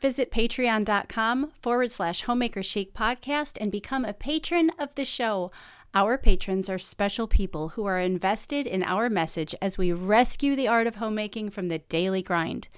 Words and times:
visit 0.00 0.30
patreon.com 0.30 1.50
forward 1.50 1.90
slash 1.90 2.22
homemaker 2.22 2.62
chic 2.62 2.94
podcast 2.94 3.58
and 3.60 3.70
become 3.70 4.04
a 4.04 4.12
patron 4.12 4.70
of 4.78 4.94
the 4.94 5.04
show. 5.04 5.50
Our 5.94 6.16
patrons 6.16 6.68
are 6.68 6.78
special 6.78 7.26
people 7.26 7.70
who 7.70 7.84
are 7.84 7.98
invested 7.98 8.66
in 8.66 8.82
our 8.82 9.10
message 9.10 9.54
as 9.60 9.76
we 9.76 9.92
rescue 9.92 10.54
the 10.54 10.68
art 10.68 10.86
of 10.86 10.96
homemaking 10.96 11.50
from 11.50 11.68
the 11.68 11.78
daily 11.78 12.22
grind. 12.22 12.68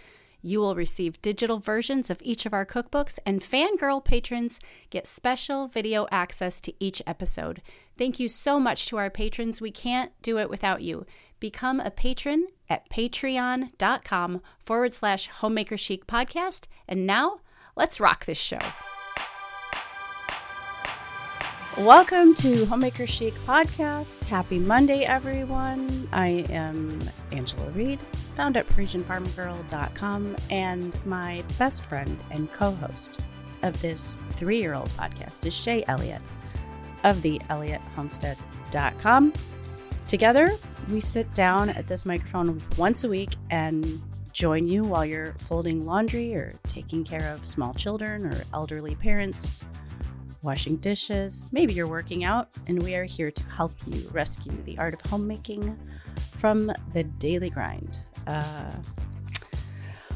You 0.45 0.61
will 0.61 0.75
receive 0.75 1.23
digital 1.23 1.61
versions 1.61 2.11
of 2.11 2.21
each 2.23 2.47
of 2.47 2.53
our 2.53 2.67
cookbooks, 2.67 3.19
and 3.25 3.41
fangirl 3.41 4.05
patrons 4.05 4.59
get 4.91 5.07
special 5.07 5.69
video 5.69 6.09
access 6.11 6.61
to 6.63 6.75
each 6.81 7.01
episode. 7.07 7.63
Thank 7.97 8.19
you 8.19 8.29
so 8.29 8.59
much 8.59 8.87
to 8.87 8.97
our 8.97 9.11
patrons. 9.11 9.61
We 9.61 9.71
can't 9.71 10.11
do 10.21 10.39
it 10.39 10.51
without 10.51 10.83
you. 10.83 11.07
Become 11.43 11.81
a 11.81 11.91
patron 11.91 12.47
at 12.69 12.89
patreon.com 12.89 14.43
forward 14.65 14.95
slash 14.95 15.27
homemaker 15.27 15.77
chic 15.77 16.07
podcast. 16.07 16.69
And 16.87 17.05
now 17.05 17.41
let's 17.75 17.99
rock 17.99 18.27
this 18.27 18.39
show. 18.39 18.61
Welcome 21.77 22.37
to 22.37 22.65
Homemaker 22.67 23.09
Chic 23.09 23.35
Podcast. 23.45 24.23
Happy 24.23 24.61
Monday, 24.61 25.03
everyone. 25.03 26.09
I 26.13 26.47
am 26.49 27.01
Angela 27.33 27.69
Reed, 27.71 28.01
found 28.37 28.57
at 28.57 28.69
ParisienneFarmGirl.com, 28.69 30.37
and 30.49 31.05
my 31.05 31.43
best 31.59 31.87
friend 31.87 32.23
and 32.31 32.53
co 32.53 32.71
host 32.71 33.19
of 33.65 33.83
this 33.83 34.17
three 34.37 34.61
year 34.61 34.75
old 34.75 34.91
podcast 34.91 35.45
is 35.45 35.55
Shaye 35.55 35.83
Elliott 35.89 36.23
of 37.03 37.21
the 37.23 37.41
ElliottHomestead.com. 37.51 39.33
Together, 40.13 40.47
we 40.91 41.01
sit 41.01 41.33
down 41.33 41.71
at 41.71 41.87
this 41.87 42.05
microphone 42.05 42.63
once 42.77 43.03
a 43.03 43.09
week 43.09 43.31
and 43.49 43.99
join 44.35 44.69
you 44.69 44.85
while 44.85 45.07
you're 45.07 45.33
folding 45.39 45.87
laundry 45.87 46.35
or 46.35 46.53
taking 46.67 47.03
care 47.03 47.33
of 47.33 47.47
small 47.49 47.73
children 47.73 48.27
or 48.27 48.45
elderly 48.53 48.95
parents 48.95 49.65
washing 50.43 50.77
dishes, 50.77 51.49
maybe 51.51 51.73
you're 51.73 51.87
working 51.87 52.25
out, 52.25 52.51
and 52.67 52.83
we 52.83 52.95
are 52.95 53.05
here 53.05 53.31
to 53.31 53.43
help 53.45 53.73
you 53.87 54.07
rescue 54.13 54.53
the 54.67 54.77
art 54.77 54.93
of 54.93 55.01
homemaking 55.11 55.79
from 56.37 56.71
the 56.93 57.05
daily 57.05 57.49
grind. 57.49 58.01
Uh, 58.27 58.71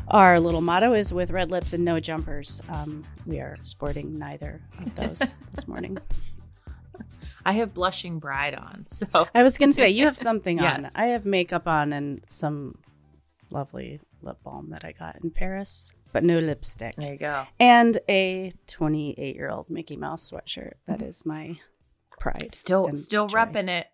our 0.08 0.38
little 0.38 0.60
motto 0.60 0.92
is 0.92 1.10
with 1.10 1.30
red 1.30 1.50
lips 1.50 1.72
and 1.72 1.86
no 1.86 2.00
jumpers. 2.00 2.60
Um, 2.68 3.02
we 3.24 3.38
are 3.38 3.56
sporting 3.62 4.18
neither 4.18 4.60
of 4.78 4.94
those 4.94 5.36
this 5.54 5.66
morning. 5.66 5.96
I 7.46 7.52
have 7.52 7.72
blushing 7.72 8.18
bride 8.18 8.54
on, 8.54 8.86
so 8.88 9.06
I 9.34 9.42
was 9.42 9.56
going 9.56 9.70
to 9.70 9.76
say 9.76 9.88
you 9.88 10.04
have 10.04 10.16
something 10.28 10.58
Yes. 10.58 10.94
on. 10.96 11.02
I 11.02 11.06
have 11.08 11.24
makeup 11.24 11.66
on 11.66 11.92
and 11.92 12.22
some 12.28 12.78
lovely 13.50 14.00
lip 14.22 14.38
balm 14.42 14.70
that 14.70 14.84
I 14.84 14.92
got 14.92 15.16
in 15.22 15.30
Paris, 15.30 15.92
but 16.12 16.24
no 16.24 16.38
lipstick. 16.40 16.94
there 16.96 17.12
you 17.12 17.18
go. 17.18 17.44
and 17.60 17.98
a 18.08 18.50
28 18.66 19.36
year 19.36 19.48
old 19.50 19.70
Mickey 19.70 19.96
Mouse 19.96 20.30
sweatshirt. 20.30 20.72
That 20.86 20.98
mm-hmm. 20.98 21.08
is 21.08 21.24
my 21.24 21.58
pride. 22.18 22.54
Still, 22.54 22.90
still 22.96 23.26
joy. 23.28 23.38
repping 23.38 23.68
it. 23.68 23.86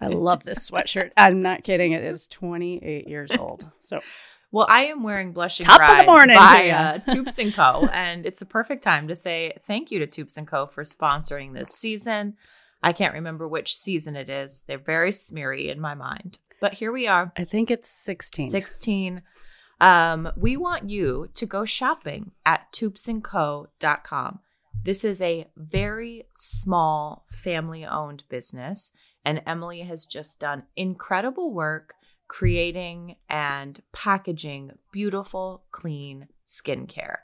I 0.00 0.08
love 0.08 0.42
this 0.42 0.68
sweatshirt. 0.70 1.12
I'm 1.16 1.40
not 1.42 1.62
kidding. 1.64 1.92
It 1.92 2.04
is 2.04 2.26
28 2.26 3.08
years 3.08 3.30
old. 3.38 3.70
So 3.80 4.00
Well, 4.52 4.66
I 4.68 4.86
am 4.86 5.04
wearing 5.04 5.32
blushing 5.32 5.66
Top 5.66 5.80
of 5.80 5.98
the 5.98 6.04
morning 6.04 6.36
by 6.36 6.70
uh, 6.70 6.98
Toups 6.98 7.38
and 7.38 7.54
Co. 7.54 7.86
and 7.92 8.26
it's 8.26 8.42
a 8.42 8.46
perfect 8.46 8.82
time 8.82 9.06
to 9.06 9.14
say 9.14 9.52
thank 9.66 9.92
you 9.92 10.00
to 10.00 10.06
Toups 10.06 10.36
and 10.36 10.46
Co. 10.46 10.66
for 10.66 10.82
sponsoring 10.82 11.54
this 11.54 11.72
season. 11.72 12.36
I 12.82 12.92
can't 12.92 13.14
remember 13.14 13.46
which 13.46 13.74
season 13.74 14.16
it 14.16 14.28
is. 14.28 14.64
They're 14.66 14.78
very 14.78 15.12
smeary 15.12 15.70
in 15.70 15.80
my 15.80 15.94
mind, 15.94 16.38
but 16.60 16.74
here 16.74 16.90
we 16.90 17.06
are. 17.06 17.32
I 17.36 17.44
think 17.44 17.70
it's 17.70 17.88
16. 17.88 18.50
16. 18.50 19.22
Um, 19.80 20.32
we 20.36 20.56
want 20.56 20.90
you 20.90 21.28
to 21.34 21.46
go 21.46 21.64
shopping 21.64 22.32
at 22.44 22.72
toupsandco.com. 22.72 24.40
This 24.82 25.04
is 25.04 25.20
a 25.20 25.46
very 25.56 26.24
small 26.34 27.26
family 27.30 27.84
owned 27.84 28.24
business, 28.28 28.92
and 29.24 29.42
Emily 29.46 29.82
has 29.82 30.06
just 30.06 30.40
done 30.40 30.64
incredible 30.74 31.52
work 31.52 31.94
creating 32.30 33.16
and 33.28 33.82
packaging 33.92 34.70
beautiful, 34.92 35.64
clean 35.72 36.28
skincare. 36.46 37.16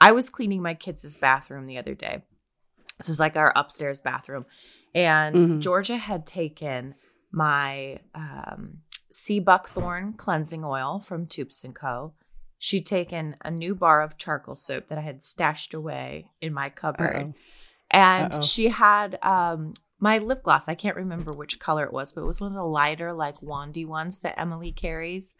I 0.00 0.10
was 0.10 0.28
cleaning 0.28 0.60
my 0.62 0.74
kids' 0.74 1.16
bathroom 1.16 1.66
the 1.66 1.78
other 1.78 1.94
day. 1.94 2.24
This 2.98 3.08
is 3.08 3.20
like 3.20 3.36
our 3.36 3.52
upstairs 3.54 4.00
bathroom. 4.00 4.46
And 4.96 5.36
Mhm. 5.36 5.60
Georgia 5.60 5.96
had 5.96 6.26
taken 6.26 6.96
my 7.30 8.00
um, 8.16 8.78
sea 9.12 9.38
buckthorn 9.38 10.14
cleansing 10.14 10.64
oil 10.64 10.98
from 10.98 11.28
Toups 11.28 11.62
and 11.62 11.72
Co. 11.74 12.14
She'd 12.58 12.84
taken 12.84 13.36
a 13.44 13.52
new 13.52 13.76
bar 13.76 14.02
of 14.02 14.16
charcoal 14.18 14.56
soap 14.56 14.88
that 14.88 14.98
I 14.98 15.02
had 15.02 15.22
stashed 15.22 15.72
away 15.72 16.32
in 16.40 16.52
my 16.52 16.68
cupboard. 16.68 17.16
Uh-oh. 17.16 17.34
And 17.92 18.34
Uh-oh. 18.34 18.42
she 18.42 18.68
had 18.70 19.20
um, 19.22 19.72
my 20.00 20.18
lip 20.18 20.42
gloss. 20.42 20.68
I 20.68 20.74
can't 20.74 20.96
remember 20.96 21.32
which 21.32 21.58
color 21.58 21.84
it 21.84 21.92
was, 21.92 22.12
but 22.12 22.22
it 22.22 22.26
was 22.26 22.40
one 22.40 22.52
of 22.52 22.56
the 22.56 22.62
lighter, 22.62 23.12
like 23.12 23.36
wandy 23.36 23.86
ones 23.86 24.20
that 24.20 24.38
Emily 24.38 24.72
carries. 24.72 25.34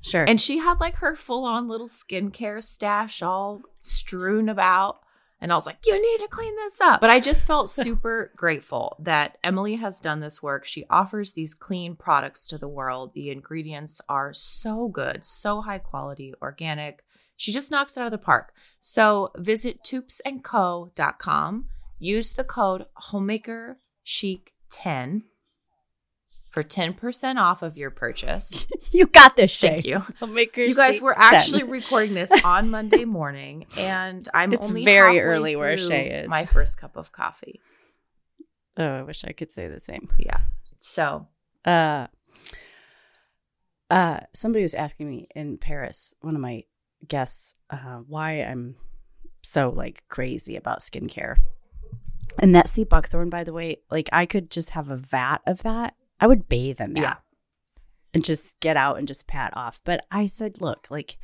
Sure. 0.00 0.24
And 0.24 0.40
she 0.40 0.58
had 0.58 0.80
like 0.80 0.96
her 0.96 1.16
full 1.16 1.44
on 1.44 1.68
little 1.68 1.86
skincare 1.86 2.62
stash 2.62 3.22
all 3.22 3.62
strewn 3.80 4.48
about. 4.48 5.00
And 5.40 5.52
I 5.52 5.56
was 5.56 5.66
like, 5.66 5.78
you 5.84 5.94
need 5.94 6.22
to 6.24 6.28
clean 6.28 6.54
this 6.56 6.80
up. 6.80 7.00
But 7.00 7.10
I 7.10 7.20
just 7.20 7.46
felt 7.46 7.68
super 7.70 8.32
grateful 8.36 8.96
that 8.98 9.38
Emily 9.42 9.76
has 9.76 10.00
done 10.00 10.20
this 10.20 10.42
work. 10.42 10.64
She 10.64 10.86
offers 10.88 11.32
these 11.32 11.54
clean 11.54 11.96
products 11.96 12.46
to 12.48 12.58
the 12.58 12.68
world. 12.68 13.12
The 13.14 13.30
ingredients 13.30 14.00
are 14.08 14.32
so 14.32 14.88
good, 14.88 15.24
so 15.24 15.62
high 15.62 15.78
quality, 15.78 16.34
organic. 16.40 17.02
She 17.36 17.52
just 17.52 17.70
knocks 17.70 17.96
it 17.96 18.00
out 18.00 18.06
of 18.06 18.12
the 18.12 18.18
park. 18.18 18.52
So 18.78 19.32
visit 19.36 19.82
toupsandco.com. 19.82 21.66
Use 21.98 22.32
the 22.32 22.44
code 22.44 22.86
homemaker 22.94 23.78
chic 24.02 24.52
10 24.70 25.24
for 26.50 26.62
10% 26.62 27.36
off 27.36 27.62
of 27.62 27.76
your 27.76 27.90
purchase. 27.90 28.66
you 28.92 29.06
got 29.06 29.34
this, 29.36 29.52
Shaye. 29.56 29.68
Thank 29.70 29.84
you. 29.86 30.02
I'll 30.22 30.28
You 30.38 30.74
guys, 30.74 30.94
shake 30.96 31.02
we're 31.02 31.14
10. 31.14 31.22
actually 31.34 31.62
recording 31.64 32.14
this 32.14 32.30
on 32.44 32.70
Monday 32.70 33.04
morning, 33.04 33.66
and 33.76 34.28
I'm 34.32 34.52
It's 34.52 34.68
only 34.68 34.84
very 34.84 35.20
early 35.20 35.56
where 35.56 35.76
through 35.76 35.88
Shaye 35.88 36.24
is. 36.24 36.30
My 36.30 36.44
first 36.44 36.78
cup 36.80 36.96
of 36.96 37.10
coffee. 37.10 37.60
Oh, 38.76 38.84
I 38.84 39.02
wish 39.02 39.24
I 39.24 39.32
could 39.32 39.50
say 39.50 39.66
the 39.68 39.80
same. 39.80 40.08
Yeah. 40.18 40.38
So 40.80 41.26
Uh, 41.64 42.06
uh, 43.90 44.20
somebody 44.32 44.62
was 44.62 44.74
asking 44.74 45.08
me 45.10 45.28
in 45.34 45.58
Paris, 45.58 46.14
one 46.20 46.34
of 46.34 46.40
my 46.40 46.64
guests, 47.06 47.54
uh, 47.70 47.98
why 48.06 48.42
I'm 48.42 48.76
so 49.42 49.70
like 49.70 50.04
crazy 50.08 50.56
about 50.56 50.80
skincare. 50.80 51.36
And 52.38 52.54
that 52.54 52.68
sea 52.68 52.84
buckthorn, 52.84 53.30
by 53.30 53.44
the 53.44 53.52
way, 53.52 53.78
like 53.90 54.08
I 54.12 54.26
could 54.26 54.50
just 54.50 54.70
have 54.70 54.88
a 54.90 54.96
vat 54.96 55.38
of 55.46 55.62
that. 55.62 55.94
I 56.20 56.26
would 56.26 56.48
bathe 56.48 56.80
in 56.80 56.94
that 56.94 57.00
Yeah. 57.00 57.14
and 58.12 58.24
just 58.24 58.58
get 58.60 58.76
out 58.76 58.98
and 58.98 59.06
just 59.08 59.26
pat 59.26 59.52
off. 59.56 59.80
But 59.84 60.04
I 60.10 60.26
said, 60.26 60.60
look, 60.60 60.86
like 60.90 61.16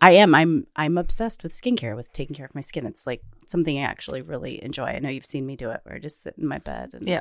I 0.00 0.12
am, 0.12 0.34
I'm, 0.34 0.66
I'm 0.76 0.98
obsessed 0.98 1.42
with 1.42 1.52
skincare, 1.52 1.96
with 1.96 2.12
taking 2.12 2.34
care 2.36 2.46
of 2.46 2.54
my 2.54 2.60
skin. 2.60 2.86
It's 2.86 3.06
like 3.06 3.22
something 3.46 3.78
I 3.78 3.82
actually 3.82 4.22
really 4.22 4.62
enjoy. 4.62 4.86
I 4.86 4.98
know 4.98 5.08
you've 5.08 5.24
seen 5.24 5.46
me 5.46 5.56
do 5.56 5.70
it, 5.70 5.80
where 5.84 5.96
I 5.96 5.98
just 5.98 6.22
sit 6.22 6.34
in 6.38 6.46
my 6.46 6.58
bed 6.58 6.90
and 6.94 7.06
yeah, 7.06 7.20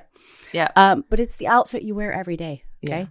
yeah, 0.52 0.70
um, 0.76 1.06
but 1.10 1.20
it's 1.20 1.36
the 1.38 1.48
outfit 1.48 1.84
you 1.84 1.96
wear 1.96 2.12
every 2.14 2.36
day. 2.38 2.64
Okay. 2.84 3.00
Yeah. 3.02 3.06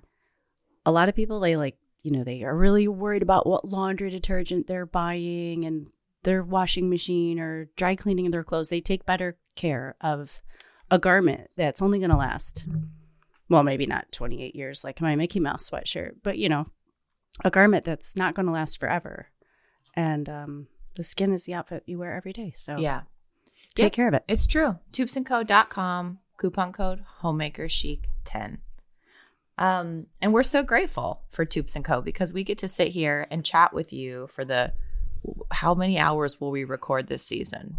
A 0.85 0.93
lot 0.93 1.09
of 1.09 1.15
people 1.15 1.41
they 1.41 1.57
like, 1.57 1.77
you 2.03 2.11
know, 2.11 2.25
they 2.25 2.43
are 2.43 2.57
really 2.57 2.89
worried 2.89 3.23
about 3.23 3.47
what 3.47 3.67
laundry 3.69 4.11
detergent 4.11 4.67
they're 4.67 4.85
buying 4.87 5.65
and 5.65 5.89
their 6.25 6.43
washing 6.43 6.91
machine 6.91 7.39
or 7.39 7.67
dry 7.77 7.95
cleaning 7.95 8.31
their 8.31 8.45
clothes. 8.45 8.69
They 8.69 8.81
take 8.81 9.07
better 9.07 9.37
care 9.55 9.97
of 10.01 10.41
a 10.91 10.99
garment 10.99 11.51
that's 11.57 11.83
only 11.83 11.99
going 11.99 12.11
to 12.11 12.17
last. 12.17 12.67
Well, 13.49 13.63
maybe 13.63 13.87
not 13.87 14.11
28 14.13 14.55
years 14.55 14.83
like 14.85 15.01
my 15.01 15.15
Mickey 15.17 15.41
Mouse 15.41 15.69
sweatshirt, 15.69 16.17
but 16.23 16.39
you 16.39 16.49
know, 16.49 16.67
a 17.45 17.51
garment 17.51 17.85
that's 17.85 18.17
not 18.17 18.35
going 18.35 18.47
to 18.47 18.53
last 18.53 18.79
forever. 18.81 19.29
And 19.95 20.29
um, 20.29 20.67
the 20.95 21.05
skin 21.05 21.33
is 21.33 21.45
the 21.45 21.55
outfit 21.55 21.83
you 21.87 21.99
wear 21.99 22.15
every 22.15 22.33
day. 22.33 22.53
So 22.57 22.79
yeah. 22.79 23.03
take 23.75 23.93
Yeah. 23.93 23.97
care 23.97 24.09
of 24.09 24.15
it. 24.15 24.25
It's 24.29 24.47
true. 24.47 24.79
Toupsandco.com, 24.93 26.19
coupon 26.39 26.73
code 26.73 27.05
homemaker 27.19 27.69
chic 27.69 28.09
10. 28.25 28.59
Um, 29.59 30.07
and 30.21 30.33
we're 30.33 30.43
so 30.43 30.63
grateful 30.63 31.23
for 31.31 31.45
Toups 31.45 31.77
and 31.77 31.85
Co 31.85 32.01
because 32.01 32.33
we 32.33 32.43
get 32.45 32.59
to 32.59 32.69
sit 32.69 32.89
here 32.89 33.27
and 33.31 33.45
chat 33.45 33.75
with 33.75 33.93
you 33.93 34.27
for 34.29 34.45
the 34.45 34.73
how 35.53 35.75
many 35.75 35.99
hours 35.99 36.41
will 36.41 36.51
we 36.51 36.65
record 36.65 37.07
this 37.07 37.23
season? 37.25 37.79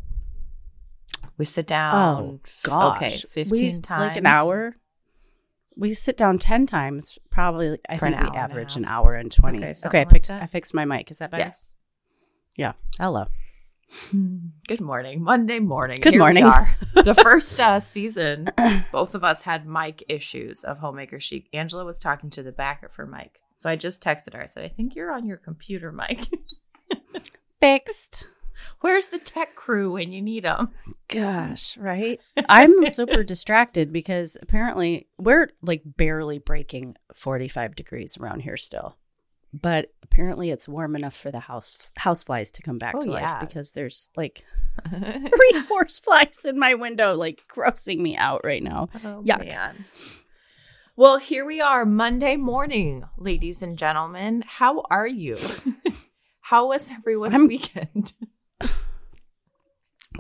We 1.37 1.45
sit 1.45 1.67
down. 1.67 1.95
Oh 1.95 2.39
gosh, 2.63 2.97
Okay, 2.97 3.09
We- 3.35 3.43
fifteen 3.43 3.81
times. 3.81 4.01
like 4.09 4.17
an 4.17 4.25
hour. 4.25 4.75
We 5.75 5.93
sit 5.95 6.17
down 6.17 6.37
ten 6.37 6.67
times, 6.67 7.17
probably. 7.31 7.79
I 7.89 7.97
For 7.97 8.07
think 8.09 8.21
we 8.21 8.37
average 8.37 8.75
an 8.75 8.85
hour 8.85 9.15
and 9.15 9.31
twenty. 9.31 9.57
Okay, 9.59 9.73
Okay, 9.85 10.01
I 10.01 10.05
picked. 10.05 10.27
that. 10.27 10.43
I 10.43 10.45
fixed 10.45 10.73
my 10.75 10.85
mic. 10.85 11.09
Is 11.09 11.17
that 11.17 11.31
better? 11.31 11.45
Yes. 11.45 11.73
Yeah. 12.55 12.73
Hello. 12.99 13.25
Good 14.67 14.81
morning. 14.81 15.23
Monday 15.23 15.59
morning. 15.59 15.97
Good 16.01 16.13
Here 16.13 16.23
we 16.23 16.41
morning. 16.41 16.43
the 16.95 17.13
first 17.15 17.59
uh, 17.59 17.79
season, 17.79 18.49
both 18.91 19.13
of 19.13 19.23
us 19.23 19.43
had 19.43 19.67
mic 19.67 20.03
issues 20.09 20.63
of 20.63 20.79
Homemaker 20.79 21.19
Chic. 21.19 21.47
Angela 21.53 21.85
was 21.85 21.99
talking 21.99 22.29
to 22.31 22.41
the 22.43 22.51
back 22.51 22.81
of 22.83 22.95
her 22.95 23.05
mic. 23.05 23.39
So 23.57 23.69
I 23.69 23.75
just 23.75 24.01
texted 24.03 24.33
her. 24.35 24.41
I 24.41 24.45
said, 24.47 24.63
I 24.65 24.69
think 24.69 24.95
you're 24.95 25.11
on 25.11 25.25
your 25.25 25.37
computer 25.37 25.91
mic. 25.91 26.27
Fixed. 27.61 28.27
Where's 28.81 29.07
the 29.07 29.19
tech 29.19 29.55
crew 29.55 29.93
when 29.93 30.11
you 30.11 30.21
need 30.21 30.43
them? 30.43 30.69
Gosh, 31.07 31.77
right? 31.77 32.19
I'm 32.49 32.87
super 32.87 33.23
distracted 33.23 33.91
because 33.93 34.37
apparently 34.41 35.07
we're 35.17 35.49
like 35.61 35.81
barely 35.85 36.39
breaking 36.39 36.95
45 37.15 37.75
degrees 37.75 38.17
around 38.17 38.41
here 38.41 38.57
still. 38.57 38.97
But 39.53 39.93
apparently 40.01 40.49
it's 40.49 40.67
warm 40.67 40.95
enough 40.95 41.15
for 41.15 41.29
the 41.29 41.39
house 41.41 41.91
house 41.95 42.23
flies 42.23 42.49
to 42.51 42.63
come 42.63 42.79
back 42.79 42.95
Oh, 42.97 43.01
to 43.01 43.11
yeah. 43.11 43.33
life 43.33 43.39
because 43.47 43.71
there's 43.73 44.09
like 44.17 44.43
three 44.89 45.63
horse 45.69 45.99
flies 45.99 46.43
in 46.43 46.57
my 46.57 46.73
window 46.73 47.13
like 47.15 47.43
grossing 47.47 47.99
me 47.99 48.17
out 48.17 48.41
right 48.43 48.63
now. 48.63 48.89
Oh, 49.05 49.21
Yuck. 49.23 49.45
man. 49.45 49.85
Well, 50.95 51.17
here 51.17 51.45
we 51.45 51.59
are, 51.61 51.85
Monday 51.85 52.35
morning, 52.35 53.03
ladies 53.17 53.61
and 53.63 53.77
gentlemen. 53.77 54.43
How 54.45 54.83
are 54.91 55.07
you? 55.07 55.37
How 56.41 56.67
was 56.67 56.91
everyone's 56.91 57.35
I'm- 57.35 57.47
weekend? 57.47 58.13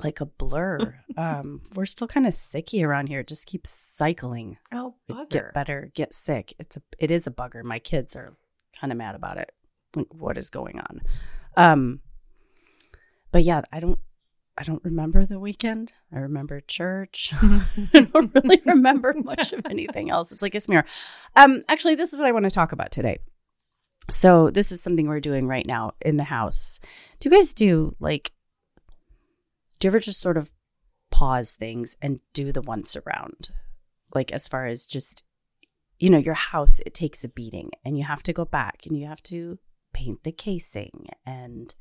Like 0.03 0.21
a 0.21 0.25
blur. 0.25 0.95
um 1.17 1.61
we're 1.75 1.85
still 1.85 2.07
kind 2.07 2.25
of 2.25 2.33
sicky 2.33 2.83
around 2.83 3.07
here. 3.07 3.19
It 3.21 3.27
just 3.27 3.45
keeps 3.45 3.69
cycling. 3.69 4.57
Oh, 4.71 4.95
bugger. 5.09 5.29
Get 5.29 5.53
better, 5.53 5.91
get 5.93 6.13
sick. 6.13 6.53
It's 6.59 6.77
a 6.77 6.81
it 6.99 7.11
is 7.11 7.27
a 7.27 7.31
bugger. 7.31 7.63
My 7.63 7.79
kids 7.79 8.15
are 8.15 8.35
kind 8.79 8.91
of 8.91 8.97
mad 8.97 9.15
about 9.15 9.37
it. 9.37 9.51
Like 9.95 10.13
what 10.13 10.37
is 10.37 10.49
going 10.49 10.79
on? 10.79 11.01
Um 11.55 11.99
but 13.31 13.43
yeah, 13.43 13.61
I 13.71 13.79
don't 13.79 13.99
I 14.57 14.63
don't 14.63 14.83
remember 14.83 15.25
the 15.25 15.39
weekend. 15.39 15.93
I 16.11 16.19
remember 16.19 16.61
church. 16.61 17.33
I 17.41 18.07
don't 18.11 18.33
really 18.33 18.61
remember 18.65 19.15
much 19.23 19.51
of 19.53 19.65
anything 19.65 20.09
else. 20.09 20.31
It's 20.31 20.41
like 20.41 20.55
a 20.55 20.59
smear. 20.59 20.85
Um 21.35 21.63
actually 21.67 21.95
this 21.95 22.13
is 22.13 22.17
what 22.17 22.27
I 22.27 22.31
want 22.31 22.45
to 22.45 22.51
talk 22.51 22.71
about 22.71 22.91
today. 22.91 23.19
So 24.11 24.49
this 24.49 24.71
is 24.71 24.81
something 24.81 25.07
we're 25.07 25.19
doing 25.19 25.47
right 25.47 25.65
now 25.65 25.93
in 26.01 26.17
the 26.17 26.25
house. 26.25 26.79
Do 27.19 27.29
you 27.29 27.35
guys 27.35 27.53
do 27.53 27.95
like 27.99 28.31
do 29.83 29.87
you 29.87 29.89
ever 29.89 29.99
just 29.99 30.21
sort 30.21 30.37
of 30.37 30.49
pause 31.11 31.55
things 31.55 31.97
and 32.01 32.21
do 32.31 32.53
the 32.53 32.61
once 32.61 32.95
around? 32.95 33.49
Like 34.15 34.31
as 34.31 34.47
far 34.47 34.65
as 34.65 34.87
just 34.87 35.23
you 35.99 36.09
know, 36.09 36.19
your 36.19 36.35
house 36.35 36.79
it 36.85 36.93
takes 36.93 37.25
a 37.25 37.27
beating 37.27 37.69
and 37.83 37.97
you 37.97 38.05
have 38.05 38.23
to 38.23 38.31
go 38.31 38.45
back 38.45 38.85
and 38.85 38.97
you 38.97 39.07
have 39.07 39.21
to 39.23 39.59
paint 39.91 40.23
the 40.23 40.31
casing 40.31 41.07
and 41.25 41.75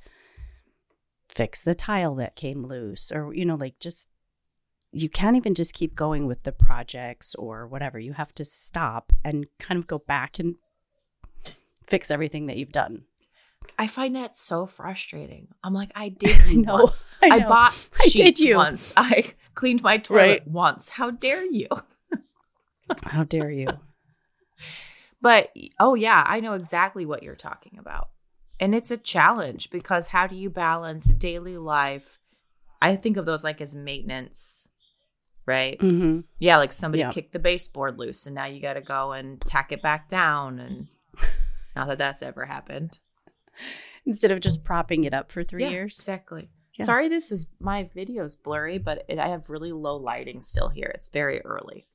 fix 1.29 1.63
the 1.63 1.77
tile 1.77 2.17
that 2.17 2.35
came 2.35 2.67
loose 2.67 3.13
or 3.13 3.33
you 3.35 3.45
know 3.45 3.55
like 3.55 3.79
just 3.79 4.09
you 4.91 5.09
can't 5.09 5.37
even 5.37 5.55
just 5.55 5.73
keep 5.73 5.95
going 5.95 6.27
with 6.27 6.43
the 6.43 6.51
projects 6.51 7.37
or 7.37 7.69
whatever. 7.69 8.01
You 8.01 8.15
have 8.15 8.35
to 8.35 8.45
stop 8.45 9.13
and 9.23 9.47
kind 9.61 9.79
of 9.79 9.87
go 9.87 9.99
back 9.99 10.41
and 10.41 10.57
fix 11.87 12.11
everything 12.11 12.47
that 12.47 12.57
you've 12.57 12.73
done. 12.73 13.05
I 13.83 13.89
find 13.89 14.15
that 14.15 14.39
so 14.39 14.67
frustrating. 14.67 15.49
I'm 15.65 15.75
like, 15.75 15.91
I 15.97 16.09
did 16.25 16.41
you 16.47 16.63
know. 16.63 16.75
once. 16.85 17.05
I 17.21 17.29
I, 17.31 17.39
bought 17.41 17.89
I 18.01 18.09
did 18.09 18.39
you. 18.39 18.57
once. 18.57 18.93
I 18.97 19.35
cleaned 19.55 19.83
my 19.83 19.99
toilet 19.99 20.19
Right. 20.21 20.47
once. 20.49 20.89
How 20.91 21.11
dare 21.11 21.45
you? 21.45 21.67
How 23.05 23.25
dare 23.25 23.51
you? 23.51 23.79
But 25.21 25.53
oh 25.81 25.95
yeah, 25.95 26.23
I 26.27 26.41
know 26.41 26.53
exactly 26.55 27.05
what 27.07 27.23
you're 27.23 27.35
talking 27.37 27.77
about. 27.79 28.09
And 28.61 28.75
it's 28.75 28.91
a 28.93 28.97
challenge 28.97 29.71
because 29.71 30.09
how 30.09 30.27
do 30.29 30.37
you 30.37 30.49
balance 30.51 31.05
daily 31.07 31.57
life? 31.59 32.19
I 32.81 32.95
think 32.97 33.17
of 33.17 33.27
those 33.27 33.43
like 33.45 33.61
as 33.61 33.75
maintenance, 33.75 34.69
right? 35.47 35.81
hmm 35.81 36.21
Yeah, 36.39 36.59
like 36.59 36.73
somebody 36.73 37.01
Yeah. 37.01 37.11
kicked 37.11 37.33
the 37.33 37.39
baseboard 37.41 37.99
loose 37.99 38.27
and 38.27 38.35
now 38.37 38.45
you 38.47 38.61
got 38.63 38.75
to 38.75 38.81
go 38.81 39.13
and 39.13 39.41
tack 39.41 39.73
it 39.73 39.83
back 39.83 40.09
down 40.09 40.59
and 40.61 40.87
not 41.75 41.89
that 41.89 41.99
that's 41.99 42.23
ever 42.23 42.45
happened. 42.47 42.99
Instead 44.07 44.31
of 44.33 44.41
just 44.41 44.65
propping 44.65 45.05
it 45.05 45.15
up 45.15 45.31
for 45.31 45.45
three 45.45 45.63
Yeah, 45.65 45.71
years. 45.71 45.99
Exactly. 45.99 46.51
Yeah. 46.79 46.87
Sorry 46.87 47.09
this 47.09 47.31
is 47.31 47.47
my 47.61 47.85
video's 47.95 48.35
blurry, 48.35 48.79
but 48.79 49.05
it, 49.09 49.19
I 49.19 49.29
have 49.29 49.51
really 49.51 49.73
low 49.73 49.97
lighting 49.97 50.41
still 50.41 50.69
here. 50.69 50.91
It's 50.95 51.09
very 51.09 51.41
early. 51.43 51.87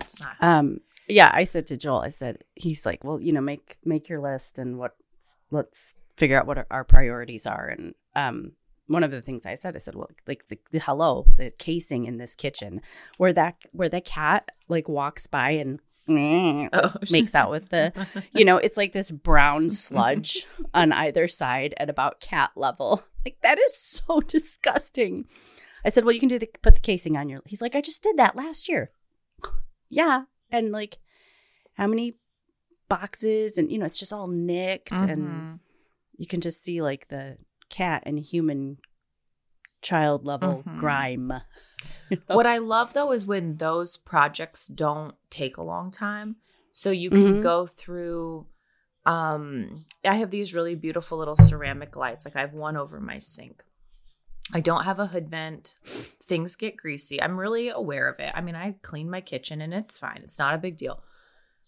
It's 0.00 0.20
not 0.20 0.36
Um, 0.40 0.80
yeah, 1.08 1.30
I 1.32 1.44
said 1.44 1.66
to 1.68 1.76
Joel, 1.76 2.00
I 2.00 2.08
said, 2.08 2.44
he's 2.54 2.84
like, 2.86 3.04
well, 3.04 3.20
you 3.20 3.32
know, 3.32 3.40
make 3.40 3.78
make 3.84 4.08
your 4.08 4.20
list 4.20 4.58
and 4.58 4.78
what 4.78 4.96
let's 5.50 5.96
figure 6.16 6.38
out 6.38 6.46
what 6.46 6.58
our, 6.58 6.66
our 6.70 6.84
priorities 6.84 7.46
are. 7.46 7.66
And 7.68 7.94
um, 8.14 8.52
one 8.86 9.04
of 9.04 9.10
the 9.10 9.22
things 9.22 9.46
I 9.46 9.54
said, 9.54 9.76
I 9.76 9.78
said, 9.78 9.94
well, 9.94 10.10
like 10.26 10.48
the, 10.48 10.58
the 10.70 10.80
hello, 10.80 11.26
the 11.36 11.50
casing 11.58 12.04
in 12.06 12.18
this 12.18 12.34
kitchen, 12.34 12.80
where 13.16 13.32
that 13.32 13.56
where 13.72 13.88
the 13.88 14.00
cat 14.00 14.48
like 14.68 14.88
walks 14.88 15.26
by 15.26 15.50
and 15.50 15.80
Oh, 16.08 16.92
makes 17.10 17.34
out 17.34 17.50
with 17.50 17.68
the, 17.70 17.92
you 18.32 18.44
know, 18.44 18.56
it's 18.56 18.76
like 18.76 18.92
this 18.92 19.10
brown 19.10 19.70
sludge 19.70 20.46
on 20.74 20.92
either 20.92 21.28
side 21.28 21.74
at 21.78 21.88
about 21.90 22.20
cat 22.20 22.50
level. 22.56 23.02
Like 23.24 23.38
that 23.42 23.58
is 23.58 23.76
so 23.76 24.20
disgusting. 24.20 25.26
I 25.84 25.88
said, 25.90 26.04
well, 26.04 26.12
you 26.12 26.18
can 26.20 26.28
do 26.28 26.38
the 26.40 26.48
put 26.62 26.74
the 26.74 26.80
casing 26.80 27.16
on 27.16 27.28
your. 27.28 27.40
He's 27.46 27.62
like, 27.62 27.76
I 27.76 27.80
just 27.80 28.02
did 28.02 28.16
that 28.16 28.34
last 28.36 28.68
year. 28.68 28.90
yeah, 29.88 30.24
and 30.50 30.72
like, 30.72 30.98
how 31.74 31.86
many 31.86 32.14
boxes 32.88 33.56
and 33.58 33.70
you 33.70 33.78
know, 33.78 33.86
it's 33.86 33.98
just 33.98 34.12
all 34.12 34.26
nicked 34.26 34.92
and 34.92 35.22
Mhm. 35.22 35.58
you 36.18 36.26
can 36.26 36.40
just 36.40 36.62
see 36.62 36.82
like 36.82 37.08
the 37.08 37.38
cat 37.70 38.02
and 38.04 38.18
human 38.18 38.78
child 39.80 40.24
level 40.24 40.62
Mhm. 40.66 40.76
grime. 40.76 41.32
What 42.26 42.46
I 42.46 42.58
love 42.58 42.92
though 42.92 43.12
is 43.12 43.24
when 43.26 43.56
those 43.56 43.96
projects 43.96 44.66
don't 44.66 45.14
take 45.32 45.56
a 45.56 45.62
long 45.62 45.90
time. 45.90 46.36
So 46.72 46.90
you 46.90 47.10
can 47.10 47.36
Mhm. 47.38 47.42
go 47.42 47.66
through 47.66 48.46
um 49.04 49.84
I 50.04 50.14
have 50.14 50.30
these 50.30 50.54
really 50.54 50.76
beautiful 50.76 51.18
little 51.18 51.34
ceramic 51.36 51.96
lights. 51.96 52.24
Like 52.24 52.36
I 52.36 52.40
have 52.40 52.52
one 52.54 52.76
over 52.76 53.00
my 53.00 53.18
sink. 53.18 53.64
I 54.52 54.60
don't 54.60 54.84
have 54.84 55.00
a 55.00 55.06
hood 55.06 55.28
vent. 55.28 55.74
Things 56.24 56.54
get 56.56 56.76
greasy. 56.76 57.20
I'm 57.20 57.38
really 57.38 57.68
aware 57.68 58.08
of 58.08 58.20
it. 58.20 58.32
I 58.34 58.40
mean, 58.40 58.54
I 58.54 58.76
clean 58.82 59.10
my 59.10 59.20
kitchen 59.20 59.60
and 59.60 59.72
it's 59.74 59.98
fine. 59.98 60.20
It's 60.22 60.38
not 60.38 60.54
a 60.54 60.58
big 60.58 60.76
deal. 60.76 61.02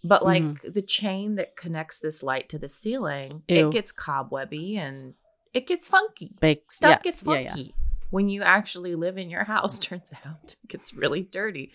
But 0.05 0.23
like 0.25 0.43
Mm-hmm. 0.43 0.71
the 0.73 0.83
chain 0.83 1.35
that 1.37 1.57
connects 1.57 1.99
this 1.99 2.23
light 2.23 2.49
to 2.51 2.59
the 2.59 2.69
ceiling, 2.69 3.43
Ew. 3.49 3.69
it 3.69 3.73
gets 3.73 3.91
cobwebby 3.91 4.77
and 4.77 5.15
it 5.55 5.67
gets 5.67 5.89
funky 5.89 6.35
Big 6.41 6.61
stuff 6.71 6.91
yeah, 6.99 7.03
gets 7.03 7.23
yeah, 7.23 7.27
funky 7.49 7.63
yeah. 7.63 7.73
when 8.11 8.29
you 8.29 8.43
actually 8.43 8.95
live 8.97 9.17
in 9.19 9.31
your 9.31 9.45
house 9.55 9.79
turns 9.79 10.11
out 10.27 10.57
it 10.63 10.69
gets 10.69 10.93
really 10.95 11.23
dirty 11.23 11.73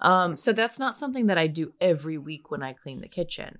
um 0.00 0.36
so 0.36 0.52
that's 0.52 0.78
not 0.78 0.98
something 0.98 1.26
that 1.26 1.38
i 1.38 1.46
do 1.46 1.72
every 1.80 2.18
week 2.18 2.50
when 2.50 2.62
i 2.62 2.72
clean 2.72 3.00
the 3.00 3.08
kitchen 3.08 3.58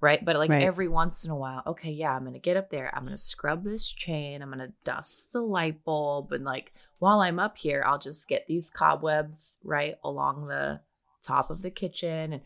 right 0.00 0.24
but 0.24 0.36
like 0.36 0.50
Right. 0.50 0.62
every 0.62 0.88
once 0.88 1.24
in 1.24 1.30
a 1.30 1.36
while 1.36 1.62
okay 1.66 1.90
yeah 1.90 2.14
i'm 2.14 2.24
gonna 2.24 2.38
get 2.38 2.56
up 2.56 2.70
there 2.70 2.90
i'm 2.94 3.04
gonna 3.04 3.16
scrub 3.16 3.64
this 3.64 3.90
chain 3.92 4.42
i'm 4.42 4.50
gonna 4.50 4.72
dust 4.84 5.32
the 5.32 5.40
light 5.42 5.84
bulb 5.84 6.32
and 6.32 6.44
like 6.44 6.72
while 6.98 7.20
i'm 7.20 7.38
up 7.38 7.58
here 7.58 7.82
i'll 7.86 7.98
just 7.98 8.28
get 8.28 8.46
these 8.46 8.70
cobwebs 8.70 9.58
right 9.62 9.96
along 10.04 10.46
the 10.48 10.80
top 11.22 11.50
of 11.50 11.62
the 11.62 11.70
kitchen 11.70 12.32
and 12.34 12.42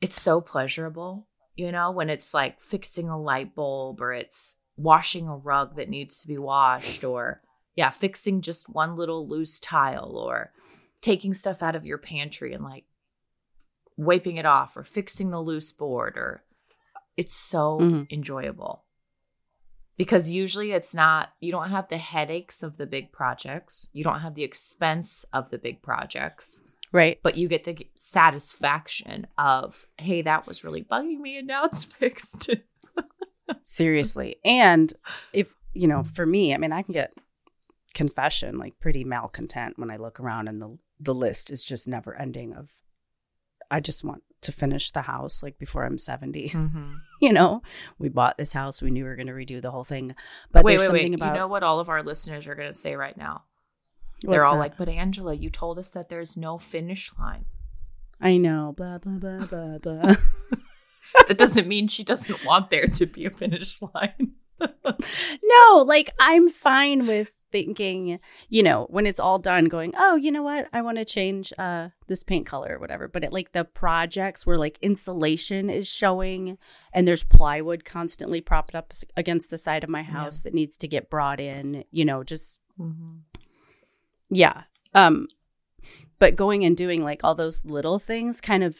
it's 0.00 0.20
so 0.20 0.40
pleasurable 0.40 1.26
you 1.56 1.70
know 1.70 1.90
when 1.90 2.10
it's 2.10 2.34
like 2.34 2.60
fixing 2.60 3.08
a 3.08 3.20
light 3.20 3.54
bulb 3.54 4.00
or 4.00 4.12
it's 4.12 4.56
washing 4.76 5.28
a 5.28 5.36
rug 5.36 5.76
that 5.76 5.88
needs 5.88 6.20
to 6.20 6.26
be 6.28 6.36
washed 6.38 7.04
or 7.04 7.40
yeah 7.76 7.90
fixing 7.90 8.40
just 8.42 8.68
one 8.68 8.96
little 8.96 9.26
loose 9.28 9.60
tile 9.60 10.16
or 10.16 10.52
taking 11.04 11.34
stuff 11.34 11.62
out 11.62 11.76
of 11.76 11.84
your 11.84 11.98
pantry 11.98 12.54
and 12.54 12.64
like 12.64 12.84
wiping 13.96 14.38
it 14.38 14.46
off 14.46 14.76
or 14.76 14.84
fixing 14.84 15.30
the 15.30 15.40
loose 15.40 15.70
board 15.70 16.16
or 16.16 16.42
it's 17.16 17.34
so 17.36 17.78
Mhm. 17.78 18.10
enjoyable 18.10 18.84
because 19.96 20.30
usually 20.30 20.72
it's 20.72 20.94
not 20.94 21.32
you 21.40 21.52
don't 21.52 21.68
have 21.70 21.88
the 21.88 21.98
headaches 21.98 22.62
of 22.62 22.76
the 22.78 22.86
big 22.86 23.12
projects 23.12 23.88
you 23.92 24.02
don't 24.02 24.20
have 24.20 24.34
the 24.34 24.42
expense 24.42 25.24
of 25.32 25.50
the 25.50 25.58
big 25.58 25.82
projects 25.82 26.62
Right. 26.90 27.20
but 27.22 27.36
you 27.36 27.48
get 27.48 27.64
the 27.64 27.86
satisfaction 27.96 29.26
of 29.36 29.86
hey 29.98 30.22
that 30.22 30.46
was 30.46 30.64
really 30.64 30.82
bugging 30.82 31.20
me 31.20 31.36
and 31.38 31.46
now 31.46 31.66
it's 31.66 31.84
fixed 32.00 32.50
Seriously. 33.60 34.36
And 34.44 34.92
if, 35.34 35.54
you 35.74 35.86
know, 35.86 36.02
for 36.02 36.24
me, 36.24 36.54
I 36.54 36.56
mean, 36.58 36.72
I 36.72 36.80
can 36.82 36.92
get 36.92 37.12
confession 37.92 38.56
like 38.58 38.78
pretty 38.80 39.04
malcontent 39.04 39.78
when 39.78 39.90
I 39.90 39.96
look 39.98 40.18
around 40.18 40.48
and 40.48 40.60
the 40.62 40.78
the 41.00 41.14
list 41.14 41.50
is 41.50 41.62
just 41.64 41.88
never 41.88 42.14
ending 42.14 42.54
of 42.54 42.72
I 43.70 43.80
just 43.80 44.04
want 44.04 44.22
to 44.42 44.52
finish 44.52 44.90
the 44.90 45.02
house 45.02 45.42
like 45.42 45.58
before 45.58 45.84
I'm 45.84 45.98
70. 45.98 46.48
mm-hmm. 46.54 46.92
You 47.20 47.32
know, 47.32 47.62
we 47.98 48.08
bought 48.08 48.38
this 48.38 48.52
house, 48.52 48.82
we 48.82 48.90
knew 48.90 49.04
we 49.04 49.08
were 49.08 49.16
going 49.16 49.26
to 49.26 49.32
redo 49.32 49.60
the 49.60 49.70
whole 49.70 49.84
thing. 49.84 50.14
But 50.52 50.64
wait 50.64 50.72
there's 50.72 50.82
wait 50.82 50.86
something 50.86 51.12
wait 51.12 51.14
about 51.14 51.34
you 51.34 51.40
know 51.40 51.48
what 51.48 51.62
all 51.62 51.80
of 51.80 51.88
our 51.88 52.02
listeners 52.02 52.46
are 52.46 52.54
going 52.54 52.70
to 52.70 52.78
say 52.78 52.94
right 52.96 53.16
now 53.16 53.44
they're 54.22 54.44
all 54.44 54.54
that? 54.54 54.58
like 54.58 54.76
but 54.78 54.88
angela 54.88 55.34
you 55.34 55.50
told 55.50 55.78
us 55.78 55.90
that 55.90 56.08
there's 56.08 56.36
no 56.36 56.58
finish 56.58 57.10
line 57.18 57.44
I 58.20 58.36
know, 58.38 58.72
blah 58.74 58.98
blah 58.98 59.18
blah 59.18 59.44
blah 59.44 59.78
blah. 59.78 60.14
that 61.28 61.36
doesn't 61.36 61.68
mean 61.68 61.88
she 61.88 62.04
doesn't 62.04 62.44
want 62.44 62.70
there 62.70 62.86
to 62.86 63.06
be 63.06 63.26
a 63.26 63.30
finish 63.30 63.80
line 63.82 64.34
no, 65.42 65.84
like 65.86 66.10
I'm 66.18 66.48
fine 66.48 67.06
with 67.06 67.32
thinking, 67.54 68.18
you 68.48 68.64
know, 68.64 68.88
when 68.90 69.06
it's 69.06 69.20
all 69.20 69.38
done, 69.38 69.66
going, 69.66 69.94
oh, 69.96 70.16
you 70.16 70.32
know 70.32 70.42
what? 70.42 70.66
I 70.72 70.82
want 70.82 70.98
to 70.98 71.04
change 71.04 71.52
uh, 71.56 71.90
this 72.08 72.24
paint 72.24 72.46
color 72.46 72.74
or 72.74 72.78
whatever. 72.80 73.06
But 73.06 73.22
it, 73.22 73.32
like 73.32 73.52
the 73.52 73.64
projects 73.64 74.44
where 74.44 74.58
like 74.58 74.76
insulation 74.82 75.70
is 75.70 75.86
showing 75.86 76.58
and 76.92 77.06
there's 77.06 77.22
plywood 77.22 77.84
constantly 77.84 78.40
propped 78.40 78.74
up 78.74 78.92
against 79.16 79.50
the 79.50 79.58
side 79.58 79.84
of 79.84 79.88
my 79.88 80.02
house 80.02 80.40
yeah. 80.40 80.50
that 80.50 80.54
needs 80.54 80.76
to 80.78 80.88
get 80.88 81.08
brought 81.08 81.38
in, 81.38 81.84
you 81.92 82.04
know, 82.04 82.24
just, 82.24 82.60
mm-hmm. 82.76 83.18
yeah. 84.30 84.62
Um, 84.94 85.28
but 86.18 86.34
going 86.34 86.64
and 86.64 86.76
doing 86.76 87.04
like 87.04 87.22
all 87.22 87.36
those 87.36 87.64
little 87.64 88.00
things 88.00 88.40
kind 88.40 88.64
of 88.64 88.78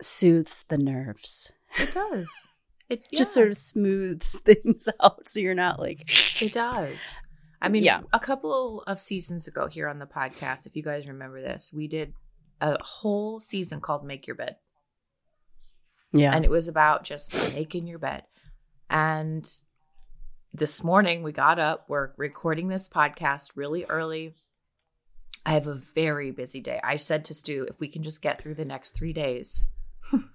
soothes 0.00 0.64
the 0.66 0.78
nerves. 0.78 1.52
It 1.78 1.92
does. 1.92 2.48
It 2.88 3.06
yeah. 3.12 3.18
just 3.18 3.32
sort 3.32 3.46
of 3.46 3.56
smooths 3.56 4.38
things 4.44 4.88
out 5.00 5.28
so 5.28 5.38
you're 5.38 5.54
not 5.54 5.78
like 5.78 6.42
it 6.42 6.52
does. 6.52 7.20
I 7.64 7.68
mean, 7.68 7.82
yeah. 7.82 8.00
a 8.12 8.20
couple 8.20 8.82
of 8.86 9.00
seasons 9.00 9.46
ago 9.46 9.66
here 9.66 9.88
on 9.88 9.98
the 9.98 10.06
podcast, 10.06 10.66
if 10.66 10.76
you 10.76 10.82
guys 10.82 11.08
remember 11.08 11.40
this, 11.40 11.72
we 11.74 11.88
did 11.88 12.12
a 12.60 12.76
whole 12.82 13.40
season 13.40 13.80
called 13.80 14.04
Make 14.04 14.26
Your 14.26 14.36
Bed. 14.36 14.56
Yeah. 16.12 16.34
And 16.34 16.44
it 16.44 16.50
was 16.50 16.68
about 16.68 17.04
just 17.04 17.54
making 17.54 17.86
your 17.86 17.98
bed. 17.98 18.24
And 18.88 19.50
this 20.52 20.84
morning 20.84 21.22
we 21.22 21.32
got 21.32 21.58
up, 21.58 21.86
we're 21.88 22.10
recording 22.16 22.68
this 22.68 22.88
podcast 22.88 23.56
really 23.56 23.84
early. 23.86 24.34
I 25.46 25.54
have 25.54 25.66
a 25.66 25.74
very 25.74 26.30
busy 26.30 26.60
day. 26.60 26.80
I 26.84 26.96
said 26.96 27.24
to 27.26 27.34
Stu, 27.34 27.66
if 27.68 27.80
we 27.80 27.88
can 27.88 28.02
just 28.02 28.22
get 28.22 28.40
through 28.40 28.54
the 28.54 28.64
next 28.64 28.96
three 28.96 29.12
days, 29.12 29.70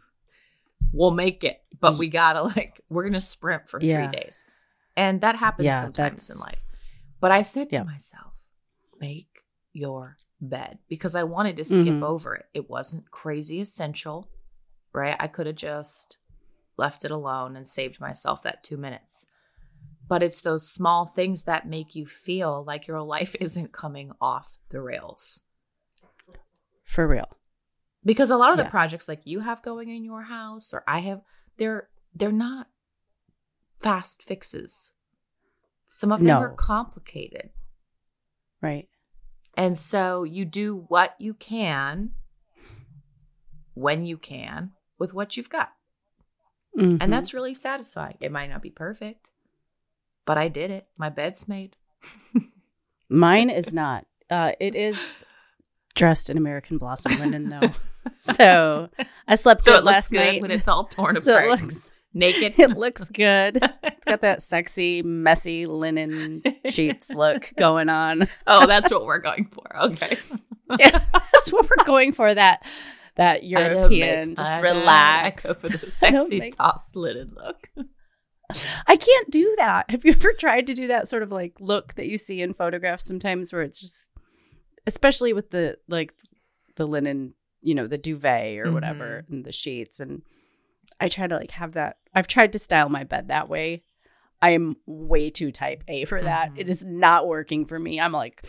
we'll 0.94 1.12
make 1.12 1.44
it. 1.44 1.62
But 1.80 1.98
we 1.98 2.10
gotta 2.10 2.44
like 2.44 2.82
we're 2.90 3.06
gonna 3.06 3.22
sprint 3.22 3.70
for 3.70 3.80
yeah. 3.82 4.10
three 4.10 4.20
days. 4.20 4.46
And 4.98 5.22
that 5.22 5.38
happens 5.38 5.68
yeah, 5.68 5.82
sometimes 5.82 6.30
in 6.30 6.40
life. 6.40 6.60
But 7.20 7.32
I 7.32 7.42
said 7.42 7.70
to 7.72 7.78
yeah. 7.78 7.84
myself, 7.84 8.34
make 9.00 9.44
your 9.74 10.18
bed 10.42 10.80
because 10.88 11.16
I 11.16 11.24
wanted 11.24 11.58
to 11.58 11.64
skip 11.64 11.86
mm-hmm. 11.86 12.04
over 12.04 12.36
it. 12.36 12.46
It 12.54 12.70
wasn't 12.70 13.12
crazy 13.12 13.62
essential, 13.62 14.30
right? 14.94 15.16
I 15.20 15.28
could 15.28 15.48
have 15.48 15.56
just 15.56 16.18
left 16.78 17.04
it 17.04 17.12
alone 17.12 17.56
and 17.56 17.68
saved 17.68 18.00
myself 18.00 18.42
that 18.44 18.64
two 18.64 18.78
minutes. 18.78 19.28
But 20.08 20.24
it's 20.24 20.42
those 20.42 20.68
small 20.68 21.06
things 21.06 21.44
that 21.44 21.68
make 21.68 21.96
you 21.96 22.06
feel 22.08 22.64
like 22.66 22.88
your 22.88 23.02
life 23.02 23.36
isn't 23.40 23.74
coming 23.74 24.12
off 24.22 24.58
the 24.70 24.82
rails. 24.82 25.42
For 26.84 27.08
real 27.08 27.40
because 28.04 28.30
a 28.30 28.38
lot 28.38 28.52
of 28.52 28.58
yeah. 28.58 28.64
the 28.64 28.70
projects 28.70 29.08
like 29.08 29.22
you 29.26 29.42
have 29.42 29.62
going 29.62 29.90
in 29.90 30.04
your 30.04 30.24
house 30.24 30.74
or 30.74 30.84
I 30.88 31.00
have 31.00 31.22
they're 31.58 31.90
they're 32.14 32.32
not 32.32 32.68
fast 33.82 34.24
fixes. 34.24 34.92
Some 35.92 36.12
of 36.12 36.20
them 36.20 36.28
no. 36.28 36.40
are 36.40 36.54
complicated. 36.54 37.50
Right. 38.62 38.88
And 39.58 39.76
so 39.76 40.24
you 40.24 40.46
do 40.46 40.86
what 40.88 41.16
you 41.18 41.34
can 41.34 42.12
when 43.74 44.06
you 44.06 44.16
can 44.16 44.74
with 45.00 45.16
what 45.16 45.36
you've 45.36 45.50
got. 45.50 45.72
Mm-hmm. 46.78 46.98
And 47.02 47.12
that's 47.12 47.34
really 47.34 47.56
satisfying. 47.56 48.18
It 48.22 48.32
might 48.32 48.52
not 48.52 48.62
be 48.62 48.70
perfect, 48.70 49.32
but 50.28 50.38
I 50.38 50.48
did 50.48 50.70
it. 50.70 50.86
My 50.96 51.10
bed's 51.10 51.50
made. 51.50 51.76
Mine 53.10 53.50
is 53.50 53.74
not. 53.74 54.06
Uh, 54.30 54.52
it 54.60 54.76
is 54.76 55.24
dressed 55.96 56.30
in 56.30 56.38
American 56.38 56.78
Blossom 56.78 57.20
linen, 57.20 57.50
though. 57.50 57.72
so 58.20 58.90
I 59.28 59.34
slept 59.34 59.62
so 59.62 59.74
it 59.74 59.84
last 59.84 60.12
night 60.12 60.40
when 60.40 60.52
it's 60.52 60.68
all 60.68 60.86
torn 60.86 61.18
apart. 61.18 61.24
So 61.24 61.36
it 61.36 61.50
looks 61.50 61.92
naked. 62.14 62.60
It 62.60 62.78
looks 62.78 63.10
good. 63.10 63.62
It's 64.00 64.06
got 64.06 64.22
that 64.22 64.42
sexy, 64.42 65.02
messy 65.04 65.66
linen 65.66 66.42
sheets 66.66 67.14
look 67.14 67.52
going 67.58 67.90
on. 67.90 68.28
Oh, 68.48 68.66
that's 68.66 68.92
what 68.92 69.06
we're 69.06 69.20
going 69.20 69.50
for. 69.52 69.84
Okay. 69.84 70.18
yeah, 70.80 71.02
that's 71.34 71.52
what 71.52 71.70
we're 71.70 71.84
going 71.84 72.14
for. 72.14 72.34
That 72.34 72.66
that 73.18 73.44
European, 73.44 74.36
just 74.36 74.62
relax. 74.62 75.54
for 75.54 75.78
the 75.78 75.78
sexy 75.90 76.40
make... 76.40 76.56
tossed 76.56 76.96
linen 76.96 77.34
look. 77.36 77.68
I 78.88 78.96
can't 78.96 79.30
do 79.30 79.54
that. 79.58 79.90
Have 79.90 80.06
you 80.06 80.14
ever 80.14 80.32
tried 80.32 80.66
to 80.68 80.74
do 80.74 80.88
that 80.88 81.10
sort 81.10 81.24
of 81.24 81.32
like 81.32 81.58
look 81.60 81.96
that 81.96 82.08
you 82.08 82.18
see 82.18 82.42
in 82.42 82.54
photographs 82.54 83.04
sometimes 83.04 83.52
where 83.52 83.64
it's 83.64 83.82
just 83.82 84.08
especially 84.88 85.34
with 85.34 85.52
the 85.52 85.78
like 85.90 86.14
the 86.78 86.86
linen, 86.86 87.34
you 87.62 87.76
know, 87.76 87.86
the 87.86 87.98
duvet 87.98 88.58
or 88.58 88.66
mm-hmm. 88.66 88.74
whatever 88.74 89.26
and 89.30 89.44
the 89.44 89.52
sheets 89.52 90.00
and 90.00 90.22
I 91.00 91.10
try 91.10 91.28
to 91.28 91.36
like 91.36 91.52
have 91.52 91.74
that 91.74 91.98
I've 92.14 92.28
tried 92.28 92.54
to 92.54 92.60
style 92.60 92.90
my 92.90 93.04
bed 93.04 93.28
that 93.28 93.50
way. 93.50 93.84
I 94.42 94.52
am 94.52 94.78
way 94.86 95.30
too 95.30 95.52
type 95.52 95.84
A 95.88 96.06
for 96.06 96.22
that. 96.22 96.52
Mm-hmm. 96.52 96.60
It 96.62 96.70
is 96.70 96.86
not 96.86 97.28
working 97.28 97.66
for 97.66 97.78
me. 97.78 98.00
I'm 98.00 98.12
like 98.12 98.46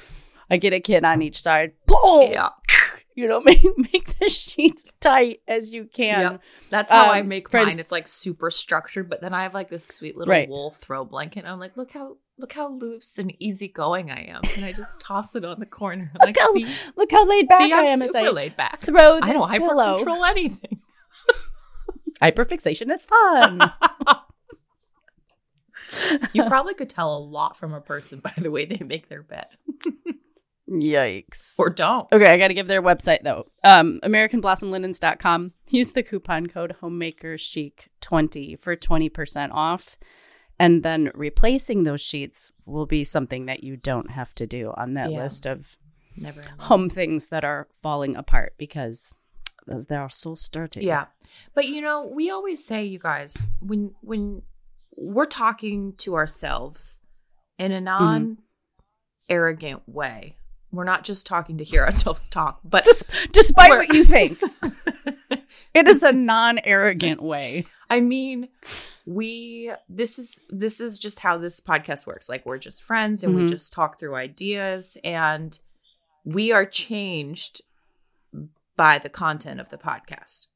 I 0.50 0.56
get 0.56 0.72
a 0.72 0.80
kid 0.80 1.04
on 1.04 1.22
each 1.22 1.40
side. 1.40 1.72
Boom! 1.86 2.32
Yeah. 2.32 2.50
You 3.16 3.28
know, 3.28 3.40
make 3.44 3.62
make 3.76 4.18
the 4.18 4.30
sheets 4.30 4.94
tight 5.00 5.42
as 5.46 5.74
you 5.74 5.84
can. 5.84 6.20
Yep. 6.20 6.42
That's 6.70 6.92
how 6.92 7.06
um, 7.06 7.10
I 7.10 7.22
make 7.22 7.52
mine. 7.52 7.68
It's 7.68 7.92
like 7.92 8.08
super 8.08 8.50
structured, 8.50 9.10
but 9.10 9.20
then 9.20 9.34
I 9.34 9.42
have 9.42 9.52
like 9.52 9.68
this 9.68 9.86
sweet 9.86 10.16
little 10.16 10.32
right. 10.32 10.48
wool 10.48 10.70
throw 10.70 11.04
blanket. 11.04 11.44
I'm 11.44 11.58
like, 11.58 11.76
look 11.76 11.92
how 11.92 12.16
look 12.38 12.52
how 12.52 12.70
loose 12.72 13.18
and 13.18 13.34
easy-going 13.38 14.10
I 14.10 14.22
am. 14.26 14.40
And 14.56 14.64
I 14.64 14.72
just 14.72 15.00
toss 15.00 15.34
it 15.34 15.44
on 15.44 15.60
the 15.60 15.66
corner. 15.66 16.10
look, 16.14 16.24
like, 16.24 16.38
how, 16.38 16.52
see, 16.54 16.66
look 16.96 17.10
how 17.10 17.28
laid 17.28 17.48
back 17.48 17.58
see, 17.58 17.72
I 17.72 17.82
am. 17.82 18.00
Super 18.00 18.18
as 18.18 18.24
I 18.24 18.30
laid 18.30 18.56
back. 18.56 18.78
Throw 18.78 19.20
this 19.20 19.24
I 19.28 19.58
don't 19.58 19.68
pillow. 19.68 19.96
control 19.96 20.24
anything. 20.24 20.80
Hyperfixation 22.22 22.92
is 22.92 23.04
fun. 23.04 23.60
you 26.32 26.44
probably 26.44 26.74
could 26.74 26.90
tell 26.90 27.16
a 27.16 27.18
lot 27.18 27.56
from 27.56 27.72
a 27.74 27.80
person 27.80 28.20
by 28.20 28.32
the 28.36 28.50
way 28.50 28.64
they 28.64 28.84
make 28.84 29.08
their 29.08 29.22
bed. 29.22 29.46
Yikes. 30.70 31.58
Or 31.58 31.68
don't. 31.68 32.06
Okay, 32.12 32.32
I 32.32 32.38
got 32.38 32.48
to 32.48 32.54
give 32.54 32.68
their 32.68 32.82
website 32.82 33.22
though. 33.22 33.46
Um, 33.64 34.00
AmericanBlossomLinens.com. 34.04 35.52
Use 35.68 35.92
the 35.92 36.02
coupon 36.02 36.46
code 36.46 36.76
HomemakerChic20 36.80 38.60
for 38.60 38.76
20% 38.76 39.50
off. 39.52 39.96
And 40.58 40.82
then 40.82 41.10
replacing 41.14 41.82
those 41.82 42.02
sheets 42.02 42.52
will 42.66 42.86
be 42.86 43.02
something 43.02 43.46
that 43.46 43.64
you 43.64 43.76
don't 43.76 44.10
have 44.10 44.34
to 44.34 44.46
do 44.46 44.72
on 44.76 44.94
that 44.94 45.10
yeah. 45.10 45.22
list 45.22 45.46
of 45.46 45.76
Never 46.16 46.42
home 46.58 46.90
things 46.90 47.28
that 47.28 47.44
are 47.44 47.66
falling 47.82 48.14
apart 48.14 48.54
because 48.58 49.18
they 49.78 49.96
are 49.96 50.10
so 50.10 50.34
sturdy. 50.34 50.84
Yeah. 50.84 51.06
But 51.54 51.68
you 51.68 51.80
know, 51.80 52.04
we 52.04 52.30
always 52.30 52.64
say 52.64 52.84
you 52.84 52.98
guys 52.98 53.46
when 53.60 53.94
when 54.00 54.42
we're 54.96 55.26
talking 55.26 55.94
to 55.98 56.14
ourselves 56.14 57.00
in 57.58 57.72
a 57.72 57.80
non 57.80 58.38
arrogant 59.28 59.82
mm-hmm. 59.82 59.92
way. 59.92 60.36
We're 60.72 60.84
not 60.84 61.04
just 61.04 61.26
talking 61.26 61.58
to 61.58 61.64
hear 61.64 61.84
ourselves 61.84 62.28
talk, 62.28 62.60
but 62.64 62.84
just 62.84 63.06
despite 63.32 63.70
what 63.70 63.94
you 63.94 64.04
think. 64.04 64.40
it 65.74 65.88
is 65.88 66.02
a 66.02 66.12
non 66.12 66.58
arrogant 66.64 67.22
way. 67.22 67.66
I 67.88 68.00
mean, 68.00 68.48
we 69.04 69.72
this 69.88 70.18
is 70.18 70.42
this 70.48 70.80
is 70.80 70.98
just 70.98 71.20
how 71.20 71.38
this 71.38 71.60
podcast 71.60 72.06
works. 72.06 72.28
Like 72.28 72.46
we're 72.46 72.58
just 72.58 72.82
friends 72.82 73.24
and 73.24 73.34
mm-hmm. 73.34 73.46
we 73.46 73.50
just 73.50 73.72
talk 73.72 73.98
through 73.98 74.14
ideas 74.14 74.96
and 75.02 75.58
we 76.24 76.52
are 76.52 76.66
changed 76.66 77.62
by 78.80 78.98
the 78.98 79.10
content 79.10 79.60
of 79.60 79.68
the 79.68 79.76
podcast. 79.76 80.46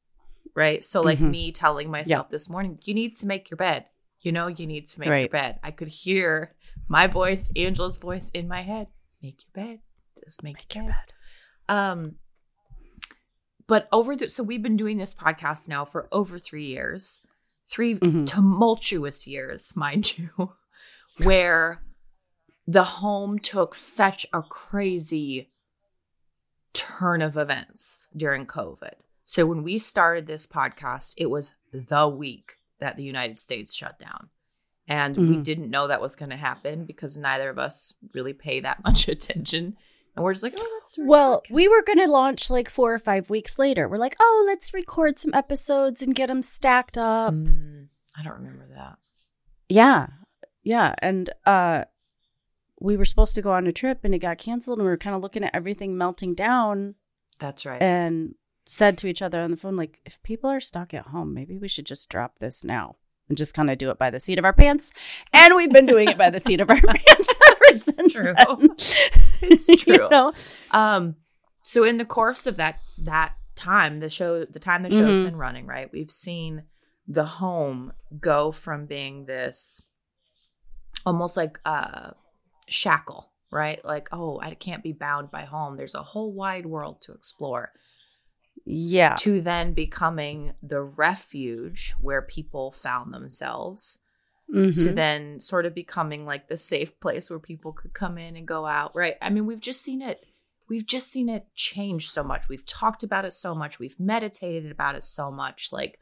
Right? 0.56 0.82
So 0.82 1.02
like 1.02 1.18
mm-hmm. 1.18 1.30
me 1.30 1.52
telling 1.52 1.90
myself 1.90 2.30
this 2.30 2.48
morning, 2.48 2.78
you 2.82 2.94
need 2.94 3.18
to 3.18 3.26
make 3.26 3.50
your 3.50 3.58
bed. 3.58 3.84
You 4.22 4.32
know, 4.32 4.46
you 4.46 4.66
need 4.66 4.88
to 4.88 5.00
make 5.00 5.10
right. 5.10 5.18
your 5.20 5.28
bed. 5.28 5.58
I 5.62 5.70
could 5.70 5.88
hear 5.88 6.50
my 6.88 7.06
voice, 7.06 7.50
Angela's 7.54 7.98
voice 7.98 8.30
in 8.30 8.48
my 8.48 8.62
head. 8.62 8.86
Make 9.22 9.42
your 9.44 9.66
bed. 9.66 9.80
Just 10.24 10.42
make, 10.42 10.56
make 10.56 10.74
your 10.74 10.84
bed. 10.84 10.94
bed. 11.68 11.74
Um 11.74 12.14
but 13.66 13.88
over 13.92 14.16
the 14.16 14.30
so 14.30 14.42
we've 14.42 14.62
been 14.62 14.78
doing 14.78 14.96
this 14.96 15.14
podcast 15.14 15.68
now 15.68 15.84
for 15.84 16.08
over 16.10 16.38
three 16.38 16.64
years 16.64 17.20
3 17.68 17.96
mm-hmm. 17.96 18.24
tumultuous 18.24 19.26
years 19.26 19.76
mind 19.76 20.16
you 20.16 20.30
where 21.22 21.82
the 22.66 22.84
home 22.84 23.38
took 23.38 23.74
such 23.74 24.24
a 24.32 24.40
crazy 24.40 25.50
turn 26.74 27.22
of 27.22 27.36
events 27.36 28.06
during 28.16 28.46
covid 28.46 28.94
so 29.24 29.46
when 29.46 29.62
we 29.62 29.78
started 29.78 30.26
this 30.26 30.46
podcast 30.46 31.14
it 31.16 31.30
was 31.30 31.54
the 31.72 32.08
week 32.08 32.58
that 32.80 32.96
the 32.96 33.04
united 33.04 33.40
states 33.40 33.74
shut 33.74 33.98
down 33.98 34.28
and 34.86 35.16
mm-hmm. 35.16 35.30
we 35.30 35.36
didn't 35.38 35.70
know 35.70 35.86
that 35.86 36.02
was 36.02 36.14
going 36.14 36.30
to 36.30 36.36
happen 36.36 36.84
because 36.84 37.16
neither 37.16 37.48
of 37.48 37.58
us 37.58 37.94
really 38.12 38.34
pay 38.34 38.60
that 38.60 38.82
much 38.84 39.08
attention 39.08 39.76
and 40.16 40.24
we're 40.24 40.32
just 40.32 40.44
like, 40.44 40.54
oh, 40.56 40.70
let's. 40.74 40.96
Well, 40.98 41.42
we 41.50 41.66
were 41.66 41.82
going 41.82 41.98
to 41.98 42.06
launch 42.06 42.48
like 42.48 42.70
four 42.70 42.94
or 42.94 42.98
five 42.98 43.30
weeks 43.30 43.58
later. 43.58 43.88
We're 43.88 43.98
like, 43.98 44.16
oh, 44.20 44.44
let's 44.46 44.72
record 44.72 45.18
some 45.18 45.34
episodes 45.34 46.02
and 46.02 46.14
get 46.14 46.28
them 46.28 46.40
stacked 46.40 46.96
up. 46.96 47.34
Mm, 47.34 47.88
I 48.16 48.22
don't 48.22 48.34
remember 48.34 48.68
that. 48.76 48.98
Yeah. 49.68 50.06
Yeah. 50.62 50.94
And 50.98 51.30
uh, 51.44 51.84
we 52.84 52.96
were 52.96 53.04
supposed 53.04 53.34
to 53.34 53.42
go 53.42 53.52
on 53.52 53.66
a 53.66 53.72
trip 53.72 54.00
and 54.04 54.14
it 54.14 54.18
got 54.18 54.38
canceled. 54.38 54.78
And 54.78 54.84
we 54.86 54.90
were 54.90 54.96
kind 54.98 55.16
of 55.16 55.22
looking 55.22 55.42
at 55.44 55.54
everything 55.54 55.96
melting 55.96 56.34
down. 56.34 56.94
That's 57.38 57.64
right. 57.64 57.80
And 57.82 58.34
said 58.66 58.98
to 58.98 59.06
each 59.06 59.22
other 59.22 59.40
on 59.40 59.50
the 59.50 59.56
phone, 59.56 59.76
like, 59.76 60.00
if 60.04 60.22
people 60.22 60.50
are 60.50 60.60
stuck 60.60 60.92
at 60.94 61.06
home, 61.08 61.32
maybe 61.34 61.56
we 61.58 61.68
should 61.68 61.86
just 61.86 62.08
drop 62.08 62.38
this 62.38 62.62
now 62.64 62.96
and 63.28 63.38
just 63.38 63.54
kind 63.54 63.70
of 63.70 63.78
do 63.78 63.90
it 63.90 63.98
by 63.98 64.10
the 64.10 64.20
seat 64.20 64.38
of 64.38 64.44
our 64.44 64.52
pants. 64.52 64.92
And 65.32 65.54
we've 65.56 65.72
been 65.72 65.86
doing 65.86 66.08
it 66.10 66.18
by 66.18 66.28
the 66.30 66.38
seat 66.38 66.60
of 66.60 66.68
our 66.70 66.80
pants 66.80 67.34
ever 67.50 67.76
since 67.76 68.14
true. 68.14 68.34
then. 68.36 68.68
It's 69.42 69.68
You 69.68 69.76
true. 69.76 70.08
know? 70.10 70.32
Um, 70.70 71.16
so 71.62 71.84
in 71.84 71.96
the 71.98 72.04
course 72.04 72.46
of 72.46 72.56
that 72.56 72.80
that 72.98 73.34
time, 73.56 74.00
the 74.00 74.10
show, 74.10 74.44
the 74.44 74.58
time 74.58 74.82
the 74.82 74.90
show's 74.90 75.16
Mhm. 75.18 75.24
been 75.24 75.36
running, 75.36 75.66
right? 75.66 75.90
We've 75.92 76.10
seen 76.10 76.64
the 77.06 77.24
home 77.24 77.92
go 78.20 78.52
from 78.52 78.86
being 78.86 79.24
this 79.26 79.82
almost 81.06 81.36
like 81.36 81.58
a 81.64 82.14
shackle, 82.68 83.32
right? 83.50 83.84
Like, 83.84 84.08
oh, 84.12 84.40
I 84.40 84.54
can't 84.54 84.82
be 84.82 84.92
bound 84.92 85.30
by 85.30 85.42
home. 85.42 85.76
There's 85.76 85.94
a 85.94 86.02
whole 86.02 86.32
wide 86.32 86.66
world 86.66 87.02
to 87.02 87.12
explore. 87.12 87.72
Yeah. 88.64 89.14
To 89.20 89.40
then 89.40 89.74
becoming 89.74 90.54
the 90.62 90.82
refuge 90.82 91.94
where 92.00 92.22
people 92.22 92.72
found 92.72 93.12
themselves. 93.12 93.98
to 94.52 94.60
Mhm. 94.60 94.94
then 94.94 95.40
sort 95.40 95.64
of 95.64 95.74
becoming 95.74 96.26
like 96.26 96.48
the 96.48 96.58
safe 96.58 97.00
place 97.00 97.30
where 97.30 97.38
people 97.38 97.72
could 97.72 97.94
come 97.94 98.18
in 98.18 98.36
and 98.36 98.46
go 98.46 98.66
out 98.66 98.92
right 98.94 99.14
i 99.22 99.30
mean 99.30 99.46
we've 99.46 99.58
just 99.58 99.80
seen 99.80 100.02
it 100.02 100.22
we've 100.68 100.84
just 100.86 101.10
seen 101.10 101.30
it 101.30 101.46
change 101.54 102.10
so 102.10 102.22
much 102.22 102.46
we've 102.46 102.66
talked 102.66 103.02
about 103.02 103.24
it 103.24 103.32
so 103.32 103.54
much 103.54 103.78
we've 103.78 103.98
meditated 103.98 104.70
about 104.70 104.94
it 104.96 105.02
so 105.02 105.30
much 105.30 105.72
like 105.72 105.98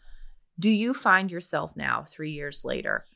do 0.58 0.68
you 0.70 0.92
find 0.92 1.30
yourself 1.30 1.76
now 1.76 2.02
3 2.02 2.32
years 2.32 2.64
later 2.64 3.06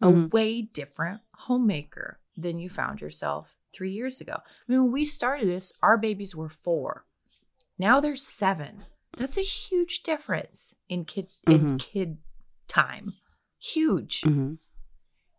a 0.00 0.06
Mhm. 0.06 0.32
way 0.32 0.62
different 0.62 1.20
homemaker 1.34 2.18
than 2.42 2.58
you 2.58 2.70
found 2.70 3.00
yourself 3.00 3.56
3 3.74 3.90
years 3.90 4.20
ago 4.20 4.36
i 4.38 4.72
mean 4.72 4.82
when 4.84 4.92
we 4.92 5.04
started 5.04 5.48
this 5.48 5.72
our 5.82 5.98
babies 5.98 6.34
were 6.34 6.48
4 6.48 7.04
now 7.78 8.00
they're 8.00 8.16
7 8.16 8.84
that's 9.16 9.36
a 9.36 9.42
huge 9.42 10.02
difference 10.02 10.74
in 10.88 11.04
kid 11.04 11.26
in 11.46 11.66
Mhm. 11.66 11.78
kid 11.78 12.18
time 12.68 13.14
huge 13.60 14.22
Mhm. 14.22 14.58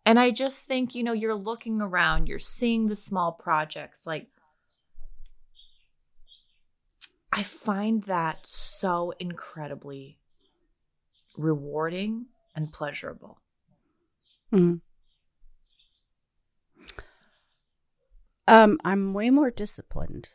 and 0.04 0.18
I 0.18 0.30
just 0.30 0.66
think, 0.66 0.94
you 0.94 1.02
know, 1.04 1.12
you're 1.12 1.34
looking 1.34 1.80
around, 1.80 2.26
you're 2.26 2.38
seeing 2.38 2.88
the 2.88 2.96
small 2.96 3.32
projects. 3.32 4.06
Like, 4.06 4.28
I 7.32 7.42
find 7.42 8.02
that 8.04 8.46
so 8.46 9.12
incredibly 9.20 10.18
rewarding 11.36 12.26
and 12.56 12.72
pleasurable. 12.72 13.38
Mhm. 14.52 14.80
Um, 18.50 18.78
I'm 18.84 19.14
way 19.14 19.30
more 19.30 19.50
disciplined. 19.50 20.30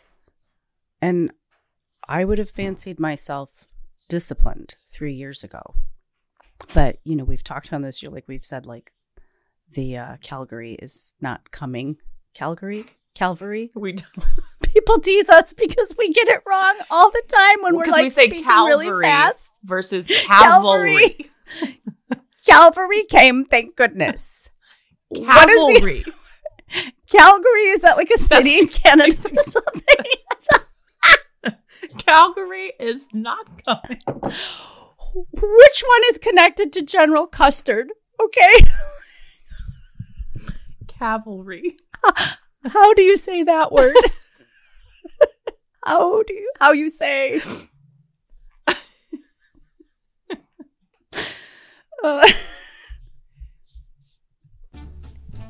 And 1.02 1.32
I 2.08 2.24
would 2.24 2.38
have 2.38 2.50
fancied 2.50 2.98
myself 2.98 3.50
disciplined 4.08 4.76
three 4.88 5.14
years 5.14 5.44
ago. 5.44 5.76
But, 6.74 7.00
you 7.04 7.18
know, 7.18 7.26
we've 7.26 7.44
talked 7.44 7.74
on 7.74 7.82
this, 7.82 8.02
you're 8.02 8.12
like 8.12 8.24
we've 8.28 8.46
said, 8.46 8.66
like 8.66 8.94
the 9.70 9.98
uh, 9.98 10.16
Calgary 10.22 10.76
is 10.76 11.14
not 11.20 11.52
coming. 11.52 11.98
Calgary? 12.34 12.86
Calvary? 13.16 13.72
We 13.76 13.96
People 14.62 15.00
tease 15.00 15.30
us 15.30 15.54
because 15.54 15.94
we 15.98 16.12
get 16.12 16.28
it 16.30 16.42
wrong 16.46 16.76
all 16.90 17.10
the 17.10 17.24
time 17.28 17.64
when 17.64 17.76
we're 17.76 17.86
like 17.86 18.04
we 18.04 18.10
say 18.10 18.28
speaking 18.28 18.44
cavalry 18.44 18.90
really 18.90 19.04
fast. 19.04 19.60
versus 19.64 20.08
cavalry. 20.26 21.18
Calvary 22.48 23.04
came, 23.06 23.46
thank 23.46 23.76
goodness. 23.76 24.50
What 25.10 25.50
is 25.50 25.56
the 25.56 25.74
Cavalry. 25.74 26.06
Calgary? 27.10 27.66
Is 27.68 27.82
that 27.82 27.98
like 27.98 28.10
a 28.10 28.18
city 28.18 28.60
in 28.60 28.68
Canada 28.68 29.12
or 29.32 29.40
something? 29.40 30.06
Calgary 32.00 32.74
is 32.80 33.08
not 33.14 33.48
coming. 33.66 34.02
Which 35.14 35.84
one 35.88 36.02
is 36.10 36.18
connected 36.18 36.74
to 36.74 36.82
General 36.82 37.28
Custard? 37.28 37.92
Okay. 38.22 38.66
Cavalry. 40.88 41.78
How 42.66 42.94
do 42.94 43.04
you 43.04 43.18
say 43.18 43.44
that 43.44 43.72
word? 43.72 43.96
how 45.86 46.24
do 46.24 46.34
you 46.34 46.52
how 46.60 46.72
you 46.72 46.90
say? 46.90 47.40
Uh, 52.04 52.28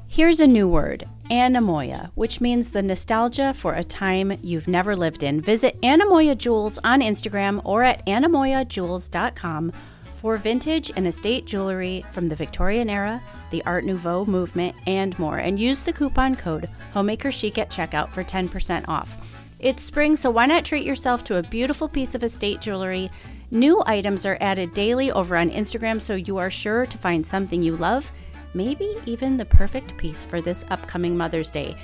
Here's 0.08 0.40
a 0.40 0.48
new 0.48 0.68
word, 0.68 1.08
anemoia, 1.30 2.12
which 2.16 2.42
means 2.42 2.70
the 2.70 2.82
nostalgia 2.82 3.54
for 3.54 3.74
a 3.74 3.84
time 3.84 4.38
you've 4.42 4.68
never 4.68 4.96
lived 4.96 5.24
in. 5.24 5.42
Visit 5.42 5.80
Anemoia 5.82 6.38
Jewels 6.38 6.80
on 6.84 7.02
Instagram 7.02 7.62
or 7.64 7.84
at 7.84 8.06
anemoiajewels.com 8.06 9.72
for 10.14 10.38
vintage 10.38 10.92
and 10.96 11.08
estate 11.08 11.46
jewelry 11.46 12.04
from 12.12 12.28
the 12.28 12.36
Victorian 12.36 12.90
era, 12.90 13.22
the 13.52 13.64
Art 13.66 13.86
Nouveau 13.86 14.26
movement, 14.26 14.76
and 14.88 15.18
more. 15.20 15.38
And 15.38 15.60
use 15.60 15.84
the 15.84 15.94
coupon 15.94 16.36
code 16.36 16.70
Homemaker 16.94 17.32
Chic 17.32 17.58
at 17.58 17.70
checkout 17.70 18.10
for 18.10 18.24
10% 18.24 18.88
off. 18.88 19.40
It's 19.60 19.84
spring, 19.84 20.16
so 20.16 20.32
why 20.32 20.46
not 20.46 20.66
treat 20.66 20.86
yourself 20.86 21.24
to 21.26 21.38
a 21.38 21.44
beautiful 21.44 21.88
piece 21.88 22.16
of 22.16 22.24
estate 22.24 22.62
jewelry? 22.62 23.10
New 23.52 23.82
items 23.86 24.26
are 24.26 24.38
added 24.42 24.74
daily 24.74 25.12
over 25.12 25.38
on 25.38 25.50
Instagram, 25.50 26.02
so 26.02 26.16
you 26.16 26.38
are 26.38 26.50
sure 26.50 26.86
to 26.86 26.98
find 26.98 27.26
something 27.26 27.62
you 27.62 27.78
love 27.78 28.12
maybe 28.56 28.90
even 29.06 29.38
the 29.38 29.46
perfect 29.46 29.96
piece 29.98 30.26
for 30.26 30.42
this 30.42 30.66
upcoming 30.70 31.16
Mother's 31.16 31.52
Day. 31.52 31.76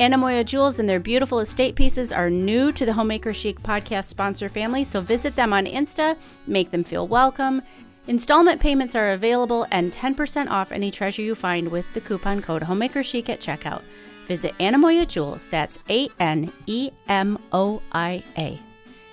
Anemoia 0.00 0.42
Jewels 0.46 0.78
and 0.78 0.88
their 0.88 0.98
beautiful 0.98 1.40
estate 1.40 1.74
pieces 1.74 2.10
are 2.10 2.30
new 2.30 2.72
to 2.72 2.86
the 2.86 2.92
Homemaker 2.94 3.34
Chic 3.34 3.60
podcast 3.62 4.06
sponsor 4.06 4.48
family, 4.48 4.82
so 4.82 5.02
visit 5.02 5.36
them 5.36 5.52
on 5.52 5.66
Insta, 5.66 6.16
make 6.46 6.70
them 6.70 6.84
feel 6.84 7.06
welcome. 7.06 7.60
Installment 8.06 8.62
payments 8.62 8.94
are 8.94 9.10
available 9.10 9.66
and 9.70 9.92
10% 9.92 10.50
off 10.50 10.72
any 10.72 10.90
treasure 10.90 11.20
you 11.20 11.34
find 11.34 11.68
with 11.68 11.84
the 11.92 12.00
coupon 12.00 12.40
code 12.40 12.62
Homemaker 12.62 13.02
Chic 13.02 13.28
at 13.28 13.40
checkout. 13.40 13.82
Visit 14.26 14.56
Anemoia 14.58 15.06
Jewels, 15.06 15.48
that's 15.48 15.78
A 15.90 16.08
N 16.18 16.50
E 16.66 16.90
M 17.08 17.38
O 17.52 17.82
I 17.92 18.22
A. 18.38 18.58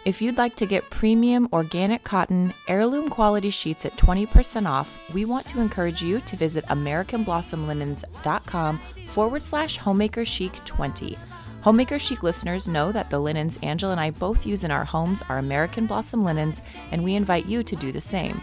If 0.08 0.22
you'd 0.22 0.38
like 0.38 0.56
to 0.56 0.66
get 0.66 0.90
premium 0.90 1.50
organic 1.52 2.06
cotton 2.06 2.54
heirloom 2.70 3.10
quality 3.10 3.50
sheets 3.50 3.86
at 3.86 3.98
20% 3.98 4.66
off, 4.66 5.14
we 5.14 5.26
want 5.26 5.46
to 5.50 5.60
encourage 5.60 6.02
you 6.02 6.22
to 6.22 6.38
visit 6.38 6.64
AmericanBlossomLinens.com 6.68 8.82
forward 9.08 9.44
slash 9.44 9.76
homemaker 9.76 10.24
chic 10.24 10.64
20. 10.64 11.18
Homemaker 11.60 12.00
Chic 12.00 12.24
listeners 12.24 12.70
know 12.70 12.94
that 12.94 13.10
the 13.10 13.20
linens 13.20 13.60
Angela 13.62 13.92
and 13.92 14.00
I 14.00 14.12
both 14.12 14.46
use 14.46 14.64
in 14.64 14.72
our 14.72 14.86
homes 14.86 15.22
are 15.28 15.40
American 15.40 15.88
Blossom 15.88 16.24
linens, 16.24 16.62
and 16.92 17.04
we 17.04 17.16
invite 17.16 17.46
you 17.46 17.62
to 17.64 17.76
do 17.76 17.92
the 17.92 18.00
same. 18.00 18.42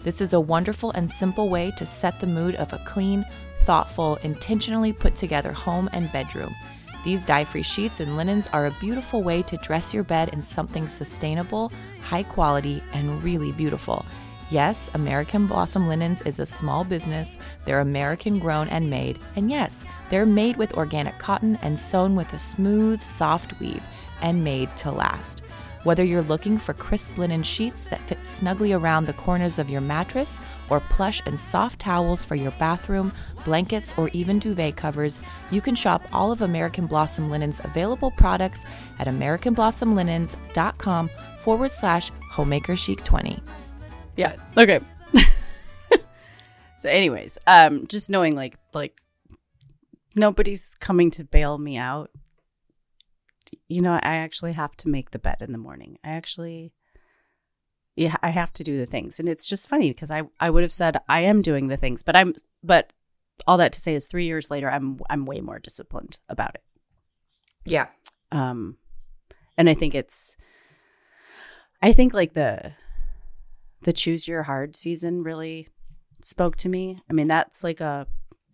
This 0.00 0.22
is 0.22 0.32
a 0.32 0.40
wonderful 0.40 0.92
and 0.92 1.10
simple 1.10 1.50
way 1.50 1.72
to 1.76 1.84
set 1.84 2.20
the 2.20 2.26
mood 2.26 2.54
of 2.54 2.72
a 2.72 2.82
clean, 2.86 3.26
thoughtful, 3.64 4.16
intentionally 4.22 4.94
put 4.94 5.14
together 5.14 5.52
home 5.52 5.90
and 5.92 6.10
bedroom. 6.10 6.54
These 7.04 7.26
dye 7.26 7.44
free 7.44 7.62
sheets 7.62 8.00
and 8.00 8.16
linens 8.16 8.48
are 8.52 8.66
a 8.66 8.76
beautiful 8.78 9.22
way 9.22 9.42
to 9.42 9.56
dress 9.56 9.92
your 9.92 10.04
bed 10.04 10.30
in 10.32 10.40
something 10.40 10.88
sustainable, 10.88 11.72
high 12.00 12.22
quality, 12.22 12.82
and 12.92 13.22
really 13.22 13.52
beautiful. 13.52 14.04
Yes, 14.50 14.90
American 14.94 15.46
Blossom 15.46 15.88
Linens 15.88 16.20
is 16.22 16.38
a 16.38 16.44
small 16.44 16.84
business. 16.84 17.38
They're 17.64 17.80
American 17.80 18.38
grown 18.38 18.68
and 18.68 18.90
made. 18.90 19.18
And 19.34 19.50
yes, 19.50 19.84
they're 20.10 20.26
made 20.26 20.58
with 20.58 20.74
organic 20.74 21.18
cotton 21.18 21.58
and 21.62 21.78
sewn 21.78 22.14
with 22.14 22.32
a 22.34 22.38
smooth, 22.38 23.00
soft 23.00 23.58
weave 23.58 23.82
and 24.20 24.44
made 24.44 24.74
to 24.76 24.90
last. 24.90 25.42
Whether 25.84 26.04
you're 26.04 26.22
looking 26.22 26.58
for 26.58 26.74
crisp 26.74 27.18
linen 27.18 27.42
sheets 27.42 27.86
that 27.86 28.00
fit 28.00 28.24
snugly 28.24 28.72
around 28.72 29.06
the 29.06 29.14
corners 29.14 29.58
of 29.58 29.68
your 29.68 29.80
mattress, 29.80 30.40
or 30.70 30.78
plush 30.78 31.20
and 31.26 31.36
soft 31.38 31.80
towels 31.80 32.24
for 32.24 32.36
your 32.36 32.52
bathroom, 32.52 33.12
blankets, 33.44 33.92
or 33.96 34.08
even 34.10 34.38
duvet 34.38 34.76
covers, 34.76 35.20
you 35.50 35.60
can 35.60 35.74
shop 35.74 36.04
all 36.12 36.30
of 36.30 36.42
American 36.42 36.86
Blossom 36.86 37.28
Linen's 37.28 37.60
available 37.64 38.12
products 38.12 38.64
at 39.00 39.08
AmericanBlossomLinens.com 39.08 41.10
forward 41.38 41.72
slash 41.72 42.12
homemaker 42.30 42.76
chic 42.76 43.02
20. 43.02 43.40
Yeah. 44.16 44.36
Okay. 44.56 44.78
so 46.78 46.88
anyways, 46.88 47.38
um 47.48 47.88
just 47.88 48.08
knowing 48.08 48.36
like 48.36 48.56
like 48.72 49.00
nobody's 50.14 50.76
coming 50.78 51.10
to 51.12 51.24
bail 51.24 51.58
me 51.58 51.76
out. 51.76 52.12
You 53.72 53.80
know, 53.80 53.94
I 53.94 54.16
actually 54.16 54.52
have 54.52 54.76
to 54.78 54.90
make 54.90 55.10
the 55.10 55.18
bed 55.18 55.38
in 55.40 55.52
the 55.52 55.58
morning. 55.58 55.98
I 56.04 56.10
actually 56.10 56.72
yeah, 57.94 58.16
I 58.22 58.30
have 58.30 58.52
to 58.54 58.64
do 58.64 58.78
the 58.78 58.86
things. 58.86 59.20
And 59.20 59.28
it's 59.28 59.46
just 59.46 59.68
funny 59.68 59.90
because 59.90 60.10
I 60.10 60.22
I 60.40 60.50
would 60.50 60.62
have 60.62 60.72
said 60.72 61.00
I 61.08 61.20
am 61.20 61.42
doing 61.42 61.68
the 61.68 61.76
things, 61.76 62.02
but 62.02 62.16
I'm 62.16 62.34
but 62.62 62.92
all 63.46 63.56
that 63.58 63.72
to 63.72 63.80
say 63.80 63.94
is 63.94 64.06
3 64.06 64.24
years 64.24 64.50
later 64.50 64.70
I'm 64.70 64.98
I'm 65.10 65.26
way 65.26 65.40
more 65.40 65.58
disciplined 65.58 66.18
about 66.28 66.54
it. 66.54 66.62
Yeah. 67.64 67.88
Um 68.30 68.76
and 69.56 69.68
I 69.68 69.74
think 69.74 69.94
it's 69.94 70.36
I 71.82 71.92
think 71.92 72.14
like 72.14 72.34
the 72.34 72.72
the 73.82 73.92
choose 73.92 74.28
your 74.28 74.44
hard 74.44 74.76
season 74.76 75.22
really 75.22 75.68
spoke 76.22 76.56
to 76.56 76.68
me. 76.68 77.02
I 77.10 77.12
mean, 77.12 77.28
that's 77.28 77.64
like 77.64 77.80
a 77.80 78.06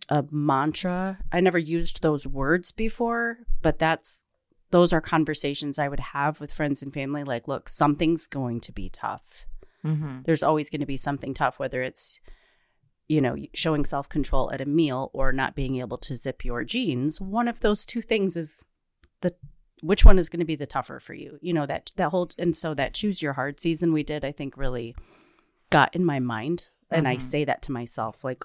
a 0.09 0.25
mantra. 0.31 1.19
I 1.31 1.39
never 1.39 1.59
used 1.59 2.01
those 2.01 2.25
words 2.25 2.71
before, 2.71 3.37
but 3.61 3.77
that's 3.79 4.25
those 4.71 4.93
are 4.93 5.01
conversations 5.01 5.79
I 5.79 5.87
would 5.87 5.99
have 5.99 6.39
with 6.39 6.51
friends 6.53 6.81
and 6.81 6.93
family 6.93 7.23
like, 7.23 7.47
look, 7.47 7.69
something's 7.69 8.27
going 8.27 8.59
to 8.61 8.71
be 8.71 8.89
tough. 8.89 9.45
Mm-hmm. 9.83 10.19
There's 10.25 10.43
always 10.43 10.69
going 10.69 10.81
to 10.81 10.85
be 10.85 10.97
something 10.97 11.33
tough 11.33 11.57
whether 11.59 11.81
it's 11.81 12.19
you 13.07 13.19
know, 13.21 13.35
showing 13.55 13.83
self 13.85 14.07
control 14.07 14.51
at 14.51 14.61
a 14.61 14.65
meal 14.65 15.09
or 15.13 15.31
not 15.31 15.55
being 15.55 15.77
able 15.79 15.97
to 15.97 16.15
zip 16.15 16.45
your 16.45 16.63
jeans, 16.63 17.19
one 17.19 17.47
of 17.47 17.61
those 17.61 17.83
two 17.83 18.03
things 18.03 18.37
is 18.37 18.67
the 19.21 19.33
which 19.81 20.05
one 20.05 20.19
is 20.19 20.29
going 20.29 20.41
to 20.41 20.45
be 20.45 20.55
the 20.55 20.67
tougher 20.67 20.99
for 20.99 21.15
you. 21.15 21.39
You 21.41 21.51
know 21.53 21.65
that 21.65 21.91
that 21.95 22.09
whole 22.09 22.29
and 22.37 22.55
so 22.55 22.75
that 22.75 22.93
choose 22.93 23.23
your 23.23 23.33
hard 23.33 23.59
season 23.59 23.93
we 23.93 24.03
did, 24.03 24.23
I 24.23 24.31
think, 24.31 24.55
really 24.57 24.95
got 25.71 25.95
in 25.95 26.05
my 26.05 26.19
mind, 26.19 26.69
and 26.91 27.07
I 27.07 27.15
Mhm. 27.15 27.21
say 27.21 27.45
that 27.45 27.63
to 27.63 27.71
myself 27.71 28.23
like 28.23 28.43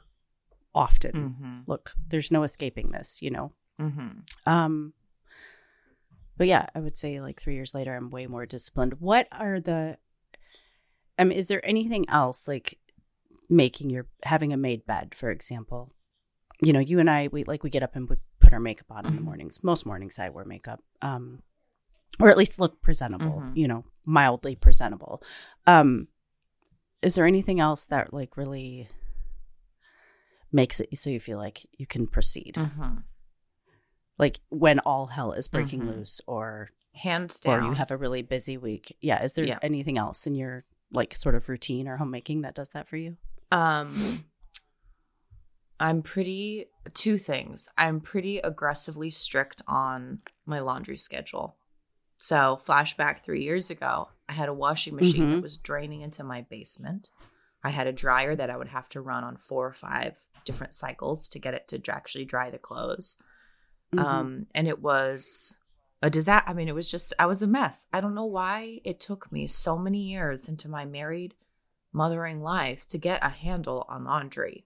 often. 0.75 1.13
Mm-hmm. 1.13 1.59
Look, 1.67 1.93
there's 2.09 2.31
no 2.31 2.43
escaping 2.43 2.91
this. 2.93 3.21
You 3.21 3.33
know. 3.33 3.53
Mm-hmm. 3.79 4.51
Um, 4.51 4.95
but 6.37 6.47
yeah, 6.47 6.67
I 6.75 6.81
would 6.81 6.97
say 6.99 7.21
like 7.21 7.41
three 7.41 7.55
years 7.55 7.75
later, 7.75 7.95
I'm 7.95 8.11
way 8.11 8.27
more 8.27 8.47
disciplined. 8.47 8.95
What 9.01 9.29
are 9.33 9.61
the? 9.61 9.99
I 11.19 11.25
mean, 11.25 11.39
is 11.39 11.49
there 11.49 11.65
anything 11.65 12.09
else 12.09 12.49
like 12.49 12.79
making 13.49 13.91
your 13.91 14.07
having 14.25 14.53
a 14.53 14.57
made 14.57 14.85
bed, 14.87 15.15
for 15.15 15.31
example? 15.31 15.93
You 16.63 16.73
know, 16.73 16.81
you 16.81 16.99
and 16.99 17.11
I, 17.11 17.29
we 17.29 17.45
like 17.45 17.63
we 17.63 17.71
get 17.71 17.83
up 17.83 17.95
and 17.97 18.09
we 18.09 18.17
put 18.41 18.53
our 18.53 18.61
makeup 18.61 18.91
on 18.91 19.07
in 19.07 19.15
the 19.17 19.21
Mhm. 19.21 19.25
mornings. 19.25 19.63
Most 19.65 19.87
mornings 19.87 20.19
I 20.19 20.29
wear 20.29 20.45
makeup, 20.45 20.83
um, 21.03 21.43
or 22.21 22.31
at 22.31 22.37
least 22.39 22.59
look 22.61 22.81
presentable. 22.83 23.41
Mhm. 23.43 23.57
You 23.57 23.69
know, 23.69 23.85
mildly 24.07 24.57
presentable. 24.57 25.23
Um, 25.67 26.09
is 27.03 27.15
there 27.17 27.27
anything 27.27 27.61
else 27.61 27.87
that 27.87 28.13
like 28.15 28.37
really 28.37 28.89
makes 30.53 30.81
it 30.81 30.97
so 30.97 31.11
you 31.11 31.21
feel 31.21 31.39
like 31.39 31.67
you 31.77 31.87
can 31.87 32.07
proceed? 32.07 32.55
Mm-hmm. 32.55 32.97
Like 34.19 34.41
when 34.49 34.79
all 34.81 35.07
hell 35.07 35.33
is 35.33 35.49
breaking 35.49 35.83
Mhm. 35.83 35.97
loose 35.97 36.21
or 36.27 36.71
Hands 36.95 37.41
down. 37.41 37.61
or 37.61 37.67
you 37.69 37.73
have 37.75 37.91
a 37.91 37.97
really 37.97 38.23
busy 38.23 38.57
week 38.57 38.97
yeah 39.01 39.23
is 39.23 39.33
there 39.35 39.45
Yeah. 39.45 39.59
anything 39.63 39.99
else 39.99 40.27
in 40.27 40.35
your 40.35 40.65
like 40.93 41.15
sort 41.17 41.35
of 41.35 41.49
routine 41.49 41.89
or 41.89 41.97
homemaking 41.97 42.43
that 42.43 42.55
does 42.55 42.69
that 42.71 42.89
for 42.89 42.97
you 42.97 43.17
Um, 43.51 44.25
I'm 45.81 46.03
pretty 46.03 46.67
two 46.95 47.19
things. 47.19 47.69
I'm 47.77 48.01
pretty 48.01 48.39
aggressively 48.39 49.11
strict 49.11 49.61
on 49.67 50.21
my 50.47 50.61
laundry 50.61 50.97
schedule. 50.97 51.57
So, 52.19 52.61
flashback 52.65 53.23
three 53.23 53.43
years 53.43 53.71
ago, 53.71 54.09
I 54.29 54.33
had 54.33 54.49
a 54.49 54.55
washing 54.55 54.97
machine 54.97 55.31
that 55.31 55.37
Mhm. 55.39 55.43
was 55.43 55.57
draining 55.59 56.01
into 56.01 56.25
my 56.25 56.43
basement. 56.43 57.11
I 57.63 57.71
had 57.71 57.87
a 57.87 57.93
dryer 57.93 58.35
that 58.37 58.51
I 58.51 58.57
would 58.57 58.69
have 58.69 58.89
to 58.91 59.01
run 59.01 59.25
on 59.25 59.37
four 59.37 59.67
or 59.67 59.73
five 59.73 60.19
different 60.45 60.73
cycles 60.75 61.29
to 61.29 61.39
get 61.39 61.55
it 61.55 61.69
to 61.69 61.83
actually 61.93 62.25
dry 62.25 62.51
the 62.51 62.59
clothes. 62.59 63.21
Mhm. 63.95 64.05
Um, 64.05 64.47
and 64.55 64.69
it 64.69 64.81
was 64.81 65.57
a 66.03 66.11
disaster. 66.11 66.49
I 66.49 66.53
mean, 66.53 66.69
it 66.69 66.75
was 66.75 66.91
just, 66.91 67.13
I 67.19 67.27
was 67.27 67.43
a 67.43 67.47
mess. 67.47 67.87
I 67.93 68.01
don't 68.01 68.15
know 68.15 68.25
why 68.25 68.81
it 68.85 69.01
took 69.01 69.31
me 69.33 69.47
so 69.47 69.79
many 69.79 70.03
years 70.03 70.49
into 70.49 70.69
my 70.69 70.85
married 70.85 71.35
mothering 71.93 72.43
life 72.43 72.87
to 72.89 72.99
get 72.99 73.25
a 73.25 73.29
handle 73.29 73.87
on 73.89 74.05
laundry. 74.05 74.65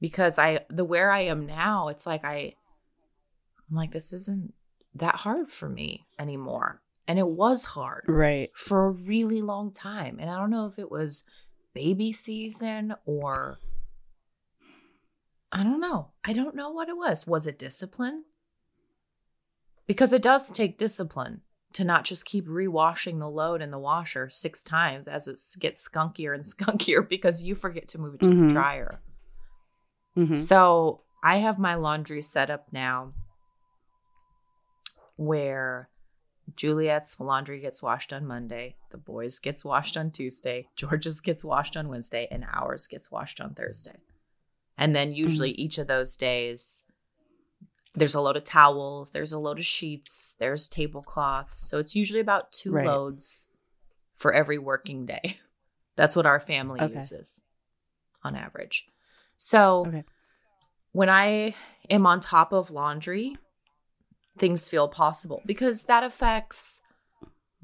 Because 0.00 0.38
I, 0.38 0.60
the 0.68 0.84
where 0.84 1.10
I 1.10 1.20
am 1.20 1.46
now, 1.46 1.88
it's 1.88 2.06
like 2.06 2.24
I, 2.24 2.54
I'm 3.68 3.76
like, 3.76 3.92
this 3.92 4.12
isn't 4.12 4.54
that 4.94 5.16
hard 5.16 5.50
for 5.50 5.68
me 5.68 6.06
anymore. 6.18 6.80
And 7.08 7.18
it 7.18 7.26
was 7.26 7.64
hard 7.64 8.04
right 8.06 8.50
for 8.54 8.86
a 8.86 8.90
really 8.90 9.40
long 9.40 9.72
time. 9.72 10.18
And 10.20 10.30
I 10.30 10.36
don't 10.36 10.50
know 10.50 10.66
if 10.66 10.78
it 10.78 10.90
was 10.90 11.24
baby 11.72 12.12
season 12.12 12.94
or 13.06 13.58
I 15.52 15.62
don't 15.62 15.80
know. 15.80 16.08
I 16.24 16.32
don't 16.32 16.54
know 16.54 16.70
what 16.70 16.88
it 16.88 16.96
was. 16.96 17.26
Was 17.26 17.46
it 17.46 17.58
discipline? 17.58 18.24
Because 19.86 20.12
it 20.12 20.20
does 20.22 20.50
take 20.50 20.76
discipline 20.76 21.40
to 21.72 21.84
not 21.84 22.04
just 22.04 22.24
keep 22.26 22.46
rewashing 22.46 23.18
the 23.18 23.28
load 23.30 23.62
in 23.62 23.70
the 23.70 23.78
washer 23.78 24.28
six 24.30 24.62
times 24.62 25.06
as 25.08 25.26
it 25.28 25.38
gets 25.60 25.86
skunkier 25.88 26.34
and 26.34 26.44
skunkier 26.44 27.06
because 27.06 27.42
you 27.42 27.54
forget 27.54 27.88
to 27.88 27.98
move 27.98 28.14
it 28.14 28.20
to 28.20 28.26
Mhm. 28.26 28.48
the 28.48 28.52
dryer. 28.54 29.00
Mhm. 30.16 30.36
So 30.36 31.02
I 31.22 31.36
have 31.36 31.58
my 31.58 31.74
laundry 31.74 32.22
set 32.22 32.50
up 32.50 32.72
now 32.72 33.12
where 35.16 35.88
Juliet's 36.56 37.18
laundry 37.20 37.60
gets 37.60 37.82
washed 37.82 38.12
on 38.12 38.26
Monday, 38.26 38.76
the 38.90 38.96
boys 38.98 39.38
gets 39.38 39.64
washed 39.64 39.96
on 39.96 40.10
Tuesday, 40.10 40.68
George's 40.76 41.20
gets 41.20 41.44
washed 41.44 41.76
on 41.76 41.88
Wednesday, 41.88 42.26
and 42.30 42.44
ours 42.52 42.86
gets 42.86 43.10
washed 43.10 43.40
on 43.40 43.54
Thursday. 43.54 43.96
And 44.78 44.94
then 44.94 45.12
usually 45.12 45.50
mm-hmm. 45.50 45.60
each 45.60 45.78
of 45.78 45.88
those 45.88 46.16
days, 46.16 46.84
there's 47.94 48.14
a 48.14 48.20
load 48.20 48.36
of 48.36 48.44
towels, 48.44 49.10
there's 49.10 49.32
a 49.32 49.38
load 49.38 49.58
of 49.58 49.66
sheets, 49.66 50.36
there's 50.38 50.68
tablecloths. 50.68 51.68
So 51.68 51.78
it's 51.78 51.96
usually 51.96 52.20
about 52.20 52.52
two 52.52 52.72
Right. 52.72 52.86
loads 52.86 53.48
for 54.16 54.32
every 54.32 54.58
working 54.58 55.04
day. 55.04 55.38
That's 55.96 56.14
what 56.14 56.26
our 56.26 56.38
family 56.38 56.80
Okay. 56.80 56.94
uses 56.94 57.42
on 58.22 58.36
average. 58.36 58.86
So 59.36 59.84
okay 59.88 60.04
when 60.92 61.08
I 61.08 61.54
am 61.90 62.06
on 62.06 62.20
top 62.20 62.52
of 62.52 62.70
laundry, 62.70 63.36
things 64.38 64.68
feel 64.68 64.88
possible 64.88 65.42
because 65.46 65.84
that 65.84 66.02
affects 66.02 66.80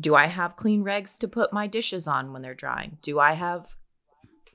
do 0.00 0.14
I 0.14 0.26
have 0.26 0.56
clean 0.56 0.84
regs 0.84 1.18
to 1.18 1.28
put 1.28 1.52
my 1.52 1.66
dishes 1.66 2.08
on 2.08 2.32
when 2.32 2.42
they're 2.42 2.54
drying? 2.54 2.98
Do 3.00 3.20
I 3.20 3.32
have 3.32 3.76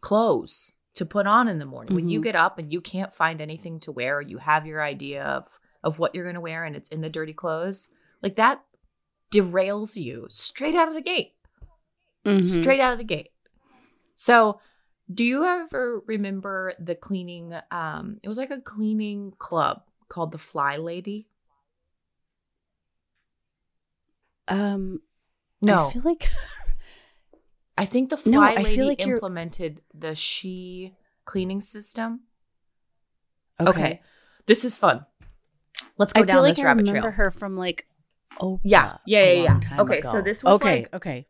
clothes 0.01 0.73
to 0.99 1.05
put 1.05 1.25
on 1.25 1.47
in 1.47 1.59
the 1.59 1.65
morning? 1.65 1.95
When 1.95 2.09
you 2.09 2.19
Mhm. 2.19 2.23
get 2.23 2.35
up 2.35 2.59
and 2.59 2.71
you 2.71 2.81
can't 2.81 3.13
find 3.13 3.39
anything 3.39 3.79
to 3.81 3.91
wear, 3.91 4.17
or 4.17 4.21
you 4.21 4.37
have 4.37 4.67
your 4.67 4.83
idea 4.83 5.23
of 5.23 5.59
of 5.81 5.97
what 5.97 6.13
you're 6.13 6.25
going 6.25 6.35
to 6.35 6.41
wear 6.41 6.65
and 6.65 6.75
it's 6.75 6.89
in 6.89 6.99
the 6.99 7.09
dirty 7.09 7.31
clothes, 7.33 7.89
like 8.21 8.35
that 8.35 8.65
derails 9.31 9.95
you 9.95 10.27
straight 10.29 10.75
out 10.75 10.89
of 10.89 10.93
the 10.93 11.01
gate 11.01 11.35
Mhm. 12.25 12.43
straight 12.43 12.81
out 12.81 12.91
of 12.91 12.97
the 12.97 13.05
gate. 13.05 13.31
So, 14.15 14.59
do 15.11 15.23
you 15.23 15.45
ever 15.45 16.01
remember 16.05 16.73
the 16.77 16.95
cleaning? 16.95 17.53
Um, 17.71 18.19
it 18.21 18.27
was 18.27 18.37
like 18.37 18.51
a 18.51 18.59
cleaning 18.59 19.31
club 19.37 19.83
called 20.09 20.33
the 20.33 20.37
Fly 20.37 20.75
Lady. 20.75 21.27
um 24.49 25.01
No, 25.61 25.87
i 25.87 25.91
feel 25.91 26.01
like 26.03 26.29
I 27.79 27.85
think 27.85 28.09
the 28.09 28.15
No, 28.29 28.39
Fly 28.39 28.51
I 28.51 28.55
Lady 28.57 28.75
feel 28.75 28.87
like 28.87 28.99
you're- 28.99 29.13
implemented 29.13 29.81
the 29.93 30.15
She 30.15 30.95
cleaning 31.25 31.61
system. 31.61 32.21
okay, 33.59 33.69
Okay, 33.69 34.01
this 34.45 34.63
is 34.65 34.77
fun. 34.79 35.05
Let's 35.97 36.13
go 36.13 36.21
i 36.21 36.23
down 36.23 36.35
feel 36.35 36.41
like 36.43 36.55
this 36.55 36.59
i 36.63 36.67
rabbit 36.67 36.85
remember 36.87 37.01
trail. 37.09 37.11
her 37.13 37.31
from 37.31 37.57
like 37.57 37.87
oh 38.41 38.59
Yeah, 38.63 38.97
yeah, 39.05 39.23
yeah, 39.23 39.59
yeah. 39.71 39.81
Okay, 39.81 40.01
so 40.01 40.21
this 40.21 40.43
was 40.43 40.61
okay 40.61 40.77
like- 40.81 40.93
okay 40.95 41.27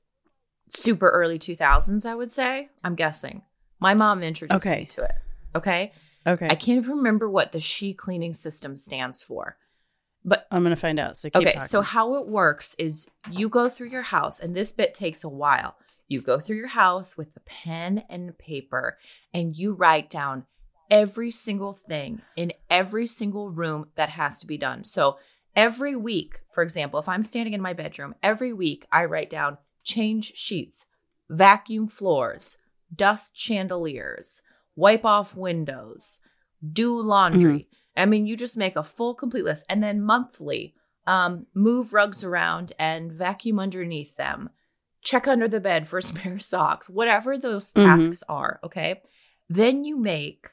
Super 0.71 1.09
early 1.09 1.39
two 1.39 1.55
thousands, 1.55 2.05
I 2.05 2.13
would 2.13 2.31
say. 2.31 2.69
I'm 2.83 2.93
guessing. 2.93 3.41
My 3.79 3.95
mom 3.95 4.21
introduced 4.21 4.67
Okay. 4.67 4.81
me 4.81 4.85
to 4.85 5.01
it. 5.03 5.15
Okay, 5.55 5.91
okay 6.27 6.45
I 6.45 6.53
can't 6.55 6.77
even 6.83 6.97
remember 6.97 7.27
what 7.29 7.51
the 7.51 7.59
She 7.59 7.93
cleaning 7.93 8.33
system 8.33 8.75
stands 8.75 9.23
for, 9.23 9.57
but 10.23 10.45
i'm 10.51 10.61
gonna 10.63 10.75
find 10.75 10.99
out 10.99 11.17
so 11.17 11.29
okay, 11.33 11.45
talking. 11.45 11.61
so 11.61 11.81
how 11.81 12.15
it 12.15 12.27
works 12.27 12.75
is 12.77 13.07
you 13.31 13.49
go 13.49 13.67
through 13.69 13.89
your 13.89 14.03
house, 14.03 14.39
and 14.39 14.55
this 14.55 14.71
bit 14.71 14.93
takes 14.93 15.23
a 15.23 15.29
while. 15.29 15.75
You 16.09 16.21
go 16.21 16.39
through 16.39 16.57
your 16.57 16.67
house 16.67 17.15
with 17.15 17.29
a 17.37 17.39
pen 17.41 18.03
and 18.09 18.37
paper, 18.37 18.97
and 19.33 19.55
you 19.55 19.73
write 19.73 20.09
down 20.09 20.45
every 20.89 21.31
single 21.31 21.73
thing 21.73 22.23
in 22.35 22.51
every 22.69 23.07
single 23.07 23.51
room 23.51 23.89
that 23.95 24.09
has 24.09 24.39
to 24.39 24.47
be 24.47 24.57
done. 24.57 24.83
So 24.83 25.19
every 25.55 25.95
week, 25.95 26.41
for 26.51 26.63
example, 26.63 26.99
if 26.99 27.07
I'm 27.07 27.23
standing 27.23 27.53
in 27.53 27.61
my 27.61 27.73
bedroom, 27.73 28.15
every 28.23 28.51
week 28.51 28.87
I 28.91 29.05
write 29.05 29.29
down 29.29 29.59
change 29.83 30.33
sheets, 30.35 30.85
vacuum 31.29 31.87
floors, 31.87 32.57
dust 32.93 33.33
chandeliers, 33.35 34.41
wipe 34.75 35.05
off 35.05 35.35
windows, 35.35 36.19
do 36.73 36.99
laundry. 36.99 37.67
I 37.95 38.05
mean, 38.05 38.25
you 38.25 38.35
just 38.35 38.57
make 38.57 38.75
a 38.75 38.83
full 38.83 39.13
complete 39.13 39.43
list. 39.43 39.65
And 39.69 39.83
then 39.83 40.01
monthly, 40.01 40.73
um, 41.05 41.45
move 41.53 41.93
rugs 41.93 42.23
around 42.23 42.73
and 42.79 43.11
vacuum 43.11 43.59
underneath 43.59 44.15
them. 44.15 44.49
Check 45.01 45.27
under 45.27 45.47
the 45.47 45.59
bed 45.61 45.87
for 45.87 46.01
spare 46.01 46.39
socks, 46.39 46.89
whatever 46.89 47.37
those 47.37 47.71
Mhm. 47.73 47.83
tasks 47.85 48.23
are. 48.29 48.59
Okay. 48.63 49.01
Then 49.49 49.83
you 49.83 49.97
make 49.97 50.49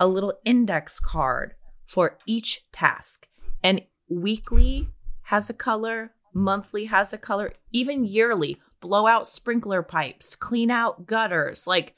a 0.00 0.06
little 0.06 0.38
index 0.44 1.00
card 1.00 1.54
for 1.86 2.18
each 2.26 2.64
task. 2.72 3.26
And 3.62 3.82
weekly 4.08 4.88
has 5.24 5.48
a 5.50 5.54
color, 5.54 6.12
monthly 6.34 6.86
has 6.86 7.12
a 7.12 7.18
color, 7.18 7.54
even 7.72 8.04
yearly, 8.04 8.60
blow 8.80 9.06
out 9.06 9.26
sprinkler 9.26 9.82
pipes, 9.82 10.36
clean 10.36 10.70
out 10.70 11.06
gutters, 11.06 11.66
like 11.66 11.94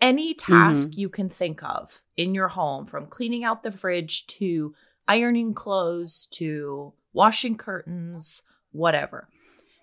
any 0.00 0.34
task 0.34 0.96
you 0.96 1.08
can 1.08 1.28
think 1.28 1.62
of 1.62 2.02
in 2.16 2.34
your 2.34 2.48
home, 2.48 2.86
from 2.86 3.06
cleaning 3.06 3.44
out 3.44 3.62
the 3.62 3.70
fridge 3.70 4.26
to 4.26 4.74
ironing 5.06 5.54
clothes 5.54 6.26
to 6.32 6.92
washing 7.12 7.56
curtains, 7.56 8.42
whatever. 8.72 9.28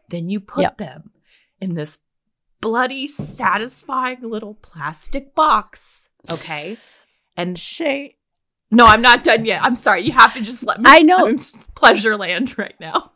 Then 0.10 0.30
you 0.30 0.40
put 0.42 0.64
Yep. 0.64 0.78
them 0.78 1.12
in 1.62 1.76
this 1.76 2.00
bloody, 2.60 3.08
satisfying 3.08 4.22
little 4.22 4.56
plastic 4.56 5.34
box. 5.36 6.10
Okay. 6.30 6.78
And 7.38 7.56
Shaye 7.58 8.16
no, 8.72 8.86
I'm 8.86 9.02
not 9.02 9.24
done 9.24 9.44
yet. 9.44 9.62
I'm 9.62 9.76
sorry. 9.76 10.02
You 10.02 10.14
have 10.14 10.34
to 10.34 10.42
just 10.42 10.64
let 10.66 10.80
me. 10.80 10.86
I 10.88 11.02
know. 11.02 11.28
I'm 11.28 11.38
pleasure 11.76 12.18
land 12.18 12.58
right 12.58 12.80
now. 12.80 13.12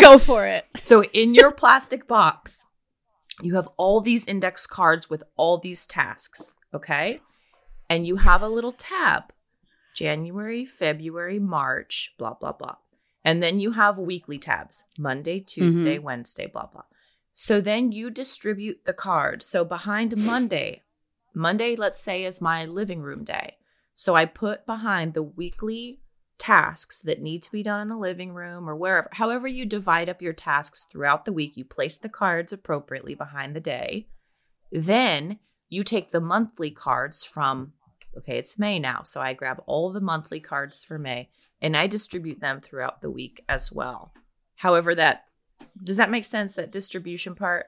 go 0.00 0.18
for 0.18 0.46
it 0.46 0.64
So 0.80 1.04
in 1.04 1.34
your 1.34 1.52
plastic 1.52 2.08
box, 2.08 2.64
you 3.42 3.54
have 3.56 3.68
all 3.76 4.00
these 4.00 4.24
index 4.24 4.66
cards 4.66 5.10
with 5.10 5.22
all 5.36 5.58
these 5.58 5.86
tasks. 5.86 6.54
Okay. 6.72 7.20
and 7.88 8.04
you 8.04 8.16
have 8.16 8.42
a 8.42 8.48
little 8.48 8.72
tab 8.72 9.24
January, 9.94 10.66
February, 10.66 11.38
March, 11.38 12.14
blah, 12.18 12.34
blah, 12.34 12.50
blah. 12.50 12.76
And 13.24 13.40
then 13.40 13.60
you 13.60 13.72
have 13.72 13.96
weekly 13.96 14.38
tabs 14.38 14.84
Monday, 14.98 15.38
Tuesday, 15.38 15.96
mm-hmm. 15.96 16.04
Wednesday, 16.04 16.46
blah, 16.46 16.66
blah. 16.66 16.82
So 17.34 17.60
then 17.60 17.92
you 17.92 18.10
distribute 18.10 18.84
the 18.84 18.92
cards. 18.92 19.46
So 19.46 19.64
behind 19.64 20.16
Monday, 20.16 20.82
Monday, 21.34 21.74
let's 21.74 22.02
say, 22.02 22.24
is 22.24 22.40
my 22.40 22.64
living 22.64 23.00
room 23.00 23.24
day. 23.24 23.56
So 23.94 24.14
I 24.14 24.24
put 24.24 24.66
behind 24.66 25.14
the 25.14 25.22
weekly 25.22 26.00
tasks 26.38 27.00
that 27.02 27.22
need 27.22 27.42
to 27.42 27.52
be 27.52 27.62
done 27.62 27.80
in 27.80 27.88
the 27.88 27.96
living 27.96 28.32
room 28.32 28.68
or 28.68 28.74
wherever, 28.74 29.08
however 29.12 29.46
you 29.46 29.64
divide 29.66 30.08
up 30.08 30.20
your 30.22 30.32
tasks 30.32 30.84
throughout 30.90 31.24
the 31.24 31.32
week, 31.32 31.56
you 31.56 31.64
place 31.64 31.96
the 31.96 32.08
cards 32.08 32.52
appropriately 32.52 33.14
behind 33.14 33.54
the 33.54 33.60
day. 33.60 34.08
Then 34.70 35.38
you 35.68 35.82
take 35.82 36.10
the 36.10 36.20
monthly 36.20 36.70
cards 36.70 37.24
from, 37.24 37.72
okay, 38.16 38.36
it's 38.36 38.58
May 38.58 38.78
now. 38.78 39.02
So 39.02 39.20
I 39.20 39.32
grab 39.32 39.62
all 39.66 39.92
the 39.92 40.00
monthly 40.00 40.40
cards 40.40 40.84
for 40.84 40.98
May 40.98 41.30
and 41.60 41.76
I 41.76 41.86
distribute 41.86 42.40
them 42.40 42.60
throughout 42.60 43.00
the 43.00 43.10
week 43.10 43.44
as 43.48 43.72
well. 43.72 44.12
However, 44.56 44.94
that 44.94 45.24
does 45.82 45.96
that 45.96 46.10
make 46.10 46.24
sense? 46.24 46.54
That 46.54 46.70
distribution 46.70 47.34
part. 47.34 47.66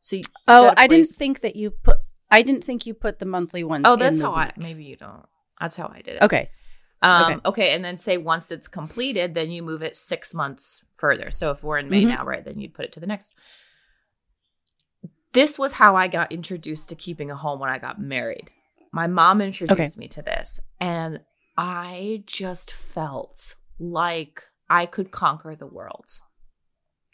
So 0.00 0.16
you, 0.16 0.22
oh, 0.46 0.72
I 0.76 0.86
didn't 0.86 1.08
think 1.08 1.40
that 1.40 1.56
you 1.56 1.70
put. 1.70 1.98
I 2.30 2.42
didn't 2.42 2.62
think 2.62 2.86
you 2.86 2.94
put 2.94 3.18
the 3.18 3.26
monthly 3.26 3.64
ones. 3.64 3.84
Oh, 3.86 3.96
that's 3.96 4.20
how 4.20 4.30
week. 4.30 4.38
I. 4.38 4.52
Maybe 4.56 4.84
you 4.84 4.96
don't. 4.96 5.26
That's 5.60 5.76
how 5.76 5.90
I 5.92 6.02
did 6.02 6.16
it. 6.16 6.22
Okay. 6.22 6.50
Um, 7.00 7.24
okay. 7.24 7.40
okay. 7.46 7.74
And 7.74 7.84
then 7.84 7.98
say 7.98 8.16
once 8.16 8.50
it's 8.50 8.68
completed, 8.68 9.34
then 9.34 9.50
you 9.50 9.62
move 9.62 9.82
it 9.82 9.96
six 9.96 10.34
months 10.34 10.82
further. 10.96 11.30
So 11.30 11.50
if 11.50 11.62
we're 11.62 11.78
in 11.78 11.88
May 11.88 12.02
mm-hmm. 12.02 12.10
now, 12.10 12.24
right, 12.24 12.44
then 12.44 12.58
you'd 12.58 12.74
put 12.74 12.84
it 12.84 12.92
to 12.92 13.00
the 13.00 13.06
next. 13.06 13.34
This 15.32 15.58
was 15.58 15.74
how 15.74 15.96
I 15.96 16.08
got 16.08 16.32
introduced 16.32 16.88
to 16.88 16.94
keeping 16.94 17.30
a 17.30 17.36
home 17.36 17.60
when 17.60 17.70
I 17.70 17.78
got 17.78 18.00
married. 18.00 18.50
My 18.92 19.06
mom 19.06 19.40
introduced 19.40 19.96
okay. 19.96 20.00
me 20.00 20.08
to 20.08 20.22
this, 20.22 20.60
and 20.80 21.20
I 21.56 22.22
just 22.26 22.70
felt 22.70 23.56
like 23.78 24.44
I 24.70 24.86
could 24.86 25.10
conquer 25.10 25.54
the 25.54 25.66
world. 25.66 26.06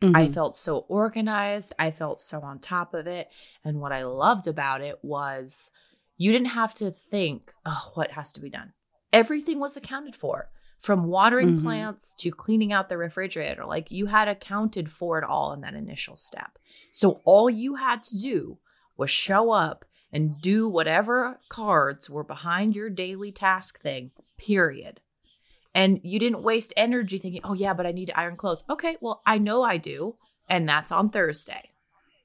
Mm-hmm. 0.05 0.17
I 0.17 0.29
felt 0.31 0.57
so 0.57 0.79
organized. 0.89 1.73
I 1.79 1.91
felt 1.91 2.21
so 2.21 2.41
on 2.41 2.59
top 2.59 2.95
of 2.95 3.07
it. 3.07 3.29
And 3.65 3.81
what 3.81 3.93
I 3.93 4.05
loved 4.05 4.47
about 4.47 4.81
it 4.81 4.99
was 5.03 5.71
you 6.17 6.33
didn't 6.33 6.49
have 6.49 6.75
to 6.77 6.95
think, 7.11 7.53
oh, 7.65 7.91
what 7.95 8.13
has 8.13 8.33
to 8.35 8.41
be 8.41 8.51
done? 8.51 8.73
Everything 9.13 9.61
was 9.61 9.77
accounted 9.77 10.17
for 10.17 10.51
from 10.81 11.05
watering 11.05 11.53
mm-hmm. 11.53 11.65
plants 11.65 12.15
to 12.15 12.31
cleaning 12.31 12.73
out 12.73 12.89
the 12.89 12.99
refrigerator. 12.99 13.65
Like 13.65 13.91
you 13.91 14.07
had 14.07 14.29
accounted 14.29 14.93
for 14.93 15.19
it 15.19 15.25
all 15.25 15.53
in 15.53 15.63
that 15.63 15.75
initial 15.75 16.17
step. 16.17 16.59
So 16.93 17.23
all 17.25 17.49
you 17.49 17.77
had 17.77 18.03
to 18.05 18.21
do 18.21 18.59
was 18.97 19.11
show 19.11 19.51
up 19.51 19.85
and 20.13 20.41
do 20.41 20.69
whatever 20.69 21.39
cards 21.49 22.09
were 22.09 22.23
behind 22.23 22.77
your 22.77 22.91
daily 22.91 23.33
task 23.33 23.81
thing, 23.81 24.13
period. 24.37 25.01
And 25.75 26.01
you 26.05 26.19
didn't 26.19 26.43
waste 26.43 26.73
energy 26.77 27.19
thinking, 27.19 27.41
oh, 27.43 27.55
yeah, 27.55 27.75
but 27.75 27.87
I 27.87 27.93
need 27.93 28.07
to 28.07 28.19
iron 28.19 28.37
clothes. 28.37 28.65
Okay, 28.71 28.97
well, 29.01 29.23
I 29.27 29.39
know 29.39 29.63
I 29.63 29.77
do. 29.77 30.17
And 30.49 30.69
that's 30.69 30.93
on 30.93 31.11
Thursday. 31.11 31.71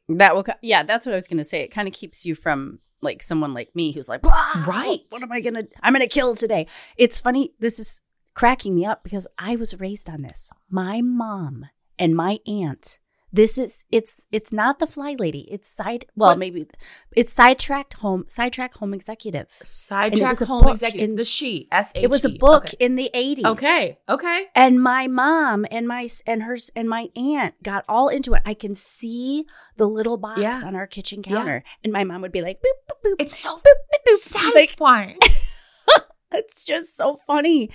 That 0.07 0.35
will, 0.35 0.45
yeah, 0.61 0.83
that's 0.83 1.05
what 1.05 1.13
I 1.13 1.15
was 1.15 1.27
going 1.27 1.37
to 1.37 1.43
say. 1.43 1.61
It 1.61 1.71
kind 1.71 1.87
of 1.87 1.93
keeps 1.93 2.25
you 2.25 2.35
from 2.35 2.79
like 3.01 3.23
someone 3.23 3.53
like 3.53 3.75
me 3.75 3.91
who's 3.91 4.09
like, 4.09 4.23
right. 4.25 5.01
What 5.09 5.23
am 5.23 5.31
I 5.31 5.41
going 5.41 5.55
to, 5.55 5.67
I'm 5.81 5.93
going 5.93 6.05
to 6.05 6.13
kill 6.13 6.35
today. 6.35 6.67
It's 6.97 7.19
funny. 7.19 7.53
This 7.59 7.79
is 7.79 8.01
cracking 8.33 8.75
me 8.75 8.85
up 8.85 9.03
because 9.03 9.27
I 9.37 9.55
was 9.55 9.79
raised 9.79 10.09
on 10.09 10.21
this. 10.21 10.49
My 10.69 11.01
mom 11.01 11.65
and 11.97 12.15
my 12.15 12.39
aunt 12.45 12.99
this 13.31 13.57
is 13.57 13.83
it's 13.91 14.21
it's 14.31 14.51
not 14.51 14.79
the 14.79 14.87
fly 14.87 15.15
lady. 15.17 15.47
It's 15.51 15.69
side 15.69 16.05
well 16.15 16.31
what? 16.31 16.39
maybe 16.39 16.67
it's 17.15 17.31
sidetracked 17.31 17.95
home 17.95 18.25
sidetrack 18.27 18.75
home 18.75 18.93
executive. 18.93 19.47
Sidetrack 19.63 20.39
home 20.39 20.67
executive. 20.67 21.09
In, 21.09 21.15
the 21.15 21.25
she 21.25 21.67
S 21.71 21.91
H. 21.95 22.03
It 22.03 22.09
was 22.09 22.25
a 22.25 22.29
book 22.29 22.65
okay. 22.65 22.77
in 22.79 22.95
the 22.95 23.11
eighties. 23.13 23.45
Okay. 23.45 23.99
Okay. 24.07 24.45
And 24.55 24.81
my 24.81 25.07
mom 25.07 25.65
and 25.69 25.87
my 25.87 26.07
and 26.25 26.43
hers 26.43 26.71
and 26.75 26.89
my 26.89 27.09
aunt 27.15 27.61
got 27.61 27.85
all 27.87 28.09
into 28.09 28.33
it. 28.33 28.41
I 28.45 28.53
can 28.53 28.75
see 28.75 29.45
the 29.77 29.87
little 29.87 30.17
box 30.17 30.41
yeah. 30.41 30.61
on 30.65 30.75
our 30.75 30.87
kitchen 30.87 31.21
counter, 31.21 31.63
yeah. 31.65 31.71
and 31.83 31.93
my 31.93 32.03
mom 32.03 32.21
would 32.21 32.31
be 32.31 32.41
like, 32.41 32.57
boop, 32.57 32.91
boop, 32.91 33.11
boop. 33.11 33.15
"It's 33.19 33.37
so 33.37 33.57
boop, 33.57 33.61
boop, 33.61 34.11
boop. 34.11 34.17
satisfying." 34.17 35.17
Like, 35.21 36.03
it's 36.31 36.63
just 36.63 36.95
so 36.95 37.17
funny. 37.27 37.69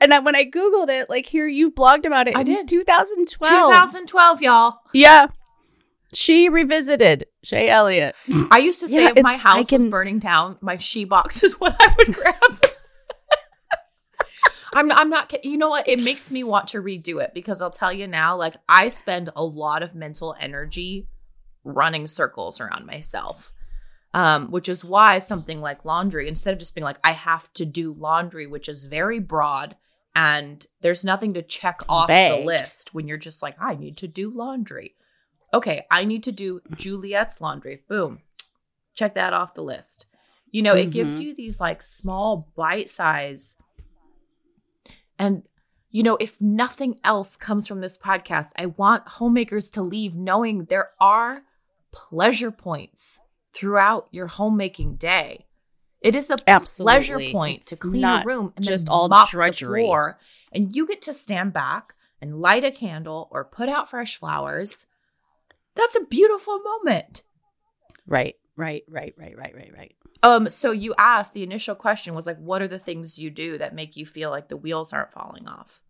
And 0.00 0.14
I, 0.14 0.20
when 0.20 0.36
I 0.36 0.44
Googled 0.44 0.88
it, 0.88 1.10
like 1.10 1.26
here, 1.26 1.48
you've 1.48 1.74
blogged 1.74 2.06
about 2.06 2.28
it. 2.28 2.36
I 2.36 2.42
did. 2.42 2.68
2012. 2.68 3.70
2012, 3.72 4.42
y'all. 4.42 4.78
Yeah. 4.92 5.28
She 6.14 6.48
revisited 6.48 7.26
Shaye 7.44 7.68
Elliott. 7.68 8.14
I 8.50 8.58
used 8.58 8.80
to 8.80 8.88
say 8.88 9.04
yeah, 9.04 9.12
if 9.14 9.22
my 9.22 9.36
house 9.36 9.68
can... 9.68 9.82
was 9.82 9.90
burning 9.90 10.18
down, 10.18 10.56
my 10.60 10.78
she 10.78 11.04
box 11.04 11.42
is 11.44 11.54
what 11.60 11.76
I 11.80 11.94
would 11.96 12.14
grab. 12.14 12.34
I'm 14.74 14.92
I'm 14.92 15.10
not 15.10 15.44
you 15.44 15.56
know 15.56 15.70
what 15.70 15.88
it 15.88 16.00
makes 16.00 16.30
me 16.30 16.44
want 16.44 16.68
to 16.68 16.82
redo 16.82 17.22
it 17.22 17.32
because 17.34 17.62
I'll 17.62 17.70
tell 17.70 17.92
you 17.92 18.06
now 18.06 18.36
like 18.36 18.54
I 18.68 18.90
spend 18.90 19.30
a 19.34 19.42
lot 19.42 19.82
of 19.82 19.94
mental 19.94 20.36
energy 20.38 21.08
running 21.64 22.06
circles 22.06 22.60
around 22.60 22.86
myself. 22.86 23.52
Um, 24.14 24.50
which 24.50 24.70
is 24.70 24.82
why 24.82 25.18
something 25.18 25.60
like 25.60 25.84
laundry 25.84 26.28
instead 26.28 26.54
of 26.54 26.58
just 26.58 26.74
being 26.74 26.84
like 26.84 26.96
I 27.04 27.12
have 27.12 27.52
to 27.54 27.66
do 27.66 27.92
laundry 27.92 28.46
which 28.46 28.66
is 28.66 28.86
very 28.86 29.18
broad 29.18 29.76
and 30.14 30.66
there's 30.80 31.04
nothing 31.04 31.34
to 31.34 31.42
check 31.42 31.82
off 31.88 32.08
the 32.08 32.42
list 32.44 32.94
when 32.94 33.06
you're 33.06 33.16
just 33.16 33.42
like, 33.42 33.56
I 33.60 33.74
need 33.74 33.96
to 33.98 34.08
do 34.08 34.30
laundry. 34.30 34.94
Okay, 35.54 35.86
I 35.90 36.04
need 36.04 36.22
to 36.24 36.32
do 36.32 36.60
Juliet's 36.76 37.40
laundry. 37.40 37.82
Boom. 37.88 38.20
Check 38.94 39.14
that 39.14 39.32
off 39.32 39.54
the 39.54 39.62
list. 39.62 40.06
You 40.50 40.62
know, 40.62 40.74
mm-hmm. 40.74 40.88
it 40.88 40.92
gives 40.92 41.20
you 41.20 41.34
these 41.34 41.60
like 41.60 41.82
small 41.82 42.50
bite 42.56 42.90
size. 42.90 43.56
And, 45.18 45.42
you 45.90 46.02
know, 46.02 46.16
if 46.20 46.40
nothing 46.40 46.98
else 47.04 47.36
comes 47.36 47.66
from 47.66 47.80
this 47.80 47.98
podcast, 47.98 48.52
I 48.56 48.66
want 48.66 49.08
homemakers 49.08 49.70
to 49.70 49.82
leave 49.82 50.14
knowing 50.14 50.64
there 50.64 50.90
are 51.00 51.42
pleasure 51.92 52.50
points 52.50 53.20
throughout 53.54 54.08
your 54.10 54.26
homemaking 54.26 54.96
day. 54.96 55.46
It 56.00 56.14
is 56.14 56.30
a 56.30 56.36
Absolutely. 56.46 56.92
pleasure 56.92 57.32
point 57.32 57.58
it's 57.58 57.70
to 57.70 57.76
clean 57.76 58.04
a 58.04 58.22
room 58.24 58.52
and 58.56 58.64
just 58.64 58.88
all 58.88 59.08
mop 59.08 59.30
drudgery. 59.30 59.82
the 59.82 59.86
floor, 59.86 60.18
and 60.52 60.74
you 60.74 60.86
get 60.86 61.02
to 61.02 61.14
stand 61.14 61.52
back 61.52 61.94
and 62.20 62.40
light 62.40 62.64
a 62.64 62.70
candle 62.70 63.28
or 63.30 63.44
put 63.44 63.68
out 63.68 63.90
fresh 63.90 64.16
flowers. 64.16 64.86
That's 65.74 65.96
a 65.96 66.04
beautiful 66.04 66.60
moment. 66.60 67.22
Right, 68.06 68.36
right, 68.56 68.84
right, 68.88 69.14
right, 69.16 69.36
right, 69.36 69.54
right, 69.54 69.72
right. 69.76 69.94
Um, 70.22 70.50
so 70.50 70.72
you 70.72 70.94
asked 70.98 71.34
the 71.34 71.44
initial 71.44 71.74
question 71.74 72.14
was 72.14 72.26
like, 72.26 72.38
what 72.38 72.62
are 72.62 72.68
the 72.68 72.78
things 72.78 73.18
you 73.18 73.30
do 73.30 73.58
that 73.58 73.74
make 73.74 73.96
you 73.96 74.04
feel 74.04 74.30
like 74.30 74.48
the 74.48 74.56
wheels 74.56 74.92
aren't 74.92 75.12
falling 75.12 75.46
off? 75.46 75.80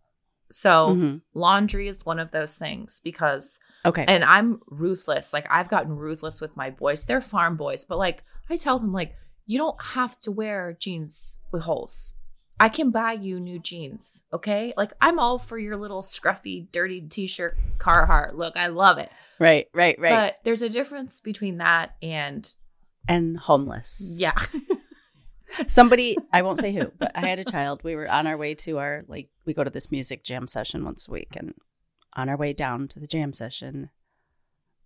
So 0.51 0.89
mm-hmm. 0.89 1.17
laundry 1.33 1.87
is 1.87 2.05
one 2.05 2.19
of 2.19 2.31
those 2.31 2.55
things 2.57 2.99
because 3.03 3.59
okay, 3.85 4.05
and 4.07 4.23
I'm 4.23 4.61
ruthless. 4.67 5.31
Like 5.31 5.47
I've 5.49 5.69
gotten 5.69 5.95
ruthless 5.95 6.41
with 6.41 6.57
my 6.57 6.71
boys. 6.71 7.03
They're 7.03 7.21
farm 7.21 7.55
boys, 7.55 7.85
but 7.85 7.99
like 7.99 8.23
I 8.49 8.55
tell 8.55 8.79
them 8.79 8.91
like 8.91 9.15
you 9.49 9.57
don't 9.57 9.81
have 9.81 10.15
to 10.19 10.31
wear 10.31 10.77
jeans 10.79 11.39
with 11.51 11.63
holes. 11.63 12.13
I 12.59 12.69
can 12.69 12.91
buy 12.91 13.13
you 13.13 13.39
new 13.39 13.57
jeans, 13.57 14.21
okay? 14.31 14.75
Like 14.77 14.93
I'm 15.01 15.17
all 15.17 15.39
for 15.39 15.57
your 15.57 15.75
little 15.75 16.03
scruffy, 16.03 16.71
dirty 16.71 17.01
t-shirt 17.01 17.57
Carhartt 17.79 18.35
look. 18.35 18.55
I 18.55 18.67
love 18.67 18.99
it. 18.99 19.09
Right, 19.39 19.67
right, 19.73 19.97
right. 19.99 20.11
But 20.11 20.39
there's 20.43 20.61
a 20.61 20.69
difference 20.69 21.19
between 21.19 21.57
that 21.57 21.95
and 21.99 22.53
and 23.07 23.39
homeless. 23.39 24.13
Yeah. 24.15 24.37
Somebody, 25.67 26.15
I 26.31 26.43
won't 26.43 26.59
say 26.59 26.71
who, 26.71 26.91
but 26.99 27.11
I 27.15 27.21
had 27.21 27.39
a 27.39 27.43
child. 27.43 27.81
We 27.83 27.95
were 27.95 28.07
on 28.07 28.27
our 28.27 28.37
way 28.37 28.53
to 28.53 28.77
our 28.77 29.03
like 29.07 29.29
we 29.45 29.55
go 29.55 29.63
to 29.63 29.71
this 29.71 29.91
music 29.91 30.23
jam 30.23 30.45
session 30.45 30.85
once 30.85 31.07
a 31.07 31.11
week 31.11 31.35
and 31.35 31.55
on 32.13 32.29
our 32.29 32.37
way 32.37 32.53
down 32.53 32.87
to 32.89 32.99
the 32.99 33.07
jam 33.07 33.33
session, 33.33 33.89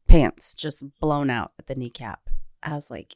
pants 0.08 0.54
just 0.54 0.86
blown 1.02 1.30
out 1.30 1.52
at 1.60 1.67
the 1.67 1.76
kneecap. 1.76 2.30
I 2.62 2.76
was 2.76 2.89
like, 2.89 3.15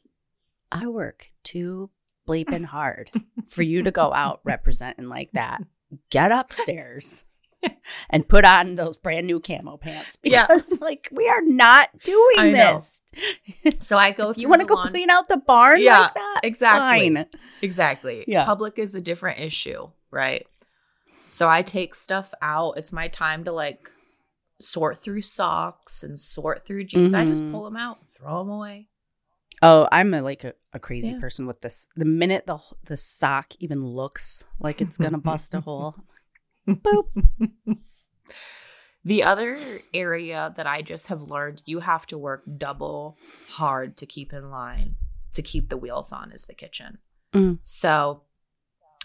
I 0.70 0.86
work 0.86 1.30
too 1.42 1.90
bleeping 2.26 2.64
hard 2.66 3.10
for 3.48 3.62
you 3.62 3.82
to 3.82 3.90
go 3.90 4.12
out 4.12 4.40
representing 4.44 5.08
like 5.08 5.30
that. 5.32 5.62
Get 6.10 6.32
upstairs 6.32 7.24
and 8.10 8.28
put 8.28 8.44
on 8.44 8.74
those 8.74 8.96
brand 8.96 9.26
new 9.26 9.40
camo 9.40 9.76
pants 9.76 10.16
because 10.16 10.66
yeah. 10.70 10.76
like 10.80 11.08
we 11.10 11.28
are 11.28 11.42
not 11.42 11.88
doing 12.04 12.38
I 12.38 12.50
this. 12.50 13.02
So 13.80 13.96
I 13.96 14.12
go. 14.12 14.32
you 14.36 14.48
want 14.48 14.60
to 14.60 14.66
go 14.66 14.74
lawn- 14.74 14.88
clean 14.88 15.10
out 15.10 15.28
the 15.28 15.38
barn? 15.38 15.80
Yeah, 15.80 16.00
like 16.00 16.14
that, 16.14 16.40
exactly. 16.42 17.14
Fine. 17.14 17.26
Exactly. 17.62 18.24
Yeah. 18.28 18.44
Public 18.44 18.78
is 18.78 18.94
a 18.94 19.00
different 19.00 19.40
issue, 19.40 19.88
right? 20.10 20.46
So 21.26 21.48
I 21.48 21.62
take 21.62 21.94
stuff 21.94 22.32
out. 22.40 22.78
It's 22.78 22.92
my 22.92 23.08
time 23.08 23.44
to 23.44 23.52
like 23.52 23.90
sort 24.60 24.98
through 24.98 25.22
socks 25.22 26.02
and 26.02 26.18
sort 26.18 26.66
through 26.66 26.84
jeans. 26.84 27.12
Mm-hmm. 27.12 27.28
I 27.28 27.30
just 27.30 27.42
mm-hmm. 27.42 27.52
pull 27.52 27.64
them 27.64 27.76
out, 27.76 27.98
throw 28.16 28.38
them 28.38 28.50
away. 28.50 28.88
Oh, 29.60 29.88
I'm 29.90 30.14
a, 30.14 30.22
like 30.22 30.44
a, 30.44 30.54
a 30.72 30.78
crazy 30.78 31.12
yeah. 31.12 31.20
person 31.20 31.46
with 31.46 31.60
this. 31.60 31.88
The 31.96 32.04
minute 32.04 32.46
the 32.46 32.58
the 32.84 32.96
sock 32.96 33.54
even 33.58 33.84
looks 33.84 34.44
like 34.60 34.80
it's 34.80 34.98
gonna 34.98 35.18
bust 35.18 35.54
a 35.54 35.60
hole, 35.60 35.96
boop. 36.68 37.06
The 39.04 39.22
other 39.22 39.56
area 39.94 40.52
that 40.56 40.66
I 40.66 40.82
just 40.82 41.06
have 41.06 41.22
learned 41.22 41.62
you 41.64 41.80
have 41.80 42.04
to 42.08 42.18
work 42.18 42.42
double 42.58 43.16
hard 43.48 43.96
to 43.98 44.06
keep 44.06 44.32
in 44.32 44.50
line 44.50 44.96
to 45.32 45.40
keep 45.40 45.68
the 45.68 45.76
wheels 45.76 46.12
on 46.12 46.32
is 46.32 46.44
the 46.44 46.54
kitchen. 46.54 46.98
Mm. 47.32 47.58
So 47.62 48.22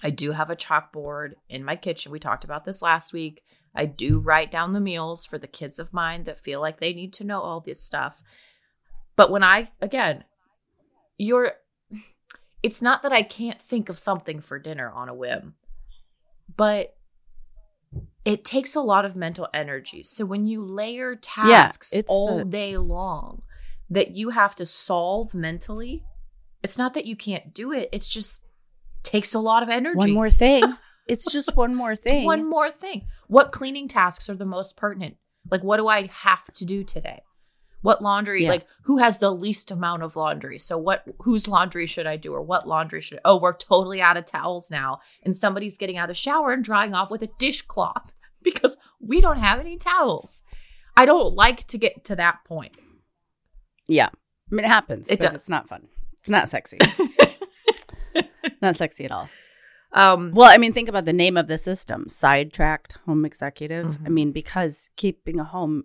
I 0.04 0.10
do 0.10 0.32
have 0.32 0.50
a 0.50 0.56
chalkboard 0.56 1.34
in 1.48 1.64
my 1.64 1.76
kitchen. 1.76 2.12
We 2.12 2.20
talked 2.20 2.44
about 2.44 2.66
this 2.66 2.82
last 2.82 3.14
week. 3.14 3.44
I 3.76 3.86
do 3.86 4.20
write 4.20 4.52
down 4.52 4.74
the 4.74 4.80
meals 4.80 5.26
for 5.26 5.38
the 5.38 5.48
kids 5.48 5.80
of 5.80 5.94
mine 5.94 6.26
that 6.26 6.40
feel 6.40 6.60
like 6.60 6.80
they 6.80 6.94
need 6.94 7.14
to 7.14 7.24
know 7.24 7.42
all 7.42 7.60
this 7.60 7.82
stuff. 7.82 8.22
But 9.16 9.32
when 9.32 9.44
I, 9.44 9.72
again, 9.82 10.26
you're, 11.18 11.54
it's 12.62 12.82
not 12.82 13.04
that 13.04 13.12
I 13.12 13.24
can't 13.24 13.62
think 13.62 13.90
of 13.90 13.98
something 13.98 14.42
for 14.42 14.60
dinner 14.60 14.90
on 14.90 15.10
a 15.10 15.14
whim, 15.14 15.56
but 16.56 16.96
it 18.26 18.44
takes 18.44 18.76
a 18.76 18.82
lot 18.82 19.06
of 19.06 19.16
mental 19.16 19.48
energy. 19.54 20.04
So 20.04 20.26
when 20.26 20.48
you 20.48 20.64
layer 20.64 21.16
tasks 21.16 21.94
it's 21.94 22.12
all 22.12 22.38
the- 22.38 22.46
day 22.46 22.78
long 22.78 23.42
that 23.90 24.16
you 24.16 24.30
have 24.30 24.56
to 24.56 24.66
solve 24.66 25.34
mentally, 25.34 26.04
it's 26.64 26.78
not 26.78 26.94
that 26.94 27.06
you 27.06 27.16
can't 27.16 27.54
do 27.54 27.72
it. 27.72 27.90
It's 27.92 28.08
just 28.08 28.46
takes 29.04 29.34
a 29.34 29.40
lot 29.40 29.64
of 29.64 29.70
energy. 29.70 29.98
One 29.98 30.12
more 30.12 30.30
thing. 30.30 30.64
It's 31.06 31.30
just 31.34 31.58
one 31.58 31.76
more 31.76 31.98
thing. 31.98 32.24
one 32.24 32.50
more 32.50 32.72
thing. 32.72 33.08
What 33.28 33.52
cleaning 33.52 33.90
tasks 33.90 34.30
are 34.30 34.36
the 34.36 34.46
most 34.46 34.78
pertinent? 34.78 35.18
Like, 35.52 35.62
what 35.62 35.76
do 35.76 35.90
I 35.90 36.06
have 36.08 36.46
to 36.54 36.64
do 36.64 36.86
today? 36.86 37.24
What 37.84 38.02
laundry? 38.02 38.44
Yeah. 38.44 38.50
Like, 38.50 38.66
who 38.86 38.98
has 38.98 39.20
the 39.20 39.30
least 39.32 39.70
amount 39.70 40.02
of 40.04 40.16
laundry? 40.16 40.58
So, 40.58 40.78
what? 40.78 41.04
Whose 41.20 41.48
laundry 41.48 41.86
should 41.86 42.08
I 42.08 42.18
do, 42.18 42.34
or 42.34 42.42
what 42.42 42.68
laundry 42.68 43.02
should? 43.02 43.20
Oh, 43.24 43.38
we're 43.38 43.54
totally 43.56 44.02
out 44.02 44.18
of 44.18 44.26
towels 44.26 44.72
now, 44.72 45.00
and 45.22 45.36
somebody's 45.36 45.78
getting 45.78 45.98
out 45.98 46.06
of 46.10 46.16
the 46.16 46.20
shower 46.20 46.52
and 46.54 46.64
drying 46.64 46.96
off 46.96 47.12
with 47.12 47.22
a 47.22 47.30
dishcloth 47.38 48.14
because 48.42 48.78
we 49.00 49.22
don't 49.22 49.38
have 49.40 49.60
any 49.60 49.78
towels. 49.78 50.42
I 50.98 51.06
don't 51.06 51.36
like 51.36 51.68
to 51.68 51.78
get 51.78 52.04
to 52.06 52.16
that 52.16 52.40
point. 52.46 52.72
Yeah. 53.88 54.10
I 54.52 54.56
mean, 54.56 54.66
it 54.66 54.70
happens. 54.70 55.12
It 55.12 55.20
but 55.20 55.28
does. 55.28 55.36
It's 55.36 55.50
not 55.50 55.68
fun. 55.68 55.88
It's 56.20 56.30
not 56.30 56.48
sexy. 56.50 56.78
not 58.62 58.76
sexy 58.76 59.06
at 59.06 59.12
all. 59.12 59.30
Um, 59.92 60.32
Well, 60.34 60.50
I 60.50 60.58
mean, 60.58 60.74
think 60.74 60.90
about 60.90 61.06
the 61.06 61.14
name 61.14 61.38
of 61.38 61.48
the 61.48 61.58
system 61.58 62.08
sidetracked 62.08 62.98
home 63.06 63.26
executive. 63.26 63.86
I 64.06 64.08
Mhm. 64.10 64.14
mean, 64.14 64.32
because 64.32 64.90
keeping 64.96 65.40
a 65.40 65.44
home 65.44 65.84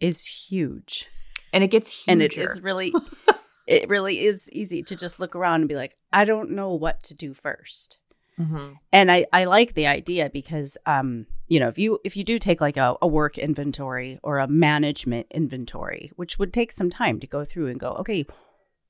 is 0.00 0.24
huge. 0.26 1.08
And 1.52 1.64
it 1.64 1.68
gets 1.68 2.04
huger. 2.04 2.12
And 2.12 2.22
it 2.22 2.36
is 2.36 2.60
really, 2.60 2.92
it 3.66 3.88
really 3.88 4.24
is 4.24 4.48
easy 4.52 4.82
to 4.84 4.96
just 4.96 5.20
look 5.20 5.34
around 5.36 5.60
and 5.62 5.68
be 5.68 5.76
like, 5.76 5.96
I 6.12 6.24
don't 6.24 6.50
know 6.50 6.72
what 6.72 7.02
to 7.04 7.14
do 7.14 7.34
first. 7.34 7.98
Mhm. 8.38 8.76
And 8.92 9.10
I, 9.12 9.26
I 9.32 9.44
like 9.44 9.74
the 9.74 9.86
idea 9.86 10.30
because, 10.30 10.78
um, 10.86 11.26
you 11.46 11.60
know, 11.60 11.68
if 11.68 11.78
you 11.78 11.98
if 12.04 12.16
you 12.16 12.24
do 12.24 12.38
take 12.38 12.60
like 12.60 12.76
a, 12.78 12.96
a 13.02 13.06
work 13.06 13.36
inventory 13.36 14.18
or 14.22 14.38
a 14.38 14.48
management 14.48 15.26
inventory, 15.30 16.10
which 16.16 16.38
would 16.38 16.52
take 16.52 16.72
some 16.72 16.88
time 16.90 17.20
to 17.20 17.26
go 17.26 17.44
through 17.44 17.66
and 17.66 17.78
go, 17.78 17.90
okay, 18.00 18.20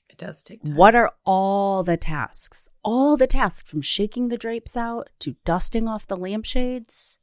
It 0.09 0.19
does 0.19 0.43
take 0.45 0.63
time. 0.63 0.77
What 0.77 0.95
are 0.95 1.13
all 1.25 1.83
the 1.83 1.97
tasks? 1.97 2.69
All 2.85 3.17
the 3.17 3.27
tasks 3.27 3.69
from 3.69 3.81
shaking 3.83 4.29
the 4.29 4.39
drapes 4.39 4.77
out 4.77 5.11
to 5.21 5.35
dusting 5.45 5.89
off 5.89 6.07
the 6.07 6.17
lampshades, 6.17 7.19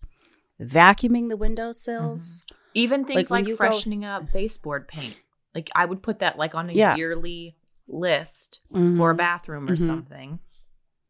vacuuming 0.60 1.30
the 1.30 1.38
windowsills. 1.38 2.44
Even 2.74 3.06
things 3.06 3.32
Like, 3.32 3.42
like, 3.42 3.48
you 3.48 3.56
go- 3.56 3.70
freshening 3.70 4.04
up 4.06 4.32
baseboard 4.34 4.88
paint. 4.88 5.22
Like 5.58 5.72
I 5.76 5.86
would 5.86 6.04
put 6.04 6.20
that 6.20 6.38
like 6.38 6.54
on 6.54 6.70
a 6.70 6.74
Yeah. 6.74 6.96
yearly 6.96 7.58
list 7.88 8.60
Mhm. 8.72 8.96
for 8.98 9.10
a 9.10 9.16
bathroom 9.16 9.68
or 9.68 9.76
Mhm. 9.76 9.86
something 9.92 10.40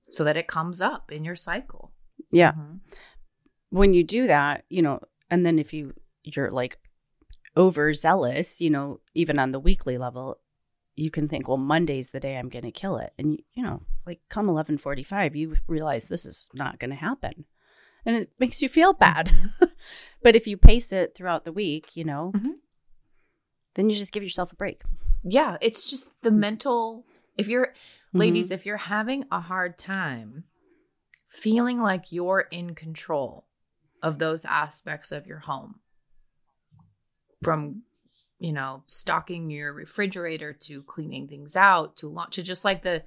so 0.10 0.24
that 0.24 0.38
it 0.38 0.48
comes 0.48 0.80
up 0.80 1.12
in 1.12 1.26
your 1.26 1.36
cycle. 1.36 1.92
Yeah. 2.32 2.54
Mhm. 2.54 2.80
When 3.72 3.94
you 3.94 4.04
do 4.06 4.26
that, 4.28 4.64
you 4.70 4.82
know, 4.82 5.02
and 5.30 5.46
then 5.46 5.60
if 5.60 5.74
you 5.74 5.94
you're 6.24 6.50
like 6.50 6.80
overzealous, 7.58 8.62
you 8.62 8.70
know, 8.70 9.02
even 9.14 9.38
on 9.38 9.52
the 9.52 9.60
weekly 9.60 9.98
level, 9.98 10.38
you 10.96 11.12
can 11.12 11.28
think, 11.28 11.48
well, 11.48 11.58
Monday's 11.58 12.12
the 12.12 12.20
day 12.22 12.38
I'm 12.38 12.50
going 12.50 12.64
to 12.66 12.72
kill 12.72 12.98
it. 12.98 13.12
And 13.18 13.34
you, 13.34 13.40
you 13.54 13.64
know, 13.64 13.82
like 14.06 14.22
come 14.30 14.48
11:45, 14.48 15.36
you 15.36 15.58
realize 15.68 16.08
this 16.08 16.26
is 16.26 16.50
not 16.54 16.80
going 16.80 16.92
to 16.92 16.96
happen. 16.96 17.46
And 18.06 18.16
it 18.16 18.32
makes 18.40 18.62
you 18.62 18.70
feel 18.70 18.94
bad. 18.94 19.30
but 20.24 20.36
if 20.38 20.48
you 20.48 20.56
pace 20.56 20.94
it 20.94 21.16
throughout 21.16 21.44
the 21.44 21.52
week, 21.52 21.98
you 21.98 22.06
know, 22.06 22.32
Mhm. 22.34 22.54
Then 23.78 23.90
you 23.90 23.96
just 23.96 24.12
give 24.12 24.24
yourself 24.24 24.52
a 24.52 24.56
break. 24.56 24.82
Yeah, 25.24 25.56
it's 25.62 25.86
just 25.86 26.12
the 26.22 26.32
mental 26.32 27.06
if 27.38 27.48
you're 27.48 27.74
Mm-hmm. 28.08 28.20
ladies, 28.20 28.52
if 28.52 28.66
you're 28.66 28.78
having 28.78 29.26
a 29.32 29.42
hard 29.42 29.78
time 29.78 30.46
feeling 31.28 31.82
like 31.82 32.06
you're 32.10 32.48
in 32.52 32.74
control 32.74 33.46
of 34.02 34.18
those 34.18 34.46
aspects 34.46 35.12
of 35.12 35.28
your 35.28 35.40
home 35.40 35.82
from 37.44 37.82
you 38.40 38.54
know 38.54 38.84
stocking 38.88 39.50
your 39.50 39.74
refrigerator 39.74 40.54
to 40.54 40.82
cleaning 40.84 41.28
things 41.28 41.56
out 41.56 41.98
to 41.98 42.08
launch 42.08 42.36
to 42.36 42.44
just 42.44 42.64
like 42.64 42.82
the 42.84 43.04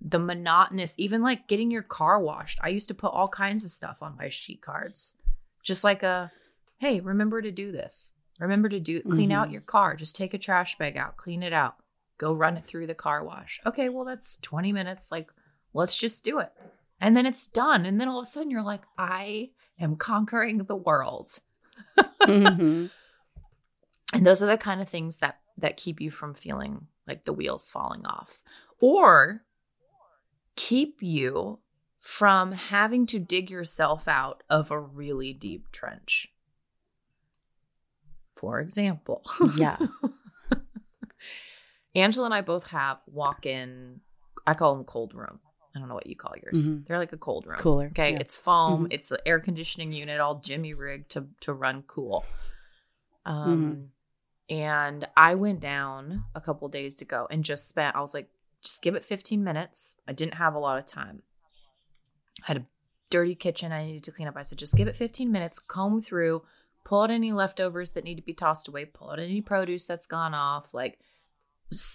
the 0.00 0.18
monotonous 0.18 0.94
even 0.98 1.22
like 1.22 1.46
getting 1.46 1.70
your 1.70 1.82
car 1.82 2.18
washed 2.20 2.58
i 2.62 2.68
used 2.68 2.88
to 2.88 2.94
put 2.94 3.12
all 3.12 3.28
kinds 3.28 3.64
of 3.64 3.70
stuff 3.70 3.98
on 4.00 4.16
my 4.18 4.28
sheet 4.28 4.60
cards 4.60 5.14
just 5.62 5.84
like 5.84 6.02
a 6.02 6.32
hey 6.78 6.98
remember 7.00 7.40
to 7.40 7.52
do 7.52 7.70
this 7.70 8.14
remember 8.40 8.68
to 8.68 8.80
do 8.80 9.02
clean 9.02 9.30
out 9.32 9.48
Mhm. 9.48 9.52
your 9.52 9.60
car. 9.62 9.94
Just 9.96 10.16
take 10.16 10.34
a 10.34 10.38
trash 10.38 10.76
bag 10.78 10.96
out 10.96 11.16
clean 11.16 11.42
it 11.42 11.52
out. 11.52 11.76
Go 12.18 12.32
run 12.32 12.56
it 12.56 12.64
through 12.66 12.86
the 12.86 12.94
car 12.94 13.22
wash. 13.24 13.60
Okay 13.64 13.88
well 13.88 14.04
that's 14.04 14.36
20 14.38 14.72
minutes. 14.72 15.10
Like 15.12 15.30
let's 15.74 15.96
just 15.96 16.24
do 16.24 16.38
it. 16.38 16.52
And 17.00 17.16
then 17.16 17.26
it's 17.26 17.46
done. 17.46 17.86
And 17.86 18.00
then 18.00 18.08
all 18.08 18.18
of 18.18 18.24
a 18.24 18.26
sudden 18.26 18.50
you're 18.50 18.62
like 18.62 18.82
i 18.98 19.50
am 19.78 19.96
conquering 19.96 20.58
the 20.64 20.76
world. 20.76 21.28
Mhm. 22.22 22.90
and 24.12 24.26
those 24.26 24.42
are 24.42 24.46
the 24.46 24.58
kind 24.58 24.80
of 24.80 24.88
things 24.88 25.18
that 25.18 25.40
that 25.56 25.76
keep 25.76 26.00
you 26.00 26.10
from 26.10 26.32
feeling 26.34 26.86
like 27.06 27.24
the 27.24 27.32
wheels 27.32 27.70
falling 27.70 28.06
off. 28.06 28.42
Or 28.80 29.44
keep 30.56 31.02
you 31.02 31.58
from 32.00 32.52
having 32.52 33.04
to 33.06 33.18
dig 33.18 33.50
yourself 33.50 34.08
out 34.08 34.42
of 34.48 34.70
a 34.70 34.78
really 34.80 35.32
deep 35.34 35.70
trench 35.70 36.32
for 38.40 38.58
example. 38.60 39.22
Yeah. 39.56 39.76
angela 41.94 42.26
and 42.26 42.34
i 42.34 42.40
both 42.40 42.68
have 42.68 42.98
walk-in 43.06 44.00
i 44.46 44.54
call 44.54 44.74
them 44.76 44.84
cold 44.84 45.12
room. 45.14 45.40
I 45.74 45.78
don't 45.78 45.88
know 45.88 45.94
what 45.94 46.06
you 46.06 46.16
call 46.16 46.34
yours. 46.42 46.66
Mhm. 46.66 46.86
they're 46.86 46.98
like 46.98 47.12
a 47.12 47.16
cold 47.16 47.46
room. 47.46 47.58
Cooler, 47.58 47.86
okay 47.88 48.12
yeah. 48.12 48.18
it's 48.20 48.36
foam 48.36 48.84
Mhm. 48.86 48.92
it's 48.92 49.10
an 49.10 49.18
air 49.26 49.40
conditioning 49.40 49.92
unit 49.92 50.20
all 50.20 50.36
jimmy 50.36 50.72
rigged 50.74 51.10
to 51.12 51.26
to 51.40 51.52
run 51.52 51.82
cool. 51.86 52.24
Um 53.26 53.90
and 54.48 55.06
i 55.16 55.34
went 55.34 55.60
down 55.60 56.24
a 56.34 56.40
couple 56.40 56.68
days 56.68 57.00
ago 57.02 57.26
and 57.30 57.44
just 57.44 57.68
spent 57.68 57.94
i 57.96 58.00
was 58.00 58.14
like 58.14 58.28
just 58.62 58.82
give 58.82 58.94
it 58.94 59.02
15 59.04 59.42
minutes. 59.42 59.98
I 60.06 60.12
didn't 60.12 60.34
have 60.34 60.54
a 60.54 60.58
lot 60.58 60.78
of 60.78 60.84
time. 60.84 61.22
I 62.42 62.46
had 62.48 62.56
a 62.58 62.66
dirty 63.10 63.34
kitchen 63.34 63.72
i 63.72 63.84
needed 63.84 64.04
to 64.04 64.12
clean 64.12 64.28
up. 64.28 64.36
I 64.36 64.42
said 64.42 64.58
just 64.58 64.76
give 64.76 64.86
it 64.86 64.96
15 64.96 65.32
minutes 65.32 65.58
comb 65.58 66.02
through 66.02 66.42
pull 66.90 67.02
out 67.02 67.10
any 67.10 67.30
leftovers 67.30 67.92
that 67.92 68.02
need 68.02 68.16
to 68.16 68.22
be 68.22 68.34
tossed 68.34 68.66
away 68.68 68.84
pull 68.84 69.10
out 69.10 69.20
any 69.20 69.40
produce 69.40 69.86
that's 69.86 70.06
gone 70.06 70.34
off 70.34 70.74
like 70.74 70.98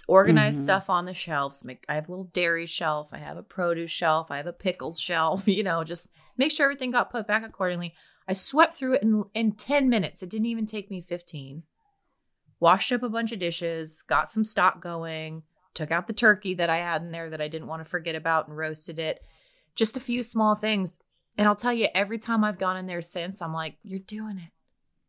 organize 0.08 0.58
Mhm. 0.58 0.64
stuff 0.64 0.90
on 0.90 1.04
the 1.06 1.14
shelves 1.14 1.66
make 1.66 1.84
i 1.90 1.96
have 1.96 2.08
a 2.08 2.12
little 2.12 2.30
dairy 2.32 2.66
shelf 2.66 3.10
i 3.12 3.18
have 3.18 3.36
a 3.36 3.44
produce 3.44 3.92
shelf 3.92 4.32
i 4.32 4.38
have 4.38 4.48
a 4.48 4.54
pickles 4.54 5.00
shelf 5.00 5.48
you 5.58 5.64
know 5.64 5.84
just 5.84 6.10
make 6.38 6.52
sure 6.52 6.64
everything 6.66 6.92
got 6.92 7.12
put 7.12 7.28
back 7.28 7.44
accordingly. 7.46 7.94
I 8.28 8.34
swept 8.34 8.76
through 8.76 8.94
it 8.96 9.04
in, 9.04 9.24
in 9.36 9.52
10 9.52 9.88
minutes. 9.88 10.24
It 10.24 10.32
didn't 10.32 10.48
even 10.48 10.66
take 10.66 10.90
me 10.90 11.00
15 11.02 11.64
washed 12.60 12.92
up 12.92 13.04
a 13.04 13.10
bunch 13.10 13.32
of 13.34 13.40
dishes 13.40 14.02
got 14.02 14.32
some 14.32 14.46
stock 14.46 14.82
going 14.82 15.44
took 15.74 15.92
out 15.92 16.08
the 16.08 16.14
turkey 16.14 16.54
that 16.56 16.70
i 16.70 16.78
had 16.78 17.02
in 17.02 17.12
there 17.12 17.30
that 17.30 17.42
i 17.42 17.48
didn't 17.50 17.68
want 17.68 17.84
to 17.84 17.90
forget 17.90 18.16
about 18.16 18.48
and 18.48 18.58
roasted 18.58 18.98
it. 18.98 19.22
Just 19.76 19.98
a 19.98 20.00
few 20.00 20.24
small 20.24 20.56
things. 20.56 21.00
And 21.38 21.48
i'll 21.50 21.56
tell 21.56 21.74
you 21.74 21.90
every 21.94 22.18
time 22.18 22.46
i've 22.46 22.58
gone 22.58 22.78
in 22.78 22.88
there 22.88 23.02
since 23.02 23.42
i'm 23.42 23.54
like 23.54 23.76
you're 23.84 24.00
doing 24.00 24.38
it 24.38 24.52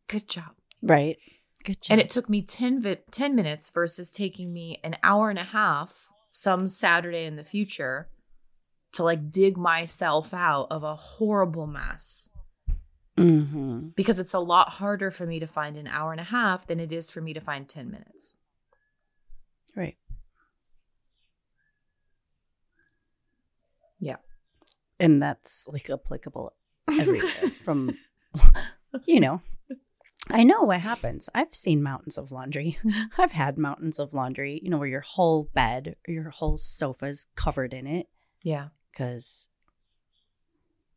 good 0.07 0.27
job 0.27 0.51
Right. 0.81 1.17
Good 1.63 1.81
job. 1.81 1.91
and 1.93 2.01
it 2.01 2.09
took 2.09 2.29
me 2.29 2.41
10, 2.41 2.81
vi- 2.81 2.99
10 3.11 3.35
minutes 3.35 3.69
versus 3.69 4.11
taking 4.11 4.53
me 4.53 4.79
an 4.83 4.95
hour 5.03 5.29
and 5.29 5.39
a 5.39 5.43
half 5.43 6.07
some 6.29 6.67
Saturday 6.67 7.25
in 7.25 7.35
the 7.35 7.43
future 7.43 8.09
to 8.93 9.03
like 9.03 9.31
dig 9.31 9.57
myself 9.57 10.33
out 10.33 10.67
of 10.71 10.83
a 10.83 10.95
horrible 10.95 11.67
mess. 11.67 12.29
Mm-hmm. 13.17 13.87
Because 13.95 14.19
it's 14.19 14.33
a 14.35 14.39
lot 14.39 14.69
harder 14.73 15.09
for 15.09 15.25
me 15.25 15.39
to 15.39 15.47
find 15.47 15.75
an 15.77 15.87
hour 15.87 16.11
and 16.11 16.21
a 16.21 16.25
half 16.25 16.67
than 16.67 16.79
it 16.79 16.91
is 16.91 17.09
for 17.09 17.19
me 17.21 17.33
to 17.33 17.41
find 17.41 17.67
10 17.67 17.89
minutes. 17.89 18.35
Right. 19.75 19.97
Yeah. 23.99 24.17
And 24.99 25.21
that's 25.21 25.67
like 25.67 25.89
applicable 25.89 26.53
everywhere 26.89 27.31
from, 27.63 27.97
you 29.05 29.19
know, 29.19 29.41
I 30.29 30.43
know 30.43 30.63
what 30.63 30.81
happens. 30.81 31.29
I've 31.33 31.53
seen 31.55 31.81
mountains 31.81 32.17
of 32.17 32.31
laundry. 32.31 32.77
I've 33.17 33.31
had 33.31 33.57
mountains 33.57 33.99
of 33.99 34.13
laundry, 34.13 34.59
you 34.63 34.69
know, 34.69 34.77
where 34.77 34.87
your 34.87 35.01
whole 35.01 35.49
bed 35.53 35.95
or 36.07 36.13
your 36.13 36.29
whole 36.29 36.57
sofa's 36.57 37.27
covered 37.35 37.73
in 37.73 37.87
it. 37.87 38.07
Yeah. 38.43 38.69
Cause, 38.95 39.47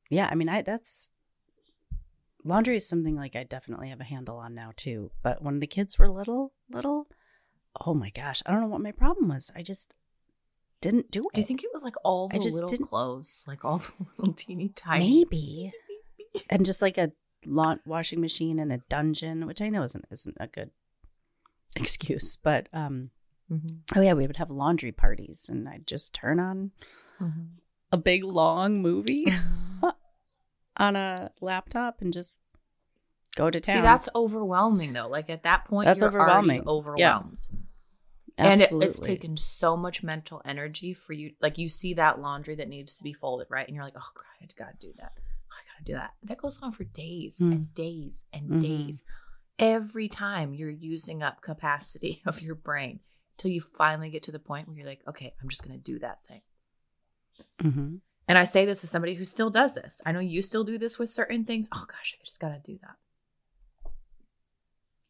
yeah, 0.08 0.28
I 0.30 0.34
mean, 0.34 0.48
I, 0.48 0.62
that's, 0.62 1.10
laundry 2.44 2.76
is 2.76 2.88
something 2.88 3.14
like 3.16 3.36
I 3.36 3.44
definitely 3.44 3.90
have 3.90 4.00
a 4.00 4.04
handle 4.04 4.38
on 4.38 4.54
now 4.54 4.72
too. 4.74 5.10
But 5.22 5.42
when 5.42 5.60
the 5.60 5.66
kids 5.66 5.98
were 5.98 6.10
little, 6.10 6.52
little, 6.70 7.06
oh 7.84 7.94
my 7.94 8.10
gosh, 8.10 8.42
I 8.46 8.50
don't 8.52 8.60
know 8.62 8.68
what 8.68 8.80
my 8.80 8.92
problem 8.92 9.28
was. 9.28 9.50
I 9.54 9.62
just, 9.62 9.92
didn't 10.80 11.10
do 11.10 11.20
it. 11.24 11.34
Do 11.34 11.42
you 11.42 11.46
think 11.46 11.62
it 11.62 11.70
was 11.74 11.82
like 11.82 11.96
all 12.04 12.28
the 12.28 12.36
I 12.36 12.38
just 12.38 12.54
little 12.54 12.68
didn't- 12.68 12.86
clothes, 12.86 13.44
like 13.46 13.64
all 13.66 13.78
the 13.78 13.92
little 14.18 14.32
teeny 14.34 14.70
tiny? 14.70 15.24
maybe 15.24 15.72
and 16.50 16.64
just 16.64 16.80
like 16.80 16.96
a 16.96 17.12
lawn 17.46 17.80
washing 17.86 18.20
machine 18.20 18.58
in 18.58 18.70
a 18.70 18.78
dungeon, 18.88 19.46
which 19.46 19.60
I 19.62 19.68
know 19.68 19.82
isn't 19.82 20.04
isn't 20.10 20.36
a 20.40 20.46
good 20.46 20.70
excuse, 21.76 22.36
but 22.36 22.68
um 22.72 23.10
Mhm. 23.50 23.80
oh 23.96 24.00
yeah, 24.00 24.12
we 24.12 24.26
would 24.28 24.36
have 24.36 24.50
laundry 24.50 24.92
parties 24.92 25.48
and 25.48 25.68
I'd 25.68 25.86
just 25.86 26.14
turn 26.14 26.38
on 26.38 26.70
Mhm. 27.20 27.48
a 27.90 27.96
big 27.96 28.22
long 28.22 28.80
movie 28.80 29.26
on 30.76 30.96
a 30.96 31.30
laptop 31.40 32.00
and 32.00 32.12
just 32.12 32.40
go 33.36 33.50
to 33.50 33.60
town. 33.60 33.76
See, 33.76 33.80
that's 33.80 34.08
overwhelming 34.14 34.92
though. 34.92 35.08
Like 35.08 35.30
at 35.30 35.42
that 35.42 35.64
point, 35.64 35.86
That's 35.86 36.00
you're 36.00 36.08
overwhelming. 36.08 36.62
Overwhelmed. 36.66 37.46
And 38.38 38.62
it, 38.62 38.70
it's 38.72 39.00
taken 39.00 39.36
so 39.36 39.76
much 39.76 40.02
mental 40.02 40.40
energy 40.44 40.94
for 40.94 41.12
you. 41.12 41.32
Like 41.42 41.58
you 41.58 41.68
see 41.68 41.94
that 41.94 42.20
laundry 42.20 42.54
that 42.54 42.68
needs 42.68 42.96
to 42.98 43.04
be 43.04 43.12
folded, 43.12 43.48
right? 43.50 43.66
And 43.66 43.74
you're 43.74 43.84
like, 43.84 43.96
oh, 43.96 44.08
God, 44.14 44.24
I 44.40 44.46
gotta 44.56 44.76
do 44.80 44.92
that. 44.98 45.12
Gotta 45.80 45.84
do 45.84 45.92
that. 45.94 46.10
That 46.22 46.38
goes 46.38 46.60
on 46.62 46.72
for 46.72 46.84
days 46.84 47.38
Mm. 47.38 47.52
and 47.52 47.74
days 47.74 48.26
and 48.32 48.50
Mhm. 48.50 48.60
days. 48.60 49.02
Every 49.58 50.08
time 50.08 50.54
you're 50.54 50.70
using 50.70 51.22
up 51.22 51.40
capacity 51.42 52.22
of 52.26 52.40
your 52.40 52.54
brain 52.54 53.00
till 53.36 53.50
you 53.50 53.60
finally 53.60 54.10
get 54.10 54.22
to 54.24 54.32
the 54.32 54.38
point 54.38 54.68
where 54.68 54.76
you're 54.76 54.86
like, 54.86 55.02
okay, 55.08 55.34
I'm 55.40 55.48
just 55.48 55.62
gonna 55.64 55.78
do 55.78 55.98
that 56.00 56.24
thing. 56.26 56.42
hmm 57.60 57.96
And 58.28 58.38
I 58.38 58.44
say 58.44 58.64
this 58.64 58.84
as 58.84 58.90
somebody 58.90 59.14
who 59.14 59.24
still 59.24 59.50
does 59.50 59.74
this. 59.74 60.00
I 60.06 60.12
know 60.12 60.20
you 60.20 60.40
still 60.42 60.62
do 60.64 60.78
this 60.78 60.98
with 60.98 61.10
certain 61.10 61.44
things. 61.44 61.68
Oh 61.74 61.84
gosh, 61.88 62.14
I 62.20 62.24
just 62.24 62.38
gotta 62.40 62.60
do 62.62 62.78
that. 62.82 62.96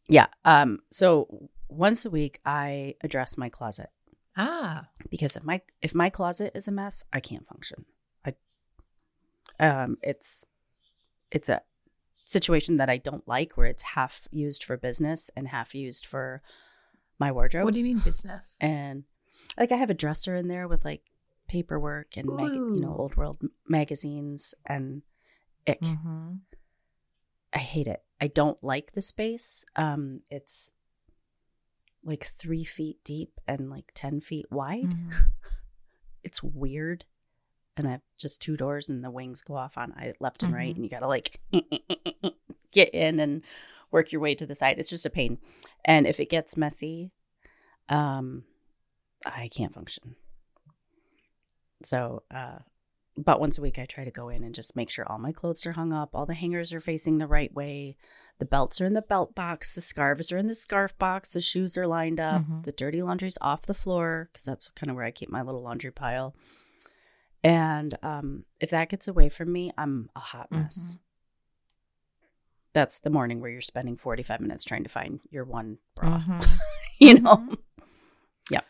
Yeah. 0.09 0.27
Um. 0.45 0.81
So 0.91 1.51
once 1.68 2.05
a 2.05 2.11
week, 2.11 2.41
I 2.45 2.95
address 3.03 3.37
my 3.39 3.49
closet 3.49 3.91
Ah. 4.37 4.89
because 5.11 5.37
if 5.37 5.45
my 5.45 5.61
if 5.83 5.95
my 5.95 6.11
closet 6.11 6.53
is 6.55 6.66
a 6.66 6.73
mess, 6.73 7.05
I 7.12 7.21
can't 7.21 7.47
function. 7.47 7.85
I 8.25 8.35
um. 9.59 9.99
It's 10.03 10.47
it's 11.31 11.49
a 11.49 11.62
situation 12.24 12.76
that 12.76 12.89
I 12.89 12.97
don't 12.97 13.26
like 13.26 13.57
where 13.57 13.66
it's 13.66 13.83
half 13.83 14.28
used 14.31 14.64
for 14.64 14.76
business 14.76 15.31
and 15.37 15.49
half 15.49 15.74
used 15.74 16.07
for 16.07 16.43
my 17.18 17.33
wardrobe. 17.33 17.64
What 17.64 17.74
do 17.74 17.81
you 17.81 17.85
mean 17.85 17.99
business? 17.99 18.59
and 18.61 19.05
like 19.59 19.72
I 19.72 19.76
have 19.76 19.91
a 19.91 19.95
dresser 19.95 20.37
in 20.37 20.49
there 20.49 20.68
with 20.68 20.85
like 20.85 21.03
paperwork 21.49 22.16
and 22.16 22.28
mag- 22.28 22.53
you 22.53 22.81
know 22.81 22.95
old 22.97 23.16
world 23.16 23.39
magazines 23.68 24.55
and 24.66 25.03
ick. 25.66 25.81
Mm-hmm. 25.81 26.35
I 27.53 27.59
hate 27.59 27.89
it. 27.89 28.03
I 28.20 28.28
don't 28.28 28.62
like 28.62 28.93
the 28.93 29.03
space. 29.03 29.64
Um, 29.74 30.20
it's 30.31 30.72
like 32.05 32.24
three 32.39 32.64
feet 32.64 32.99
deep 33.05 33.41
and 33.47 33.68
like 33.70 33.91
ten 33.95 34.20
feet 34.20 34.47
wide. 34.51 34.95
Mm-hmm. 34.95 35.11
It's 36.22 36.43
weird, 36.43 37.07
and 37.81 37.89
I 37.89 37.93
have 37.93 38.03
just 38.18 38.41
two 38.41 38.57
doors, 38.57 38.89
and 38.89 39.03
the 39.03 39.11
wings 39.11 39.43
go 39.43 39.57
off 39.57 39.76
on 39.76 39.93
I 39.97 40.12
left 40.20 40.43
and 40.45 40.55
right, 40.55 40.72
Mhm. 40.72 40.76
and 40.76 40.85
you 40.85 40.91
gotta 40.91 41.09
like 41.09 41.41
get 42.72 42.91
in 42.95 43.18
and 43.18 43.43
work 43.91 44.12
your 44.12 44.20
way 44.20 44.35
to 44.37 44.47
the 44.47 44.55
side. 44.55 44.78
It's 44.78 44.89
just 44.91 45.07
a 45.07 45.11
pain, 45.11 45.39
and 45.85 46.07
if 46.07 46.20
it 46.20 46.28
gets 46.31 46.57
messy, 46.57 47.11
um, 47.89 48.45
I 49.26 49.49
can't 49.49 49.74
function. 49.74 50.14
So, 51.83 52.22
uh, 52.31 52.59
about 53.16 53.41
once 53.41 53.59
a 53.59 53.62
week, 53.62 53.78
I 53.78 53.87
try 53.87 54.05
to 54.05 54.11
go 54.11 54.28
in 54.28 54.45
and 54.45 54.55
just 54.55 54.76
make 54.76 54.89
sure 54.91 55.07
all 55.11 55.18
my 55.18 55.33
clothes 55.33 55.66
are 55.66 55.72
hung 55.72 55.93
up, 55.93 56.11
all 56.14 56.26
the 56.26 56.35
hangers 56.35 56.72
are 56.72 56.81
facing 56.81 57.18
the 57.18 57.26
right 57.26 57.53
way, 57.53 57.97
the 58.39 58.45
belts 58.45 58.81
are 58.81 58.87
in 58.87 58.95
the 58.95 59.03
belt 59.03 59.35
box, 59.35 59.74
the 59.74 59.81
scarves 59.81 60.31
are 60.31 60.39
in 60.39 60.47
the 60.47 60.55
scarf 60.55 60.97
box, 60.99 61.31
the 61.33 61.41
shoes 61.41 61.76
are 61.76 61.87
lined 61.87 62.20
up, 62.20 62.43
Mhm. 62.43 62.64
the 62.64 62.72
dirty 62.72 63.03
laundry's 63.03 63.37
off 63.41 63.62
the 63.62 63.74
floor 63.74 64.28
because 64.33 64.45
that's 64.45 64.68
kind 64.70 64.91
of 64.91 64.97
where 64.97 65.05
I 65.05 65.11
keep 65.11 65.28
my 65.31 65.43
little 65.43 65.62
laundry 65.62 65.91
pile. 65.91 66.35
And 67.43 67.97
um, 68.03 68.45
if 68.61 68.70
that 68.70 68.88
gets 68.91 69.09
away 69.09 69.28
from 69.28 69.53
me, 69.53 69.72
I'm 69.78 70.11
a 70.14 70.20
hot 70.20 70.51
mess. 70.53 70.99
That's 72.72 72.99
the 72.99 73.11
morning 73.11 73.41
where 73.41 73.51
you're 73.51 73.61
spending 73.61 73.97
45 73.97 74.41
minutes 74.41 74.62
trying 74.64 74.84
to 74.84 74.88
find 74.91 75.20
your 75.30 75.45
one 75.45 75.78
bra, 75.97 76.20
Mhm. 76.20 76.59
you 77.01 77.18
know? 77.20 77.49
yeah. 78.51 78.61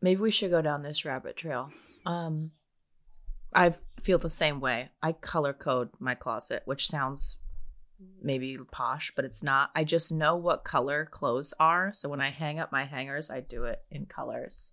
Maybe 0.00 0.20
we 0.20 0.30
should 0.30 0.50
go 0.50 0.62
down 0.62 0.82
this 0.82 1.04
rabbit 1.04 1.36
trail. 1.36 1.72
Um, 2.06 2.52
I 3.52 3.74
feel 4.02 4.18
the 4.18 4.28
same 4.28 4.60
way. 4.60 4.90
I 5.02 5.12
color 5.12 5.52
code 5.52 5.88
my 5.98 6.14
closet, 6.14 6.62
which 6.66 6.86
sounds 6.86 7.38
maybe 8.22 8.58
posh, 8.70 9.12
but 9.16 9.24
it's 9.24 9.42
not. 9.42 9.70
I 9.74 9.84
just 9.84 10.12
know 10.12 10.36
what 10.36 10.64
color 10.64 11.06
clothes 11.06 11.54
are. 11.58 11.92
So 11.92 12.08
when 12.08 12.20
I 12.20 12.30
hang 12.30 12.58
up 12.60 12.70
my 12.70 12.84
hangers, 12.84 13.30
I 13.30 13.40
do 13.40 13.64
it 13.64 13.80
in 13.90 14.06
colors. 14.06 14.72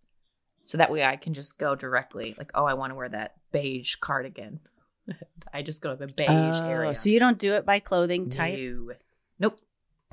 So 0.65 0.77
that 0.77 0.91
way 0.91 1.03
I 1.03 1.15
can 1.17 1.33
just 1.33 1.57
go 1.59 1.75
directly, 1.75 2.35
like, 2.37 2.51
oh, 2.55 2.65
I 2.65 2.73
want 2.75 2.91
to 2.91 2.95
wear 2.95 3.09
that 3.09 3.35
beige 3.51 3.95
cardigan. 3.95 4.59
I 5.53 5.61
just 5.63 5.81
go 5.81 5.95
to 5.95 6.05
the 6.05 6.13
beige 6.13 6.27
Oh, 6.61 6.65
area. 6.69 6.95
So 6.95 7.09
you 7.09 7.19
don't 7.19 7.37
do 7.39 7.53
it 7.55 7.65
by 7.65 7.79
clothing 7.79 8.29
type? 8.29 8.57
No. 8.59 8.93
Nope. 9.39 9.59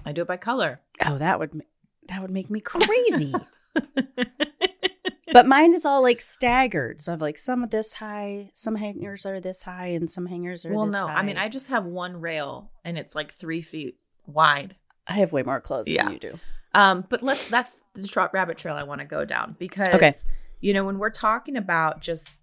I 0.06 0.12
do 0.12 0.22
it 0.22 0.28
by 0.28 0.36
color. 0.36 0.80
Oh, 1.04 1.18
that 1.18 1.38
would 1.38 1.62
that 2.08 2.22
would 2.22 2.30
make 2.30 2.48
me 2.50 2.60
crazy. 2.60 3.34
but 5.32 5.46
mine 5.46 5.74
is 5.74 5.84
all 5.84 6.02
like 6.02 6.20
staggered. 6.20 7.00
So 7.00 7.12
I 7.12 7.14
have 7.14 7.20
like 7.20 7.38
some 7.38 7.62
of 7.62 7.70
this 7.70 7.94
high, 7.94 8.50
some 8.54 8.76
hangers 8.76 9.26
are 9.26 9.40
this 9.40 9.62
high, 9.64 9.88
and 9.88 10.10
some 10.10 10.26
hangers 10.26 10.64
are 10.64 10.72
well, 10.72 10.86
no. 10.86 11.06
high. 11.06 11.14
I 11.14 11.22
mean, 11.22 11.36
I 11.36 11.48
just 11.48 11.68
have 11.68 11.84
one 11.84 12.20
rail 12.20 12.70
and 12.84 12.96
it's 12.96 13.14
like 13.14 13.34
three 13.34 13.60
feet 13.60 13.96
wide. 14.26 14.76
I 15.06 15.14
have 15.14 15.32
way 15.32 15.42
more 15.42 15.60
clothes 15.60 15.88
Yeah. 15.88 16.04
than 16.04 16.12
you 16.14 16.18
do. 16.20 16.38
Um, 16.78 17.04
but 17.08 17.22
let's 17.22 17.48
that's 17.50 17.80
the 17.94 18.28
rabbit 18.32 18.56
trail 18.56 18.76
I 18.76 18.84
want 18.84 19.00
to 19.00 19.04
go 19.06 19.24
down 19.24 19.56
because 19.58 19.94
Okay. 19.94 20.12
you 20.60 20.72
know 20.72 20.84
when 20.84 20.98
we're 20.98 21.10
talking 21.10 21.56
about 21.56 22.00
just 22.00 22.40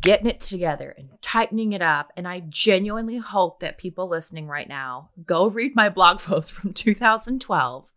getting 0.00 0.28
it 0.28 0.40
together 0.40 0.94
and 0.96 1.08
tightening 1.20 1.72
it 1.72 1.82
up, 1.82 2.12
and 2.16 2.28
I 2.28 2.40
genuinely 2.48 3.16
hope 3.16 3.58
that 3.60 3.76
people 3.78 4.08
listening 4.08 4.46
right 4.46 4.68
now 4.68 5.10
go 5.26 5.48
read 5.48 5.74
my 5.74 5.88
blog 5.88 6.20
post 6.30 6.52
from 6.52 6.72
2012, 6.72 7.90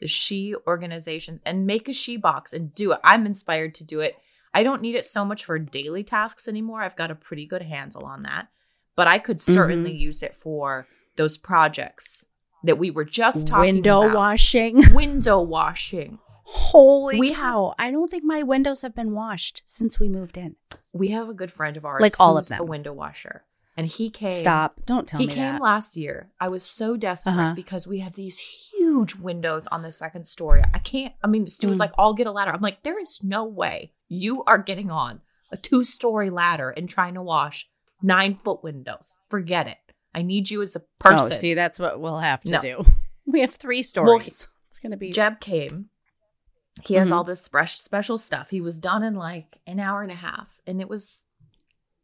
the 0.00 0.06
She 0.06 0.54
organization, 0.66 1.40
and 1.44 1.66
make 1.66 1.88
a 1.88 1.92
She 1.92 2.16
box 2.16 2.52
and 2.52 2.72
do 2.74 2.92
it. 2.92 3.00
I'm 3.02 3.26
inspired 3.26 3.74
to 3.76 3.84
do 3.84 4.00
it. 4.00 4.16
I 4.54 4.62
don't 4.62 4.82
need 4.82 4.94
it 4.96 5.06
so 5.06 5.24
much 5.24 5.44
for 5.44 5.58
daily 5.58 6.04
tasks 6.04 6.46
anymore. 6.46 6.82
I've 6.82 6.96
got 6.96 7.10
a 7.10 7.14
pretty 7.16 7.46
good 7.46 7.62
handle 7.62 8.04
on 8.04 8.22
that, 8.24 8.48
but 8.94 9.08
I 9.08 9.18
could 9.18 9.40
certainly 9.40 9.92
use 9.92 10.22
it 10.22 10.36
for 10.36 10.86
those 11.16 11.36
projects 11.36 12.26
that 12.64 12.78
we 12.78 12.90
were 12.90 13.04
just 13.04 13.48
talking 13.48 13.54
about. 13.54 13.74
Window 13.74 14.02
about. 14.04 14.16
washing. 14.16 14.82
window 14.94 15.40
washing. 15.40 16.18
Holy 16.44 17.18
We 17.20 17.32
cow. 17.34 17.74
I 17.78 17.90
don't 17.90 18.08
think 18.10 18.24
my 18.24 18.42
windows 18.42 18.82
have 18.82 18.94
been 18.94 19.12
washed 19.14 19.62
since 19.66 20.00
we 20.00 20.08
moved 20.08 20.36
in. 20.36 20.56
We 20.92 21.08
have 21.08 21.28
a 21.28 21.34
good 21.34 21.52
friend 21.52 21.76
of 21.76 21.84
ours, 21.84 22.00
Like 22.02 22.14
all 22.18 22.36
of 22.36 22.48
them. 22.48 22.60
a 22.60 22.64
window 22.64 22.92
washer, 22.92 23.44
and 23.76 23.86
he 23.86 24.10
came. 24.10 24.32
Stop. 24.32 24.84
Don't 24.84 25.06
tell 25.06 25.20
he 25.20 25.26
me 25.26 25.32
He 25.32 25.36
came 25.38 25.52
that. 25.54 25.62
last 25.62 25.96
year. 25.96 26.30
I 26.40 26.48
was 26.48 26.64
so 26.64 26.96
desperate 26.96 27.32
Uh-huh. 27.34 27.52
because 27.54 27.86
we 27.86 28.00
have 28.00 28.14
these 28.14 28.38
huge 28.38 29.14
windows 29.14 29.68
on 29.68 29.82
the 29.82 29.92
second 29.92 30.24
story. 30.24 30.62
I 30.74 30.78
can't. 30.80 31.14
I 31.22 31.28
mean, 31.28 31.46
Stu 31.48 31.68
was 31.68 31.78
Mm. 31.78 31.80
like, 31.82 31.92
"I'll 31.96 32.14
get 32.14 32.26
a 32.26 32.32
ladder." 32.32 32.52
I'm 32.52 32.60
like, 32.60 32.82
"There 32.82 32.98
is 32.98 33.20
no 33.22 33.44
way 33.44 33.92
you 34.08 34.42
are 34.44 34.58
getting 34.58 34.90
on 34.90 35.20
a 35.52 35.56
two-story 35.56 36.30
ladder 36.30 36.70
and 36.70 36.88
trying 36.88 37.14
to 37.14 37.22
wash 37.22 37.68
nine-foot 38.02 38.64
windows. 38.64 39.18
Forget 39.28 39.68
it. 39.68 39.78
I 40.14 40.22
need 40.22 40.50
you 40.50 40.60
as 40.62 40.74
a 40.76 40.80
person." 40.98 41.32
Oh, 41.32 41.36
see, 41.36 41.54
that's 41.54 41.78
what 41.78 42.00
we'll 42.00 42.18
have 42.18 42.42
to 42.44 42.52
No. 42.52 42.60
do. 42.60 42.84
We 43.26 43.42
have 43.42 43.52
three 43.52 43.82
stories. 43.84 44.48
it's 44.70 44.80
going 44.80 44.90
to 44.90 44.96
be. 44.96 45.12
Jeb 45.12 45.38
came. 45.40 45.90
He 46.82 46.94
has 46.94 47.10
Mhm. 47.10 47.12
all 47.16 47.22
this 47.24 47.42
spe- 47.42 47.66
special 47.68 48.18
stuff. 48.18 48.50
He 48.50 48.60
was 48.60 48.76
done 48.76 49.04
in 49.04 49.14
like 49.14 49.60
an 49.68 49.78
hour 49.78 50.02
and 50.02 50.10
a 50.10 50.16
half, 50.16 50.60
and 50.66 50.80
it 50.80 50.88
was 50.88 51.26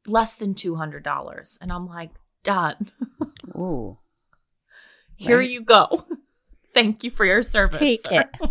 less 0.07 0.34
than 0.34 0.54
two 0.54 0.76
hundred 0.76 1.02
dollars. 1.02 1.59
And 1.61 1.72
I'm 1.72 1.88
like, 1.88 2.11
done. 2.44 2.92
Ooh. 3.57 3.98
Here 5.16 5.38
Right. 5.38 5.50
you 5.50 5.62
go. 5.62 6.07
Thank 6.74 7.02
you 7.02 7.11
for 7.11 7.24
your 7.24 7.42
service. 7.42 7.78
Take 7.78 8.00
sir." 8.02 8.20
it. 8.20 8.28
it 8.40 8.50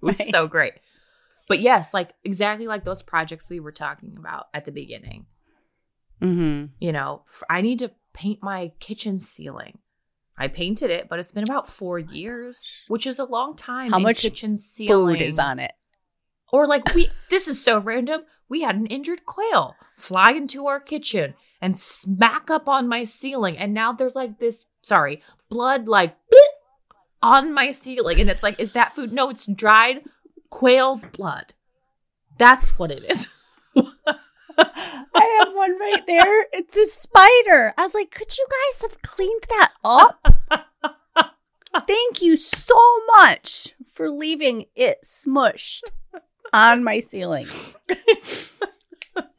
was 0.00 0.18
Right. 0.18 0.28
so 0.30 0.48
great. 0.48 0.72
But 1.46 1.60
yes, 1.60 1.94
like 1.94 2.14
exactly 2.24 2.66
like 2.66 2.82
those 2.84 3.02
projects 3.02 3.48
we 3.50 3.60
were 3.60 3.70
talking 3.72 4.16
about 4.18 4.48
at 4.52 4.64
the 4.64 4.72
beginning. 4.72 5.26
Mm-hmm. 6.20 6.72
You 6.80 6.92
know, 6.92 7.22
I 7.48 7.60
need 7.60 7.78
to 7.78 7.92
paint 8.18 8.42
my 8.42 8.72
kitchen 8.80 9.16
ceiling. 9.16 9.78
I 10.36 10.48
painted 10.48 10.90
it, 10.90 11.08
but 11.08 11.18
it's 11.18 11.32
been 11.32 11.44
about 11.44 11.68
four 11.68 12.00
oh 12.00 12.12
years, 12.12 12.84
which 12.88 13.06
is 13.06 13.18
a 13.18 13.24
long 13.24 13.56
time. 13.56 13.92
How 13.92 13.98
much 13.98 14.20
kitchen 14.22 14.58
ceiling 14.58 15.16
Food 15.16 15.22
is 15.22 15.38
on 15.38 15.58
it. 15.58 15.72
Or 16.52 16.66
like 16.66 16.94
we 16.94 17.08
this 17.30 17.46
is 17.46 17.62
so 17.62 17.78
random. 17.78 18.22
We 18.48 18.62
had 18.62 18.76
an 18.76 18.86
injured 18.86 19.24
quail 19.24 19.76
fly 19.96 20.32
into 20.32 20.66
our 20.66 20.80
kitchen 20.80 21.34
and 21.60 21.76
smack 21.76 22.50
up 22.50 22.68
on 22.68 22.88
my 22.88 23.04
ceiling. 23.04 23.56
And 23.56 23.74
now 23.74 23.92
there's 23.92 24.16
like 24.16 24.38
this, 24.38 24.66
sorry, 24.82 25.22
blood 25.48 25.86
like 25.88 26.16
on 27.22 27.52
my 27.52 27.70
ceiling. 27.70 28.20
And 28.20 28.30
it's 28.30 28.42
like, 28.42 28.58
is 28.58 28.72
that 28.72 28.94
food? 28.94 29.12
No, 29.12 29.30
it's 29.30 29.46
dried 29.46 30.02
quail's 30.50 31.04
blood. 31.04 31.52
That's 32.38 32.78
what 32.78 32.90
it 32.90 33.04
is. 33.04 33.28
I 34.58 35.38
have 35.44 35.54
one 35.54 35.78
right 35.78 36.06
there. 36.06 36.46
It's 36.52 36.76
a 36.76 36.86
spider. 36.86 37.72
I 37.78 37.82
was 37.82 37.94
like, 37.94 38.10
could 38.10 38.36
you 38.36 38.46
guys 38.50 38.82
have 38.82 39.02
cleaned 39.02 39.44
that 39.50 39.72
up? 39.84 40.26
Thank 41.86 42.22
you 42.22 42.36
so 42.36 42.76
much 43.18 43.74
for 43.92 44.10
leaving 44.10 44.66
it 44.74 44.98
smushed. 45.04 45.82
on 46.52 46.82
my 46.84 47.00
ceiling. 47.00 47.46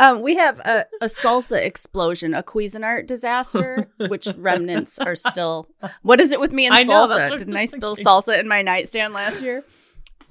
Um, 0.02 0.22
we 0.22 0.36
have 0.36 0.60
a, 0.60 0.86
a 1.02 1.06
salsa 1.06 1.62
explosion, 1.62 2.34
a 2.34 2.44
Cuisinart 2.44 3.06
disaster, 3.06 3.90
which 3.98 4.28
remnants 4.38 5.00
are 5.00 5.16
still. 5.16 5.70
What 6.02 6.20
is 6.20 6.34
it 6.34 6.40
with 6.42 6.52
me 6.52 6.66
and 6.66 6.76
I 6.76 6.84
know, 6.84 7.06
salsa? 7.08 7.30
what 7.30 7.40
Didn't 7.40 7.56
I 7.56 7.64
spill 7.66 7.96
thinking. 7.96 8.12
salsa 8.12 8.40
in 8.40 8.48
my 8.48 8.62
nightstand 8.62 9.14
last 9.14 9.42
year? 9.42 9.64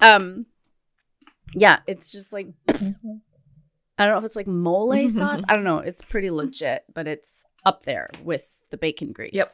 Um, 0.01 0.45
yeah, 1.55 1.79
it's 1.87 2.11
just 2.11 2.31
like 2.31 2.47
I 3.99 4.05
don't 4.05 4.13
know 4.13 4.19
if 4.19 4.25
it's 4.25 4.37
like 4.37 4.47
mole 4.47 4.89
mm-hmm, 4.89 5.07
mm-hmm. 5.07 5.09
sauce. 5.09 5.43
I 5.49 5.55
don't 5.55 5.65
know. 5.65 5.79
It's 5.79 6.01
pretty 6.01 6.31
legit, 6.31 6.85
but 6.93 7.05
it's 7.05 7.45
up 7.65 7.83
there 7.83 8.09
with 8.23 8.61
the 8.71 8.77
bacon 8.77 9.11
grease. 9.11 9.33
Yep. 9.33 9.47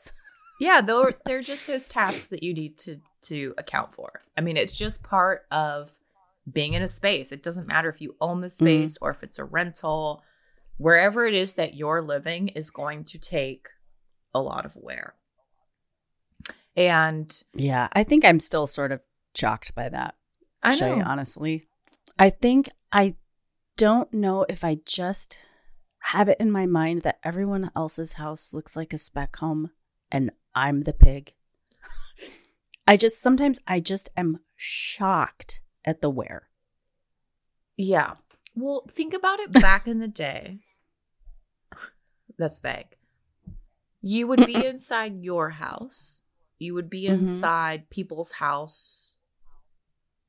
Yeah, 0.59 0.81
though 0.81 1.09
they're 1.25 1.41
just 1.41 1.67
those 1.67 1.89
tasks 1.89 2.29
that 2.29 2.43
you 2.43 2.53
need 2.53 2.77
to 2.79 3.01
to 3.23 3.55
account 3.57 3.95
for. 3.95 4.21
I 4.37 4.41
mean, 4.41 4.55
it's 4.55 4.77
just 4.77 5.03
part 5.03 5.45
of 5.49 5.93
being 6.49 6.73
in 6.73 6.83
a 6.83 6.87
space. 6.87 7.31
It 7.31 7.41
doesn't 7.41 7.67
matter 7.67 7.89
if 7.89 7.99
you 7.99 8.15
own 8.21 8.41
the 8.41 8.47
mm-hmm. 8.47 8.65
space 8.65 8.97
or 9.01 9.09
if 9.09 9.23
it's 9.23 9.39
a 9.39 9.43
rental. 9.43 10.23
Wherever 10.77 11.25
it 11.25 11.33
is 11.33 11.55
that 11.55 11.73
you're 11.73 12.01
living 12.01 12.49
is 12.49 12.69
going 12.69 13.05
to 13.05 13.17
take 13.17 13.67
a 14.33 14.39
lot 14.39 14.65
of 14.65 14.75
wear. 14.75 15.15
And 16.75 17.33
Yeah, 17.53 17.87
I 17.93 18.03
think 18.03 18.23
I'm 18.23 18.39
still 18.39 18.67
sort 18.67 18.91
of 18.91 19.01
shocked 19.33 19.73
by 19.73 19.89
that. 19.89 20.15
I 20.61 20.75
Shaye, 20.75 20.97
know 20.97 21.03
honestly. 21.05 21.65
I 22.19 22.29
think 22.29 22.69
I 22.91 23.15
don't 23.77 24.13
know 24.13 24.45
if 24.47 24.63
I 24.63 24.79
just 24.85 25.37
have 25.99 26.29
it 26.29 26.37
in 26.39 26.51
my 26.51 26.65
mind 26.65 27.01
that 27.01 27.19
everyone 27.23 27.71
else's 27.75 28.13
house 28.13 28.53
looks 28.53 28.75
like 28.75 28.93
a 28.93 28.97
spec 28.97 29.35
home 29.37 29.71
and 30.11 30.31
I'm 30.53 30.83
the 30.83 30.93
pig. 30.93 31.33
I 32.87 32.95
just 32.97 33.21
sometimes 33.21 33.59
I 33.67 33.79
just 33.79 34.09
am 34.15 34.39
shocked 34.55 35.61
at 35.83 36.01
the 36.01 36.09
wear. 36.09 36.49
Yeah. 37.75 38.13
Well, 38.55 38.85
think 38.89 39.13
about 39.13 39.39
it 39.39 39.51
back 39.61 39.87
in 39.87 39.99
the 39.99 40.07
day. 40.07 40.59
That's 42.37 42.59
vague. 42.59 42.95
You 44.01 44.27
would 44.27 44.45
be 44.45 44.55
inside 44.65 45.23
your 45.23 45.51
house. 45.51 46.21
You 46.59 46.73
would 46.75 46.89
be 46.89 47.03
Mhm. 47.05 47.13
inside 47.19 47.89
people's 47.89 48.33
house, 48.33 49.15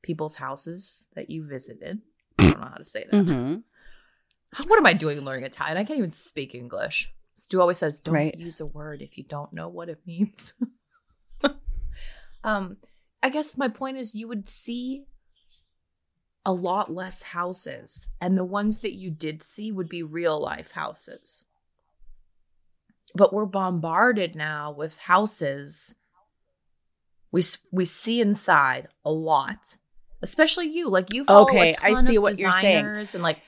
people's 0.01 0.35
houses 0.37 1.07
that 1.15 1.29
you 1.29 1.45
visited. 1.47 2.01
Don't 2.57 2.65
know 2.65 2.71
how 2.71 2.77
to 2.77 2.85
say 2.85 3.05
that. 3.11 3.25
Mhm. 3.25 3.63
What 4.65 4.79
am 4.79 4.85
I 4.85 4.93
doing 4.93 5.19
learning 5.21 5.45
Italian? 5.45 5.77
I 5.77 5.83
can't 5.83 5.99
even 5.99 6.11
speak 6.11 6.55
English. 6.55 7.13
Stu 7.35 7.61
always 7.61 7.77
says, 7.77 7.99
"Don't 7.99 8.15
Right. 8.15 8.35
use 8.35 8.59
a 8.59 8.65
word 8.65 9.01
if 9.03 9.17
you 9.17 9.23
don't 9.23 9.53
know 9.53 9.67
what 9.67 9.89
it 9.89 10.01
means." 10.07 10.53
um, 12.43 12.77
I 13.21 13.29
guess 13.29 13.57
my 13.57 13.67
point 13.67 13.97
is, 13.97 14.15
you 14.15 14.27
would 14.27 14.49
see 14.49 15.05
a 16.45 16.51
lot 16.51 16.91
less 16.91 17.21
houses, 17.23 18.07
and 18.19 18.37
the 18.37 18.45
ones 18.45 18.79
that 18.79 18.93
you 18.95 19.11
did 19.11 19.43
see 19.43 19.71
would 19.71 19.89
be 19.89 20.01
real 20.01 20.39
life 20.39 20.71
houses. 20.71 21.45
But 23.13 23.33
we're 23.33 23.45
bombarded 23.45 24.35
now 24.35 24.71
with 24.71 24.97
houses. 24.97 25.95
We 27.31 27.43
we 27.71 27.85
see 27.85 28.19
inside 28.21 28.87
a 29.05 29.11
lot, 29.11 29.77
especially 30.21 30.67
you. 30.67 30.89
Like 30.89 31.13
you 31.13 31.25
follow 31.25 31.43
Okay, 31.43 31.71
a 31.71 31.85
I 31.85 31.93
see 31.93 32.15
of 32.15 32.23
what 32.23 32.37
you're 32.37 32.51
saying. 32.51 32.85
and 32.85 33.21
like 33.23 33.39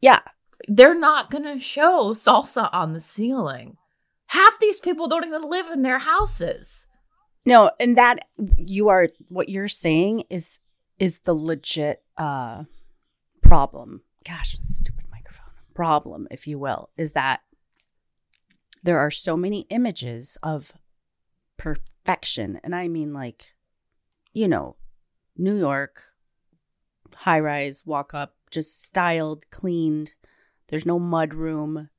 Yeah. 0.00 0.20
they're 0.68 0.98
not 0.98 1.30
gonna 1.30 1.58
show 1.60 2.12
salsa 2.14 2.68
on 2.72 2.92
the 2.92 3.00
ceiling. 3.00 3.76
Half 4.28 4.58
these 4.60 4.80
people 4.80 5.06
don't 5.08 5.24
even 5.26 5.42
live 5.42 5.66
in 5.70 5.82
their 5.82 5.98
houses. 6.00 6.86
No, 7.46 7.70
and 7.78 7.96
that 7.98 8.26
you 8.56 8.88
are 8.88 9.08
what 9.28 9.48
you're 9.48 9.68
saying 9.68 10.24
is 10.30 10.58
is 10.98 11.20
the 11.20 11.34
legit 11.34 12.02
uh 12.16 12.64
problem. 13.42 14.02
Gosh, 14.26 14.56
this 14.56 14.78
stupid 14.78 15.04
microphone. 15.10 15.50
Problem, 15.74 16.26
if 16.30 16.46
you 16.46 16.58
will, 16.58 16.88
is 16.96 17.12
that 17.12 17.40
there 18.82 18.98
are 18.98 19.10
so 19.10 19.36
many 19.36 19.66
images 19.70 20.38
of 20.42 20.72
perfection. 21.56 22.60
And 22.64 22.74
I 22.74 22.88
mean 22.88 23.12
like, 23.12 23.54
you 24.32 24.48
know, 24.48 24.76
New 25.36 25.56
York, 25.58 26.02
high 27.14 27.40
rise, 27.40 27.84
walk 27.86 28.14
up, 28.14 28.36
just 28.50 28.82
styled, 28.82 29.44
cleaned. 29.50 30.12
There's 30.68 30.86
no 30.86 30.98
mud 30.98 31.34
room. 31.34 31.90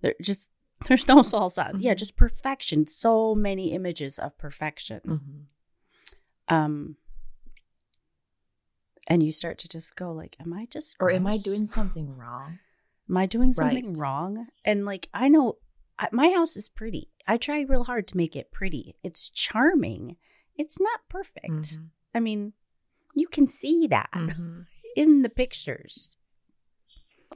There 0.00 0.14
just 0.22 0.50
there's 0.86 1.08
no 1.08 1.18
salsa. 1.22 1.74
Yeah, 1.78 1.94
just 1.94 2.16
perfection. 2.16 2.86
So 2.86 3.34
many 3.34 3.72
images 3.72 4.18
of 4.18 4.36
perfection. 4.38 5.46
Um 6.48 6.96
and 9.06 9.22
you 9.22 9.32
start 9.32 9.58
to 9.58 9.68
just 9.68 9.96
go 9.96 10.12
like, 10.12 10.36
am 10.38 10.52
I 10.52 10.66
just 10.70 10.96
Or 11.00 11.10
am 11.10 11.26
I 11.26 11.38
doing 11.38 11.66
something 11.66 12.16
wrong? 12.16 12.58
Am 13.08 13.16
I 13.16 13.26
doing 13.26 13.52
something 13.54 13.86
Right. 13.94 13.98
wrong? 13.98 14.46
And 14.64 14.84
like, 14.84 15.08
I 15.14 15.28
know 15.28 15.56
I, 15.98 16.08
my 16.12 16.30
house 16.30 16.56
is 16.56 16.68
pretty. 16.68 17.08
I 17.26 17.38
try 17.38 17.60
real 17.62 17.84
hard 17.84 18.06
to 18.08 18.16
make 18.16 18.36
it 18.36 18.52
pretty. 18.52 18.96
It's 19.02 19.30
charming. 19.30 20.16
It's 20.56 20.78
not 20.78 21.00
perfect. 21.08 21.50
Mhm. 21.50 21.88
I 22.14 22.20
mean, 22.20 22.52
you 23.14 23.26
can 23.28 23.46
see 23.46 23.86
that 23.88 24.10
Mhm. 24.14 24.66
in 24.96 25.22
the 25.22 25.28
pictures. 25.28 26.16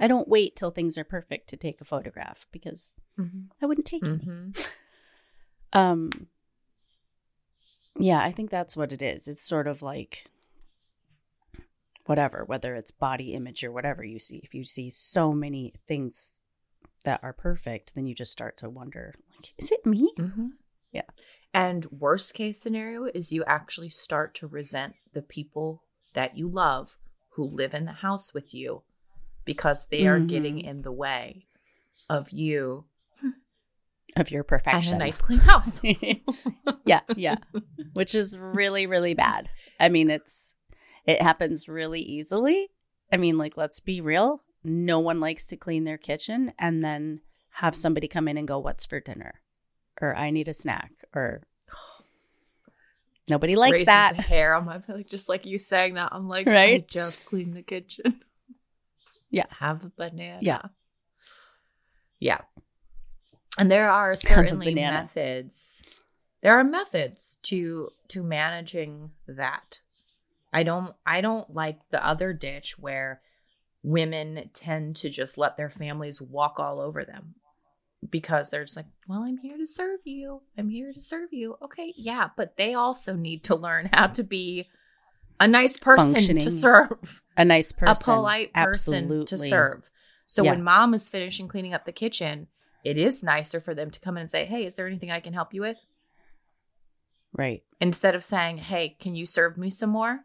I 0.01 0.07
don't 0.09 0.29
wait 0.29 0.57
till 0.57 0.71
things 0.71 0.97
are 0.97 1.05
perfect 1.05 1.49
to 1.51 1.57
take 1.57 1.81
a 1.81 1.85
photograph 1.85 2.47
because 2.51 2.95
Mhm. 3.19 3.51
I 3.61 3.67
wouldn't 3.67 3.87
take 3.87 4.05
any. 4.05 4.19
Mhm. 4.19 4.53
Um 5.75 6.29
Yeah, 7.97 8.21
I 8.21 8.33
think 8.33 8.51
that's 8.51 8.77
what 8.77 8.93
it 8.93 9.01
is. 9.03 9.29
It's 9.29 9.45
sort 9.45 9.67
of 9.67 9.81
like 9.83 10.27
whatever, 12.07 12.45
whether 12.45 12.75
it's 12.75 12.91
body 12.91 13.33
image 13.35 13.63
or 13.65 13.71
whatever 13.73 14.03
you 14.05 14.19
see. 14.19 14.39
If 14.43 14.55
you 14.55 14.65
see 14.65 14.91
so 14.91 15.33
many 15.33 15.75
things 15.87 16.41
that 17.05 17.21
are 17.23 17.33
perfect, 17.33 17.95
then 17.95 18.07
you 18.07 18.15
just 18.15 18.33
start 18.33 18.57
to 18.59 18.71
wonder, 18.71 19.15
like, 19.37 19.55
is 19.59 19.71
it 19.73 19.85
me? 19.87 20.13
Mhm. 20.19 20.53
Yeah. 20.91 21.09
And 21.55 21.85
worst 21.87 22.35
case 22.35 22.61
scenario 22.61 23.05
is 23.15 23.33
you 23.33 23.45
actually 23.45 23.91
start 23.91 24.35
to 24.37 24.47
resent 24.47 24.95
the 25.13 25.23
people 25.23 25.83
that 26.15 26.37
you 26.37 26.49
love 26.49 26.97
who 27.31 27.45
live 27.45 27.75
in 27.75 27.85
the 27.85 27.93
house 27.93 28.33
with 28.33 28.55
you 28.55 28.83
because 29.45 29.87
they 29.87 30.07
are 30.07 30.19
getting 30.21 30.57
Mhm. 30.57 30.65
in 30.65 30.83
the 30.83 30.93
way 30.93 31.47
of 32.09 32.31
you 32.31 32.87
Of 34.15 34.31
your 34.31 34.45
perfection 34.45 34.95
and 34.95 35.03
a 35.03 35.07
nice 35.07 35.23
clean 35.23 35.39
house. 35.39 35.81
yeah, 36.85 37.01
yeah. 37.17 37.37
Which 37.95 38.15
is 38.15 38.37
really, 38.37 38.87
really 38.87 39.15
bad. 39.15 39.51
I 39.81 39.89
mean, 39.89 40.11
it's 40.11 40.55
it 41.07 41.23
happens 41.23 41.69
really 41.69 42.01
easily. 42.01 42.69
I 43.11 43.17
mean, 43.17 43.37
like, 43.39 43.57
let's 43.57 43.81
be 43.81 44.01
real. 44.01 44.43
No 44.63 45.01
one 45.01 45.19
likes 45.19 45.47
to 45.47 45.57
clean 45.57 45.85
their 45.85 45.99
kitchen 45.99 46.53
and 46.59 46.85
then 46.85 47.21
have 47.57 47.75
somebody 47.75 48.07
come 48.07 48.29
in 48.29 48.37
and 48.39 48.47
go, 48.47 48.59
What's 48.59 48.85
for 48.87 49.01
dinner? 49.01 49.41
Or 50.03 50.15
I 50.15 50.31
need 50.31 50.49
a 50.49 50.55
snack. 50.55 50.93
Or 51.15 51.43
nobody 53.31 53.55
likes 53.57 53.73
Raises 53.73 53.87
that. 53.87 54.17
hair 54.21 54.55
on 54.55 54.65
my 54.65 54.83
like 54.89 55.09
just 55.09 55.29
like 55.29 55.47
you 55.47 55.59
saying 55.59 55.95
that. 55.95 56.11
I'm 56.13 56.29
like, 56.29 56.47
I 56.47 56.53
Right? 56.53 56.89
just 56.89 57.27
cleaned 57.27 57.55
the 57.55 57.63
kitchen. 57.63 58.21
Yeah. 59.35 59.47
Have 59.49 59.83
a 59.83 59.89
banana. 59.97 60.41
Yeah. 60.43 60.61
Yeah. 62.21 62.43
And 63.57 63.71
there 63.71 63.89
are 63.91 64.15
certainly 64.15 64.75
methods. 64.75 65.83
There 66.43 66.53
are 66.59 66.63
methods 66.63 67.39
to 67.45 67.89
to 68.09 68.23
managing 68.23 69.13
that. 69.27 69.81
I 70.53 70.65
don't 70.65 70.95
I 71.07 71.23
don't 71.23 71.49
like 71.55 71.79
the 71.89 72.07
other 72.07 72.35
ditch 72.35 72.79
where 72.79 73.23
women 73.83 74.51
tend 74.53 74.97
to 74.97 75.09
just 75.09 75.39
let 75.39 75.57
their 75.57 75.71
families 75.71 76.21
walk 76.21 76.61
all 76.61 76.79
over 76.79 77.03
them 77.03 77.35
because 78.11 78.51
they're 78.51 78.65
just 78.65 78.77
like, 78.77 78.87
well, 79.09 79.23
I'm 79.23 79.39
here 79.39 79.57
to 79.57 79.67
serve 79.67 80.01
you. 80.05 80.43
I'm 80.59 80.69
here 80.69 80.93
to 80.93 81.01
serve 81.01 81.33
you. 81.33 81.57
Okay, 81.63 81.95
yeah, 81.97 82.29
but 82.37 82.57
they 82.57 82.75
also 82.75 83.15
need 83.15 83.45
to 83.45 83.55
learn 83.55 83.91
how 83.93 84.09
to 84.09 84.23
be 84.23 84.69
a 85.41 85.49
nice 85.49 85.77
person 85.77 86.39
to 86.39 86.51
serve, 86.51 87.23
A 87.37 87.45
nice 87.45 87.73
person. 87.73 87.97
a 87.97 88.05
polite 88.17 88.53
person 88.53 89.25
to 89.27 89.39
serve. 89.39 89.89
So 90.27 90.43
Yeah. 90.43 90.53
when 90.53 90.63
mom 90.63 90.95
is 90.95 91.09
finishing 91.09 91.49
cleaning 91.49 91.75
up 91.75 91.85
the 91.85 91.93
kitchen, 91.93 92.49
it 92.85 92.97
is 92.99 93.23
nicer 93.23 93.61
for 93.61 93.75
them 93.75 93.91
to 93.91 94.01
come 94.01 94.17
in 94.17 94.23
and 94.23 94.31
say, 94.31 94.45
"Hey, 94.45 94.65
is 94.67 94.75
there 94.75 94.87
anything 94.87 95.11
I 95.11 95.21
can 95.21 95.33
help 95.35 95.55
you 95.55 95.61
with?" 95.61 95.79
Right. 97.33 97.63
Instead 97.81 98.15
of 98.15 98.25
saying, 98.25 98.59
"Hey, 98.59 98.97
can 99.01 99.15
you 99.15 99.27
serve 99.27 99.57
me 99.57 99.71
some 99.71 99.91
more?" 99.91 100.25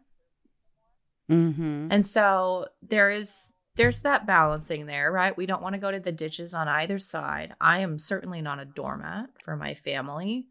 Mm-hmm. 1.30 1.88
And 1.90 2.04
so 2.06 2.68
there 2.82 3.10
is 3.10 3.52
there's 3.78 4.02
that 4.02 4.26
balancing 4.26 4.84
there, 4.86 5.10
right? 5.10 5.34
We 5.36 5.46
don't 5.46 5.62
want 5.62 5.72
to 5.74 5.80
go 5.80 5.90
to 5.90 5.98
the 6.00 6.12
ditches 6.12 6.52
on 6.52 6.68
either 6.68 6.98
side. 6.98 7.54
I 7.60 7.78
am 7.78 7.98
certainly 7.98 8.42
not 8.42 8.58
a 8.58 8.64
doormat 8.66 9.30
for 9.42 9.56
my 9.56 9.72
family, 9.74 10.48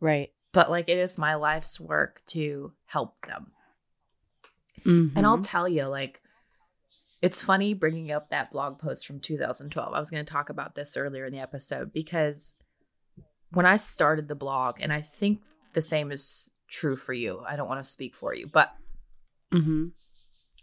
Right. 0.00 0.32
but 0.52 0.70
like 0.70 0.88
it 0.88 0.96
is 0.96 1.18
my 1.18 1.34
life's 1.34 1.78
work 1.78 2.22
to 2.28 2.72
help 2.86 3.26
them. 3.26 3.52
Mhm. 4.84 5.14
And 5.16 5.26
I'll 5.26 5.40
tell 5.42 5.68
you, 5.68 5.84
like, 5.84 6.22
it's 7.20 7.42
funny 7.42 7.74
bringing 7.74 8.10
up 8.10 8.30
that 8.30 8.50
blog 8.50 8.78
post 8.78 9.06
from 9.06 9.20
2012. 9.20 9.92
I 9.92 9.98
was 9.98 10.08
going 10.10 10.24
to 10.24 10.32
talk 10.32 10.48
about 10.48 10.74
this 10.74 10.96
earlier 10.96 11.26
in 11.26 11.32
the 11.32 11.38
episode 11.40 11.92
because 11.92 12.54
when 13.50 13.66
I 13.66 13.76
started 13.76 14.28
the 14.28 14.34
blog, 14.34 14.80
and 14.80 14.90
I 14.92 15.02
think 15.02 15.42
the 15.74 15.82
same 15.82 16.10
is 16.10 16.50
true 16.68 16.96
for 16.96 17.12
you, 17.12 17.40
I 17.46 17.56
don't 17.56 17.68
want 17.68 17.82
to 17.82 17.88
speak 17.88 18.14
for 18.14 18.32
you, 18.34 18.46
but 18.46 18.74
Mhm. 19.52 19.92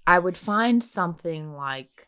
I 0.08 0.20
would 0.20 0.38
find 0.38 0.82
something 0.82 1.54
like 1.54 2.08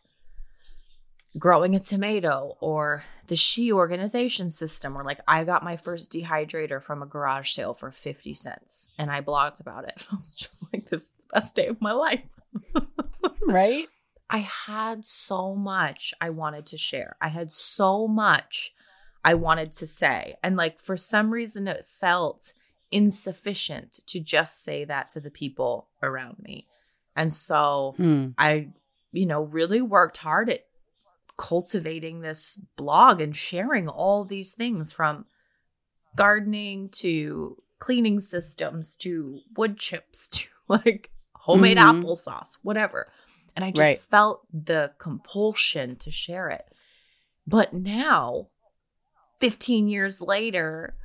growing 1.38 1.76
a 1.76 1.80
tomato 1.80 2.56
or 2.62 3.04
the 3.28 3.36
she 3.36 3.72
organization 3.72 4.50
system 4.50 4.98
or 4.98 5.04
like 5.04 5.20
I 5.28 5.44
got 5.44 5.64
my 5.64 5.76
first 5.76 6.12
dehydrator 6.12 6.82
from 6.82 7.04
a 7.04 7.06
garage 7.06 7.52
sale 7.52 7.74
for 7.74 7.92
50 7.92 8.34
cents 8.34 8.90
and 8.98 9.12
I 9.12 9.22
blogged 9.22 9.60
about 9.60 9.84
it. 9.84 10.08
I 10.12 10.16
was 10.16 10.34
just 10.34 10.64
like 10.72 10.90
this 10.90 11.02
is 11.02 11.10
the 11.12 11.24
best 11.34 11.56
day 11.56 11.68
of 11.68 11.82
my 11.82 11.92
life. 11.92 12.24
right? 13.48 13.88
I 14.30 14.40
had 14.40 15.06
so 15.06 15.54
much 15.54 16.14
I 16.22 16.30
wanted 16.30 16.66
to 16.68 16.78
share. 16.78 17.18
I 17.22 17.28
had 17.28 17.52
so 17.52 18.08
much 18.08 18.74
I 19.26 19.34
wanted 19.34 19.74
to 19.74 19.86
say. 19.86 20.38
And 20.42 20.56
like 20.56 20.80
for 20.80 20.96
some 20.96 21.32
reason 21.32 21.68
it 21.68 21.86
felt 21.86 22.54
insufficient 22.92 24.00
to 24.08 24.22
just 24.22 24.64
say 24.64 24.86
that 24.86 25.10
to 25.12 25.20
the 25.20 25.30
people 25.30 25.90
around 26.02 26.38
me. 26.40 26.66
And 27.20 27.34
so 27.34 27.96
Hmm. 27.98 28.28
I, 28.38 28.70
you 29.12 29.26
know, 29.26 29.42
really 29.42 29.82
worked 29.82 30.16
hard 30.18 30.50
at 30.50 30.66
cultivating 31.38 32.22
this 32.22 32.56
blog 32.78 33.20
and 33.20 33.36
sharing 33.36 33.90
all 33.90 34.24
these 34.24 34.54
things 34.54 34.94
from 34.94 35.26
gardening 36.16 36.88
to 36.90 37.62
cleaning 37.78 38.20
systems 38.22 38.96
to 38.96 39.42
wood 39.58 39.78
chips 39.78 40.30
to 40.30 40.48
like 40.70 41.12
homemade 41.36 41.78
Mhm. 41.78 42.04
applesauce, 42.04 42.58
whatever. 42.64 43.12
And 43.54 43.66
I 43.66 43.72
just 43.72 43.80
Right. 43.80 44.00
felt 44.00 44.48
the 44.54 44.94
compulsion 44.98 45.98
to 45.98 46.12
share 46.12 46.50
it. 46.50 46.66
But 47.46 47.74
now, 47.74 48.48
15 49.42 49.90
years 49.90 50.22
later, 50.22 50.96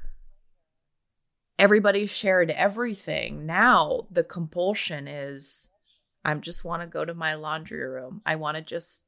everybody 1.59 2.07
shared 2.07 2.51
everything. 2.53 3.47
Now 3.47 4.07
the 4.13 4.23
compulsion 4.25 5.09
is 5.09 5.71
I 6.25 6.35
just 6.35 6.65
want 6.65 6.83
to 6.83 6.87
go 6.89 7.05
to 7.05 7.15
my 7.15 7.35
laundry 7.35 7.85
room. 7.87 8.23
I 8.25 8.37
want 8.37 8.57
to 8.57 8.63
just 8.63 9.05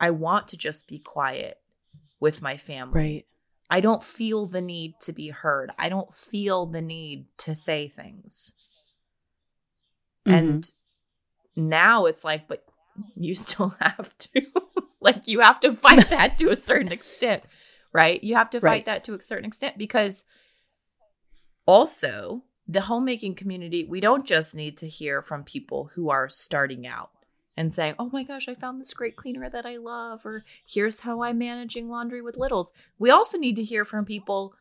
I 0.00 0.10
want 0.10 0.48
to 0.48 0.56
just 0.56 0.88
be 0.88 0.98
quiet 0.98 1.58
with 2.20 2.40
my 2.40 2.56
family. 2.56 3.00
Right. 3.00 3.26
I 3.68 3.80
don't 3.80 4.02
feel 4.02 4.46
the 4.46 4.60
need 4.62 4.94
to 5.02 5.12
be 5.12 5.28
heard. 5.28 5.70
I 5.78 5.88
don't 5.88 6.16
feel 6.16 6.66
the 6.66 6.80
need 6.80 7.26
to 7.38 7.54
say 7.54 7.88
things. 7.88 8.52
Mhm. 10.26 10.32
And 10.38 10.72
now 11.54 12.06
it's 12.06 12.24
like, 12.24 12.48
but 12.48 12.64
you 13.14 13.34
still 13.34 13.68
have 13.80 14.16
to. 14.18 14.42
like, 15.00 15.28
you 15.28 15.40
have 15.40 15.60
to 15.60 15.74
fight 15.74 16.08
that 16.10 16.38
to 16.38 16.48
a 16.50 16.56
certain 16.56 16.92
extent, 16.92 17.42
right? 17.92 18.22
You 18.24 18.34
have 18.36 18.50
to 18.50 18.60
fight 18.60 18.66
Right. 18.66 18.84
that 18.86 19.04
to 19.04 19.14
a 19.14 19.22
certain 19.22 19.44
extent 19.44 19.76
because 19.78 20.24
also 21.66 22.42
the 22.70 22.82
homemaking 22.82 23.34
community, 23.34 23.84
we 23.84 24.00
don't 24.00 24.24
just 24.24 24.54
need 24.54 24.76
to 24.78 24.88
hear 24.88 25.22
from 25.22 25.42
people 25.42 25.90
who 25.94 26.08
are 26.08 26.28
starting 26.28 26.86
out 26.86 27.10
and 27.56 27.74
saying, 27.74 27.96
oh 27.98 28.08
my 28.12 28.22
gosh, 28.22 28.48
I 28.48 28.54
found 28.54 28.80
this 28.80 28.94
great 28.94 29.16
cleaner 29.16 29.50
that 29.50 29.66
I 29.66 29.76
love, 29.76 30.24
or 30.24 30.44
here's 30.64 31.00
how 31.00 31.22
I'm 31.22 31.38
managing 31.38 31.88
laundry 31.88 32.22
with 32.22 32.36
littles. 32.36 32.72
We 32.98 33.10
also 33.10 33.38
need 33.38 33.56
to 33.56 33.64
hear 33.64 33.84
from 33.84 34.04
people 34.04 34.54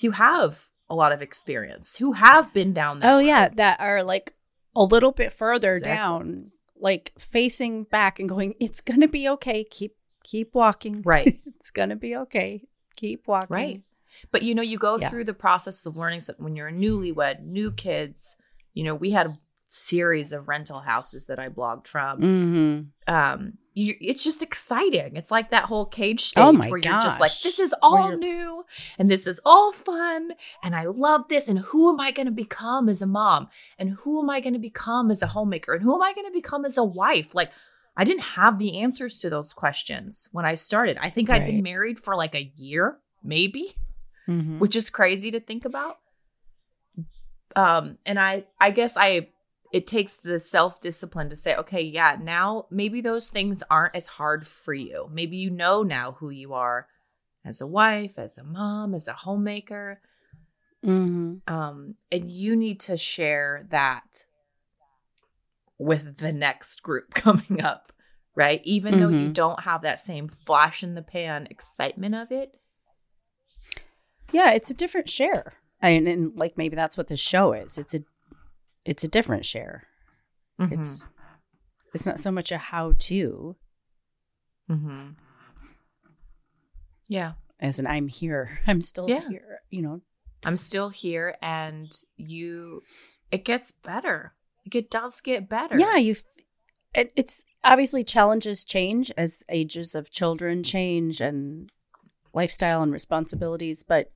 who 0.00 0.12
have 0.12 0.68
a 0.88 0.94
lot 0.94 1.10
of 1.10 1.22
experience, 1.22 1.96
who 1.96 2.12
have 2.12 2.52
been 2.52 2.72
down 2.72 3.00
there. 3.00 3.10
Oh 3.12 3.18
yeah, 3.18 3.48
that 3.48 3.80
are 3.80 4.04
like 4.04 4.34
a 4.76 4.84
little 4.84 5.10
bit 5.10 5.32
further 5.32 5.74
Exactly. 5.74 5.96
down, 5.96 6.52
like 6.78 7.12
facing 7.18 7.82
back 7.84 8.20
and 8.20 8.28
going, 8.28 8.54
"It's 8.60 8.80
gonna 8.80 9.08
be 9.08 9.28
okay. 9.30 9.64
Keep 9.64 9.96
keep 10.22 10.54
walking. 10.54 11.02
Right. 11.02 11.40
it's 11.46 11.72
gonna 11.72 11.96
be 11.96 12.14
okay. 12.16 12.62
Keep 12.96 13.26
walking." 13.26 13.54
Right. 13.54 13.82
But 14.30 14.42
you 14.42 14.54
know, 14.54 14.62
you 14.62 14.78
go 14.78 14.98
Yeah. 14.98 15.08
through 15.10 15.24
the 15.24 15.34
process 15.34 15.84
of 15.86 15.96
learning 15.96 16.20
something 16.20 16.44
when 16.44 16.56
you're 16.56 16.68
a 16.68 16.72
newlywed, 16.72 17.44
new 17.44 17.70
kids. 17.70 18.36
You 18.74 18.84
know, 18.84 18.94
we 18.94 19.10
had 19.10 19.26
a 19.26 19.38
series 19.68 20.32
of 20.32 20.48
rental 20.48 20.80
houses 20.80 21.26
that 21.26 21.38
I 21.38 21.48
blogged 21.48 21.86
from. 21.86 22.20
Mm-hmm. 22.20 23.12
Um, 23.14 23.54
you, 23.74 23.94
it's 24.00 24.24
just 24.24 24.42
exciting. 24.42 25.16
It's 25.16 25.30
like 25.30 25.50
that 25.50 25.64
whole 25.64 25.84
cage 25.84 26.22
stage 26.24 26.42
Oh 26.42 26.52
where 26.52 26.78
you're 26.78 27.00
just 27.00 27.20
like, 27.20 27.32
this 27.42 27.58
is 27.58 27.74
all 27.82 28.16
new 28.16 28.64
and 28.98 29.10
this 29.10 29.26
is 29.26 29.38
all 29.44 29.72
fun 29.72 30.30
and 30.62 30.74
I 30.74 30.84
love 30.86 31.24
this. 31.28 31.46
And 31.48 31.58
who 31.58 31.92
am 31.92 32.00
I 32.00 32.10
going 32.10 32.26
to 32.26 32.32
become 32.32 32.88
as 32.88 33.02
a 33.02 33.06
mom? 33.06 33.48
And 33.78 33.90
who 33.90 34.22
am 34.22 34.30
I 34.30 34.40
going 34.40 34.54
to 34.54 34.58
become 34.58 35.10
as 35.10 35.20
a 35.20 35.26
homemaker? 35.26 35.74
And 35.74 35.82
who 35.82 35.94
am 35.94 36.02
I 36.02 36.14
going 36.14 36.26
to 36.26 36.32
become 36.32 36.64
as 36.64 36.78
a 36.78 36.84
wife? 36.84 37.34
Like, 37.34 37.50
I 37.98 38.04
didn't 38.04 38.22
have 38.22 38.58
the 38.58 38.78
answers 38.80 39.18
to 39.20 39.30
those 39.30 39.52
questions 39.52 40.28
when 40.32 40.44
I 40.44 40.54
started. 40.54 40.98
I 41.00 41.10
think 41.10 41.28
I'd 41.30 41.46
been 41.46 41.62
married 41.62 41.98
for 41.98 42.14
like 42.14 42.34
a 42.34 42.50
year, 42.56 42.98
maybe 43.22 43.74
Mm-hmm. 44.28 44.58
which 44.58 44.74
is 44.74 44.90
crazy 44.90 45.30
to 45.30 45.38
think 45.40 45.64
about. 45.64 45.98
Um, 47.54 47.98
and 48.04 48.18
I, 48.18 48.44
I 48.60 48.70
guess 48.70 48.96
I, 48.96 49.28
it 49.72 49.86
takes 49.86 50.14
the 50.14 50.38
self 50.38 50.80
discipline 50.80 51.30
to 51.30 51.36
say, 51.36 51.54
okay, 51.56 51.80
yeah, 51.80 52.16
now 52.20 52.66
maybe 52.70 53.00
those 53.00 53.28
things 53.30 53.62
aren't 53.70 53.94
as 53.94 54.06
hard 54.08 54.46
for 54.46 54.74
you. 54.74 55.08
Maybe 55.12 55.36
you 55.36 55.50
know 55.50 55.82
now 55.82 56.12
who 56.12 56.30
you 56.30 56.54
are 56.54 56.88
as 57.44 57.60
a 57.60 57.66
wife, 57.66 58.18
as 58.18 58.36
a 58.36 58.44
mom, 58.44 58.94
as 58.94 59.06
a 59.08 59.12
homemaker. 59.12 60.00
Mm-hmm. 60.84 61.52
Um, 61.52 61.94
and 62.12 62.30
you 62.30 62.56
need 62.56 62.80
to 62.80 62.96
share 62.96 63.66
that 63.70 64.26
with 65.78 66.18
the 66.18 66.32
next 66.32 66.82
group 66.82 67.14
coming 67.14 67.62
up, 67.62 67.92
right? 68.34 68.60
Even 68.64 68.98
though 68.98 69.08
you 69.08 69.28
Mhm. 69.28 69.34
don't 69.34 69.60
have 69.60 69.82
that 69.82 70.00
same 70.00 70.28
flash 70.28 70.82
in 70.82 70.94
the 70.94 71.02
pan 71.02 71.46
excitement 71.50 72.14
of 72.14 72.30
it. 72.32 72.58
Yeah, 74.36 74.52
it's 74.52 74.70
a 74.70 74.74
different 74.74 75.08
share. 75.08 75.54
And, 75.80 76.06
and 76.08 76.38
like 76.38 76.56
maybe 76.58 76.76
that's 76.76 76.96
what 76.96 77.08
the 77.08 77.16
show 77.16 77.52
is. 77.52 77.78
It's 77.78 77.94
a 77.94 78.00
it's 78.84 79.04
a 79.04 79.08
different 79.08 79.44
share. 79.44 79.84
Mhm. 80.60 80.72
It's 80.72 81.08
it's 81.94 82.06
not 82.06 82.20
so 82.20 82.30
much 82.30 82.52
a 82.52 82.58
how 82.58 82.92
to 83.08 83.56
Mm-hmm. 84.70 85.10
Yeah. 87.08 87.32
as 87.60 87.78
an 87.78 87.86
I'm 87.86 88.08
here. 88.08 88.58
I'm 88.66 88.80
still 88.80 89.08
Yeah. 89.08 89.28
here. 89.28 89.60
You 89.70 89.82
know. 89.82 90.00
I'm 90.44 90.56
still 90.56 90.90
here 90.90 91.36
and 91.42 91.90
you 92.16 92.82
it 93.30 93.44
gets 93.44 93.72
better. 93.72 94.34
Like, 94.64 94.74
It 94.74 94.90
does 94.90 95.20
get 95.20 95.48
better. 95.48 95.78
Yeah, 95.78 95.96
you. 95.96 96.16
It, 96.94 97.12
it's 97.16 97.44
obviously 97.64 98.04
challenges 98.04 98.64
change 98.64 99.12
as 99.16 99.40
ages 99.48 99.94
of 99.94 100.10
children 100.10 100.62
change 100.62 101.20
and 101.20 101.70
lifestyle 102.32 102.82
and 102.82 102.92
responsibilities, 102.92 103.82
but 103.82 104.10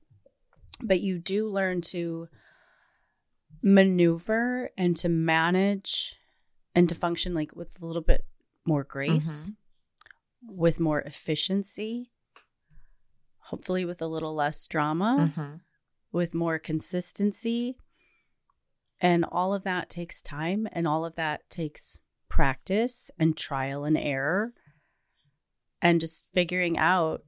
but 0.79 1.01
you 1.01 1.19
do 1.19 1.47
learn 1.49 1.81
to 1.81 2.27
maneuver 3.61 4.69
and 4.77 4.95
to 4.97 5.09
manage 5.09 6.15
and 6.73 6.87
to 6.89 6.95
function 6.95 7.33
like 7.33 7.55
with 7.55 7.81
a 7.81 7.85
little 7.85 8.01
bit 8.01 8.25
more 8.65 8.83
grace, 8.83 9.51
with 10.43 10.79
more 10.79 11.01
efficiency, 11.01 12.11
hopefully 13.45 13.85
with 13.85 14.01
a 14.01 14.07
little 14.07 14.33
less 14.33 14.65
drama 14.67 15.31
Mhm. 15.35 15.61
with 16.11 16.33
more 16.33 16.57
consistency. 16.59 17.77
And 18.99 19.25
all 19.25 19.53
of 19.53 19.63
that 19.63 19.89
takes 19.89 20.21
time 20.21 20.67
and 20.71 20.87
all 20.87 21.05
of 21.05 21.15
that 21.15 21.49
takes 21.49 22.01
practice 22.29 23.11
and 23.17 23.35
trial 23.35 23.83
and 23.83 23.97
error 23.97 24.53
and 25.81 25.99
just 25.99 26.25
figuring 26.27 26.77
out 26.77 27.25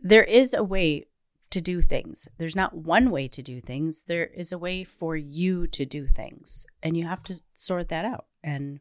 there 0.00 0.22
is 0.24 0.54
a 0.54 0.62
way 0.62 1.07
to 1.50 1.60
do 1.60 1.80
things. 1.82 2.28
There's 2.38 2.56
not 2.56 2.76
one 2.76 3.10
way 3.10 3.28
to 3.28 3.42
do 3.42 3.60
things. 3.60 4.04
There 4.04 4.26
is 4.26 4.52
a 4.52 4.58
way 4.58 4.84
for 4.84 5.16
you 5.16 5.66
to 5.68 5.84
do 5.84 6.06
things 6.06 6.66
and 6.82 6.96
you 6.96 7.06
have 7.06 7.22
to 7.24 7.42
sort 7.54 7.88
that 7.88 8.04
out. 8.04 8.26
And 8.42 8.80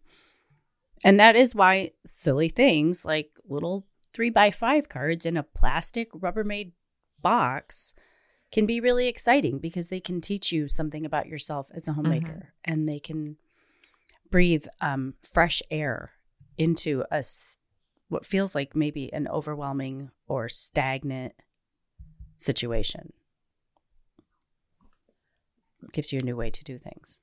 and 1.04 1.20
that 1.20 1.36
is 1.36 1.54
why 1.54 1.92
silly 2.12 2.50
things 2.50 3.06
like 3.06 3.32
little 3.48 3.86
three 4.14 4.30
by 4.30 4.52
five 4.52 4.90
cards 4.90 5.26
in 5.26 5.38
a 5.38 5.44
plastic 5.44 6.12
Rubbermaid 6.12 6.72
box 7.22 7.94
can 8.52 8.66
be 8.66 8.80
really 8.80 9.08
exciting 9.08 9.60
because 9.60 9.90
they 9.90 10.00
can 10.00 10.22
teach 10.22 10.52
you 10.52 10.68
something 10.68 11.06
about 11.06 11.28
yourself 11.28 11.68
as 11.74 11.88
a 11.88 11.94
homemaker 11.94 12.54
and 12.66 12.88
they 12.88 13.00
can 13.00 13.38
breathe 14.32 14.66
um, 14.82 15.14
fresh 15.22 15.62
air 15.70 16.14
into 16.58 17.04
a 17.12 17.24
what 18.10 18.26
feels 18.26 18.56
like 18.56 18.76
maybe 18.76 19.12
an 19.14 19.28
overwhelming 19.28 20.10
or 20.28 20.48
stagnant 20.48 21.34
situation 22.38 23.14
gives 25.94 26.12
you 26.12 26.20
a 26.20 26.24
new 26.24 26.36
way 26.36 26.50
to 26.50 26.64
do 26.64 26.78
things 26.78 27.20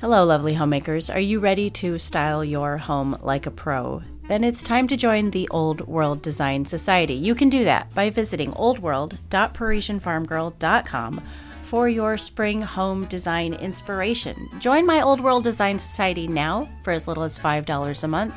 Hello, 0.00 0.24
lovely 0.24 0.54
homemakers. 0.54 1.10
Are 1.10 1.20
you 1.20 1.40
ready 1.40 1.68
to 1.70 1.98
style 1.98 2.44
your 2.44 2.78
home 2.78 3.18
like 3.22 3.46
a 3.46 3.50
pro? 3.50 4.02
Then 4.28 4.42
it's 4.42 4.62
time 4.62 4.88
to 4.88 4.96
join 4.96 5.30
the 5.30 5.46
Old 5.50 5.86
World 5.86 6.22
Design 6.22 6.64
Society. 6.64 7.12
You 7.14 7.34
can 7.34 7.50
do 7.50 7.64
that 7.64 7.94
by 7.94 8.10
visiting 8.10 8.52
oldworld.parisiennefarmgirl.com 8.52 11.22
for 11.62 11.88
your 11.88 12.16
spring 12.16 12.62
home 12.62 13.04
design 13.06 13.54
inspiration. 13.54 14.48
Join 14.58 14.86
my 14.86 15.00
Old 15.00 15.20
World 15.20 15.44
Design 15.44 15.78
Society 15.78 16.26
now 16.26 16.68
for 16.82 16.92
as 16.92 17.06
little 17.06 17.22
as 17.22 17.38
$5 17.38 18.04
a 18.04 18.08
month. 18.08 18.34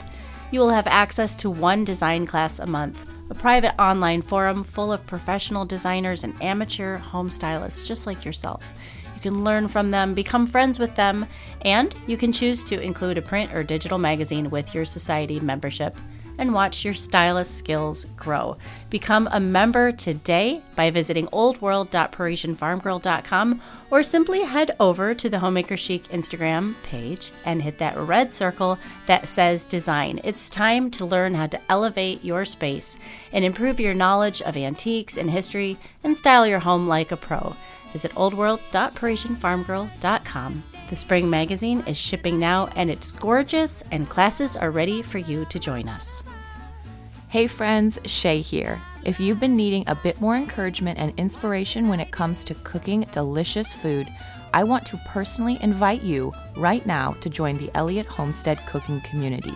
You 0.52 0.60
will 0.60 0.70
have 0.70 0.88
access 0.88 1.34
to 1.36 1.50
one 1.50 1.84
design 1.84 2.26
class 2.26 2.60
a 2.60 2.68
month, 2.68 3.06
a 3.30 3.36
private 3.36 3.80
online 3.82 4.22
forum 4.22 4.64
full 4.64 4.92
of 4.92 5.06
professional 5.06 5.66
designers 5.66 6.24
and 6.24 6.42
amateur 6.42 6.98
home 6.98 7.30
stylists 7.30 7.88
just 7.88 8.08
like 8.08 8.24
yourself. 8.24 8.74
You 9.16 9.22
can 9.22 9.44
learn 9.44 9.68
from 9.68 9.92
them, 9.92 10.14
become 10.14 10.46
friends 10.46 10.80
with 10.80 10.96
them, 10.96 11.26
and 11.62 11.94
you 12.06 12.18
can 12.18 12.32
choose 12.32 12.64
to 12.66 12.80
include 12.80 13.18
a 13.18 13.22
print 13.22 13.54
or 13.54 13.64
digital 13.64 13.98
magazine 13.98 14.50
with 14.50 14.74
your 14.76 14.86
society 14.86 15.40
membership 15.40 15.98
and 16.38 16.54
watch 16.54 16.86
your 16.86 16.94
stylist 16.94 17.58
skills 17.58 18.06
grow. 18.16 18.56
Become 18.90 19.28
a 19.32 19.40
member 19.40 19.92
today 19.92 20.62
by 20.76 20.92
visiting 20.92 21.26
oldworld.parisiennefarmgirl.com 21.28 23.62
or 23.90 24.04
simply 24.04 24.44
head 24.44 24.72
over 24.80 25.14
to 25.14 25.30
the 25.30 25.40
Homemaker 25.40 25.78
Chic 25.78 26.04
Instagram 26.10 26.76
page 26.84 27.32
and 27.46 27.62
hit 27.62 27.78
that 27.80 27.98
red 27.98 28.34
circle 28.34 28.78
that 29.06 29.28
says 29.28 29.66
design. 29.66 30.22
It's 30.24 30.48
time 30.50 30.90
to 30.92 31.06
learn 31.06 31.36
how 31.36 31.48
to 31.48 31.60
elevate 31.70 32.24
your 32.24 32.46
space 32.46 32.98
and 33.32 33.44
improve 33.44 33.80
your 33.80 33.94
knowledge 33.94 34.42
of 34.42 34.56
antiques 34.58 35.18
and 35.18 35.32
history 35.32 35.78
and 36.04 36.18
style 36.18 36.46
your 36.46 36.60
home 36.60 36.86
like 36.88 37.12
a 37.12 37.18
pro. 37.18 37.56
Visit 37.94 38.12
oldworld.parisiennefarmgirl.com. 38.14 40.64
The 40.90 40.96
spring 40.96 41.30
magazine 41.30 41.84
is 41.86 41.98
shipping 41.98 42.40
now 42.40 42.70
and 42.76 42.90
it's 42.90 43.12
gorgeous, 43.12 43.84
and 43.92 44.08
classes 44.08 44.56
are 44.56 44.72
ready 44.72 45.02
for 45.02 45.18
you 45.18 45.44
to 45.46 45.60
join 45.60 45.90
us. 45.90 46.24
Hey 47.28 47.48
friends, 47.48 48.00
Shaye 48.06 48.42
here. 48.42 48.82
If 49.04 49.20
you've 49.20 49.40
been 49.40 49.58
needing 49.58 49.84
a 49.88 49.96
bit 49.96 50.22
more 50.22 50.38
encouragement 50.38 50.98
and 50.98 51.14
inspiration 51.18 51.90
when 51.90 52.00
it 52.00 52.12
comes 52.12 52.46
to 52.46 52.56
cooking 52.56 53.06
delicious 53.12 53.74
food, 53.74 54.08
I 54.54 54.64
want 54.64 54.86
to 54.88 55.02
personally 55.08 55.58
invite 55.62 56.04
you 56.04 56.32
right 56.56 56.86
now 56.86 57.18
to 57.20 57.30
join 57.30 57.58
the 57.58 57.70
Elliott 57.76 58.06
Homestead 58.06 58.66
cooking 58.66 59.02
community. 59.02 59.54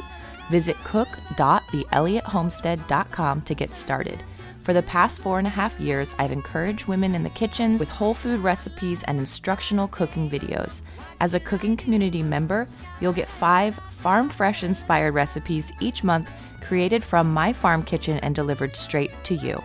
Visit 0.52 0.78
cook.theelliottHomestead.com 0.84 3.42
to 3.42 3.56
get 3.56 3.74
started. 3.74 4.22
For 4.64 4.74
the 4.74 4.84
past 4.84 5.22
four 5.22 5.40
and 5.40 5.48
a 5.48 5.50
half 5.50 5.80
years, 5.80 6.14
I've 6.20 6.34
encouraged 6.34 6.88
women 6.88 7.16
in 7.16 7.24
the 7.24 7.30
kitchens 7.30 7.80
with 7.80 7.88
whole 7.88 8.14
food 8.14 8.42
recipes 8.42 9.02
and 9.04 9.18
instructional 9.18 9.88
cooking 9.88 10.30
videos. 10.30 10.82
As 11.22 11.34
a 11.34 11.40
cooking 11.40 11.78
community 11.78 12.22
member, 12.22 12.68
you'll 13.00 13.14
get 13.14 13.30
five 13.30 13.80
farm 13.90 14.28
fresh 14.28 14.64
inspired 14.64 15.14
recipes 15.14 15.72
each 15.80 16.04
month 16.04 16.30
created 16.62 17.02
from 17.02 17.34
my 17.34 17.54
farm 17.54 17.82
kitchen 17.82 18.18
and 18.18 18.36
delivered 18.36 18.76
straight 18.76 19.12
to 19.24 19.36
you. 19.36 19.64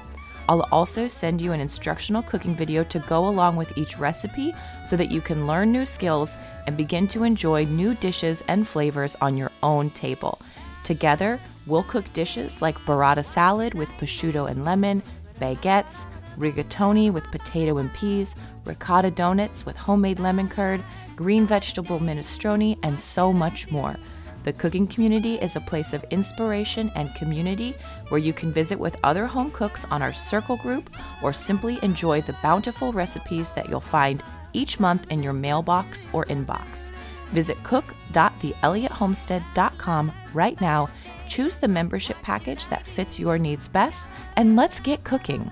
I'll 0.49 0.69
also 0.71 1.09
send 1.09 1.43
you 1.43 1.53
an 1.53 1.61
instructional 1.61 2.23
cooking 2.23 2.55
video 2.55 2.85
to 2.85 3.01
go 3.01 3.27
along 3.27 3.57
with 3.57 3.77
each 3.77 3.99
recipe 3.99 4.55
so 4.85 4.97
that 4.97 5.11
you 5.11 5.21
can 5.21 5.49
learn 5.49 5.73
new 5.73 5.85
skills 5.85 6.37
and 6.69 6.77
begin 6.77 7.09
to 7.09 7.25
enjoy 7.25 7.65
new 7.65 7.97
dishes 7.97 8.45
and 8.47 8.69
flavors 8.69 9.17
on 9.21 9.37
your 9.37 9.51
own 9.65 9.91
table. 9.91 10.39
Together, 10.87 11.41
we'll 11.67 11.83
cook 11.83 12.05
dishes 12.13 12.63
like 12.63 12.79
burrata 12.87 13.25
salad 13.25 13.75
with 13.75 13.89
prosciutto 13.99 14.49
and 14.49 14.65
lemon, 14.65 15.03
baguettes, 15.41 16.07
rigatoni 16.39 17.13
with 17.13 17.29
potato 17.33 17.79
and 17.79 17.93
peas, 17.93 18.37
ricotta 18.65 19.11
donuts 19.11 19.67
with 19.67 19.75
homemade 19.75 20.21
lemon 20.21 20.47
curd, 20.47 20.81
green 21.17 21.45
vegetable 21.45 21.99
minestrone, 21.99 22.79
and 22.85 23.01
so 23.01 23.33
much 23.33 23.69
more. 23.69 23.97
The 24.45 24.53
cooking 24.53 24.87
community 24.87 25.35
is 25.35 25.57
a 25.57 25.61
place 25.61 25.93
of 25.93 26.05
inspiration 26.13 26.93
and 26.95 27.13
community 27.17 27.75
where 28.11 28.21
you 28.21 28.33
can 28.33 28.53
visit 28.53 28.79
with 28.79 28.97
other 29.03 29.27
home 29.27 29.51
cooks 29.51 29.85
on 29.91 30.03
our 30.03 30.13
circle 30.13 30.57
group 30.57 30.89
or 31.21 31.33
simply 31.33 31.81
enjoy 31.83 32.23
the 32.23 32.37
bountiful 32.45 32.93
recipes 32.93 33.51
that 33.51 33.69
you'll 33.69 33.81
find 33.81 34.23
each 34.53 34.79
month 34.79 35.11
in 35.11 35.21
your 35.21 35.33
mailbox 35.33 36.07
or 36.13 36.27
inbox. 36.27 36.93
Visit 37.33 37.63
cook.theelliottHomestead.com 37.65 40.13
right 40.33 40.61
now, 40.61 40.89
choose 41.29 41.57
the 41.57 41.69
membership 41.69 42.17
package 42.23 42.69
that 42.69 42.87
fits 42.87 43.19
your 43.19 43.39
needs 43.39 43.67
best, 43.69 44.09
and 44.37 44.57
let's 44.57 44.81
get 44.81 45.03
cooking. 45.05 45.51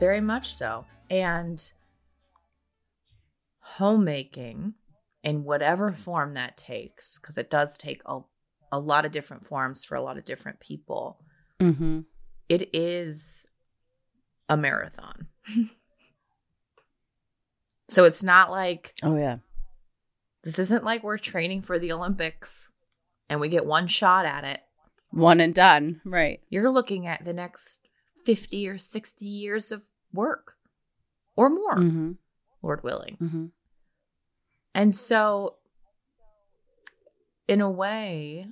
Very 0.00 0.20
much 0.20 0.54
so. 0.54 0.84
And 1.08 1.72
homemaking 3.60 4.74
in 5.22 5.44
whatever 5.44 5.92
form 5.92 6.34
that 6.34 6.56
takes, 6.56 7.18
because 7.18 7.38
it 7.38 7.48
does 7.50 7.78
take 7.78 8.02
a, 8.06 8.20
a 8.72 8.78
lot 8.78 9.04
of 9.06 9.12
different 9.12 9.46
forms 9.46 9.84
for 9.84 9.94
a 9.94 10.02
lot 10.02 10.18
of 10.18 10.24
different 10.24 10.60
people, 10.60 11.18
Mm-hmm. 11.60 12.00
it 12.48 12.70
is 12.74 13.46
a 14.48 14.56
marathon. 14.56 15.28
so 17.88 18.04
it's 18.04 18.22
not 18.24 18.50
like 18.50 18.94
Oh, 19.02 19.16
yeah. 19.16 19.36
This 20.44 20.58
isn't 20.58 20.84
like 20.84 21.02
we're 21.02 21.18
training 21.18 21.62
for 21.62 21.78
the 21.78 21.92
Olympics 21.92 22.70
and 23.28 23.40
we 23.40 23.48
get 23.48 23.66
one 23.66 23.86
shot 23.86 24.26
at 24.26 24.44
it. 24.44 24.60
One 25.10 25.40
and 25.40 25.54
done. 25.54 26.00
Right. 26.04 26.40
You're 26.48 26.70
looking 26.70 27.06
at 27.06 27.24
the 27.24 27.34
next 27.34 27.88
50 28.24 28.68
or 28.68 28.78
60 28.78 29.24
years 29.24 29.70
of 29.70 29.82
work 30.12 30.54
or 31.36 31.48
more, 31.50 31.76
Mm-hmm. 31.76 32.12
Lord 32.62 32.82
willing. 32.82 33.16
Mm-hmm. 33.20 33.46
And 34.74 34.94
so, 34.94 35.56
in 37.46 37.60
a 37.60 37.70
way, 37.70 38.46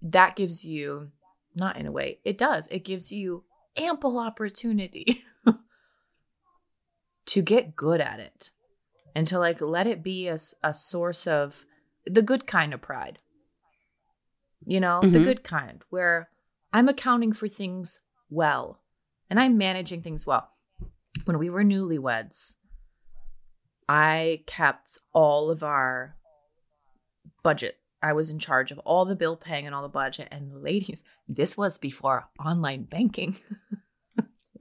that 0.00 0.36
gives 0.36 0.64
you, 0.64 1.10
not 1.54 1.76
in 1.76 1.86
a 1.86 1.92
way, 1.92 2.18
it 2.24 2.38
does, 2.38 2.66
it 2.68 2.84
gives 2.84 3.12
you 3.12 3.44
ample 3.76 4.18
opportunity 4.18 5.24
to 7.26 7.42
get 7.42 7.76
good 7.76 8.00
at 8.00 8.20
it 8.20 8.50
and 9.14 9.26
to 9.28 9.38
like 9.38 9.60
let 9.60 9.86
it 9.86 10.02
be 10.02 10.28
a 10.28 10.38
source 10.74 11.26
of 11.26 11.64
the 12.06 12.22
good 12.22 12.46
kind 12.46 12.72
of 12.74 12.80
pride. 12.80 13.18
You 14.64 14.80
know, 14.80 15.00
the 15.02 15.18
Mhm. 15.18 15.24
good 15.24 15.44
kind 15.44 15.84
where 15.90 16.30
I'm 16.72 16.88
accounting 16.88 17.32
for 17.32 17.48
things 17.48 18.00
well 18.30 18.80
and 19.28 19.38
I'm 19.40 19.58
managing 19.58 20.02
things 20.02 20.26
well. 20.26 20.50
When 21.24 21.38
we 21.38 21.50
were 21.50 21.64
newlyweds, 21.64 22.56
I 23.88 24.44
kept 24.46 24.98
all 25.12 25.50
of 25.50 25.62
our 25.62 26.16
budget. 27.42 27.78
I 28.02 28.12
was 28.12 28.30
in 28.30 28.38
charge 28.38 28.72
of 28.72 28.78
all 28.80 29.04
the 29.04 29.14
bill 29.16 29.36
paying 29.36 29.66
and 29.66 29.74
all 29.74 29.82
the 29.82 29.88
budget. 29.88 30.28
And 30.30 30.62
ladies, 30.62 31.04
this 31.28 31.56
was 31.56 31.78
before 31.78 32.28
online 32.44 32.84
banking 32.84 33.36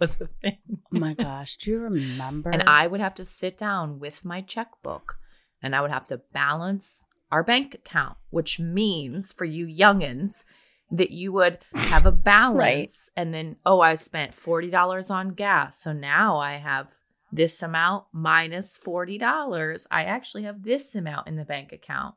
was 0.02 0.20
a 0.20 0.26
thing. 0.26 0.58
Oh 0.93 0.99
my 0.99 1.14
gosh. 1.14 1.56
Do 1.58 1.72
you 1.72 1.80
remember? 1.80 2.49
And 2.49 2.64
I 2.64 2.88
would 2.88 2.99
have 2.99 3.14
to 3.16 3.26
sit 3.26 3.58
down 3.58 3.99
with 3.99 4.26
my 4.26 4.41
checkbook 4.41 5.18
and 5.62 5.76
I 5.76 5.82
would 5.82 5.91
have 5.91 6.08
to 6.08 6.22
balance 6.34 7.06
our 7.32 7.43
bank 7.43 7.76
account, 7.76 8.18
which 8.32 8.60
means 8.60 9.32
for 9.32 9.45
you 9.45 9.66
youngins 9.66 10.43
that 10.89 11.12
you 11.12 11.32
would 11.32 11.60
have 11.76 12.06
a 12.06 12.12
balance 12.12 13.10
and 13.16 13.34
then, 13.34 13.56
oh, 13.66 13.80
I 13.80 13.93
spent 13.93 14.36
$40 14.36 15.10
on 15.10 15.30
gas. 15.30 15.82
So 15.82 15.93
now 15.93 16.38
I 16.38 16.54
have 16.54 16.88
this 17.32 17.64
amount 17.64 18.06
minus 18.12 18.78
$40. 18.78 19.88
I 19.89 20.04
actually 20.04 20.43
have 20.43 20.64
this 20.64 20.93
amount 20.95 21.28
in 21.28 21.38
the 21.38 21.45
bank 21.45 21.72
account. 21.72 22.16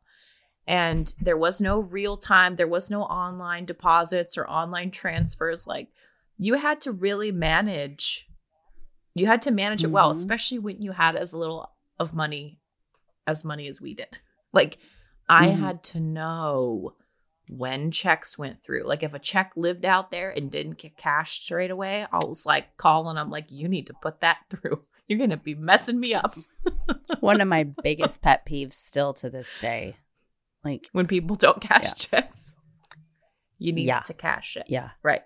And 0.66 1.14
there 1.20 1.36
was 1.36 1.60
no 1.60 1.78
real 1.78 2.16
time, 2.16 2.56
there 2.56 2.66
was 2.66 2.90
no 2.90 3.02
online 3.02 3.66
deposits 3.66 4.38
or 4.38 4.48
online 4.48 4.90
transfers. 4.90 5.66
Like 5.66 5.88
you 6.36 6.54
had 6.54 6.80
to 6.82 6.92
really 6.92 7.30
manage 7.32 8.28
you 9.16 9.26
had 9.28 9.40
to 9.42 9.52
manage 9.52 9.84
it 9.84 9.92
well, 9.92 10.08
Mhm. 10.08 10.16
especially 10.16 10.58
when 10.58 10.82
you 10.82 10.90
had 10.90 11.14
as 11.14 11.32
little 11.32 11.70
of 12.00 12.14
money 12.14 12.58
as 13.28 13.44
money 13.44 13.68
as 13.68 13.80
we 13.80 13.94
did. 13.94 14.18
Like 14.52 14.78
I 15.28 15.48
Mhm. 15.48 15.58
had 15.60 15.84
to 15.84 16.00
know 16.00 16.96
when 17.48 17.90
checks 17.92 18.36
went 18.36 18.64
through. 18.64 18.82
Like 18.84 19.02
if 19.04 19.14
a 19.14 19.18
check 19.20 19.52
lived 19.54 19.84
out 19.84 20.10
there 20.10 20.30
and 20.30 20.50
didn't 20.50 20.78
get 20.78 20.96
cashed 20.96 21.44
straight 21.44 21.70
away, 21.70 22.06
I 22.10 22.16
was 22.24 22.44
like 22.44 22.76
calling 22.76 23.14
them 23.16 23.30
like 23.30 23.46
you 23.50 23.68
need 23.68 23.86
to 23.86 23.94
put 24.02 24.20
that 24.20 24.38
through. 24.50 24.84
You're 25.06 25.18
going 25.18 25.30
to 25.30 25.36
be 25.36 25.54
messing 25.54 26.00
me 26.00 26.14
up 26.14 26.32
One 27.20 27.40
of 27.40 27.46
my 27.46 27.62
biggest 27.64 28.22
pet 28.22 28.44
peeves 28.46 28.72
still 28.72 29.12
to 29.14 29.28
this 29.30 29.54
day. 29.60 29.96
Like, 30.64 30.88
when 30.92 31.06
people 31.06 31.36
don't 31.36 31.60
cash 31.60 31.84
Yeah. 31.84 31.92
checks. 32.20 32.56
You 33.58 33.72
need 33.72 33.86
Yeah. 33.86 34.00
to 34.00 34.14
cash 34.14 34.56
it. 34.56 34.64
yeah. 34.68 34.90
Right. 35.02 35.22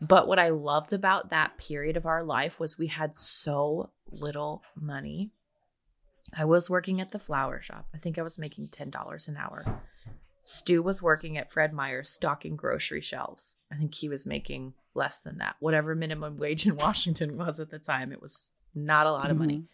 But 0.00 0.28
what 0.28 0.38
I 0.38 0.50
loved 0.50 0.92
about 0.92 1.30
that 1.30 1.56
period 1.58 1.96
of 1.96 2.04
our 2.06 2.22
life 2.22 2.60
was 2.60 2.78
we 2.78 2.88
had 2.88 3.16
so 3.16 3.90
little 4.10 4.62
money. 4.78 5.30
I 6.36 6.44
was 6.44 6.68
working 6.68 7.00
at 7.00 7.12
the 7.12 7.18
flower 7.18 7.62
shop. 7.62 7.86
I 7.94 7.98
think 7.98 8.18
I 8.18 8.22
was 8.22 8.38
making 8.38 8.68
$10 8.68 9.28
an 9.28 9.36
hour. 9.36 9.80
Stu 10.42 10.82
was 10.82 11.02
working 11.02 11.38
at 11.38 11.50
Fred 11.50 11.72
Meyer's 11.72 12.10
stocking 12.10 12.56
grocery 12.56 13.00
shelves. 13.00 13.56
I 13.72 13.76
think 13.76 13.94
he 13.94 14.08
was 14.08 14.26
making 14.26 14.74
less 14.94 15.18
than 15.20 15.38
that. 15.38 15.56
Whatever 15.60 15.94
minimum 15.94 16.36
wage 16.36 16.66
in 16.66 16.76
Washington 16.76 17.36
was 17.36 17.58
at 17.58 17.70
the 17.70 17.78
time, 17.78 18.12
it 18.12 18.20
was 18.22 18.54
not 18.74 19.06
a 19.06 19.12
lot 19.12 19.30
of 19.30 19.36
money. 19.38 19.64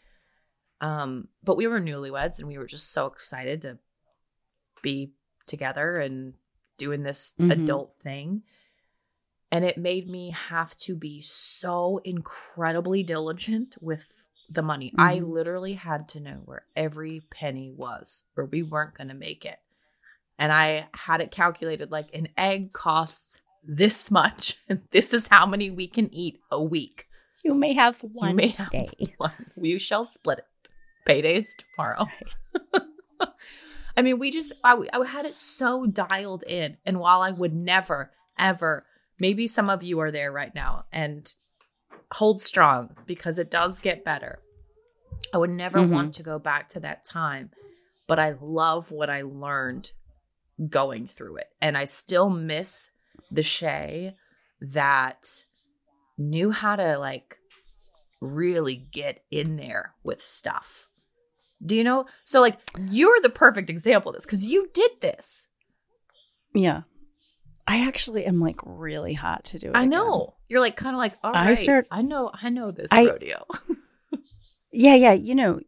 Um, 0.81 1.29
but 1.45 1.57
we 1.57 1.67
were 1.67 1.81
newlyweds 1.81 2.39
and 2.39 2.49
we 2.49 2.59
were 2.59 2.67
just 2.67 2.93
so 2.93 3.07
excited 3.07 3.63
to 3.63 3.79
be 4.83 5.13
together 5.47 5.99
and 5.99 6.35
doing 6.79 7.03
this 7.03 7.35
Mhm. 7.39 7.53
adult 7.65 7.95
thing. 8.03 8.43
And 9.53 9.65
it 9.65 9.77
made 9.79 10.09
me 10.11 10.31
have 10.31 10.75
to 10.79 10.97
be 10.97 11.21
so 11.23 12.01
incredibly 12.05 13.03
diligent 13.03 13.77
with 13.81 14.27
the 14.51 14.63
money. 14.63 14.93
I 14.99 15.19
Mhm. 15.19 15.29
literally 15.31 15.75
had 15.75 16.09
to 16.11 16.21
know 16.21 16.41
where 16.47 16.65
every 16.75 17.21
penny 17.31 17.71
was, 17.71 18.25
or 18.37 18.47
we 18.47 18.63
weren't 18.63 18.95
going 18.95 19.09
to 19.09 19.15
make 19.15 19.45
it. 19.45 19.59
And 20.39 20.51
I 20.53 20.89
had 20.95 21.21
it 21.21 21.31
calculated 21.31 21.93
like 21.93 22.13
an 22.15 22.29
egg 22.37 22.73
costs 22.73 23.43
this 23.63 24.11
much, 24.11 24.57
and 24.69 24.83
this 24.91 25.13
is 25.15 25.29
how 25.29 25.47
many 25.47 25.71
we 25.71 25.87
can 25.87 26.13
eat 26.13 26.41
a 26.51 26.61
week. 26.63 27.07
You 27.45 27.55
may 27.55 27.75
have 27.75 28.03
You 28.03 28.09
one 28.13 28.37
may 28.37 28.49
today. 28.53 28.89
have 28.99 29.09
one. 29.19 29.51
We 29.55 29.79
shall 29.79 30.05
split 30.05 30.39
it. 30.39 30.47
Payday's 31.05 31.55
tomorrow. 31.55 32.07
I 33.97 34.01
mean, 34.03 34.19
we 34.19 34.31
just, 34.31 34.55
I, 34.65 34.89
I 34.93 35.05
had 35.05 35.27
it 35.27 35.39
so 35.39 35.85
dialed 35.87 36.45
in. 36.45 36.79
And 36.87 36.99
while 36.99 37.21
I 37.21 37.31
would 37.31 37.53
never, 37.55 38.11
ever, 38.39 38.87
maybe 39.19 39.47
some 39.47 39.71
of 39.71 39.83
you 39.83 40.01
are 40.01 40.11
there 40.11 40.33
right 40.33 40.55
now 40.55 40.85
and 40.93 41.35
hold 42.13 42.43
strong 42.43 42.97
because 43.07 43.39
it 43.39 43.51
does 43.51 43.81
get 43.81 44.05
better. 44.05 44.41
I 45.33 45.39
would 45.39 45.51
never 45.51 45.79
Mhm. 45.79 45.91
want 45.91 46.15
to 46.15 46.23
go 46.23 46.39
back 46.39 46.69
to 46.69 46.81
that 46.81 47.05
time, 47.05 47.51
but 48.07 48.19
I 48.19 48.37
love 48.41 48.91
what 48.91 49.09
I 49.09 49.23
learned 49.23 49.93
going 50.69 51.07
through 51.07 51.37
it. 51.37 51.49
And 51.61 51.77
I 51.79 51.85
still 51.85 52.29
miss 52.29 52.91
the 53.31 53.41
Shaye 53.43 54.15
that 54.61 55.45
knew 56.19 56.51
how 56.51 56.77
to 56.77 56.99
like 56.99 57.39
really 58.21 58.77
get 58.77 59.25
in 59.31 59.57
there 59.57 59.95
with 60.05 60.23
stuff. 60.23 60.89
Do 61.65 61.75
you 61.77 61.85
know? 61.85 62.07
So, 62.25 62.41
like, 62.41 62.59
you're 62.91 63.21
the 63.21 63.31
perfect 63.31 63.71
example 63.71 64.11
of 64.11 64.17
this 64.17 64.27
because 64.27 64.45
you 64.45 64.69
did 64.75 64.91
this. 65.01 65.47
Yeah. 66.55 66.83
I 67.67 67.87
actually 67.87 68.27
am 68.27 68.41
like 68.41 68.59
really 68.65 69.15
hot 69.15 69.45
to 69.47 69.59
do 69.59 69.69
it. 69.69 69.77
I 69.77 69.81
again. 69.81 69.91
know. 69.91 70.35
You're 70.49 70.61
like, 70.61 70.77
kind 70.77 70.95
of 70.95 70.99
like, 70.99 71.15
all 71.23 71.35
I 71.35 71.47
right, 71.49 71.59
start- 71.59 71.87
I 71.91 72.03
know, 72.03 72.31
I 72.43 72.49
know 72.49 72.71
this 72.71 72.93
I- 72.93 73.05
rodeo. 73.07 73.47
Yeah, 74.75 74.95
yeah. 74.95 75.13
You 75.13 75.35
know, 75.35 75.61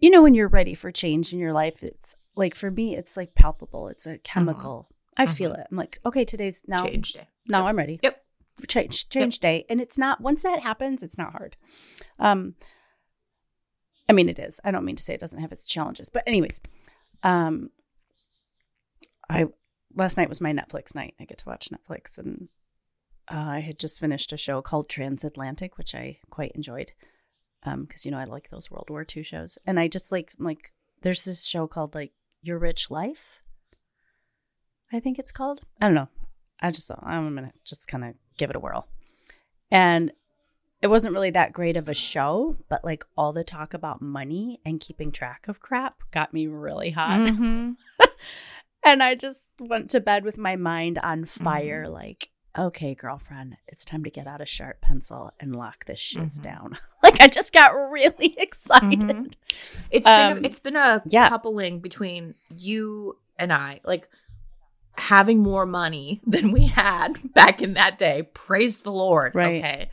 you 0.00 0.10
know 0.10 0.22
when 0.24 0.34
you're 0.34 0.48
ready 0.48 0.74
for 0.74 0.90
change 0.90 1.32
in 1.32 1.38
your 1.38 1.52
life, 1.52 1.84
it's 1.84 2.16
like 2.34 2.56
for 2.56 2.68
me, 2.68 2.96
it's 2.96 3.16
like 3.16 3.36
palpable. 3.36 3.86
It's 3.86 4.06
a 4.06 4.18
chemical. 4.18 4.88
I 5.16 5.26
feel 5.26 5.52
it. 5.52 5.64
I'm 5.70 5.76
like, 5.76 6.00
okay, 6.04 6.24
today's 6.24 6.64
now. 6.66 6.84
Change 6.84 7.12
day. 7.12 7.28
Now 7.46 7.68
I'm 7.68 7.76
ready. 7.78 8.00
Yep. 8.02 8.20
Change 8.66 9.08
change 9.08 9.38
day. 9.38 9.66
And 9.70 9.80
it's 9.80 9.96
not 9.96 10.20
once 10.20 10.42
that 10.42 10.60
happens, 10.62 11.04
it's 11.04 11.16
not 11.16 11.30
hard. 11.30 11.56
Um 12.18 12.56
I 14.08 14.12
mean 14.14 14.28
it 14.28 14.40
is. 14.40 14.58
I 14.64 14.72
don't 14.72 14.84
mean 14.84 14.96
to 14.96 15.02
say 15.02 15.14
it 15.14 15.20
doesn't 15.20 15.40
have 15.40 15.52
its 15.52 15.64
challenges. 15.64 16.08
But 16.08 16.24
anyways, 16.26 16.60
um 17.22 17.70
I 19.28 19.46
last 19.94 20.16
night 20.16 20.28
was 20.28 20.40
my 20.40 20.52
Netflix 20.52 20.94
night. 20.94 21.14
I 21.20 21.24
get 21.24 21.38
to 21.38 21.48
watch 21.48 21.68
Netflix 21.70 22.18
and 22.18 22.48
uh, 23.30 23.36
I 23.38 23.60
had 23.60 23.78
just 23.78 24.00
finished 24.00 24.32
a 24.32 24.36
show 24.36 24.60
called 24.62 24.88
Transatlantic, 24.88 25.78
which 25.78 25.94
I 25.94 26.18
quite 26.30 26.52
enjoyed. 26.52 26.92
Um, 27.62 27.84
because 27.84 28.06
you 28.06 28.10
know 28.10 28.18
I 28.18 28.24
like 28.24 28.48
those 28.48 28.70
World 28.70 28.88
War 28.88 29.04
II 29.04 29.22
shows. 29.22 29.58
And 29.66 29.78
I 29.78 29.86
just 29.88 30.10
like 30.10 30.32
like 30.38 30.72
there's 31.02 31.24
this 31.24 31.44
show 31.44 31.66
called 31.66 31.94
like 31.94 32.12
Your 32.42 32.58
Rich 32.58 32.90
Life. 32.90 33.40
I 34.92 34.98
think 35.00 35.18
it's 35.18 35.32
called. 35.32 35.60
I 35.80 35.86
don't 35.86 35.94
know. 35.94 36.08
I 36.60 36.70
just 36.70 36.90
I'm 37.02 37.34
gonna 37.34 37.52
just 37.64 37.86
kind 37.88 38.04
of 38.04 38.14
give 38.38 38.50
it 38.50 38.56
a 38.56 38.60
whirl. 38.60 38.88
And 39.70 40.12
it 40.82 40.88
wasn't 40.88 41.12
really 41.14 41.30
that 41.30 41.52
great 41.52 41.76
of 41.76 41.88
a 41.88 41.94
show, 41.94 42.56
but 42.70 42.84
like 42.84 43.04
all 43.16 43.32
the 43.32 43.44
talk 43.44 43.74
about 43.74 44.00
money 44.00 44.60
and 44.64 44.80
keeping 44.80 45.12
track 45.12 45.46
of 45.46 45.60
crap 45.60 46.02
got 46.10 46.32
me 46.32 46.46
really 46.46 46.90
hot. 46.90 47.20
Mhm. 47.20 47.76
And 48.82 49.02
I 49.02 49.14
just 49.14 49.48
went 49.58 49.90
to 49.90 50.00
bed 50.00 50.24
with 50.24 50.38
my 50.38 50.56
mind 50.56 50.98
on 51.02 51.24
fire, 51.24 51.84
Mm-hmm. 51.84 51.92
like, 51.94 52.30
okay, 52.58 52.94
girlfriend, 52.94 53.56
it's 53.68 53.84
time 53.84 54.02
to 54.04 54.10
get 54.10 54.26
out 54.26 54.40
a 54.40 54.46
sharp 54.46 54.80
pencil 54.80 55.32
and 55.38 55.54
lock 55.54 55.84
this 55.84 55.98
shiz 56.00 56.40
Mhm. 56.40 56.42
down. 56.42 56.78
like 57.02 57.20
I 57.20 57.28
just 57.28 57.52
got 57.52 57.68
really 57.70 58.34
excited. 58.38 59.00
Mhm. 59.00 59.32
It's 59.90 60.06
been 60.08 60.32
Um, 60.32 60.38
a, 60.38 60.46
it's 60.46 60.58
been 60.60 60.76
a 60.76 61.02
yeah. 61.06 61.28
coupling 61.28 61.80
between 61.80 62.34
you 62.48 63.18
and 63.38 63.52
I, 63.52 63.80
like 63.84 64.08
having 64.96 65.38
more 65.40 65.64
money 65.66 66.20
than 66.26 66.50
we 66.50 66.66
had 66.66 67.32
back 67.34 67.62
in 67.62 67.74
that 67.74 67.98
day. 67.98 68.22
Praise 68.34 68.78
the 68.80 68.92
Lord. 68.92 69.34
Right. 69.34 69.62
Okay. 69.62 69.90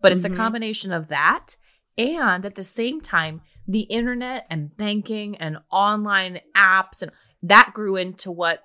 But 0.00 0.12
it's 0.12 0.24
a 0.24 0.30
combination 0.30 0.92
of 0.92 1.08
that 1.08 1.56
and 1.98 2.44
at 2.44 2.54
the 2.54 2.62
same 2.62 3.00
time, 3.00 3.40
the 3.66 3.80
internet 3.80 4.46
and 4.48 4.76
banking 4.76 5.36
and 5.38 5.58
online 5.72 6.40
apps 6.54 7.02
and 7.02 7.10
that 7.48 7.72
grew 7.74 7.96
into 7.96 8.30
what 8.30 8.62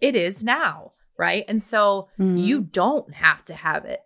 it 0.00 0.14
is 0.16 0.42
now. 0.44 0.92
Right. 1.18 1.44
And 1.46 1.62
so 1.62 2.08
Mhm. 2.18 2.46
you 2.46 2.60
don't 2.62 3.14
have 3.14 3.44
to 3.44 3.54
have 3.54 3.84
it 3.84 4.00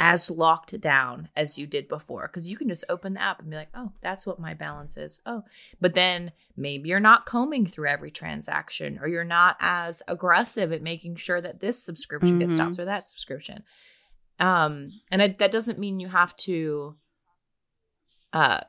as 0.00 0.30
locked 0.30 0.80
down 0.80 1.28
as 1.34 1.58
you 1.58 1.66
did 1.66 1.88
before 1.88 2.28
because 2.28 2.48
you 2.48 2.56
can 2.56 2.68
just 2.68 2.84
open 2.88 3.14
the 3.14 3.20
app 3.20 3.40
and 3.40 3.50
be 3.50 3.56
like, 3.56 3.70
oh, 3.74 3.90
that's 4.00 4.24
what 4.24 4.38
my 4.38 4.54
balance 4.54 4.96
is. 4.96 5.20
Oh, 5.26 5.42
but 5.80 5.94
then 5.94 6.30
maybe 6.56 6.88
you're 6.88 7.00
not 7.00 7.26
combing 7.26 7.66
through 7.66 7.88
every 7.88 8.12
transaction 8.12 8.98
or 9.02 9.08
you're 9.08 9.24
not 9.24 9.56
as 9.58 10.00
aggressive 10.06 10.72
at 10.72 10.82
making 10.82 11.16
sure 11.16 11.40
that 11.40 11.58
this 11.58 11.82
subscription 11.82 12.38
gets 12.38 12.52
Mhm. 12.52 12.56
stopped 12.56 12.78
or 12.78 12.84
that 12.84 13.06
subscription. 13.06 13.64
Um, 14.38 15.00
and 15.10 15.20
it, 15.20 15.38
that 15.40 15.50
doesn't 15.50 15.80
mean 15.80 15.98
you 15.98 16.08
have 16.08 16.36
to 16.38 16.96
uh 18.32 18.60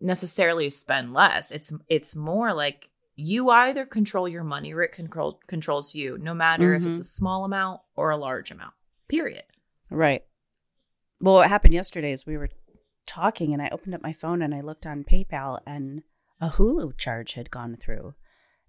necessarily 0.00 0.68
spend 0.70 1.12
less. 1.12 1.50
It's 1.50 1.72
it's 1.88 2.14
more 2.14 2.52
like 2.52 2.88
you 3.14 3.50
either 3.50 3.84
control 3.84 4.28
your 4.28 4.44
money 4.44 4.72
or 4.72 4.82
it 4.82 4.92
control 4.92 5.40
controls 5.46 5.94
you, 5.94 6.18
no 6.18 6.34
matter 6.34 6.74
if 6.74 6.86
it's 6.86 6.98
a 6.98 7.00
mm-hmm. 7.00 7.06
small 7.06 7.44
amount 7.44 7.80
or 7.94 8.10
a 8.10 8.16
large 8.16 8.50
amount. 8.50 8.72
Period. 9.08 9.44
Right. 9.90 10.24
Well, 11.20 11.34
what 11.34 11.48
happened 11.48 11.74
yesterday 11.74 12.12
is 12.12 12.26
we 12.26 12.36
were 12.36 12.48
talking 13.06 13.52
and 13.52 13.62
I 13.62 13.68
opened 13.70 13.94
up 13.94 14.02
my 14.02 14.12
phone 14.12 14.42
and 14.42 14.54
I 14.54 14.60
looked 14.60 14.86
on 14.86 15.04
PayPal 15.04 15.60
and 15.66 16.02
a 16.40 16.50
Hulu 16.50 16.96
charge 16.96 17.34
had 17.34 17.50
gone 17.50 17.76
through. 17.76 18.14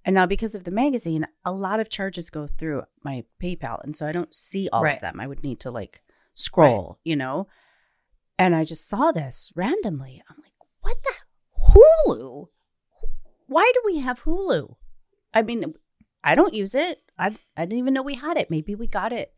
And 0.05 0.13
now 0.13 0.25
because 0.25 0.53
of 0.53 0.65
the 0.65 0.71
magazine, 0.71 1.27
a 1.45 1.51
lot 1.51 1.79
of 1.79 1.89
charges 1.89 2.29
go 2.29 2.45
through 2.45 2.83
my 3.03 3.23
PayPal 3.41 3.81
and 3.83 3.95
so 3.95 4.05
I 4.05 4.11
don't 4.11 4.35
see 4.35 4.67
all 4.71 4.83
Right. 4.83 4.95
of 4.95 5.01
them. 5.01 5.19
I 5.19 5.27
would 5.27 5.43
need 5.43 5.59
to 5.61 5.71
like 5.71 6.01
scroll, 6.35 6.99
you 7.03 7.15
know. 7.15 7.47
And 8.37 8.55
I 8.55 8.65
just 8.65 8.89
saw 8.89 9.11
this 9.11 9.51
randomly. 9.55 10.21
I'm 10.29 10.37
like, 10.41 10.53
"What 10.81 10.97
the 11.03 11.13
Hulu? 11.71 12.49
Why 13.53 13.71
do 13.73 13.81
we 13.85 13.99
have 13.99 14.23
Hulu?" 14.23 14.75
I 15.33 15.41
mean, 15.41 15.73
I 16.23 16.35
don't 16.35 16.53
use 16.53 16.73
it. 16.75 16.99
I 17.17 17.27
I 17.57 17.65
didn't 17.65 17.79
even 17.79 17.93
know 17.93 18.01
we 18.03 18.15
had 18.15 18.37
it. 18.37 18.49
Maybe 18.49 18.73
we 18.75 18.87
got 18.87 19.13
it 19.13 19.33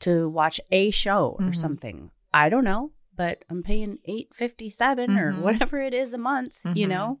to 0.00 0.28
watch 0.28 0.60
a 0.70 0.90
show 0.90 1.36
or 1.40 1.46
Mhm. 1.46 1.56
something. 1.56 2.10
I 2.32 2.48
don't 2.48 2.64
know, 2.64 2.92
but 3.14 3.44
I'm 3.50 3.62
paying 3.62 3.98
eight 4.04 4.34
fifty 4.34 4.68
seven 4.70 5.10
Mhm. 5.10 5.20
or 5.20 5.40
whatever 5.42 5.80
it 5.80 5.94
is 5.94 6.12
a 6.14 6.18
month. 6.18 6.54
You 6.64 6.86
Mhm. 6.86 6.90
know, 6.90 7.20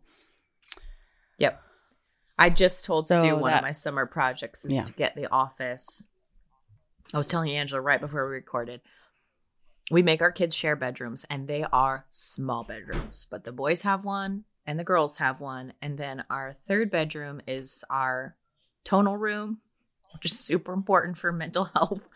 Yep. 1.38 1.62
I 2.38 2.50
just 2.50 2.84
told 2.84 3.06
So 3.06 3.18
Stu 3.18 3.36
one 3.36 3.54
of 3.54 3.62
my 3.62 3.72
summer 3.72 4.04
projects 4.06 4.64
is 4.64 4.74
Yeah. 4.74 4.84
to 4.84 4.92
get 4.92 5.14
the 5.16 5.26
office. 5.30 6.06
I 7.14 7.16
was 7.18 7.26
telling 7.26 7.50
Angela 7.50 7.80
right 7.80 8.00
before 8.00 8.26
we 8.28 8.34
recorded. 8.34 8.80
We 9.90 10.02
make 10.02 10.20
our 10.20 10.32
kids 10.32 10.54
share 10.56 10.76
bedrooms 10.76 11.24
and 11.30 11.48
they 11.48 11.62
are 11.64 12.06
small 12.10 12.64
bedrooms, 12.64 13.26
but 13.30 13.44
the 13.44 13.52
boys 13.52 13.82
have 13.82 14.04
one 14.04 14.44
and 14.66 14.78
the 14.78 14.84
girls 14.84 15.18
have 15.18 15.40
one. 15.40 15.72
And 15.80 15.96
then 15.98 16.24
our 16.28 16.52
third 16.52 16.90
bedroom 16.90 17.40
is 17.46 17.84
our 17.88 18.36
tonal 18.84 19.16
room, 19.16 19.58
which 20.12 20.26
is 20.32 20.38
super 20.38 20.72
important 20.72 21.18
for 21.18 21.32
mental 21.32 21.64
health. 21.74 22.08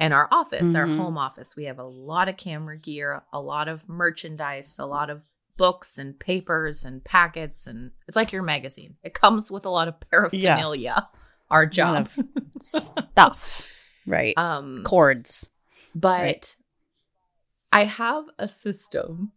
And 0.00 0.14
our 0.14 0.28
office, 0.30 0.74
our 0.76 0.86
Mhm. 0.86 0.96
home 0.96 1.18
office, 1.18 1.56
we 1.56 1.64
have 1.64 1.78
a 1.78 1.84
lot 1.84 2.28
of 2.28 2.36
camera 2.36 2.78
gear, 2.78 3.22
a 3.32 3.40
lot 3.40 3.66
of 3.68 3.88
merchandise, 3.88 4.78
a 4.78 4.86
lot 4.86 5.10
of 5.10 5.24
books 5.56 5.98
and 5.98 6.16
papers 6.20 6.84
and 6.84 7.02
packets. 7.02 7.66
And 7.66 7.90
it's 8.06 8.16
like 8.16 8.30
your 8.32 8.44
magazine. 8.44 8.96
It 9.02 9.12
comes 9.14 9.50
with 9.50 9.64
a 9.66 9.70
lot 9.70 9.88
of 9.88 9.98
paraphernalia. 10.08 11.08
Our 11.50 11.66
job. 11.66 12.10
stuff, 12.62 13.66
right? 14.06 14.36
um, 14.38 14.82
Cords. 14.84 15.50
but 15.94 16.20
right. 16.20 16.56
I 17.72 17.84
have 17.84 18.24
a 18.38 18.46
system 18.46 19.32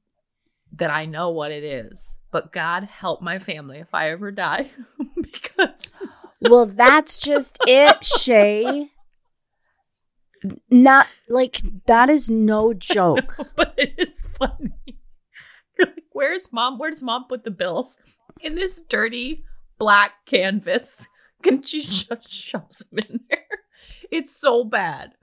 that 0.73 0.89
I 0.89 1.05
know 1.05 1.29
what 1.29 1.51
it 1.51 1.63
is. 1.63 2.17
But 2.31 2.51
God 2.51 2.85
help 2.85 3.21
my 3.21 3.39
family 3.39 3.79
if 3.79 3.93
I 3.93 4.09
ever 4.09 4.31
die 4.31 4.71
because 5.21 5.93
Well, 6.41 6.65
that's 6.65 7.19
just 7.19 7.57
it, 7.67 8.01
Shaye. 8.01 8.89
Not 10.69 11.07
like 11.29 11.61
that 11.85 12.09
is 12.09 12.29
no 12.29 12.73
joke. 12.73 13.37
but 13.55 13.75
it 13.77 13.93
is 13.97 14.23
funny. 14.39 14.97
You're 15.77 15.87
like, 15.87 16.05
where's 16.11 16.51
mom? 16.51 16.79
Where 16.79 16.89
does 16.89 17.03
mom 17.03 17.25
put 17.27 17.43
the 17.43 17.51
bills? 17.51 17.99
In 18.41 18.55
this 18.55 18.81
dirty 18.81 19.43
black 19.77 20.25
canvas. 20.25 21.07
Can 21.43 21.63
she 21.63 21.81
just 21.81 22.31
shoves 22.31 22.79
them 22.79 22.99
in 23.09 23.19
there? 23.29 23.45
It's 24.11 24.35
so 24.35 24.63
bad. 24.63 25.13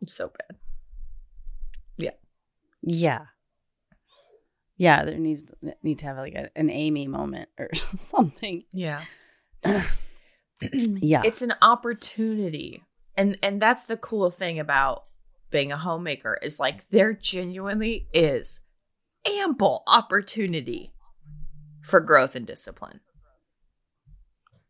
It's 0.00 0.14
so 0.14 0.28
bad. 0.28 0.58
Yeah. 1.96 2.10
Yeah, 2.82 3.26
there 5.04 5.18
needs 5.18 5.44
need 5.82 5.98
to 5.98 6.06
have 6.06 6.16
like 6.16 6.34
a, 6.34 6.48
an 6.56 6.70
Amy 6.70 7.06
moment 7.06 7.50
or 7.58 7.68
something. 7.74 8.64
Yeah. 8.72 9.02
Yeah. 10.62 11.22
It's 11.24 11.40
an 11.40 11.54
opportunity. 11.62 12.82
And 13.16 13.38
and 13.42 13.62
that's 13.62 13.86
the 13.86 13.96
cool 13.96 14.30
thing 14.30 14.58
about 14.58 15.04
being 15.50 15.72
a 15.72 15.78
homemaker 15.78 16.38
is 16.42 16.60
like 16.60 16.88
there 16.90 17.14
genuinely 17.14 18.08
is 18.12 18.66
ample 19.26 19.82
opportunity 19.86 20.92
for 21.82 22.00
growth 22.00 22.34
and 22.34 22.46
discipline. 22.46 23.00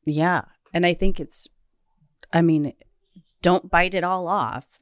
Yeah. 0.06 0.42
And 0.72 0.86
I 0.86 0.94
think 0.94 1.20
it's, 1.20 1.48
I 2.32 2.42
mean, 2.42 2.72
don't 3.42 3.70
bite 3.70 3.94
it 3.94 4.04
all 4.04 4.28
off. 4.28 4.80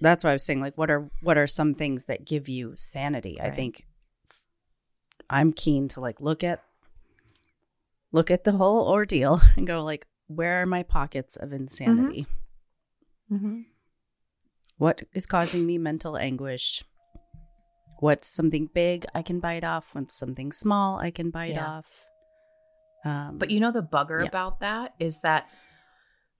That's 0.00 0.24
why 0.24 0.30
I 0.30 0.34
was 0.34 0.44
saying, 0.44 0.60
like, 0.60 0.76
what 0.76 0.90
are 0.90 1.10
what 1.22 1.38
are 1.38 1.46
some 1.46 1.74
things 1.74 2.04
that 2.06 2.24
give 2.24 2.48
you 2.48 2.72
sanity? 2.76 3.40
I 3.40 3.50
think 3.50 3.84
I'm 5.28 5.52
keen 5.52 5.88
to 5.88 6.00
like 6.00 6.20
look 6.20 6.44
at 6.44 6.62
look 8.12 8.30
at 8.30 8.44
the 8.44 8.52
whole 8.52 8.88
ordeal 8.88 9.40
and 9.56 9.66
go 9.66 9.82
like, 9.82 10.06
where 10.28 10.62
are 10.62 10.66
my 10.66 10.82
pockets 10.82 11.36
of 11.36 11.52
insanity? 11.52 12.26
Mm-hmm. 13.30 13.62
What 14.78 15.02
is 15.12 15.26
causing 15.26 15.66
me 15.66 15.78
mental 15.78 16.16
anguish? 16.16 16.84
What's 18.00 18.28
something 18.28 18.68
big 18.74 19.06
I 19.14 19.22
can 19.22 19.40
bite 19.40 19.64
off? 19.64 19.94
What's 19.94 20.18
something 20.18 20.52
small 20.52 20.98
I 20.98 21.10
can 21.10 21.30
bite 21.30 21.54
Yeah. 21.56 21.68
off? 21.78 22.06
Um, 23.04 23.38
But 23.38 23.50
you 23.50 23.58
know 23.60 23.72
the 23.72 23.82
bugger 23.82 24.20
Yeah. 24.22 24.28
about 24.28 24.60
that 24.60 24.94
is 24.98 25.20
that, 25.20 25.48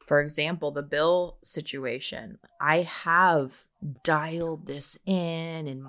for 0.07 0.21
example, 0.21 0.71
the 0.71 0.83
bill 0.83 1.39
situation, 1.43 2.39
I 2.61 2.83
have 2.83 3.67
dialed 4.03 4.67
this 4.67 4.99
in 5.07 5.67
and 5.67 5.87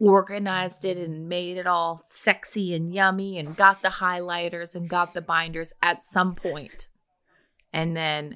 organized 0.00 0.84
it 0.84 0.96
and 0.96 1.28
made 1.28 1.56
it 1.56 1.66
all 1.66 2.02
sexy 2.08 2.74
and 2.74 2.92
yummy 2.92 3.38
and 3.38 3.56
got 3.56 3.82
the 3.82 3.88
highlighters 3.88 4.74
and 4.74 4.88
got 4.88 5.14
the 5.14 5.20
binders 5.20 5.72
at 5.82 6.04
some 6.04 6.34
point. 6.34 6.88
And 7.72 7.96
then 7.96 8.34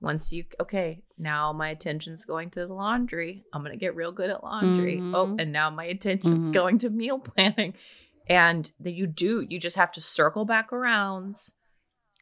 once 0.00 0.32
you 0.32 0.44
okay, 0.60 1.02
now 1.18 1.52
my 1.52 1.68
attention's 1.68 2.24
going 2.24 2.50
to 2.50 2.66
the 2.66 2.74
laundry. 2.74 3.44
I'm 3.52 3.62
gonna 3.62 3.76
get 3.76 3.94
real 3.96 4.12
good 4.12 4.30
at 4.30 4.42
laundry. 4.42 4.98
Mhm. 5.00 5.10
Oh, 5.14 5.36
and 5.38 5.52
now 5.52 5.70
my 5.70 5.84
attention's 5.84 6.48
Mhm. 6.48 6.52
going 6.52 6.78
to 6.78 6.90
meal 6.90 7.18
planning. 7.18 7.74
And 8.28 8.70
that 8.78 8.92
you 8.92 9.06
do, 9.08 9.44
you 9.48 9.58
just 9.58 9.76
have 9.76 9.90
to 9.92 10.00
circle 10.00 10.44
back 10.44 10.72
around, 10.72 11.34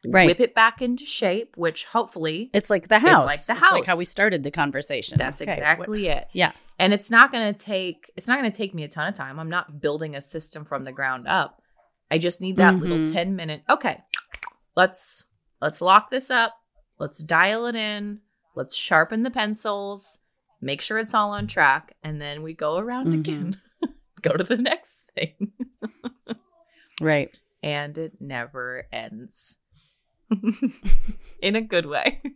Right. 0.05 0.25
whip 0.25 0.39
it 0.39 0.55
back 0.55 0.81
into 0.81 1.05
shape, 1.05 1.55
which 1.57 1.85
hopefully 1.85 2.49
it's 2.53 2.69
like 2.71 2.87
the 2.87 2.97
house. 2.99 3.25
like 3.25 3.45
the 3.45 3.65
like 3.71 3.85
how 3.87 3.97
we 3.97 4.05
started 4.05 4.41
the 4.43 4.49
conversation. 4.51 5.17
that's 5.19 5.41
Okay, 5.41 5.51
exactly 5.51 6.07
it. 6.07 6.27
Yeah. 6.33 6.51
And 6.79 6.91
it's 6.93 7.11
not 7.11 7.31
going 7.31 7.53
to 7.53 7.57
take 7.57 8.11
it's 8.17 8.27
not 8.27 8.39
going 8.39 8.51
to 8.51 8.57
take 8.57 8.73
me 8.73 8.83
a 8.83 8.87
ton 8.87 9.07
of 9.07 9.13
time. 9.13 9.39
I'm 9.39 9.49
not 9.49 9.79
building 9.79 10.15
a 10.15 10.21
system 10.21 10.65
from 10.65 10.83
the 10.85 10.91
ground 10.91 11.27
up. 11.27 11.61
I 12.09 12.17
just 12.17 12.41
need 12.41 12.55
that 12.57 12.77
little 12.77 12.97
Mhm. 12.97 13.13
10 13.13 13.35
minute. 13.35 13.61
Okay. 13.69 14.01
Let's 14.75 15.23
let's 15.61 15.81
lock 15.81 16.09
this 16.09 16.31
up. 16.31 16.55
Let's 16.97 17.19
dial 17.21 17.67
it 17.67 17.75
in. 17.75 18.21
Let's 18.55 18.75
sharpen 18.75 19.21
the 19.23 19.29
pencils. 19.31 20.17
Make 20.61 20.81
sure 20.81 20.97
it's 20.97 21.13
all 21.13 21.29
on 21.31 21.45
track 21.45 21.95
and 22.03 22.19
then 22.19 22.41
we 22.41 22.53
go 22.55 22.77
around 22.77 23.13
Mhm. 23.13 23.19
again. 23.19 23.61
go 24.23 24.31
to 24.33 24.43
the 24.43 24.57
next 24.57 25.03
thing. 25.15 25.51
Right. 26.99 27.29
and 27.63 27.97
it 27.97 28.13
never 28.19 28.87
ends. 28.91 29.57
In 31.41 31.55
a 31.55 31.61
good 31.61 31.85
way. 31.85 32.21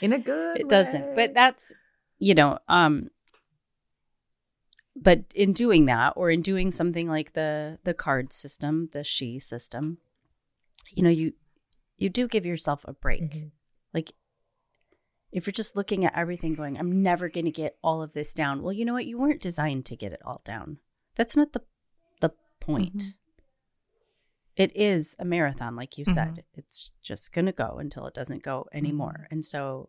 In 0.00 0.12
a 0.12 0.18
good 0.18 0.56
it 0.60 0.68
doesn't 0.68 1.14
but 1.14 1.34
that's 1.34 1.72
you 2.18 2.34
know 2.34 2.58
um 2.68 3.10
but 4.96 5.20
in 5.34 5.52
doing 5.52 5.86
that 5.86 6.12
or 6.16 6.30
in 6.30 6.42
doing 6.42 6.70
something 6.72 7.08
like 7.08 7.32
the 7.34 7.78
the 7.84 7.94
card 7.94 8.32
system 8.32 8.88
the 8.92 9.04
she 9.04 9.38
system 9.38 9.98
you 10.90 11.02
know 11.02 11.10
you 11.10 11.32
you 11.96 12.08
do 12.10 12.26
give 12.26 12.44
yourself 12.44 12.84
a 12.88 12.92
break 12.92 13.22
Mhm. 13.22 13.50
like 13.94 14.12
if 15.30 15.46
you're 15.46 15.52
just 15.52 15.76
looking 15.76 16.04
at 16.04 16.14
everything 16.16 16.54
going 16.54 16.76
i'm 16.78 17.02
never 17.02 17.28
going 17.28 17.44
to 17.46 17.50
get 17.52 17.76
all 17.82 18.02
of 18.02 18.12
this 18.12 18.34
down 18.34 18.62
well 18.62 18.72
you 18.72 18.84
know 18.84 18.92
what 18.94 19.06
you 19.06 19.16
weren't 19.18 19.40
designed 19.40 19.86
to 19.86 19.96
get 19.96 20.12
it 20.12 20.20
all 20.24 20.42
down 20.44 20.78
that's 21.14 21.36
not 21.36 21.52
the 21.52 21.62
the 22.20 22.30
point 22.60 22.96
Mhm. 22.96 23.14
It 24.56 24.74
is 24.76 25.16
a 25.18 25.24
marathon 25.24 25.74
like 25.76 25.96
you 25.98 26.04
said 26.04 26.34
Mhm. 26.34 26.44
it's 26.54 26.90
just 27.02 27.32
going 27.32 27.46
to 27.46 27.52
go 27.52 27.78
until 27.78 28.06
it 28.06 28.14
doesn't 28.14 28.42
go 28.42 28.66
anymore 28.72 29.12
Mm-hmm. 29.24 29.34
and 29.34 29.44
so 29.44 29.88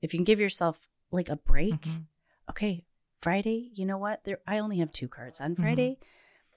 if 0.00 0.12
you 0.12 0.18
can 0.18 0.24
give 0.24 0.40
yourself 0.40 0.88
like 1.10 1.28
a 1.28 1.36
break 1.36 1.72
Mhm. 1.82 2.06
okay 2.50 2.84
friday 3.16 3.70
you 3.74 3.84
know 3.86 3.98
what 3.98 4.24
there 4.24 4.40
i 4.46 4.58
only 4.58 4.78
have 4.78 4.92
two 4.92 5.08
cards 5.08 5.40
on 5.40 5.54
Mhm. 5.54 5.60
friday 5.60 5.98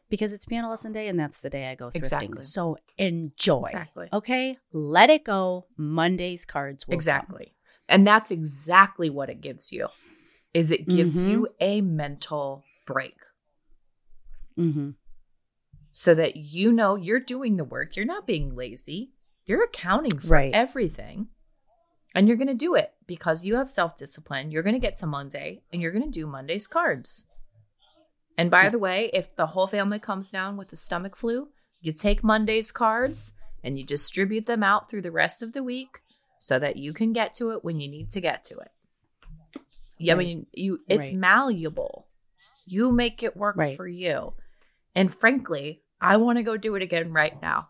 because 0.09 0.33
it's 0.33 0.45
piano 0.45 0.69
lesson 0.69 0.91
day 0.91 1.07
and 1.07 1.19
that's 1.19 1.39
the 1.41 1.49
day 1.49 1.67
i 1.67 1.75
go 1.75 1.87
thrifting 1.87 1.97
Exactly. 1.97 2.43
so 2.43 2.77
enjoy 2.97 3.63
Exactly. 3.67 4.09
okay 4.13 4.57
let 4.71 5.09
it 5.09 5.23
go 5.23 5.65
monday's 5.77 6.45
cards 6.45 6.85
will 6.87 6.91
come. 6.93 6.95
Exactly. 6.99 7.53
And 7.87 8.05
that's 8.07 8.31
exactly 8.31 9.09
what 9.11 9.29
it 9.29 9.41
gives 9.41 9.71
you. 9.71 9.89
Is 10.55 10.71
it 10.71 10.87
gives 10.87 11.21
you 11.21 11.47
a 11.59 11.81
mental 11.81 12.63
break 12.87 13.17
Mhm. 14.57 14.95
So 15.97 16.13
that 16.13 16.35
you 16.35 16.73
know 16.73 16.97
you're 16.97 17.21
doing 17.21 17.55
the 17.55 17.63
work. 17.63 17.95
You're 17.95 18.05
not 18.05 18.27
being 18.27 18.53
lazy. 18.53 19.13
You're 19.45 19.63
accounting 19.63 20.19
for 20.19 20.27
Right. 20.27 20.53
everything. 20.53 21.29
And 22.13 22.27
you're 22.27 22.35
going 22.35 22.49
to 22.49 22.53
do 22.53 22.75
it 22.75 22.93
because 23.07 23.45
you 23.45 23.55
have 23.55 23.69
self-discipline. 23.69 24.51
You're 24.51 24.61
going 24.61 24.75
to 24.75 24.79
get 24.79 24.97
to 24.97 25.07
Monday 25.07 25.63
and 25.71 25.81
you're 25.81 25.93
going 25.93 26.03
to 26.03 26.09
do 26.11 26.27
Monday's 26.27 26.67
cards. 26.67 27.27
And 28.37 28.51
by 28.51 28.63
Yeah. 28.63 28.69
the 28.71 28.79
way, 28.79 29.09
if 29.13 29.33
the 29.37 29.47
whole 29.47 29.67
family 29.67 29.97
comes 29.99 30.29
down 30.29 30.57
with 30.57 30.69
the 30.69 30.75
stomach 30.75 31.15
flu, 31.15 31.47
you 31.79 31.93
take 31.93 32.25
Monday's 32.25 32.73
cards 32.73 33.31
and 33.63 33.79
you 33.79 33.85
distribute 33.85 34.47
them 34.47 34.63
out 34.63 34.89
through 34.89 35.03
the 35.03 35.11
rest 35.11 35.41
of 35.41 35.53
the 35.53 35.63
week 35.63 36.01
so 36.39 36.59
that 36.59 36.75
you 36.75 36.91
can 36.91 37.13
get 37.13 37.33
to 37.35 37.51
it 37.51 37.63
when 37.63 37.79
you 37.79 37.87
need 37.87 38.11
to 38.11 38.19
get 38.19 38.43
to 38.45 38.57
it. 38.57 38.71
Yeah, 39.97 40.15
I 40.15 40.17
mean, 40.17 40.47
you 40.51 40.81
it's 40.89 41.11
Right. 41.11 41.19
malleable. 41.19 42.09
You 42.65 42.91
make 42.91 43.23
it 43.23 43.37
work 43.37 43.55
Right. 43.55 43.77
for 43.77 43.87
you. 43.87 44.33
And 44.93 45.13
frankly, 45.13 45.83
I 46.01 46.17
want 46.17 46.37
to 46.37 46.43
go 46.43 46.57
do 46.57 46.75
it 46.75 46.81
again 46.81 47.11
right 47.13 47.39
now. 47.41 47.69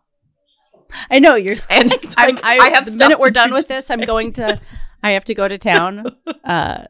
i 1.09 1.19
know 1.19 1.36
you're 1.36 1.57
And 1.69 1.89
like, 1.89 2.05
I'm- 2.17 2.39
I, 2.43 2.57
I 2.59 2.69
have 2.69 2.86
the 2.86 2.97
minute 2.97 3.19
we're 3.19 3.32
done 3.32 3.53
with 3.53 3.67
this 3.67 3.89
i'm 3.89 4.01
going 4.01 4.34
to 4.34 4.59
i 5.03 5.11
have 5.11 5.26
to 5.26 5.34
go 5.34 5.47
to 5.47 5.57
town 5.57 6.15
uh 6.43 6.86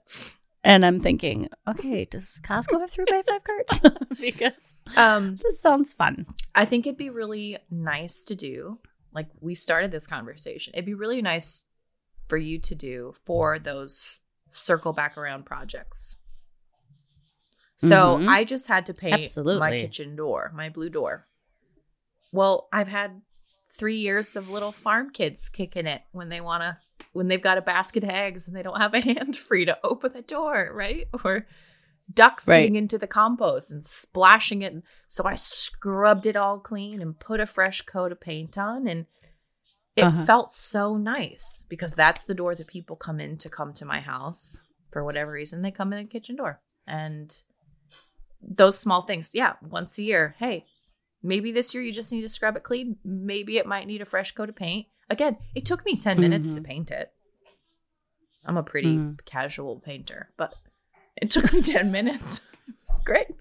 and 0.64 0.86
i'm 0.86 1.00
thinking 1.00 1.48
okay 1.68 2.06
does 2.06 2.42
costco 2.44 2.80
have 2.82 2.92
three 2.92 3.06
by 3.10 3.22
five 3.28 3.44
cards 3.44 3.82
because 4.20 4.76
Um, 4.98 5.40
this 5.44 5.62
sounds 5.62 5.94
fun 5.94 6.26
I 6.54 6.66
think 6.66 6.86
it'd 6.88 6.98
be 6.98 7.10
really 7.10 7.58
nice 7.70 8.24
to 8.26 8.36
do. 8.36 8.80
Like 9.14 9.28
we 9.42 9.56
started 9.56 9.92
this 9.92 10.08
conversation. 10.08 10.74
It'd 10.74 10.86
be 10.86 10.94
really 10.94 11.22
nice 11.22 11.66
for 12.28 12.38
you 12.38 12.60
to 12.60 12.76
do 12.76 13.14
for 13.26 13.60
those 13.60 14.20
circle 14.50 14.94
back 14.94 15.18
around 15.18 15.46
projects. 15.46 16.18
So 17.78 18.18
Mhm. 18.18 18.30
I 18.30 18.44
just 18.44 18.68
had 18.68 18.86
to 18.88 18.94
paint 18.94 19.36
my 19.38 19.78
kitchen 19.78 20.16
door, 20.16 20.52
my 20.54 20.70
blue 20.70 20.90
door. 20.90 21.28
Well, 22.32 22.68
I've 22.72 22.88
had 22.88 23.22
three 23.70 23.98
years 23.98 24.36
of 24.36 24.50
little 24.50 24.72
farm 24.72 25.10
kids 25.12 25.50
kicking 25.50 25.86
it 25.86 26.02
when 26.12 26.30
they 26.30 26.40
want 26.42 26.64
to, 26.64 26.78
when 27.14 27.28
they've 27.28 27.42
got 27.42 27.58
a 27.58 27.62
basket 27.62 28.04
of 28.04 28.10
eggs 28.10 28.48
and 28.48 28.56
they 28.56 28.64
don't 28.64 28.80
have 28.80 28.94
a 28.94 29.02
hand 29.14 29.36
free 29.36 29.66
to 29.66 29.78
open 29.84 30.14
the 30.14 30.22
door, 30.22 30.72
right? 30.74 31.08
Or 31.24 31.46
ducks 32.14 32.48
Right. 32.48 32.60
getting 32.62 32.76
into 32.76 32.98
the 32.98 33.08
compost 33.08 33.72
and 33.72 33.84
splashing 33.84 34.62
it. 34.62 34.82
So 35.08 35.26
I 35.26 35.36
scrubbed 35.36 36.26
it 36.26 36.36
all 36.36 36.60
clean 36.60 37.02
and 37.02 37.20
put 37.20 37.40
a 37.40 37.46
fresh 37.48 37.82
coat 37.82 38.12
of 38.12 38.20
paint 38.22 38.58
on 38.58 38.88
and 38.88 39.06
it 39.96 40.04
Uh-huh. 40.04 40.26
felt 40.26 40.52
so 40.52 40.98
nice 40.98 41.66
because 41.70 41.94
that's 41.94 42.24
the 42.24 42.34
door 42.34 42.54
that 42.56 42.68
people 42.68 42.96
come 42.98 43.20
in 43.20 43.38
to 43.38 43.50
come 43.50 43.74
to 43.74 43.86
my 43.86 44.02
house 44.02 44.56
for 44.92 45.04
whatever 45.06 45.32
reason 45.32 45.62
they 45.62 45.72
come 45.72 45.94
in 45.94 46.06
the 46.06 46.10
kitchen 46.10 46.36
door 46.36 46.62
and 46.86 47.42
those 48.48 48.78
small 48.78 49.02
things. 49.04 49.32
Yeah 49.34 49.54
once 49.62 49.98
a 49.98 50.04
year. 50.04 50.36
Hey 50.38 50.66
maybe 51.24 51.52
this 51.52 51.74
year 51.74 51.82
you 51.84 51.92
just 51.92 52.12
need 52.12 52.22
to 52.22 52.30
scrub 52.30 52.56
it 52.56 52.64
clean. 52.64 52.98
Maybe 53.04 53.58
it 53.58 53.66
might 53.66 53.88
need 53.88 54.02
a 54.02 54.06
fresh 54.06 54.32
coat 54.34 54.50
of 54.50 54.56
paint. 54.56 54.88
Again 55.10 55.38
it 55.56 55.66
took 55.66 55.84
me 55.86 55.96
10 55.96 56.20
minutes 56.20 56.54
to 56.56 56.62
Mhm. 56.62 56.66
paint 56.66 56.92
it. 56.92 57.12
I'm 58.46 58.58
a 58.58 58.64
pretty 58.64 58.98
Mhm. 58.98 59.26
casual 59.26 59.80
painter 59.80 60.32
but 60.38 60.54
it 61.16 61.30
took 61.32 61.52
me 61.54 61.62
10 61.64 61.92
minutes. 61.92 62.42
It's 62.80 63.00
great. 63.00 63.28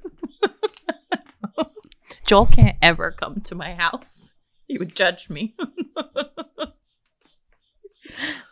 Joel 2.26 2.46
can't 2.46 2.78
ever 2.80 3.10
come 3.10 3.42
to 3.42 3.54
my 3.54 3.74
house. 3.74 4.32
He 4.66 4.78
would 4.78 4.96
judge 4.96 5.28
me. 5.28 5.54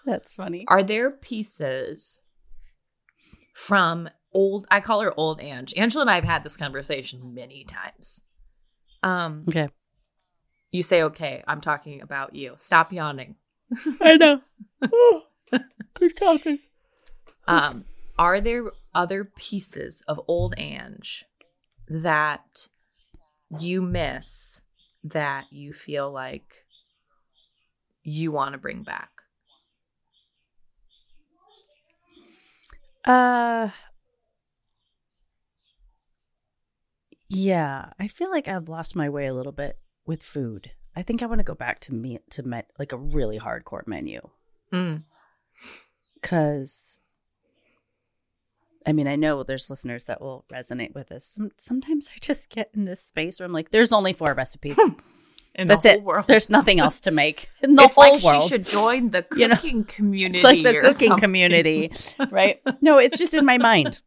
That's 0.05 0.35
funny. 0.35 0.67
Are 0.69 0.83
there 0.83 1.11
pieces 1.11 2.21
from 3.55 4.11
old 4.35 4.67
I 4.71 4.81
call 4.81 5.01
her 5.01 5.19
old 5.19 5.41
Ange. 5.41 5.75
Angela 5.77 6.03
and 6.03 6.11
I 6.11 6.17
have 6.17 6.25
had 6.25 6.43
this 6.43 6.57
conversation 6.57 7.35
many 7.35 7.65
times. 7.65 8.23
Um 9.03 9.45
okay 9.49 9.69
you 10.73 10.83
say 10.83 11.03
okay, 11.03 11.45
I'm 11.47 11.61
talking 11.61 12.01
about 12.01 12.35
you. 12.35 12.55
Stop 12.57 12.93
yawning. 12.93 13.37
i 14.03 14.17
know 14.17 14.41
keep 15.99 16.17
talking 16.17 16.59
Um 17.47 17.85
are 18.19 18.41
there 18.41 18.73
other 18.95 19.25
pieces 19.25 20.03
of 20.07 20.21
old 20.29 20.55
Ange 20.59 21.25
that 21.89 22.69
you 23.59 23.81
miss 23.81 24.63
that 25.05 25.47
you 25.51 25.73
feel 25.73 26.11
like 26.11 26.65
you 28.03 28.33
want 28.33 28.53
to 28.53 28.59
bring 28.59 28.83
back? 28.83 29.11
Uh 33.05 33.71
Yeah, 37.35 37.87
I 37.99 38.09
feel 38.09 38.31
like 38.31 38.47
I've 38.49 38.69
lost 38.69 38.95
my 38.95 39.09
way 39.09 39.27
a 39.27 39.35
little 39.35 39.53
bit 39.53 39.79
with 40.07 40.23
food. 40.23 40.73
I 40.95 41.03
think 41.03 41.23
I 41.23 41.27
want 41.27 41.39
to 41.39 41.45
go 41.45 41.55
back 41.55 41.81
to 41.81 41.95
me 41.95 42.19
to 42.31 42.43
me, 42.43 42.61
like 42.79 42.93
a 42.93 42.97
really 42.99 43.39
hardcore 43.39 43.87
menu 43.87 44.21
Mm. 44.73 45.03
cuz 46.23 46.99
I 48.85 48.93
mean, 48.93 49.07
I 49.07 49.15
know 49.17 49.43
there's 49.45 49.71
listeners 49.71 50.05
that 50.05 50.21
will 50.21 50.45
resonate 50.53 50.93
with 50.93 51.09
this. 51.11 51.25
Some, 51.25 51.53
sometimes 51.57 52.11
I 52.15 52.19
just 52.21 52.51
get 52.51 52.69
in 52.75 52.85
this 52.85 53.01
space 53.01 53.39
where 53.39 53.47
I'm 53.47 53.53
like, 53.53 53.71
there's 53.71 53.93
only 53.93 54.13
four 54.13 54.35
recipes. 54.35 54.79
In 55.55 55.67
That's 55.69 55.83
the 55.83 55.91
whole 55.91 55.99
it. 55.99 56.03
World. 56.05 56.25
There's 56.29 56.49
nothing 56.49 56.81
else 56.81 56.99
to 57.01 57.11
make 57.11 57.51
in 57.63 57.75
the 57.75 57.83
it's 57.83 57.95
whole 57.95 58.15
like 58.15 58.23
world. 58.25 58.45
she 58.45 58.49
should 58.55 58.67
join 58.67 59.11
the 59.11 59.25
You 59.37 59.49
know, 59.49 59.55
cooking 59.57 59.85
community. 59.85 60.39
it's 60.39 60.45
like 60.45 60.63
the 60.63 60.73
cooking 60.81 61.09
something. 61.11 61.19
community, 61.21 61.93
right? 62.31 62.63
No, 62.81 62.97
it's 62.99 63.19
just 63.19 63.35
in 63.35 63.45
my 63.45 63.59
mind. 63.59 64.01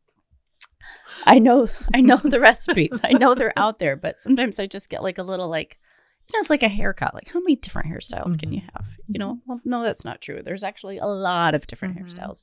I 1.25 1.39
know, 1.39 1.67
I 1.93 2.01
know 2.01 2.17
the 2.17 2.39
recipes. 2.39 3.01
I 3.03 3.13
know 3.13 3.33
they're 3.35 3.57
out 3.57 3.79
there, 3.79 3.95
but 3.95 4.19
sometimes 4.19 4.59
I 4.59 4.67
just 4.67 4.89
get 4.89 5.03
like 5.03 5.17
a 5.17 5.23
little 5.23 5.47
like, 5.49 5.79
you 6.27 6.37
know, 6.37 6.41
it's 6.41 6.49
like 6.49 6.63
a 6.63 6.67
haircut. 6.69 7.13
Like, 7.13 7.29
how 7.29 7.39
many 7.39 7.55
different 7.55 7.89
hairstyles 7.89 8.37
can 8.37 8.51
you 8.51 8.61
have? 8.73 8.97
You 9.07 9.19
know, 9.19 9.39
well, 9.45 9.61
no, 9.63 9.83
that's 9.83 10.03
not 10.05 10.21
true. 10.21 10.41
There's 10.43 10.63
actually 10.63 10.97
a 10.97 11.05
lot 11.05 11.53
of 11.55 11.67
different 11.67 11.95
Mhm. 11.97 12.03
hairstyles, 12.03 12.41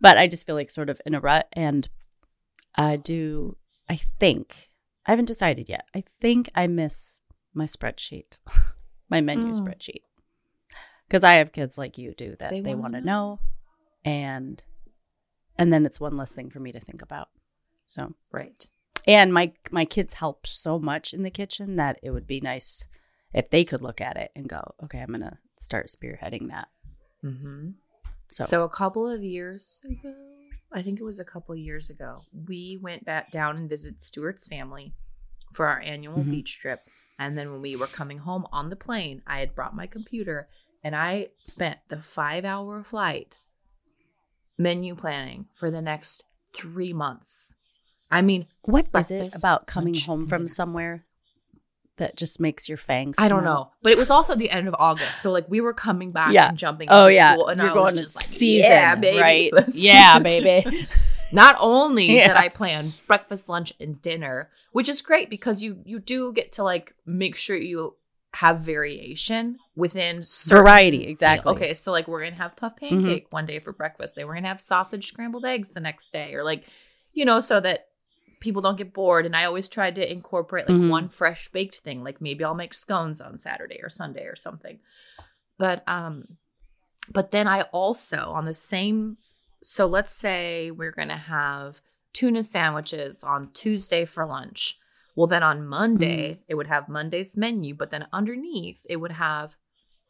but 0.00 0.16
I 0.18 0.26
just 0.26 0.46
feel 0.46 0.54
like 0.56 0.70
sort 0.70 0.88
of 0.90 1.00
in 1.06 1.14
a 1.14 1.20
rut. 1.20 1.48
And 1.52 1.88
I 2.74 2.96
do, 2.96 3.56
I 3.88 3.96
think, 3.96 4.70
I 5.06 5.12
haven't 5.12 5.26
decided 5.26 5.68
yet. 5.68 5.84
I 5.94 6.02
think 6.20 6.50
I 6.54 6.66
miss 6.66 7.20
my 7.52 7.66
spreadsheet, 7.66 8.40
my 9.10 9.20
menu 9.20 9.52
Mm. 9.52 9.60
spreadsheet. 9.60 10.02
Because 11.06 11.22
I 11.24 11.34
have 11.34 11.52
kids 11.52 11.76
like 11.76 11.98
you 11.98 12.14
do 12.14 12.34
that 12.40 12.50
They 12.50 12.60
they, 12.62 12.74
want 12.74 12.94
to 12.94 13.00
know. 13.02 13.04
know, 13.34 13.40
and 14.04 14.64
and 15.58 15.72
then 15.72 15.84
it's 15.86 16.00
one 16.00 16.16
less 16.16 16.34
thing 16.34 16.48
for 16.50 16.58
me 16.58 16.72
to 16.72 16.80
think 16.80 17.02
about. 17.02 17.28
So 17.86 18.14
Right. 18.32 18.66
and 19.06 19.32
my 19.32 19.52
my 19.70 19.84
kids 19.84 20.14
help 20.14 20.46
so 20.46 20.78
much 20.78 21.12
in 21.12 21.22
the 21.22 21.30
kitchen 21.30 21.76
that 21.76 21.98
it 22.02 22.10
would 22.10 22.26
be 22.26 22.40
nice 22.40 22.84
if 23.32 23.50
they 23.50 23.64
could 23.64 23.82
look 23.82 24.00
at 24.00 24.16
it 24.16 24.30
and 24.34 24.48
go, 24.48 24.74
okay, 24.84 25.00
I'm 25.00 25.10
gonna 25.10 25.38
start 25.58 25.88
spearheading 25.88 26.48
that. 26.48 26.68
Mm-hmm. 27.24 27.70
So, 28.28 28.44
So, 28.44 28.64
a 28.64 28.68
couple 28.68 29.08
of 29.08 29.22
years 29.22 29.80
ago, 29.84 30.14
I 30.72 30.82
think 30.82 30.98
it 31.00 31.04
was 31.04 31.18
a 31.18 31.24
couple 31.24 31.52
of 31.52 31.58
years 31.58 31.90
ago, 31.90 32.22
we 32.46 32.78
went 32.80 33.04
back 33.04 33.30
down 33.30 33.56
and 33.56 33.68
visited 33.68 34.02
Stuart's 34.02 34.46
family 34.46 34.94
for 35.52 35.66
our 35.66 35.80
annual 35.80 36.24
Mhm. 36.24 36.30
beach 36.30 36.58
trip. 36.58 36.88
And 37.18 37.38
then 37.38 37.52
when 37.52 37.60
we 37.60 37.76
were 37.76 37.86
coming 37.86 38.18
home 38.18 38.46
on 38.50 38.70
the 38.70 38.76
plane, 38.76 39.22
I 39.26 39.38
had 39.38 39.54
brought 39.54 39.76
my 39.76 39.86
computer 39.86 40.48
and 40.82 40.96
I 40.96 41.30
spent 41.36 41.78
the 41.88 42.02
five 42.02 42.44
hour 42.44 42.82
flight 42.82 43.38
menu 44.58 44.94
planning 44.94 45.48
for 45.54 45.70
the 45.70 45.82
next 45.82 46.24
three 46.52 46.92
months. 46.92 47.54
I 48.14 48.22
mean, 48.22 48.46
what 48.62 48.86
is 48.94 49.10
it 49.10 49.34
about 49.36 49.66
coming 49.66 49.94
home 49.94 50.26
from 50.26 50.46
somewhere 50.46 51.04
that 51.96 52.16
just 52.16 52.40
makes 52.40 52.68
your 52.68 52.78
fangs? 52.78 53.16
I 53.18 53.28
don't 53.28 53.40
out? 53.40 53.44
know, 53.44 53.70
but 53.82 53.92
it 53.92 53.98
was 53.98 54.10
also 54.10 54.34
the 54.34 54.50
end 54.50 54.68
of 54.68 54.74
August, 54.78 55.20
so 55.22 55.30
like 55.32 55.48
we 55.48 55.60
were 55.60 55.74
coming 55.74 56.10
back 56.10 56.32
Yeah. 56.32 56.48
and 56.48 56.58
jumping. 56.58 56.88
Oh 56.90 57.04
into 57.04 57.14
yeah, 57.16 57.34
school, 57.34 57.48
and 57.48 57.60
you're 57.60 57.70
I 57.70 57.74
going 57.74 57.84
was 57.84 57.94
to 57.94 58.02
just 58.02 58.16
like, 58.16 58.24
season, 58.24 58.70
yeah, 58.70 58.94
baby, 58.94 59.18
right? 59.20 59.52
let's 59.58 59.76
Yeah, 59.78 60.18
this." 60.18 60.42
baby. 60.42 60.88
Not 61.32 61.56
only 61.58 62.16
Yeah. 62.16 62.28
did 62.28 62.36
I 62.36 62.48
plan 62.48 62.92
breakfast, 63.06 63.48
lunch, 63.48 63.72
and 63.80 64.00
dinner, 64.00 64.50
which 64.72 64.88
is 64.88 65.02
great 65.02 65.28
because 65.30 65.62
you 65.62 65.80
you 65.84 65.98
do 65.98 66.32
get 66.32 66.52
to 66.52 66.62
like 66.62 66.94
make 67.06 67.36
sure 67.36 67.56
you 67.56 67.96
have 68.34 68.60
variation 68.60 69.58
within 69.76 70.22
certain- 70.24 70.64
Variety, 70.64 71.04
exactly. 71.06 71.52
Okay, 71.52 71.74
so 71.74 71.92
like 71.92 72.08
we're 72.08 72.22
gonna 72.24 72.34
have 72.36 72.56
puff 72.56 72.74
Mm-hmm. 72.82 73.02
pancake 73.04 73.26
one 73.30 73.46
day 73.46 73.58
for 73.60 73.72
breakfast. 73.72 74.14
Then 74.16 74.26
we're 74.26 74.34
gonna 74.34 74.48
have 74.48 74.60
sausage 74.60 75.08
scrambled 75.08 75.44
eggs 75.44 75.70
the 75.70 75.80
next 75.80 76.12
day, 76.12 76.34
or 76.34 76.42
like 76.44 76.64
you 77.12 77.24
know, 77.24 77.38
so 77.38 77.60
that 77.60 77.86
people 78.44 78.62
don't 78.62 78.76
get 78.76 78.92
bored. 78.92 79.24
And 79.26 79.34
I 79.34 79.44
always 79.46 79.68
tried 79.68 79.94
to 79.96 80.12
incorporate 80.12 80.68
like 80.68 80.76
Mhm. 80.78 80.90
one 80.90 81.08
fresh 81.08 81.48
baked 81.48 81.78
thing. 81.78 82.04
Like 82.04 82.20
maybe 82.20 82.44
I'll 82.44 82.54
make 82.54 82.74
scones 82.74 83.20
on 83.20 83.36
Saturday 83.38 83.80
or 83.82 83.88
Sunday 83.88 84.26
or 84.26 84.36
something. 84.36 84.78
But 85.58 85.82
um, 85.88 86.36
but 87.10 87.30
then 87.30 87.48
I 87.48 87.62
also 87.72 88.18
on 88.32 88.44
the 88.44 88.54
same. 88.54 89.16
So 89.62 89.86
let's 89.86 90.14
say 90.14 90.70
we're 90.70 90.92
gonna 90.92 91.16
have 91.16 91.80
tuna 92.12 92.44
sandwiches 92.44 93.24
on 93.24 93.50
Tuesday 93.52 94.04
for 94.04 94.26
lunch. 94.26 94.78
Well, 95.16 95.26
then 95.26 95.42
on 95.42 95.66
Monday, 95.66 96.40
it 96.48 96.56
would 96.56 96.66
have 96.66 96.88
Monday's 96.88 97.36
menu, 97.36 97.74
but 97.74 97.90
then 97.90 98.06
underneath, 98.12 98.84
it 98.90 98.96
would 98.96 99.12
have 99.12 99.56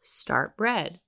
start 0.01 0.57
bread. 0.57 0.99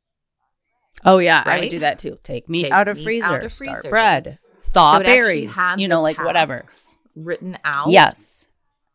Oh 1.04 1.18
yeah, 1.18 1.44
I 1.46 1.60
would 1.60 1.70
do 1.70 1.80
that 1.80 2.00
too. 2.00 2.20
Take 2.24 2.48
meat 2.48 2.64
Take 2.64 2.72
out 2.72 2.88
of 2.88 2.98
meat 2.98 3.04
freezer, 3.04 3.26
out 3.26 3.44
of 3.44 3.52
start 3.52 3.84
bread, 3.90 4.40
thaw 4.64 4.98
So 5.00 5.04
berries, 5.04 5.60
you 5.78 5.88
know, 5.88 6.02
like 6.02 6.18
whatever. 6.20 6.64
Written 7.26 7.58
out 7.64 7.90
Yes. 7.90 8.48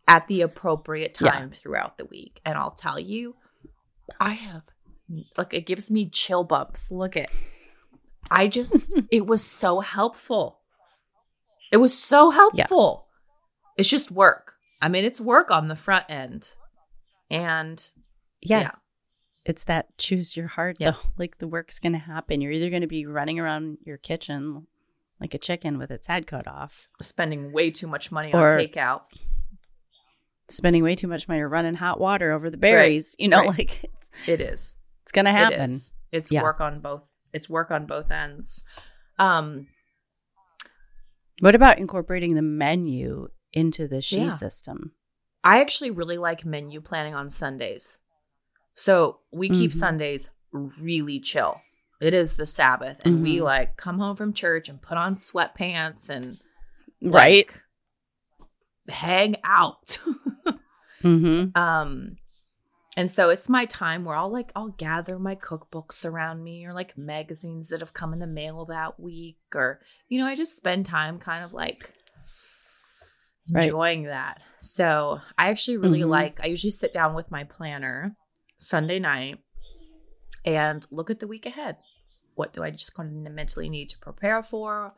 at 0.06 0.28
the 0.28 0.40
appropriate 0.42 1.16
Yeah. 1.20 1.30
time 1.32 1.50
throughout 1.50 1.98
the 1.98 2.04
week. 2.04 2.40
And 2.44 2.56
I'll 2.56 2.70
tell 2.70 2.98
you, 2.98 3.34
I 4.20 4.30
have, 4.30 4.62
like, 5.36 5.52
it 5.54 5.66
gives 5.66 5.90
me 5.90 6.08
chill 6.08 6.44
bumps. 6.44 6.90
Look 6.90 7.16
at, 7.16 7.30
I 8.30 8.46
just, 8.48 8.94
it 9.10 9.26
was 9.26 9.42
so 9.44 9.80
helpful. 9.80 10.60
It 11.72 11.78
was 11.78 11.96
so 11.98 12.30
helpful. 12.30 13.06
It's 13.76 13.88
just 13.88 14.10
work. 14.10 14.52
I 14.80 14.88
mean, 14.88 15.04
it's 15.04 15.20
work 15.20 15.50
on 15.50 15.68
the 15.68 15.76
front 15.76 16.04
end. 16.08 16.54
And 17.30 17.82
Yeah. 18.40 18.60
Yeah. 18.60 18.70
It's 19.44 19.64
that 19.64 19.96
choose 19.98 20.36
your 20.36 20.46
heart 20.48 20.76
Yeah. 20.78 20.92
though. 20.92 20.98
Like 21.18 21.38
the 21.38 21.48
work's 21.48 21.78
going 21.80 21.94
to 21.94 21.98
happen. 21.98 22.40
You're 22.40 22.52
either 22.52 22.70
going 22.70 22.82
to 22.82 22.86
be 22.88 23.06
running 23.06 23.38
around 23.40 23.78
your 23.84 23.96
kitchen 23.96 24.66
like 25.22 25.34
a 25.34 25.38
chicken 25.38 25.78
with 25.78 25.90
its 25.90 26.08
head 26.08 26.26
cut 26.26 26.46
off, 26.48 26.88
spending 27.00 27.52
way 27.52 27.70
too 27.70 27.86
much 27.86 28.10
money 28.12 28.32
Or- 28.34 28.50
on 28.52 28.58
takeout. 28.58 29.02
spending 30.50 30.82
way 30.82 30.94
too 30.96 31.06
much 31.08 31.28
money 31.28 31.40
running 31.40 31.76
hot 31.76 31.98
water 32.00 32.32
over 32.32 32.50
the 32.50 32.56
berries. 32.58 33.14
You 33.18 33.28
know, 33.28 33.38
right. 33.38 33.48
like 33.58 33.84
it's, 33.84 34.10
It 34.28 34.40
is. 34.40 34.76
it's 35.02 35.12
to 35.26 35.30
happen. 35.30 35.60
is. 35.70 35.94
It's 36.10 36.30
Yeah. 36.30 36.42
work 36.42 36.60
on 36.60 36.80
both. 36.80 37.02
It's 37.32 37.48
work 37.48 37.70
on 37.70 37.86
both 37.86 38.10
ends. 38.10 38.64
Um, 39.18 39.68
What 41.40 41.54
about 41.54 41.78
incorporating 41.78 42.34
the 42.34 42.42
menu 42.42 43.28
into 43.52 43.88
the 43.88 44.00
she 44.02 44.22
Yeah. 44.24 44.28
system? 44.30 44.92
I 45.44 45.60
actually 45.60 45.90
really 45.90 46.18
like 46.18 46.44
menu 46.44 46.80
planning 46.80 47.14
on 47.14 47.30
Sundays. 47.30 48.00
So 48.74 49.20
we 49.32 49.48
keep 49.48 49.70
Mhm. 49.72 49.74
Sundays 49.76 50.30
really 50.52 51.18
chill. 51.20 51.60
It 52.02 52.14
is 52.14 52.34
the 52.34 52.46
Sabbath, 52.46 52.98
and 53.04 53.22
we 53.22 53.36
Mhm. 53.36 53.44
like 53.44 53.76
come 53.76 53.98
home 54.00 54.16
from 54.16 54.32
church 54.32 54.68
and 54.68 54.82
put 54.82 54.98
on 54.98 55.14
sweatpants 55.14 56.10
and 56.10 56.40
Right. 57.00 57.48
hang 58.88 59.36
out. 59.44 59.98
Mm-hmm. 61.02 61.60
um, 61.60 62.16
and 62.96 63.10
so 63.10 63.30
it's 63.30 63.48
my 63.48 63.64
time 63.64 64.04
where 64.04 64.14
I'll 64.14 64.30
like 64.30 64.52
I'll 64.54 64.68
gather 64.68 65.18
my 65.18 65.34
cookbooks 65.34 66.04
around 66.04 66.44
me 66.44 66.64
or 66.64 66.72
like 66.72 66.96
magazines 66.96 67.70
that 67.70 67.80
have 67.80 67.92
come 67.92 68.12
in 68.12 68.20
the 68.20 68.26
mail 68.28 68.64
that 68.66 69.00
week, 69.00 69.38
or 69.54 69.80
you 70.08 70.18
know, 70.20 70.26
I 70.26 70.36
just 70.36 70.56
spend 70.56 70.86
time 70.86 71.18
kind 71.18 71.44
of 71.44 71.52
like 71.52 71.92
Right. 73.50 73.64
enjoying 73.64 74.04
that. 74.04 74.40
So 74.60 75.20
I 75.36 75.50
actually 75.50 75.76
really 75.78 76.00
Mhm. 76.02 76.08
like, 76.08 76.40
I 76.40 76.46
usually 76.46 76.70
sit 76.70 76.92
down 76.92 77.14
with 77.14 77.30
my 77.32 77.42
planner 77.42 78.14
Sunday 78.58 79.00
night 79.00 79.42
and 80.44 80.86
look 80.92 81.10
at 81.10 81.18
the 81.18 81.26
week 81.26 81.46
ahead. 81.46 81.78
What 82.34 82.52
do 82.52 82.62
I 82.62 82.70
just 82.70 82.94
kind 82.94 83.26
of 83.26 83.32
mentally 83.32 83.68
need 83.68 83.88
to 83.90 83.98
prepare 83.98 84.42
for? 84.42 84.94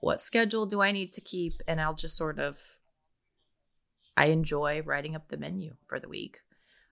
What 0.00 0.20
schedule 0.20 0.66
do 0.66 0.80
I 0.82 0.92
need 0.92 1.12
to 1.12 1.20
keep? 1.20 1.54
And 1.66 1.80
I'll 1.80 1.94
just 1.94 2.16
sort 2.16 2.38
of, 2.38 2.58
I 4.16 4.26
enjoy 4.26 4.82
writing 4.82 5.16
up 5.16 5.28
the 5.28 5.36
menu 5.36 5.74
for 5.86 5.98
the 5.98 6.08
week. 6.08 6.40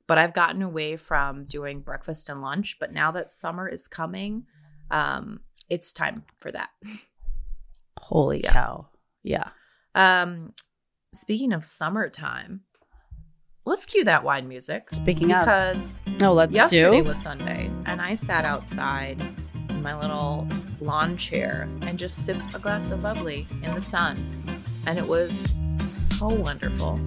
But 0.07 0.19
I've 0.19 0.35
gotten 0.35 0.63
away 0.63 0.97
from 0.97 1.45
doing 1.45 1.81
breakfast 1.81 2.29
and 2.29 2.43
lunch. 2.43 2.77
But 2.81 2.93
now 2.93 3.11
that 3.13 3.31
summer 3.31 3.69
is 3.69 3.87
coming, 3.87 4.45
um, 4.91 5.41
it's 5.69 5.93
time 5.93 6.25
for 6.41 6.51
that. 6.53 6.71
Holy 7.99 8.41
Yeah. 8.43 8.53
cow. 8.53 8.89
Yeah. 9.23 9.51
Um, 9.95 10.55
speaking 11.15 11.53
of 11.53 11.65
summertime, 11.65 12.63
let's 13.65 13.85
cue 13.85 14.05
that 14.05 14.25
wine 14.25 14.49
music. 14.49 14.91
Speaking 14.91 15.33
of, 15.33 15.41
because 15.45 16.01
no, 16.19 16.33
let's 16.33 16.55
yesterday 16.55 17.03
do. 17.03 17.05
was 17.09 17.21
Sunday, 17.23 17.71
and 17.87 18.01
I 18.01 18.17
sat 18.17 18.45
outside 18.45 19.21
in 19.83 19.97
my 19.97 20.01
little 20.01 20.47
lawn 20.81 21.17
chair 21.17 21.69
and 21.83 21.99
just 21.99 22.25
sipped 22.25 22.55
a 22.55 22.59
glass 22.59 22.93
of 22.93 23.03
bubbly 23.03 23.47
in 23.65 23.75
the 23.75 23.81
sun, 23.81 24.17
and 24.87 24.97
it 24.99 25.07
was 25.07 25.53
so 25.85 26.29
wonderful. 26.29 27.01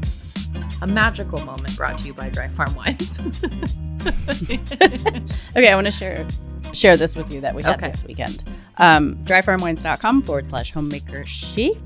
A 0.81 0.87
magical 0.87 1.39
moment 1.45 1.75
brought 1.77 1.97
to 1.99 2.07
you 2.07 2.13
by 2.13 2.29
Dry 2.29 2.47
Farm 2.49 2.75
Wines. 2.75 3.19
Okay, 4.05 5.69
I 5.69 5.73
want 5.73 5.85
to 5.87 5.91
share 5.91 6.27
share 6.73 6.95
this 6.95 7.15
with 7.15 7.31
you 7.31 7.41
that 7.41 7.55
we 7.55 7.63
had 7.63 7.77
Okay. 7.77 7.89
this 7.89 8.03
weekend. 8.03 8.43
Um, 8.77 9.15
dryfarmwines.com 9.23 10.21
forward 10.21 10.47
slash 10.47 10.71
homemaker 10.73 11.25
chic. 11.25 11.77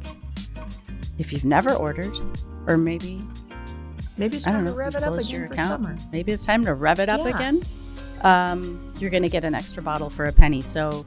If 1.17 1.31
you've 1.31 1.45
never 1.45 1.71
ordered, 1.73 2.13
or 2.67 2.75
maybe 2.77 3.21
Maybe 4.17 4.35
it's 4.35 4.43
time 4.45 4.65
to 4.65 4.73
rev 4.73 4.95
it 4.95 5.03
up 5.03 5.17
again 5.17 5.47
for 5.47 5.53
account. 5.53 5.69
summer. 5.69 5.95
Maybe 6.11 6.33
it's 6.33 6.45
time 6.45 6.65
to 6.65 6.73
rev 6.73 6.99
it 6.99 7.07
up 7.07 7.21
Yeah. 7.21 7.35
again. 7.35 7.61
Um, 8.21 8.93
you're 8.99 9.09
going 9.09 9.23
to 9.23 9.29
get 9.29 9.43
an 9.45 9.55
extra 9.55 9.81
bottle 9.81 10.09
for 10.09 10.25
a 10.25 10.31
penny. 10.31 10.61
So, 10.61 11.05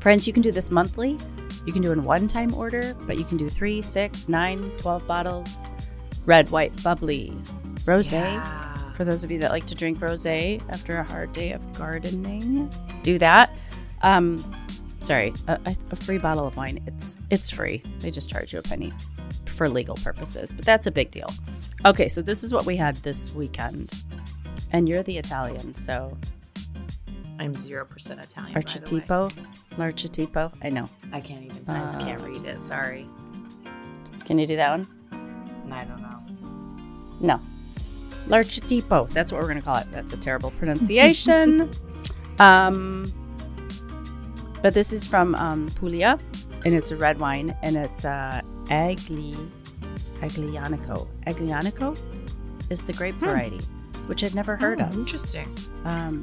friends, 0.00 0.26
you 0.26 0.32
can 0.32 0.42
do 0.42 0.52
this 0.52 0.70
monthly. 0.70 1.18
You 1.66 1.72
can 1.72 1.82
do 1.82 1.92
in 1.92 2.04
one 2.04 2.28
time 2.28 2.54
order, 2.54 2.94
but 3.06 3.18
you 3.18 3.24
can 3.24 3.36
do 3.36 3.48
three, 3.50 3.80
six, 3.82 4.28
nine, 4.28 4.70
12 4.78 5.06
bottles. 5.06 5.66
Red, 6.26 6.50
white, 6.50 6.82
bubbly, 6.82 7.32
rose. 7.86 8.12
Yeah. 8.12 8.92
For 8.94 9.04
those 9.04 9.24
of 9.24 9.30
you 9.30 9.38
that 9.40 9.50
like 9.50 9.66
to 9.66 9.74
drink 9.74 10.00
rose 10.00 10.24
after 10.24 10.98
a 10.98 11.04
hard 11.04 11.32
day 11.32 11.52
of 11.52 11.60
gardening, 11.76 12.70
do 13.02 13.18
that. 13.18 13.50
Um, 14.02 14.44
sorry, 15.00 15.32
a, 15.48 15.58
a- 15.66 15.76
a 15.90 15.96
free 15.96 16.18
bottle 16.18 16.46
of 16.46 16.56
wine. 16.56 16.80
It's 16.86 17.16
it's 17.30 17.50
free. 17.50 17.82
They 17.98 18.10
just 18.10 18.30
charge 18.30 18.52
you 18.52 18.60
a 18.60 18.62
penny 18.62 18.92
for 19.46 19.68
legal 19.68 19.96
purposes, 19.96 20.52
but 20.52 20.64
that's 20.64 20.86
a 20.86 20.90
big 20.90 21.10
deal. 21.10 21.28
Okay, 21.84 22.08
so 22.08 22.22
this 22.22 22.44
is 22.44 22.52
what 22.52 22.66
we 22.66 22.76
had 22.76 22.96
this 22.96 23.32
weekend, 23.34 23.92
and 24.74 24.88
you're 24.88 25.02
the 25.04 25.16
Italian, 25.16 25.74
so 25.74 26.16
I'm 27.38 27.54
zero 27.54 27.84
percent 27.84 28.20
Italian. 28.20 28.54
archetipo, 28.60 29.32
l'archetipo. 29.78 30.52
I 30.62 30.68
know. 30.68 30.88
I 31.12 31.20
can't 31.20 31.44
even. 31.44 31.62
I 31.68 31.80
just 31.80 32.00
can't 32.00 32.20
Uh, 32.20 32.26
read 32.26 32.42
it. 32.44 32.60
Sorry. 32.60 33.08
Can 34.26 34.38
you 34.38 34.46
do 34.46 34.56
that 34.56 34.70
one? 34.76 34.86
I 35.72 35.84
don't 35.84 36.02
know. 36.02 36.18
No. 37.20 37.40
L'archetipo. 38.28 39.08
That's 39.10 39.30
what 39.32 39.40
we're 39.40 39.46
going 39.48 39.58
to 39.58 39.64
call 39.64 39.76
it. 39.76 39.86
That's 39.92 40.12
a 40.12 40.16
terrible 40.16 40.50
pronunciation. 40.52 41.70
um, 42.38 43.12
but 44.62 44.72
this 44.74 44.92
is 44.92 45.06
from 45.06 45.34
um, 45.34 45.68
Puglia, 45.76 46.18
and 46.64 46.74
it's 46.74 46.90
a 46.90 46.96
red 46.96 47.18
wine, 47.20 47.54
and 47.62 47.76
it's 47.76 48.04
uh, 48.04 48.40
Agli, 48.70 49.36
Aglianico. 50.20 51.06
Aglianico 51.26 51.96
is 52.70 52.80
the 52.82 52.92
grape 52.94 53.14
Hmm. 53.16 53.26
variety, 53.26 53.60
which 54.06 54.22
I'd 54.24 54.34
never 54.34 54.56
heard 54.56 54.80
Oh, 54.80 54.84
of. 54.86 54.94
Interesting. 54.94 55.48
Um, 55.84 56.22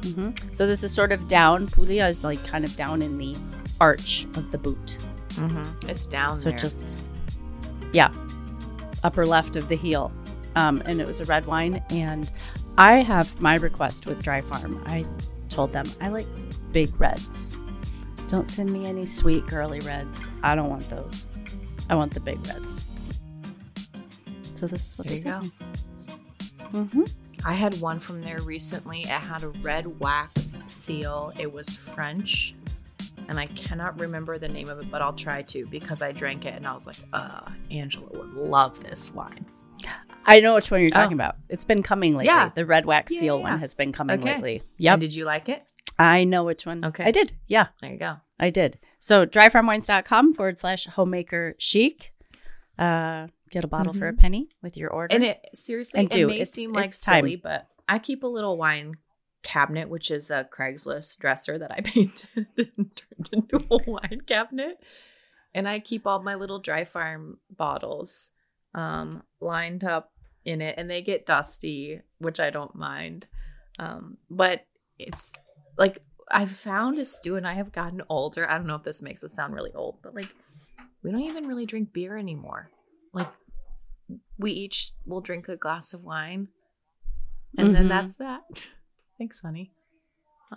mhm. 0.00 0.54
So 0.54 0.66
this 0.66 0.82
is 0.84 0.92
sort 0.92 1.12
of 1.12 1.26
down. 1.28 1.66
Puglia 1.66 2.06
is 2.08 2.24
like 2.24 2.44
kind 2.46 2.64
of 2.64 2.74
down 2.76 3.02
in 3.02 3.18
the 3.18 3.36
arch 3.80 4.24
of 4.34 4.50
the 4.50 4.58
boot. 4.58 4.98
Mm-hmm. 5.34 5.88
It's 5.88 6.06
down 6.06 6.36
So 6.36 6.50
there. 6.50 6.58
just, 6.58 7.00
yeah, 7.92 8.12
upper 9.04 9.24
left 9.26 9.56
of 9.56 9.68
the 9.68 9.76
heel. 9.76 10.10
Um, 10.56 10.82
and 10.86 11.00
it 11.00 11.06
was 11.06 11.20
a 11.20 11.24
red 11.26 11.46
wine. 11.46 11.82
And 11.90 12.30
I 12.76 12.96
have 13.02 13.40
my 13.40 13.54
request 13.56 14.06
with 14.06 14.22
Dry 14.22 14.40
Farm. 14.40 14.82
I 14.86 15.04
told 15.48 15.72
them 15.72 15.86
I 16.00 16.08
like 16.08 16.26
big 16.72 16.98
reds. 17.00 17.56
Don't 18.26 18.46
send 18.46 18.70
me 18.72 18.84
any 18.86 19.06
sweet 19.06 19.46
girly 19.46 19.80
reds. 19.80 20.28
I 20.42 20.54
don't 20.54 20.68
want 20.68 20.88
those. 20.90 21.30
I 21.88 21.94
want 21.94 22.12
the 22.12 22.20
big 22.20 22.44
reds. 22.46 22.84
So 24.54 24.66
this 24.66 24.86
is 24.86 24.98
what 24.98 25.06
There 25.06 25.16
they 25.18 25.22
you 25.28 25.32
go. 25.34 25.40
me. 25.40 25.52
Mm-hmm. 26.72 27.04
I 27.44 27.52
had 27.54 27.80
one 27.80 27.98
from 28.00 28.20
there 28.20 28.40
recently. 28.40 29.02
It 29.02 29.08
had 29.08 29.42
a 29.44 29.48
red 29.48 30.00
wax 30.00 30.56
seal. 30.66 31.32
It 31.38 31.52
was 31.52 31.76
French. 31.76 32.54
And 33.28 33.38
I 33.38 33.46
cannot 33.46 34.00
remember 34.00 34.38
the 34.38 34.48
name 34.48 34.68
of 34.68 34.80
it, 34.80 34.90
but 34.90 35.02
I'll 35.02 35.12
try 35.12 35.42
to 35.42 35.66
because 35.66 36.00
I 36.02 36.12
drank 36.12 36.44
it 36.46 36.54
and 36.54 36.66
I 36.66 36.72
was 36.72 36.86
like, 36.86 36.96
uh, 37.12 37.42
Angela 37.70 38.08
would 38.12 38.32
love 38.34 38.82
this 38.82 39.12
wine. 39.12 39.44
I 40.24 40.40
know 40.40 40.54
which 40.54 40.70
one 40.70 40.80
you're 40.80 40.90
talking 40.90 41.12
Oh. 41.12 41.24
about. 41.24 41.36
It's 41.48 41.64
been 41.64 41.82
coming 41.82 42.12
lately. 42.14 42.26
Yeah. 42.26 42.50
The 42.54 42.66
red 42.66 42.86
wax 42.86 43.12
Yeah, 43.12 43.20
seal 43.20 43.36
yeah, 43.38 43.42
one 43.50 43.58
has 43.60 43.74
been 43.74 43.92
coming 43.92 44.18
Okay. 44.20 44.34
lately. 44.34 44.62
Yeah. 44.78 44.96
Did 44.96 45.14
you 45.14 45.24
like 45.24 45.48
it? 45.48 45.62
I 45.98 46.24
know 46.24 46.44
which 46.44 46.64
one. 46.66 46.84
Okay. 46.84 47.04
I 47.04 47.10
did. 47.10 47.32
Yeah. 47.46 47.66
There 47.80 47.92
you 47.92 47.98
go. 47.98 48.16
I 48.40 48.50
did. 48.50 48.78
So 48.98 49.26
dryfarmwines.com 49.26 50.34
forward 50.34 50.58
slash 50.58 50.86
homemaker 50.86 51.54
chic. 51.58 52.12
Uh, 52.78 53.28
get 53.50 53.64
a 53.64 53.68
bottle 53.68 53.92
for 53.92 54.08
a 54.08 54.12
penny 54.12 54.48
with 54.62 54.76
your 54.76 54.90
order. 54.90 55.14
And 55.14 55.24
it 55.24 55.40
seriously, 55.54 56.00
And 56.00 56.08
it 56.14 56.16
do. 56.16 56.26
may 56.28 56.34
It's- 56.34 56.52
seem 56.52 56.72
like 56.72 56.90
time. 56.90 57.22
silly, 57.22 57.36
but 57.36 57.68
I 57.88 57.98
keep 57.98 58.22
a 58.22 58.26
little 58.26 58.56
wine 58.56 58.94
cabinet, 59.42 59.88
which 59.88 60.10
is 60.10 60.30
a 60.30 60.44
Craigslist 60.44 61.18
dresser 61.18 61.58
that 61.58 61.70
I 61.72 61.80
painted 61.84 62.28
and 62.56 62.94
turned 62.96 63.28
into 63.32 63.64
a 63.70 63.78
wine 63.90 64.22
cabinet. 64.26 64.78
And 65.54 65.66
I 65.68 65.78
keep 65.80 66.06
all 66.06 66.22
my 66.22 66.34
little 66.34 66.58
dry 66.58 66.84
farm 66.84 67.38
bottles 67.50 68.30
um, 68.74 69.22
lined 69.40 69.82
up 69.84 70.12
in 70.44 70.60
it, 70.60 70.74
and 70.78 70.90
they 70.90 71.00
get 71.02 71.24
dusty, 71.26 72.00
which 72.18 72.38
I 72.38 72.50
don't 72.50 72.74
mind. 72.74 73.26
Um, 73.78 74.18
but 74.30 74.66
it's 74.98 75.32
like 75.78 75.98
I've 76.30 76.50
found 76.50 76.98
as 76.98 77.10
Stu 77.16 77.36
and 77.36 77.46
I 77.46 77.54
have 77.54 77.72
gotten 77.72 78.02
older. 78.10 78.48
I 78.48 78.58
don't 78.58 78.66
know 78.66 78.74
if 78.74 78.82
this 78.82 79.00
makes 79.02 79.24
us 79.24 79.32
sound 79.34 79.54
really 79.54 79.72
old, 79.74 79.98
but 80.02 80.14
like 80.14 80.28
we 81.02 81.10
don't 81.10 81.20
even 81.20 81.46
really 81.46 81.64
drink 81.64 81.92
beer 81.92 82.16
anymore. 82.18 82.70
Like 83.14 83.28
we 84.38 84.52
each 84.52 84.92
will 85.06 85.20
drink 85.20 85.48
a 85.48 85.56
glass 85.56 85.92
of 85.94 86.02
wine 86.04 86.48
and 87.56 87.74
then 87.74 87.84
Mhm. 87.86 87.88
that's 87.88 88.14
that 88.16 88.42
thanks 89.18 89.40
honey 89.40 89.72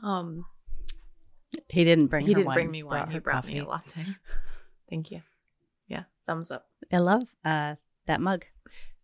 um 0.03 0.45
he 1.69 1.83
didn't 1.83 2.07
bring 2.07 2.25
he 2.25 2.33
didn't 2.33 2.47
wine, 2.47 2.55
bring 2.55 2.71
me 2.71 2.83
wine 2.83 3.07
he 3.07 3.15
her 3.15 3.21
brought 3.21 3.45
me 3.47 3.59
a 3.59 3.65
latte 3.65 4.01
thank 4.89 5.11
you 5.11 5.21
yeah 5.87 6.03
thumbs 6.27 6.51
up 6.51 6.67
I 6.93 6.97
love 6.97 7.23
uh, 7.45 7.75
that 8.07 8.19
mug. 8.21 8.45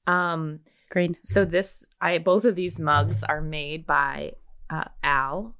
um 0.07 0.60
Green. 0.90 1.15
so 1.24 1.44
this 1.45 1.86
i 1.99 2.18
both 2.18 2.45
of 2.45 2.56
these 2.56 2.80
mugs 2.80 3.24
are 3.24 3.41
made 3.41 3.86
by 3.86 4.34
uh, 4.69 4.86
al 5.03 5.56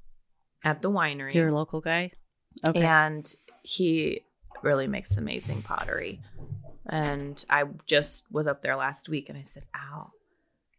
at 0.64 0.80
the 0.82 0.90
winery 0.90 1.32
Your 1.34 1.52
local 1.52 1.80
guy. 1.80 2.12
Okay. 2.66 2.82
and 2.82 3.32
he 3.62 4.22
really 4.62 4.86
makes 4.88 5.16
amazing 5.16 5.62
pottery. 5.62 6.20
And 6.88 7.44
I 7.50 7.64
just 7.86 8.24
was 8.30 8.46
up 8.46 8.62
there 8.62 8.76
last 8.76 9.08
week 9.08 9.28
and 9.28 9.36
I 9.36 9.42
said, 9.42 9.64
Al, 9.74 10.12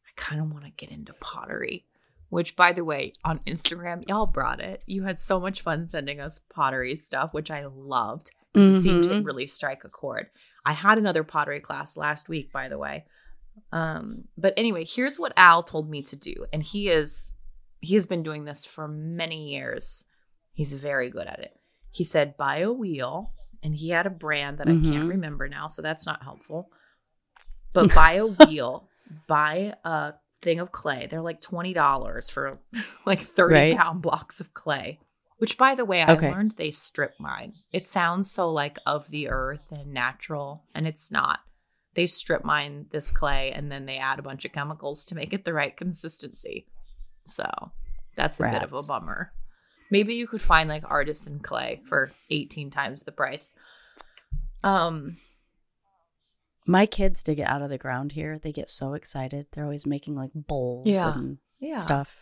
I 0.07 0.09
kind 0.15 0.41
of 0.41 0.51
want 0.51 0.65
to 0.65 0.71
get 0.71 0.89
into 0.89 1.13
pottery. 1.13 1.85
Which, 2.29 2.55
by 2.55 2.73
the 2.73 2.83
way, 2.83 3.13
on 3.25 3.39
Instagram, 3.47 4.07
y'all 4.07 4.27
brought 4.27 4.59
it. 4.59 4.83
You 4.85 5.03
had 5.03 5.19
so 5.19 5.39
much 5.39 5.61
fun 5.61 5.87
sending 5.87 6.19
us 6.19 6.39
pottery 6.53 6.95
stuff, 6.95 7.33
which 7.33 7.49
I 7.49 7.65
loved. 7.65 8.31
It 8.53 8.75
seemed 8.75 9.03
to 9.03 9.09
Mhm. 9.09 9.25
really 9.25 9.47
strike 9.47 9.83
a 9.83 9.89
chord. 9.89 10.29
I 10.65 10.73
had 10.73 10.97
another 10.97 11.23
pottery 11.23 11.59
class 11.59 11.97
last 11.97 12.29
week, 12.29 12.51
by 12.51 12.67
the 12.67 12.77
way. 12.77 13.05
Um, 13.71 14.27
but 14.37 14.53
anyway, 14.57 14.85
here's 14.85 15.19
what 15.19 15.33
Al 15.37 15.63
told 15.63 15.89
me 15.89 16.01
to 16.03 16.15
do, 16.15 16.45
and 16.53 16.63
he 16.63 16.89
is 16.89 17.33
he 17.81 17.95
has 17.95 18.07
been 18.07 18.23
doing 18.23 18.43
this 18.43 18.65
for 18.65 18.87
many 18.89 19.51
years. 19.53 20.05
He's 20.51 20.73
very 20.73 21.09
good 21.09 21.27
at 21.27 21.39
it. 21.39 21.57
He 21.91 22.03
said, 22.03 22.35
buy 22.35 22.57
a 22.57 22.73
wheel, 22.73 23.31
and 23.63 23.75
he 23.75 23.89
had 23.89 24.05
a 24.05 24.09
brand 24.11 24.57
that 24.57 24.67
I 24.67 24.71
can't 24.71 25.05
Mhm. 25.05 25.09
remember 25.09 25.47
now, 25.47 25.67
so 25.67 25.81
that's 25.81 26.05
not 26.05 26.23
helpful. 26.23 26.71
But 27.73 27.93
buy 27.95 28.13
a 28.13 28.25
wheel, 28.27 28.89
buy 29.27 29.75
a 29.83 30.13
thing 30.41 30.59
of 30.59 30.71
clay. 30.71 31.07
They're 31.09 31.21
like 31.21 31.41
twenty 31.41 31.73
dollars 31.73 32.29
for 32.29 32.51
like 33.05 33.19
thirty 33.19 33.53
Right. 33.55 33.75
pound 33.77 34.01
blocks 34.01 34.39
of 34.39 34.53
clay. 34.53 34.99
Which, 35.37 35.57
by 35.57 35.73
the 35.73 35.85
way, 35.85 36.01
I 36.01 36.11
Okay. 36.13 36.29
learned 36.29 36.51
they 36.57 36.69
strip 36.71 37.13
mine. 37.17 37.53
It 37.71 37.87
sounds 37.87 38.29
so 38.29 38.51
like 38.51 38.77
of 38.85 39.09
the 39.09 39.29
earth 39.29 39.71
and 39.71 39.93
natural, 39.93 40.65
and 40.75 40.85
it's 40.85 41.11
not. 41.11 41.39
They 41.93 42.07
strip 42.07 42.43
mine 42.43 42.87
this 42.91 43.09
clay 43.09 43.51
and 43.51 43.71
then 43.71 43.85
they 43.85 43.97
add 43.97 44.19
a 44.19 44.21
bunch 44.21 44.43
of 44.45 44.51
chemicals 44.51 45.03
to 45.05 45.15
make 45.15 45.33
it 45.33 45.45
the 45.45 45.53
right 45.53 45.75
consistency. 45.75 46.67
So 47.25 47.71
that's 48.15 48.39
a 48.39 48.43
bit 48.49 48.63
of 48.63 48.73
a 48.73 48.83
bummer. 48.83 49.31
Maybe 49.91 50.15
you 50.15 50.27
could 50.27 50.41
find 50.41 50.69
like 50.69 50.83
artisan 50.85 51.39
clay 51.39 51.81
for 51.87 52.11
18 52.29 52.69
times 52.69 53.03
the 53.03 53.11
price. 53.11 53.55
Um, 54.63 55.17
My 56.67 56.85
kids 56.85 57.23
dig 57.23 57.39
it 57.39 57.47
out 57.47 57.61
of 57.61 57.69
the 57.69 57.77
ground 57.77 58.11
here. 58.11 58.37
They 58.37 58.51
get 58.51 58.69
so 58.69 58.93
excited. 58.93 59.47
They're 59.51 59.63
always 59.63 59.87
making 59.87 60.15
like 60.15 60.31
bowls 60.35 60.83
Yeah. 60.85 61.13
and 61.17 61.37
yeah. 61.59 61.77
stuff. 61.77 62.15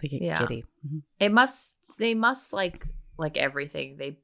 They 0.00 0.08
get 0.08 0.20
Yeah. 0.22 0.38
giddy. 0.40 0.64
Mhm. 0.86 1.02
It 1.20 1.32
must 1.32 1.76
they 1.98 2.12
must 2.14 2.52
like 2.52 2.86
like 3.16 3.38
everything. 3.38 3.96
They 3.96 4.18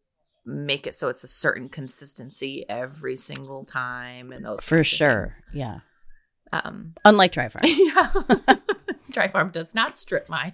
make 0.44 0.86
it 0.86 0.94
so 0.94 1.08
it's 1.08 1.24
a 1.24 1.28
certain 1.28 1.68
consistency 1.70 2.66
every 2.68 3.16
single 3.16 3.64
time 3.64 4.32
and 4.32 4.44
those 4.44 4.62
For 4.62 4.84
sure. 4.84 5.28
Yeah. 5.54 5.78
Um 6.52 6.92
Unlike 7.04 7.32
dry 7.32 7.48
farm. 7.48 7.62
yeah. 7.64 8.56
Dry 9.12 9.28
Farm 9.28 9.50
does 9.50 9.74
not 9.74 9.96
strip 9.96 10.28
mine. 10.28 10.52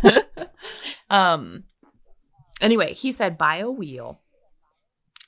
um 1.10 1.64
anyway, 2.60 2.94
he 2.94 3.12
said 3.12 3.38
buy 3.38 3.56
a 3.56 3.70
wheel 3.70 4.20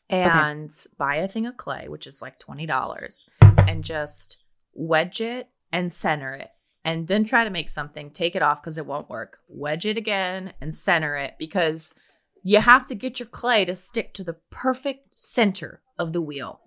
and 0.09 0.73
buy 0.99 1.17
a 1.17 1.29
thing 1.29 1.47
of 1.47 1.57
clay, 1.57 1.89
which 1.89 2.07
is 2.07 2.21
like 2.21 2.41
$20, 2.41 3.25
and 3.69 3.85
just 3.85 4.39
wedge 4.75 5.21
it 5.21 5.49
and 5.73 5.93
center 5.93 6.35
it. 6.35 6.51
And 6.85 7.07
then 7.07 7.25
try 7.25 7.45
to 7.45 7.51
make 7.51 7.69
something, 7.69 8.11
take 8.11 8.35
it 8.35 8.43
off 8.43 8.63
because 8.63 8.79
it 8.79 8.87
won't 8.87 9.11
work. 9.11 9.39
Wedge 9.49 9.87
it 9.87 9.97
again 9.97 10.55
and 10.61 10.75
center 10.75 11.15
it 11.17 11.35
because 11.39 11.95
you 12.43 12.61
have 12.61 12.87
to 12.89 12.95
get 12.95 13.21
your 13.21 13.29
clay 13.29 13.65
to 13.67 13.77
stick 13.77 14.15
to 14.15 14.25
the 14.25 14.37
perfect 14.51 15.19
center 15.19 15.83
of 15.99 16.13
the 16.13 16.23
wheel 16.23 16.61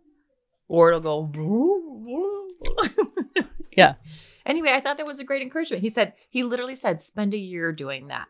or 0.67 0.89
it'll 0.89 1.01
go. 1.01 2.43
Yeah. 3.75 3.95
Anyway, 4.45 4.69
I 4.71 4.79
thought 4.81 4.97
that 4.97 5.05
was 5.05 5.19
a 5.19 5.23
great 5.23 5.41
encouragement. 5.41 5.81
He 5.83 5.89
said, 5.89 6.13
he 6.29 6.43
literally 6.43 6.75
said, 6.75 7.01
spend 7.01 7.33
a 7.33 7.41
year 7.41 7.71
doing 7.71 8.07
that. 8.07 8.27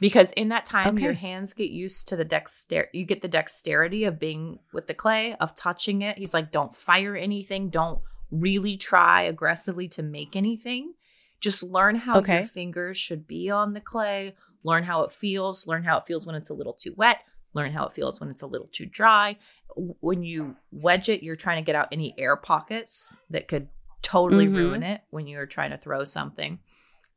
Because 0.00 0.32
in 0.32 0.48
that 0.50 0.64
time, 0.66 0.94
Okay. 0.94 1.04
your 1.04 1.12
hands 1.14 1.54
get 1.54 1.70
used 1.70 2.08
to 2.08 2.16
the 2.16 2.24
dexter. 2.24 2.88
You 2.92 3.04
get 3.06 3.22
the 3.22 3.28
dexterity 3.28 4.04
of 4.04 4.18
being 4.18 4.58
with 4.72 4.88
the 4.88 4.94
clay, 4.94 5.34
of 5.36 5.54
touching 5.54 6.02
it. 6.02 6.18
He's 6.18 6.34
like, 6.34 6.52
don't 6.52 6.76
fire 6.76 7.16
anything. 7.16 7.70
Don't 7.70 8.00
really 8.30 8.76
try 8.76 9.22
aggressively 9.22 9.88
to 9.88 10.02
make 10.02 10.36
anything. 10.36 10.94
Just 11.40 11.62
learn 11.62 11.96
how 11.96 12.18
Okay. 12.18 12.36
your 12.36 12.44
fingers 12.44 12.98
should 12.98 13.26
be 13.26 13.48
on 13.48 13.72
the 13.72 13.80
clay. 13.80 14.34
Learn 14.64 14.84
how 14.84 15.02
it 15.02 15.12
feels. 15.12 15.66
Learn 15.66 15.84
how 15.84 15.96
it 15.98 16.06
feels 16.06 16.26
when 16.26 16.34
it's 16.36 16.50
a 16.50 16.54
little 16.54 16.74
too 16.74 16.92
wet. 16.96 17.20
Learn 17.54 17.72
how 17.72 17.86
it 17.86 17.94
feels 17.94 18.20
when 18.20 18.28
it's 18.28 18.42
a 18.42 18.46
little 18.46 18.68
too 18.70 18.84
dry. 18.84 19.36
When 19.76 20.22
you 20.24 20.56
wedge 20.70 21.08
it, 21.08 21.22
you're 21.22 21.36
trying 21.36 21.62
to 21.62 21.66
get 21.66 21.76
out 21.76 21.88
any 21.90 22.14
air 22.18 22.36
pockets 22.36 23.16
that 23.30 23.48
could 23.48 23.68
totally 24.06 24.46
Mhm. 24.46 24.56
ruin 24.56 24.82
it 24.84 25.02
when 25.10 25.26
you're 25.26 25.46
trying 25.46 25.70
to 25.70 25.76
throw 25.78 26.04
something. 26.04 26.60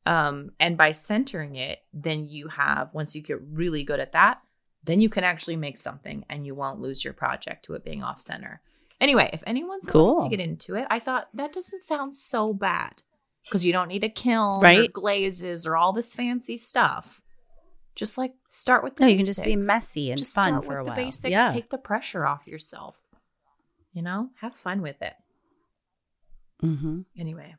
Um, 0.08 0.54
and 0.60 0.76
by 0.76 0.90
centering 0.90 1.56
it, 1.56 1.84
then 1.94 2.26
you 2.28 2.48
have, 2.48 2.94
once 2.96 3.16
you 3.16 3.22
get 3.22 3.40
really 3.42 3.84
good 3.84 4.00
at 4.00 4.12
that, 4.14 4.42
then 4.84 5.00
you 5.00 5.08
can 5.10 5.24
actually 5.24 5.56
make 5.56 5.78
something 5.78 6.26
and 6.30 6.48
you 6.48 6.56
won't 6.56 6.80
lose 6.82 7.04
your 7.04 7.14
project 7.14 7.64
to 7.66 7.76
it 7.76 7.84
being 7.84 8.02
off 8.02 8.20
center. 8.20 8.62
Anyway, 9.00 9.30
if 9.32 9.44
anyone's 9.46 9.86
cool. 9.86 10.20
to 10.20 10.30
get 10.30 10.40
into 10.40 10.74
it, 10.76 10.88
I 10.90 11.00
thought 11.00 11.30
that 11.36 11.54
doesn't 11.54 11.82
sound 11.84 12.16
so 12.16 12.54
bad 12.54 13.04
because 13.44 13.64
you 13.64 13.72
don't 13.72 13.88
need 13.88 14.04
a 14.04 14.10
kiln 14.10 14.60
right? 14.62 14.80
or 14.80 14.92
glazes 14.92 15.68
or 15.68 15.78
all 15.78 15.94
this 15.94 16.16
fancy 16.16 16.58
stuff. 16.58 17.22
Just 17.94 18.18
like 18.18 18.34
start 18.50 18.84
with 18.84 18.96
the 18.96 19.04
no, 19.04 19.08
basics. 19.10 19.20
you 19.20 19.26
can 19.26 19.26
just 19.26 19.44
be 19.62 19.68
messy 19.68 20.10
and 20.10 20.18
just 20.18 20.34
fun 20.34 20.62
for 20.64 20.78
a 20.80 20.84
while. 20.84 20.96
basics, 20.96 21.30
yeah. 21.30 21.50
take 21.50 21.70
the 21.70 21.78
pressure 21.78 22.26
off 22.26 22.48
yourself. 22.48 22.98
You 23.94 24.02
know, 24.02 24.30
have 24.40 24.56
fun 24.56 24.82
with 24.82 25.02
it. 25.02 25.14
Mm-hmm. 26.64 27.02
Anyway, 27.18 27.56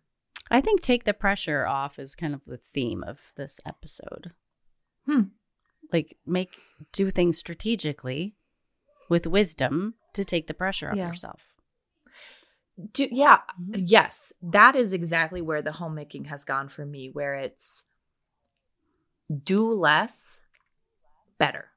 I 0.51 0.61
think 0.61 0.83
take 0.83 1.05
the 1.05 1.15
pressure 1.15 1.67
off 1.67 1.99
is 1.99 2.15
kind 2.15 2.35
of 2.35 2.43
the 2.47 2.59
theme 2.59 3.03
of 3.03 3.33
this 3.37 3.61
episode. 3.67 4.33
Hmm. 5.07 5.23
Like 5.93 6.17
make 6.27 6.57
do 6.93 7.11
things 7.11 7.39
strategically 7.39 8.35
with 9.09 9.27
wisdom 9.27 9.95
to 10.15 10.25
take 10.25 10.47
the 10.47 10.55
pressure 10.55 10.91
off 10.91 10.97
yeah. 10.97 11.09
yourself. 11.09 11.55
Do, 12.93 13.09
yeah, 13.11 13.41
mm-hmm. 13.61 13.83
yes, 13.87 14.33
that 14.43 14.75
is 14.75 14.93
exactly 14.93 15.43
where 15.43 15.63
the 15.63 15.73
homemaking 15.73 16.27
has 16.27 16.45
gone 16.45 16.69
for 16.69 16.87
me, 16.87 17.11
where 17.13 17.35
it's 17.35 17.85
do 19.45 19.73
less, 19.73 20.41
better. 21.39 21.69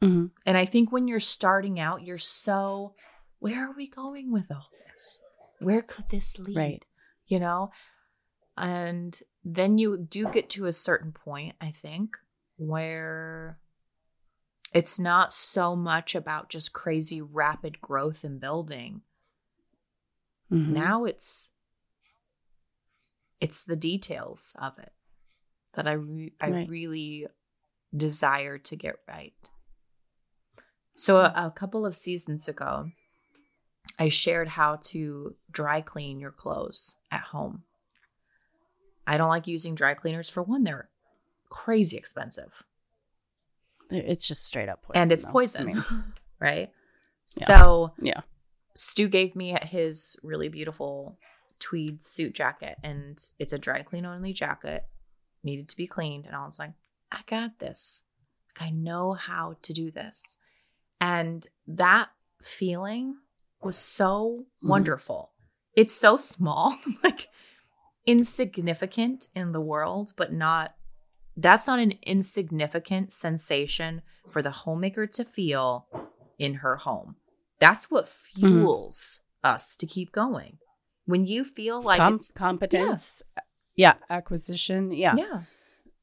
Mm-hmm. 0.00 0.26
And 0.46 0.56
I 0.56 0.64
think 0.64 0.92
when 0.92 1.08
you're 1.08 1.20
starting 1.20 1.80
out, 1.80 2.02
you're 2.02 2.18
so, 2.18 2.94
where 3.38 3.68
are 3.68 3.74
we 3.76 3.88
going 3.88 4.32
with 4.32 4.50
all 4.50 4.68
this? 4.86 5.20
Where 5.64 5.82
could 5.82 6.08
this 6.08 6.38
lead? 6.38 6.56
Right. 6.56 6.84
You 7.26 7.40
know? 7.40 7.70
And 8.56 9.18
then 9.44 9.78
you 9.78 9.96
do 9.96 10.28
get 10.28 10.50
to 10.50 10.66
a 10.66 10.72
certain 10.72 11.12
point, 11.12 11.56
I 11.60 11.70
think, 11.70 12.16
where 12.56 13.58
it's 14.72 14.98
not 14.98 15.34
so 15.34 15.74
much 15.76 16.14
about 16.14 16.48
just 16.48 16.72
crazy 16.72 17.20
rapid 17.20 17.80
growth 17.80 18.24
and 18.24 18.40
building. 18.40 19.02
Mm-hmm. 20.50 20.72
Now 20.72 21.04
it's 21.04 21.50
it's 23.40 23.64
the 23.64 23.76
details 23.76 24.54
of 24.60 24.78
it 24.78 24.92
that 25.74 25.88
I 25.88 25.92
re- 25.92 26.34
I 26.40 26.50
right. 26.50 26.68
really 26.68 27.26
desire 27.94 28.58
to 28.58 28.76
get 28.76 28.96
right. 29.08 29.32
So 30.94 31.18
a, 31.18 31.32
a 31.34 31.50
couple 31.50 31.84
of 31.84 31.96
seasons 31.96 32.48
ago, 32.48 32.90
I 34.02 34.08
shared 34.08 34.48
how 34.48 34.80
to 34.86 35.36
dry 35.48 35.80
clean 35.80 36.18
your 36.18 36.32
clothes 36.32 36.96
at 37.12 37.20
home. 37.20 37.62
I 39.06 39.16
don't 39.16 39.28
like 39.28 39.46
using 39.46 39.76
dry 39.76 39.94
cleaners 39.94 40.28
for 40.28 40.42
one, 40.42 40.64
they're 40.64 40.88
crazy 41.48 41.98
expensive. 41.98 42.64
It's 43.90 44.26
just 44.26 44.44
straight 44.44 44.68
up 44.68 44.82
poison. 44.82 45.02
And 45.02 45.12
it's 45.12 45.24
though. 45.24 45.30
poison, 45.30 45.62
I 45.62 45.64
mean, 45.66 45.84
right? 46.40 46.72
Yeah. 47.38 47.46
So, 47.46 47.92
yeah. 48.00 48.22
Stu 48.74 49.06
gave 49.06 49.36
me 49.36 49.56
his 49.62 50.16
really 50.20 50.48
beautiful 50.48 51.16
tweed 51.60 52.04
suit 52.04 52.34
jacket, 52.34 52.74
and 52.82 53.22
it's 53.38 53.52
a 53.52 53.58
dry 53.58 53.82
clean 53.82 54.04
only 54.04 54.32
jacket, 54.32 54.84
needed 55.44 55.68
to 55.68 55.76
be 55.76 55.86
cleaned. 55.86 56.26
And 56.26 56.34
I 56.34 56.44
was 56.44 56.58
like, 56.58 56.72
I 57.12 57.20
got 57.28 57.60
this. 57.60 58.02
Like, 58.48 58.66
I 58.66 58.70
know 58.72 59.12
how 59.12 59.58
to 59.62 59.72
do 59.72 59.92
this. 59.92 60.38
And 61.00 61.46
that 61.68 62.08
feeling 62.42 63.18
was 63.64 63.76
so 63.76 64.44
mm-hmm. 64.44 64.68
wonderful. 64.68 65.32
It's 65.76 65.94
so 65.94 66.16
small, 66.16 66.76
like 67.04 67.28
insignificant 68.06 69.26
in 69.34 69.52
the 69.52 69.60
world, 69.60 70.12
but 70.16 70.32
not 70.32 70.74
that's 71.36 71.66
not 71.66 71.78
an 71.78 71.94
insignificant 72.02 73.10
sensation 73.10 74.02
for 74.30 74.42
the 74.42 74.50
homemaker 74.50 75.06
to 75.06 75.24
feel 75.24 75.86
in 76.38 76.54
her 76.54 76.76
home. 76.76 77.16
That's 77.58 77.90
what 77.90 78.06
mm-hmm. 78.06 78.40
fuels 78.40 79.20
mm-hmm. 79.44 79.54
us 79.54 79.76
to 79.76 79.86
keep 79.86 80.12
going. 80.12 80.58
When 81.06 81.26
you 81.26 81.44
feel 81.44 81.82
like 81.82 81.98
Com- 81.98 82.18
competence, 82.34 83.22
yeah. 83.36 83.42
yeah, 83.76 83.94
acquisition, 84.14 84.92
yeah. 84.92 85.14
Yeah. 85.16 85.40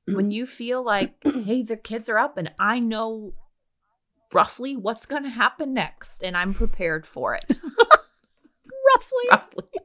when 0.08 0.32
you 0.32 0.46
feel 0.46 0.84
like, 0.84 1.16
hey, 1.24 1.64
the 1.64 1.78
kids 1.78 2.10
are 2.10 2.18
up 2.18 2.38
and 2.38 2.52
I 2.60 2.80
know 2.80 3.34
roughly 4.34 4.76
what's 4.76 5.06
going 5.06 5.24
to 5.24 5.30
happen 5.30 5.74
next 5.74 6.24
and 6.24 6.38
I'm 6.38 6.54
prepared 6.54 7.08
for 7.08 7.34
it. 7.34 7.60
roughly. 8.96 9.26
Roughly. 9.30 9.66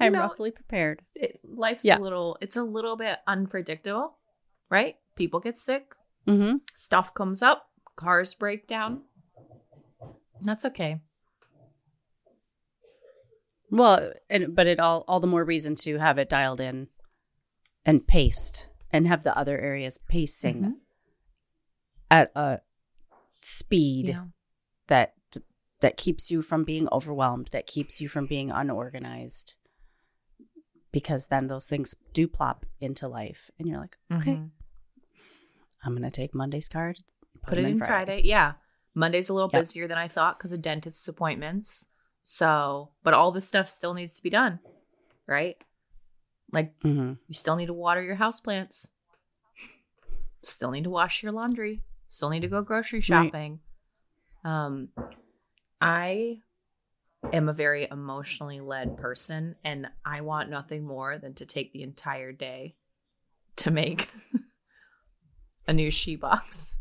I'm 0.00 0.12
know, 0.12 0.20
roughly 0.20 0.50
prepared. 0.50 1.02
It, 1.14 1.40
life's 1.44 1.84
yeah. 1.84 1.98
a 1.98 2.00
little, 2.00 2.36
it's 2.40 2.56
a 2.56 2.64
little 2.64 2.96
bit 2.96 3.18
unpredictable, 3.26 4.18
right? 4.68 4.96
People 5.14 5.38
get 5.38 5.58
sick, 5.58 5.94
mm-hmm. 6.26 6.56
stuff 6.74 7.14
comes 7.14 7.42
up, 7.42 7.68
cars 7.96 8.34
break 8.34 8.66
down. 8.66 9.02
That's 10.40 10.64
okay. 10.64 11.00
Well, 13.70 14.12
and 14.28 14.54
but 14.54 14.66
it 14.66 14.78
all 14.78 15.04
all 15.08 15.18
the 15.18 15.26
more 15.26 15.44
reason 15.44 15.74
to 15.76 15.98
have 15.98 16.18
it 16.18 16.28
dialed 16.28 16.60
in 16.60 16.88
and 17.86 18.06
paced 18.06 18.68
and 18.92 19.08
have 19.08 19.22
the 19.22 19.36
other 19.36 19.58
areas 19.58 19.98
pacing 20.08 20.56
mm-hmm. 20.56 20.70
At 22.12 22.30
a 22.36 22.60
speed 23.40 24.08
yeah. 24.08 24.24
that 24.88 25.14
that 25.80 25.96
keeps 25.96 26.30
you 26.30 26.42
from 26.42 26.62
being 26.62 26.88
overwhelmed, 26.92 27.48
that 27.50 27.66
keeps 27.66 28.00
you 28.00 28.08
from 28.08 28.26
being 28.26 28.52
unorganized 28.52 29.54
because 30.92 31.26
then 31.26 31.48
those 31.48 31.66
things 31.66 31.96
do 32.12 32.28
plop 32.28 32.66
into 32.80 33.08
life 33.08 33.50
and 33.58 33.66
you're 33.66 33.80
like 33.80 33.96
okay 34.12 34.32
mm-hmm. 34.32 34.46
i'm 35.84 35.94
gonna 35.94 36.10
take 36.10 36.34
monday's 36.34 36.68
card 36.68 36.98
put, 37.42 37.50
put 37.50 37.58
it 37.58 37.64
in 37.64 37.76
friday. 37.76 37.92
friday. 37.92 38.22
yeah 38.24 38.52
monday's 38.94 39.28
a 39.28 39.34
little 39.34 39.50
yep. 39.52 39.62
busier 39.62 39.88
than 39.88 39.98
i 39.98 40.06
thought 40.06 40.38
because 40.38 40.52
of 40.52 40.62
dentist 40.62 41.08
appointments 41.08 41.88
so 42.22 42.90
but 43.02 43.14
all 43.14 43.32
this 43.32 43.48
stuff 43.48 43.68
still 43.68 43.94
needs 43.94 44.14
to 44.14 44.22
be 44.22 44.30
done 44.30 44.60
right 45.26 45.56
like 46.52 46.78
mm-hmm. 46.80 47.14
you 47.26 47.34
still 47.34 47.56
need 47.56 47.66
to 47.66 47.72
water 47.72 48.02
your 48.02 48.16
house 48.16 48.38
plants 48.38 48.88
still 50.42 50.70
need 50.70 50.84
to 50.84 50.90
wash 50.90 51.22
your 51.22 51.32
laundry 51.32 51.82
still 52.12 52.30
need 52.30 52.40
to 52.40 52.48
go 52.48 52.62
grocery 52.62 53.00
shopping 53.00 53.60
right. 54.44 54.66
um 54.66 54.88
i 55.80 56.38
am 57.32 57.48
a 57.48 57.52
very 57.52 57.86
emotionally 57.90 58.60
led 58.60 58.96
person 58.96 59.54
and 59.64 59.88
I 60.04 60.22
want 60.22 60.50
nothing 60.50 60.84
more 60.84 61.18
than 61.18 61.34
to 61.34 61.46
take 61.46 61.72
the 61.72 61.82
entire 61.82 62.32
day 62.32 62.74
to 63.56 63.70
make 63.70 64.08
a 65.68 65.72
new 65.72 65.90
she 65.90 66.16
box. 66.16 66.76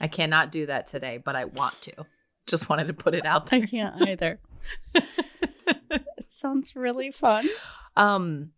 I 0.00 0.08
cannot 0.08 0.50
do 0.50 0.66
that 0.66 0.86
today, 0.86 1.18
but 1.18 1.36
I 1.36 1.44
want 1.44 1.80
to. 1.82 2.06
Just 2.46 2.68
wanted 2.68 2.88
to 2.88 2.92
put 2.92 3.14
it 3.14 3.24
out 3.24 3.46
there. 3.46 3.62
I 3.62 3.66
can't 3.66 4.08
either. 4.08 4.40
it 4.94 6.30
sounds 6.30 6.74
really 6.74 7.10
fun. 7.10 7.48
Um 7.96 8.50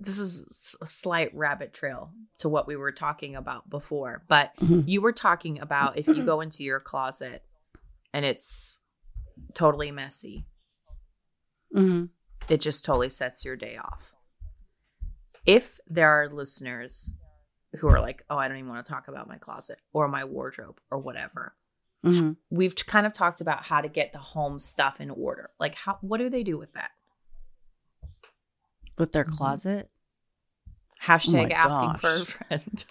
this 0.00 0.18
is 0.18 0.74
a 0.80 0.86
slight 0.86 1.34
rabbit 1.34 1.74
trail 1.74 2.12
to 2.38 2.48
what 2.48 2.66
we 2.66 2.74
were 2.74 2.90
talking 2.90 3.36
about 3.36 3.68
before, 3.68 4.24
but 4.28 4.56
mm-hmm. 4.56 4.80
you 4.86 5.02
were 5.02 5.12
talking 5.12 5.60
about 5.60 5.98
if 5.98 6.06
you 6.06 6.24
go 6.24 6.40
into 6.42 6.64
your 6.64 6.80
closet 6.80 7.44
and 8.12 8.24
it's 8.24 8.80
totally 9.54 9.90
messy, 9.90 10.46
mm-hmm. 11.74 12.06
it 12.48 12.60
just 12.60 12.84
totally 12.84 13.10
sets 13.10 13.44
your 13.44 13.56
day 13.56 13.76
off. 13.76 14.14
If 15.44 15.80
there 15.86 16.08
are 16.08 16.28
listeners 16.28 17.14
who 17.78 17.88
are 17.88 18.00
like, 18.00 18.24
oh, 18.30 18.36
I 18.36 18.48
don't 18.48 18.56
even 18.56 18.70
want 18.70 18.84
to 18.84 18.90
talk 18.90 19.08
about 19.08 19.28
my 19.28 19.36
closet 19.36 19.78
or 19.92 20.08
my 20.08 20.24
wardrobe 20.24 20.80
or 20.90 20.98
whatever. 20.98 21.54
Mm-hmm. 22.04 22.32
We've 22.50 22.74
kind 22.74 23.06
of 23.06 23.12
talked 23.12 23.40
about 23.40 23.64
how 23.64 23.80
to 23.80 23.88
get 23.88 24.12
the 24.12 24.18
home 24.18 24.58
stuff 24.58 25.00
in 25.00 25.10
order. 25.10 25.50
Like, 25.60 25.74
how 25.74 25.98
what 26.00 26.18
do 26.18 26.30
they 26.30 26.42
do 26.42 26.58
with 26.58 26.72
that? 26.72 26.90
With 28.98 29.12
their 29.12 29.24
mm-hmm. 29.24 29.36
closet? 29.36 29.90
Hashtag 31.04 31.50
oh 31.50 31.54
asking 31.54 31.88
gosh. 31.92 32.00
for 32.00 32.14
a 32.14 32.24
friend. 32.26 32.84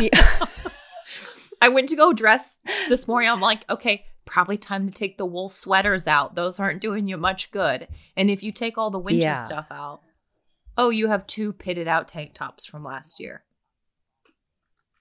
yeah. 0.00 0.46
I 1.60 1.68
went 1.68 1.88
to 1.90 1.96
go 1.96 2.12
dress 2.12 2.58
this 2.88 3.06
morning. 3.06 3.30
I'm 3.30 3.40
like, 3.40 3.68
okay, 3.70 4.04
probably 4.26 4.58
time 4.58 4.86
to 4.86 4.92
take 4.92 5.18
the 5.18 5.26
wool 5.26 5.48
sweaters 5.48 6.06
out. 6.06 6.34
Those 6.34 6.58
aren't 6.58 6.80
doing 6.80 7.08
you 7.08 7.16
much 7.16 7.50
good. 7.50 7.88
And 8.16 8.30
if 8.30 8.42
you 8.42 8.52
take 8.52 8.78
all 8.78 8.90
the 8.90 8.98
winter 8.98 9.26
yeah. 9.26 9.34
stuff 9.34 9.66
out, 9.70 10.00
oh, 10.76 10.90
you 10.90 11.08
have 11.08 11.26
two 11.26 11.52
pitted 11.52 11.86
out 11.86 12.08
tank 12.08 12.34
tops 12.34 12.64
from 12.64 12.84
last 12.84 13.20
year. 13.20 13.44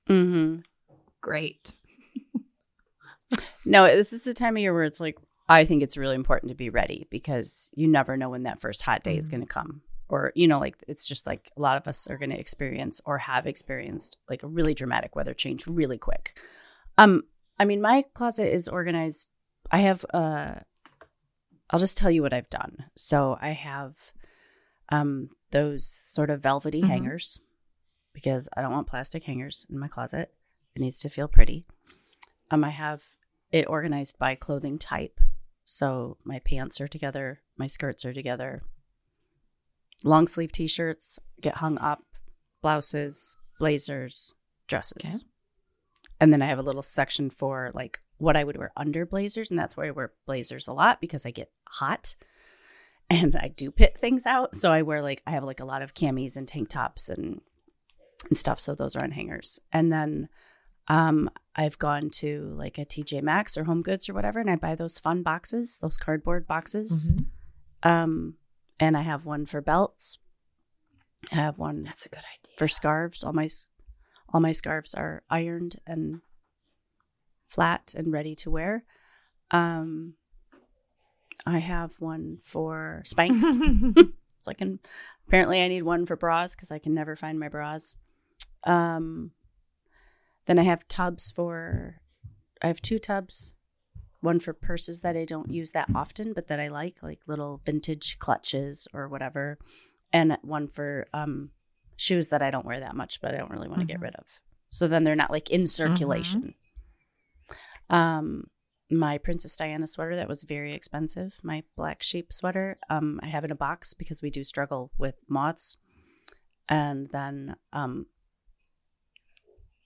Mm-hmm. 0.09 0.59
Great. 1.21 1.73
no, 3.65 3.85
this 3.85 4.13
is 4.13 4.23
the 4.23 4.33
time 4.33 4.55
of 4.55 4.61
year 4.61 4.73
where 4.73 4.83
it's 4.83 4.99
like, 4.99 5.17
I 5.51 5.65
think 5.65 5.83
it's 5.83 5.97
really 5.97 6.15
important 6.15 6.49
to 6.49 6.55
be 6.55 6.69
ready 6.69 7.07
because 7.09 7.71
you 7.73 7.87
never 7.87 8.17
know 8.17 8.29
when 8.29 8.43
that 8.43 8.61
first 8.61 8.81
hot 8.81 9.03
day 9.03 9.11
mm-hmm. 9.11 9.19
is 9.19 9.29
going 9.29 9.41
to 9.41 9.47
come 9.47 9.81
or 10.09 10.31
you 10.35 10.47
know 10.47 10.59
like 10.59 10.75
it's 10.87 11.07
just 11.07 11.25
like 11.25 11.51
a 11.57 11.61
lot 11.61 11.77
of 11.77 11.87
us 11.87 12.07
are 12.07 12.17
going 12.17 12.29
to 12.29 12.39
experience 12.39 13.01
or 13.05 13.17
have 13.17 13.47
experienced 13.47 14.17
like 14.29 14.43
a 14.43 14.47
really 14.47 14.73
dramatic 14.73 15.15
weather 15.15 15.33
change 15.33 15.65
really 15.67 15.97
quick 15.97 16.37
um 16.97 17.23
i 17.57 17.65
mean 17.65 17.81
my 17.81 18.03
closet 18.13 18.53
is 18.53 18.67
organized 18.67 19.29
i 19.71 19.79
have—I'll 19.79 21.79
just 21.79 21.97
tell 21.97 22.11
you 22.11 22.21
what 22.21 22.33
I've 22.33 22.49
done. 22.49 22.85
So 22.97 23.37
I 23.41 23.51
have 23.51 24.11
um 24.89 25.29
those 25.51 25.85
sort 25.85 26.29
of 26.29 26.41
velvety 26.41 26.81
Mhm. 26.81 26.87
hangers 26.87 27.39
because 28.13 28.49
I 28.55 28.61
don't 28.61 28.73
want 28.73 28.87
plastic 28.87 29.23
hangers 29.23 29.65
in 29.69 29.79
my 29.79 29.87
closet. 29.87 30.33
It 30.75 30.81
needs 30.81 30.99
to 30.99 31.09
feel 31.09 31.29
pretty. 31.29 31.65
Um 32.51 32.65
I 32.65 32.71
have 32.71 33.03
it 33.51 33.69
organized 33.69 34.19
by 34.19 34.35
clothing 34.35 34.77
type. 34.77 35.19
So 35.71 36.17
my 36.25 36.39
pants 36.39 36.81
are 36.81 36.87
together, 36.87 37.39
my 37.57 37.65
skirts 37.65 38.03
are 38.03 38.13
together. 38.13 38.61
Long 40.03 40.27
sleeve 40.27 40.51
t-shirts 40.51 41.17
get 41.39 41.57
hung 41.57 41.77
up, 41.77 42.01
blouses, 42.61 43.37
blazers, 43.57 44.33
dresses. 44.67 45.15
Okay. 45.15 45.25
And 46.19 46.33
then 46.33 46.41
I 46.41 46.47
have 46.47 46.59
a 46.59 46.63
little 46.63 46.81
section 46.81 47.29
for 47.29 47.71
like 47.73 47.99
what 48.17 48.35
I 48.35 48.43
would 48.43 48.57
wear 48.57 48.73
under 48.75 49.05
blazers. 49.05 49.49
And 49.49 49.57
that's 49.57 49.77
where 49.77 49.87
I 49.87 49.91
wear 49.91 50.11
blazers 50.25 50.67
a 50.67 50.73
lot 50.73 50.99
because 50.99 51.25
I 51.25 51.31
get 51.31 51.51
hot 51.67 52.15
and 53.09 53.37
I 53.37 53.47
do 53.47 53.71
pit 53.71 53.97
things 53.97 54.25
out. 54.25 54.57
So 54.57 54.73
I 54.73 54.81
wear 54.81 55.01
like, 55.01 55.23
I 55.25 55.31
have 55.31 55.45
like 55.45 55.61
a 55.61 55.65
lot 55.65 55.81
of 55.81 55.93
camis 55.93 56.35
and 56.35 56.47
tank 56.47 56.67
tops 56.67 57.07
and, 57.07 57.39
and 58.27 58.37
stuff. 58.37 58.59
So 58.59 58.75
those 58.75 58.97
are 58.97 59.03
on 59.03 59.11
hangers. 59.11 59.59
And 59.71 59.91
then 59.91 60.27
um, 60.91 61.29
I've 61.55 61.77
gone 61.79 62.09
to 62.21 62.53
like 62.57 62.77
a 62.77 62.85
TJ 62.85 63.21
Maxx 63.23 63.55
or 63.57 63.63
Home 63.63 63.81
Goods 63.81 64.09
or 64.09 64.13
whatever, 64.13 64.39
and 64.39 64.49
I 64.49 64.55
buy 64.57 64.75
those 64.75 64.99
fun 64.99 65.23
boxes, 65.23 65.77
those 65.81 65.95
cardboard 65.97 66.45
boxes. 66.45 67.07
Mhm. 67.09 67.25
Um, 67.89 68.35
and 68.79 68.97
I 68.97 69.01
have 69.01 69.25
one 69.25 69.45
for 69.45 69.61
belts. 69.61 70.19
I 71.31 71.35
have 71.35 71.57
one 71.57 71.83
That's 71.83 72.05
a 72.05 72.09
good 72.09 72.19
idea. 72.19 72.55
for 72.57 72.67
scarves. 72.67 73.23
All 73.23 73.33
my 73.33 73.47
all 74.33 74.41
my 74.41 74.51
scarves 74.51 74.93
are 74.93 75.23
ironed 75.29 75.77
and 75.85 76.21
flat 77.47 77.93
and 77.97 78.11
ready 78.13 78.35
to 78.35 78.49
wear. 78.51 78.83
Um, 79.51 80.15
I 81.45 81.59
have 81.59 81.99
one 81.99 82.39
for 82.43 83.03
Spanx. 83.05 83.41
so 84.41 84.51
I 84.51 84.53
can 84.53 84.79
apparently 85.27 85.61
I 85.61 85.67
need 85.67 85.83
one 85.83 86.05
for 86.05 86.15
bras 86.15 86.55
because 86.55 86.71
I 86.71 86.79
can 86.79 86.93
never 86.93 87.15
find 87.15 87.39
my 87.39 87.49
bras. 87.49 87.97
Um, 88.65 89.31
then 90.51 90.59
I 90.59 90.63
have 90.63 90.85
tubs 90.89 91.31
for. 91.31 92.01
I 92.61 92.67
have 92.67 92.81
two 92.81 92.99
tubs. 92.99 93.53
One 94.19 94.37
for 94.37 94.51
purses 94.51 94.99
that 94.99 95.15
I 95.15 95.23
don't 95.23 95.49
use 95.49 95.71
that 95.71 95.87
often, 95.95 96.33
but 96.33 96.49
that 96.49 96.59
I 96.59 96.67
like, 96.67 97.01
like 97.01 97.21
little 97.25 97.61
vintage 97.65 98.19
clutches 98.19 98.85
or 98.93 99.07
whatever, 99.07 99.57
and 100.11 100.37
one 100.41 100.67
for 100.67 101.07
um, 101.13 101.51
shoes 101.95 102.27
that 102.27 102.41
I 102.41 102.51
don't 102.51 102.65
wear 102.65 102.81
that 102.81 102.97
much, 102.97 103.21
but 103.21 103.33
I 103.33 103.37
don't 103.37 103.49
really 103.49 103.69
want 103.69 103.79
to 103.79 103.87
get 103.87 103.99
Mhm. 103.99 104.03
rid 104.03 104.15
of. 104.15 104.41
So 104.69 104.89
then 104.89 105.05
they're 105.05 105.15
not 105.15 105.31
like 105.31 105.49
in 105.49 105.65
circulation. 105.67 106.53
Um, 107.89 108.49
my 108.89 109.17
Princess 109.17 109.55
Diana 109.55 109.87
sweater 109.87 110.17
that 110.17 110.27
was 110.27 110.43
very 110.43 110.73
expensive, 110.73 111.37
my 111.43 111.63
black 111.77 112.03
sheep 112.03 112.33
sweater. 112.33 112.77
Um, 112.89 113.21
I 113.23 113.27
have 113.27 113.45
in 113.45 113.51
a 113.51 113.55
box 113.55 113.93
because 113.93 114.21
we 114.21 114.29
do 114.29 114.43
struggle 114.43 114.91
with 114.97 115.15
moths. 115.29 115.77
And 116.67 117.07
then 117.09 117.55
um 117.71 118.07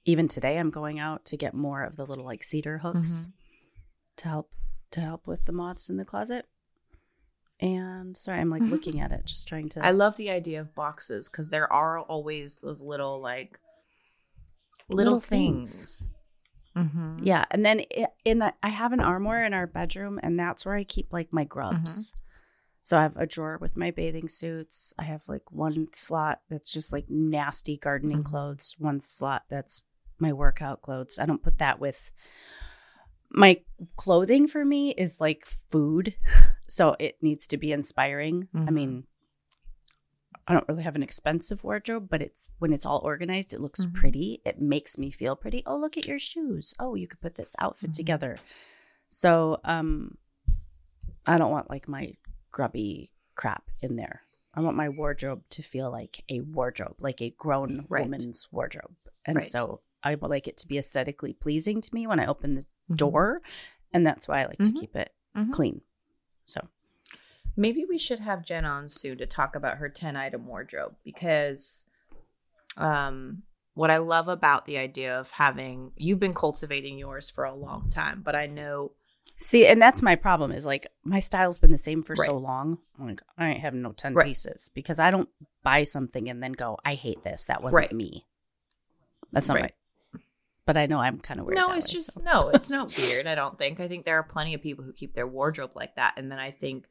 even 0.06 0.28
today 0.28 0.58
I'm 0.58 0.70
going 0.70 1.00
out 1.00 1.26
to 1.26 1.38
get 1.38 1.54
more 1.54 1.84
of 1.84 1.96
the 1.98 2.06
little 2.06 2.26
like 2.26 2.44
cedar 2.44 2.78
hooks 2.80 3.28
to 4.18 4.28
help 4.28 4.52
to 4.92 5.02
help 5.02 5.28
with 5.28 5.46
the 5.46 5.52
moths 5.52 5.90
in 5.90 5.98
the 5.98 6.06
closet. 6.06 6.46
And 7.60 8.16
sorry, 8.18 8.40
I'm 8.40 8.50
like 8.50 8.62
Mhm. 8.62 8.70
looking 8.72 9.00
at 9.00 9.12
it, 9.12 9.26
just 9.26 9.48
trying 9.48 9.70
to 9.70 9.86
I 9.86 9.92
love 9.92 10.18
the 10.18 10.30
idea 10.30 10.62
of 10.62 10.76
boxes 10.76 11.30
because 11.30 11.50
there 11.50 11.72
are 11.72 12.00
always 12.00 12.58
those 12.58 12.82
little 12.82 13.20
like 13.20 13.60
little, 14.90 15.14
Little 15.14 15.20
things. 15.20 15.72
things. 15.72 16.12
Mm-hmm. 16.76 17.24
Yeah, 17.24 17.46
and 17.52 17.66
then 17.66 17.80
in 18.26 18.44
I 18.62 18.70
have 18.70 18.92
an 18.94 19.00
armoire 19.00 19.44
in 19.44 19.54
our 19.54 19.66
bedroom, 19.68 20.20
and 20.22 20.38
that's 20.40 20.66
where 20.66 20.76
I 20.76 20.84
keep 20.84 21.12
like 21.14 21.32
my 21.32 21.44
grubs. 21.46 22.14
So 22.82 22.98
I 23.00 23.02
have 23.04 23.18
a 23.18 23.26
drawer 23.26 23.58
with 23.60 23.76
my 23.78 23.90
bathing 23.90 24.28
suits. 24.28 24.94
I 25.00 25.04
have 25.06 25.22
like 25.28 25.52
one 25.52 25.88
slot 25.94 26.42
that's 26.50 26.70
just 26.72 26.94
like 26.94 27.10
nasty 27.10 27.78
gardening 27.78 28.20
Mhm. 28.24 28.26
clothes. 28.26 28.76
One 28.78 29.02
slot 29.02 29.44
that's 29.50 29.82
my 30.20 30.34
workout 30.34 30.82
clothes. 30.82 31.20
I 31.20 31.26
don't 31.26 31.44
put 31.44 31.58
that 31.60 31.80
with 31.80 32.12
my 33.30 33.62
clothing. 33.96 34.48
For 34.48 34.64
me 34.66 34.92
is 34.92 35.20
like 35.20 35.46
food, 35.46 36.16
so 36.70 36.96
it 37.00 37.18
needs 37.22 37.48
to 37.48 37.58
be 37.58 37.72
inspiring. 37.72 38.48
I 38.54 38.58
Mhm. 38.58 38.74
mean, 38.74 39.08
I 40.48 40.54
don't 40.54 40.68
really 40.68 40.84
have 40.84 40.96
an 40.96 41.04
expensive 41.04 41.64
wardrobe, 41.64 42.08
but 42.10 42.22
it's 42.22 42.50
when 42.60 42.72
it's 42.72 42.86
all 42.86 43.00
organized, 43.04 43.54
it 43.54 43.62
looks 43.62 43.86
Mhm. 43.86 43.94
pretty. 43.94 44.42
It 44.46 44.62
makes 44.62 44.98
me 44.98 45.10
feel 45.10 45.36
pretty. 45.36 45.64
Oh, 45.66 45.76
look 45.78 45.98
at 45.98 46.06
your 46.06 46.20
shoes. 46.20 46.74
Oh, 46.80 46.94
you 46.96 47.08
could 47.08 47.20
put 47.20 47.36
this 47.36 47.56
outfit 47.60 47.92
Mhm. 47.92 47.96
together. 47.96 48.38
So, 49.08 49.60
um, 49.64 50.18
I 51.26 51.38
don't 51.40 51.52
want 51.52 51.70
like 51.70 51.88
my 51.88 52.16
grubby 52.52 53.12
crap 53.34 53.70
in 53.82 53.96
there. 53.96 54.22
I 54.54 54.62
want 54.62 54.78
my 54.78 54.88
wardrobe 54.88 55.44
to 55.50 55.64
feel 55.64 55.90
like 55.92 56.24
a 56.30 56.42
wardrobe, 56.42 56.96
like 57.00 57.22
a 57.22 57.32
grown 57.32 57.86
Right. 57.90 58.04
woman's 58.04 58.48
wardrobe. 58.52 58.96
And 59.26 59.38
Right. 59.38 59.46
so 59.48 59.82
I 60.06 60.16
would 60.16 60.30
like 60.30 60.48
it 60.48 60.56
to 60.58 60.68
be 60.68 60.78
aesthetically 60.78 61.34
pleasing 61.34 61.82
to 61.82 61.94
me 61.94 62.08
when 62.08 62.20
I 62.22 62.28
open 62.28 62.56
the 62.56 62.62
Mm-hmm. 62.62 62.96
door. 62.98 63.42
And 63.92 64.06
that's 64.06 64.28
why 64.28 64.44
I 64.44 64.46
like 64.46 64.60
Mhm. 64.60 64.66
to 64.66 64.80
keep 64.80 64.96
it 64.96 65.12
Mhm. 65.36 65.52
clean. 65.52 65.82
So, 66.46 66.68
Maybe 67.58 67.86
we 67.86 67.98
should 67.98 68.20
have 68.20 68.44
Jen 68.46 68.66
on 68.66 68.90
soon 68.90 69.18
to 69.18 69.26
talk 69.26 69.56
about 69.56 69.78
her 69.78 69.88
10 69.90 70.16
item 70.18 70.46
wardrobe 70.46 70.96
because 71.06 71.88
um 72.78 73.44
what 73.76 73.90
I 73.90 73.98
love 73.98 74.28
about 74.28 74.66
the 74.66 74.78
idea 74.78 75.18
of 75.20 75.32
having 75.32 75.94
you've 75.96 76.20
been 76.20 76.34
cultivating 76.34 76.98
yours 76.98 77.30
for 77.30 77.44
a 77.46 77.54
long 77.56 77.88
time, 77.90 78.22
but 78.22 78.36
I 78.36 78.46
know 78.46 78.92
See, 79.38 79.66
and 79.66 79.82
that's 79.82 80.02
my 80.02 80.16
problem 80.16 80.52
is 80.52 80.66
like 80.66 80.88
my 81.04 81.20
style's 81.20 81.58
been 81.60 81.72
the 81.72 81.78
same 81.78 82.04
for 82.04 82.16
so 82.16 82.38
long. 82.38 82.78
I'm 83.00 83.08
like, 83.08 83.22
I 83.38 83.50
ain't 83.50 83.62
having 83.62 83.82
no 83.82 83.92
10 83.94 84.14
Right. 84.14 84.26
pieces 84.28 84.70
because 84.74 85.00
I 85.00 85.10
don't 85.12 85.30
buy 85.64 85.84
something 85.84 86.30
and 86.30 86.42
then 86.44 86.52
go, 86.54 86.78
I 86.86 86.94
hate 86.96 87.24
this. 87.24 87.46
That 87.46 87.64
wasn't 87.64 87.84
Right. 87.88 87.92
me. 87.94 88.26
That's 89.32 89.48
not 89.50 89.60
Right. 89.60 89.74
But 90.66 90.78
I 90.78 90.88
know 90.88 91.00
I'm 91.00 91.20
kind 91.20 91.40
of 91.40 91.46
weird. 91.46 91.58
no, 91.58 91.74
it's 91.74 91.90
way, 91.90 91.94
just 91.94 92.14
so. 92.14 92.22
no, 92.22 92.50
it's 92.50 92.70
not 92.78 92.96
weird. 92.98 93.28
I 93.28 93.36
don't 93.36 93.58
think. 93.58 93.80
I 93.80 93.88
think 93.88 94.04
there 94.06 94.18
are 94.18 94.24
plenty 94.24 94.54
of 94.54 94.62
people 94.62 94.84
who 94.84 94.94
keep 94.94 95.14
their 95.14 95.28
wardrobe 95.28 95.72
like 95.76 95.96
that, 95.96 96.16
and 96.18 96.32
then 96.32 96.40
I 96.40 96.52
think 96.52 96.86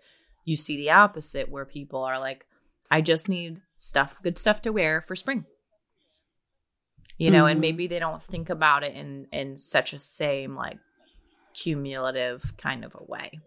you 0.45 0.57
see 0.57 0.77
the 0.77 0.91
opposite 0.91 1.49
where 1.49 1.65
people 1.65 2.03
are 2.05 2.19
like, 2.21 2.47
"I 2.91 3.01
just 3.01 3.29
need 3.29 3.61
stuff, 3.77 4.17
good 4.23 4.39
stuff 4.39 4.63
to 4.63 4.71
wear 4.71 5.01
for 5.01 5.17
spring." 5.17 5.45
You 7.19 7.31
know, 7.31 7.47
and 7.47 7.59
Mhm. 7.59 7.63
maybe 7.63 7.87
they 7.87 7.99
don't 8.01 8.23
think 8.23 8.51
about 8.51 8.83
it 8.85 8.95
in 8.95 9.27
in 9.33 9.57
such 9.57 9.93
a 9.93 9.99
same 9.99 10.55
like 10.57 10.79
cumulative 11.55 12.57
kind 12.57 12.85
of 12.85 12.95
a 12.95 13.05
way. 13.05 13.41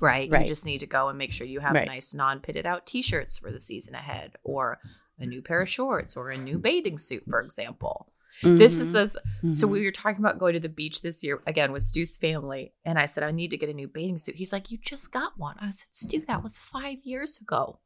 Right. 0.00 0.30
Right. 0.30 0.42
You 0.42 0.46
just 0.46 0.64
need 0.66 0.78
to 0.80 0.86
go 0.86 1.08
and 1.08 1.18
make 1.18 1.32
sure 1.32 1.46
you 1.46 1.60
have 1.60 1.74
Right. 1.74 1.86
nice 1.86 2.14
non-pitted 2.14 2.66
out 2.66 2.86
t-shirts 2.86 3.38
for 3.38 3.50
the 3.52 3.60
season 3.60 3.94
ahead 3.94 4.36
or 4.44 4.80
a 5.18 5.26
new 5.26 5.42
pair 5.42 5.60
of 5.60 5.68
shorts 5.68 6.16
or 6.16 6.30
a 6.30 6.38
new 6.38 6.58
bathing 6.58 6.98
suit, 6.98 7.24
for 7.28 7.40
example. 7.40 8.12
This 8.42 8.78
is 8.78 8.90
Mhm. 8.90 9.52
so 9.54 9.66
Mhm. 9.66 9.70
we 9.70 9.84
were 9.84 9.90
talking 9.90 10.20
about 10.24 10.38
going 10.38 10.54
to 10.54 10.60
the 10.60 10.68
beach 10.68 11.02
this 11.02 11.22
year 11.24 11.42
again 11.46 11.72
with 11.72 11.82
Stu's 11.82 12.16
family, 12.16 12.72
and 12.84 12.98
I 12.98 13.06
said 13.06 13.24
I 13.24 13.30
need 13.32 13.50
to 13.50 13.56
get 13.56 13.68
a 13.68 13.74
new 13.74 13.88
bathing 13.88 14.18
suit. 14.18 14.36
He's 14.36 14.52
like, 14.52 14.70
"You 14.70 14.78
just 14.78 15.12
got 15.12 15.36
one." 15.38 15.56
I 15.60 15.70
said, 15.70 15.88
"Stu, 15.92 16.24
that 16.28 16.42
was 16.42 16.56
five 16.58 16.98
years 17.04 17.40
ago. 17.40 17.80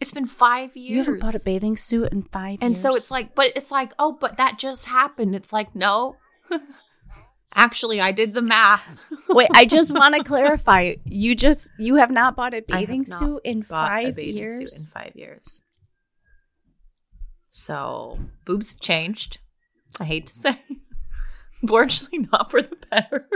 It's 0.00 0.12
been 0.12 0.26
five 0.26 0.76
years." 0.76 0.90
You 0.90 0.96
haven't 0.98 1.20
bought 1.20 1.34
a 1.34 1.42
bathing 1.44 1.76
suit 1.76 2.10
in 2.12 2.22
five 2.22 2.58
and 2.60 2.62
years. 2.62 2.62
And 2.62 2.76
so 2.76 2.96
it's 2.96 3.10
like, 3.10 3.34
but 3.34 3.52
it's 3.54 3.70
like, 3.70 3.92
oh, 3.98 4.16
but 4.20 4.36
that 4.38 4.58
just 4.58 4.86
happened. 4.86 5.36
It's 5.36 5.52
like, 5.52 5.74
no, 5.76 6.16
actually, 7.54 8.00
I 8.00 8.10
did 8.10 8.32
the 8.34 8.42
math. 8.42 8.82
Wait, 9.28 9.48
I 9.54 9.66
just 9.66 9.92
want 9.92 10.14
to 10.16 10.24
clarify. 10.24 10.94
You 11.04 11.34
just 11.36 11.70
you 11.78 11.96
have 11.96 12.10
not 12.10 12.34
bought 12.34 12.54
a 12.54 12.62
bathing 12.62 13.04
suit 13.06 13.40
in 13.44 13.60
Bought 13.60 13.84
a 13.84 13.88
five 14.04 14.16
bathing 14.16 14.36
years. 14.36 14.56
suit 14.58 14.72
in 14.74 14.84
five 14.86 15.12
years. 15.14 15.62
So 17.50 18.18
boobs 18.46 18.70
have 18.72 18.80
changed. 18.80 19.38
I 19.98 20.04
hate 20.04 20.26
to 20.26 20.34
say, 20.34 20.60
fortunately, 21.66 22.28
not 22.32 22.50
for 22.50 22.62
the 22.62 22.76
better. 22.90 23.28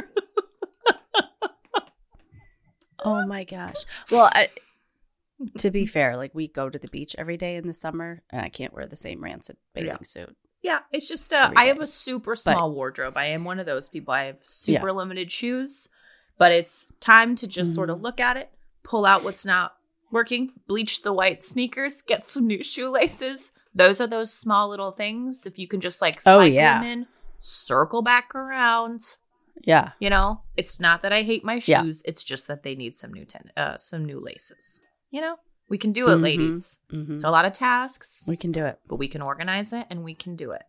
Oh 3.06 3.26
my 3.26 3.44
gosh. 3.44 3.84
Well, 4.10 4.30
I, 4.32 4.48
to 5.58 5.70
be 5.70 5.84
fair, 5.84 6.16
like 6.16 6.34
we 6.34 6.48
go 6.48 6.70
to 6.70 6.78
the 6.78 6.88
beach 6.88 7.14
every 7.18 7.36
day 7.36 7.56
in 7.56 7.66
the 7.66 7.74
summer, 7.74 8.22
and 8.30 8.40
I 8.40 8.48
can't 8.48 8.72
wear 8.72 8.86
the 8.86 8.96
same 8.96 9.22
rancid 9.22 9.56
bathing 9.74 9.88
Yeah. 9.90 9.98
suit. 10.02 10.36
Yeah, 10.62 10.78
it's 10.92 11.06
just 11.06 11.30
uh, 11.34 11.50
I 11.54 11.64
have 11.66 11.80
a 11.80 11.86
super 11.86 12.34
small 12.34 12.72
wardrobe. 12.72 13.18
I 13.18 13.26
am 13.26 13.44
one 13.44 13.58
of 13.58 13.66
those 13.66 13.88
people. 13.88 14.14
I 14.14 14.24
have 14.24 14.38
super 14.44 14.86
Yeah. 14.88 14.92
limited 14.94 15.30
shoes, 15.30 15.90
but 16.38 16.52
it's 16.52 16.90
time 17.00 17.34
to 17.36 17.46
just 17.46 17.74
sort 17.74 17.90
of 17.90 17.98
Mhm. 17.98 18.02
look 18.02 18.20
at 18.20 18.38
it, 18.38 18.50
pull 18.82 19.04
out 19.04 19.22
what's 19.24 19.44
not 19.44 19.76
working, 20.10 20.52
bleach 20.66 21.02
the 21.02 21.12
white 21.12 21.42
sneakers, 21.42 22.00
get 22.00 22.26
some 22.26 22.46
new 22.46 22.62
shoelaces. 22.62 23.52
Those 23.74 24.00
are 24.00 24.06
those 24.06 24.32
small 24.32 24.68
little 24.68 24.92
things. 24.92 25.46
If 25.46 25.58
you 25.58 25.66
can 25.66 25.80
just 25.80 26.00
like 26.00 26.16
Oh, 26.18 26.38
cycle 26.40 26.46
yeah. 26.46 26.80
them 26.80 26.90
in, 26.90 27.06
circle 27.40 28.02
back 28.02 28.34
around. 28.34 29.16
Yeah. 29.62 29.92
You 29.98 30.10
know, 30.10 30.42
it's 30.56 30.78
not 30.78 31.02
that 31.02 31.12
I 31.12 31.22
hate 31.22 31.44
my 31.44 31.60
Yeah. 31.64 31.82
shoes. 31.82 32.02
It's 32.04 32.22
just 32.22 32.46
that 32.48 32.62
they 32.62 32.74
need 32.74 32.94
some 32.94 33.12
new 33.12 33.24
ten- 33.24 33.50
uh, 33.56 33.76
some 33.76 34.04
new 34.04 34.20
laces. 34.20 34.80
You 35.10 35.20
know, 35.20 35.36
we 35.68 35.78
can 35.78 35.92
do 35.92 36.08
it, 36.08 36.16
Mhm. 36.16 36.22
ladies. 36.22 36.78
hmm 36.90 37.14
It's 37.16 37.24
a 37.24 37.30
lot 37.30 37.44
of 37.46 37.52
tasks, 37.52 38.24
We 38.28 38.36
can 38.36 38.52
do 38.52 38.64
it. 38.66 38.78
but 38.86 38.96
we 38.96 39.08
can 39.08 39.22
organize 39.22 39.72
it 39.72 39.86
and 39.90 40.04
we 40.04 40.14
can 40.14 40.36
do 40.36 40.50
it. 40.52 40.62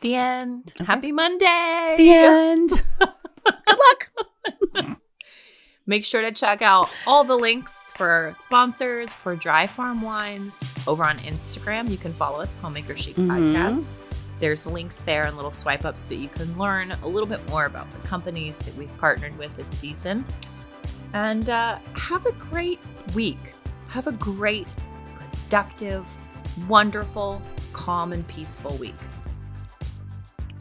The 0.00 0.14
end. 0.14 0.72
Okay. 0.76 0.84
Happy 0.84 1.10
Monday. 1.12 1.94
The 1.96 2.10
end. 2.10 2.70
Good 3.66 3.78
luck. 3.84 4.12
Make 5.88 6.04
sure 6.04 6.20
to 6.20 6.30
check 6.30 6.60
out 6.60 6.90
all 7.06 7.24
the 7.24 7.34
links 7.34 7.92
for 7.96 8.30
sponsors 8.34 9.14
for 9.14 9.34
Dry 9.34 9.66
Farm 9.66 10.02
Wines 10.02 10.70
over 10.86 11.02
on 11.02 11.16
Instagram. 11.20 11.88
You 11.90 11.96
can 11.96 12.12
follow 12.12 12.40
us, 12.40 12.56
Homemaker 12.56 12.94
Chic 12.94 13.16
Mhm. 13.16 13.28
Podcast. 13.28 13.94
There's 14.38 14.66
links 14.66 15.00
there 15.00 15.24
and 15.24 15.34
little 15.34 15.50
swipe 15.50 15.86
ups 15.86 16.04
that 16.04 16.16
you 16.16 16.28
can 16.28 16.56
learn 16.58 16.92
a 17.02 17.08
little 17.08 17.26
bit 17.26 17.40
more 17.48 17.64
about 17.64 17.90
the 17.90 18.06
companies 18.06 18.58
that 18.60 18.76
we've 18.76 18.94
partnered 18.98 19.36
with 19.38 19.56
this 19.56 19.70
season. 19.70 20.26
And 21.14 21.48
uh, 21.48 21.78
have 21.94 22.26
a 22.26 22.32
great 22.32 22.80
week. 23.14 23.38
Have 23.88 24.06
a 24.06 24.12
great, 24.12 24.74
productive, 25.16 26.04
wonderful, 26.68 27.40
calm, 27.72 28.12
and 28.12 28.28
peaceful 28.28 28.76
week. 28.76 28.94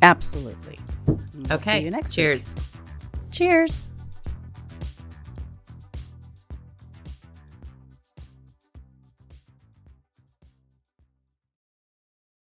Absolutely. 0.02 0.80
We'll 1.06 1.20
Okay. 1.52 1.80
See 1.80 1.84
you 1.84 1.92
next 1.92 2.12
week. 2.12 2.24
Cheers. 2.24 2.56
Cheers. 3.30 3.88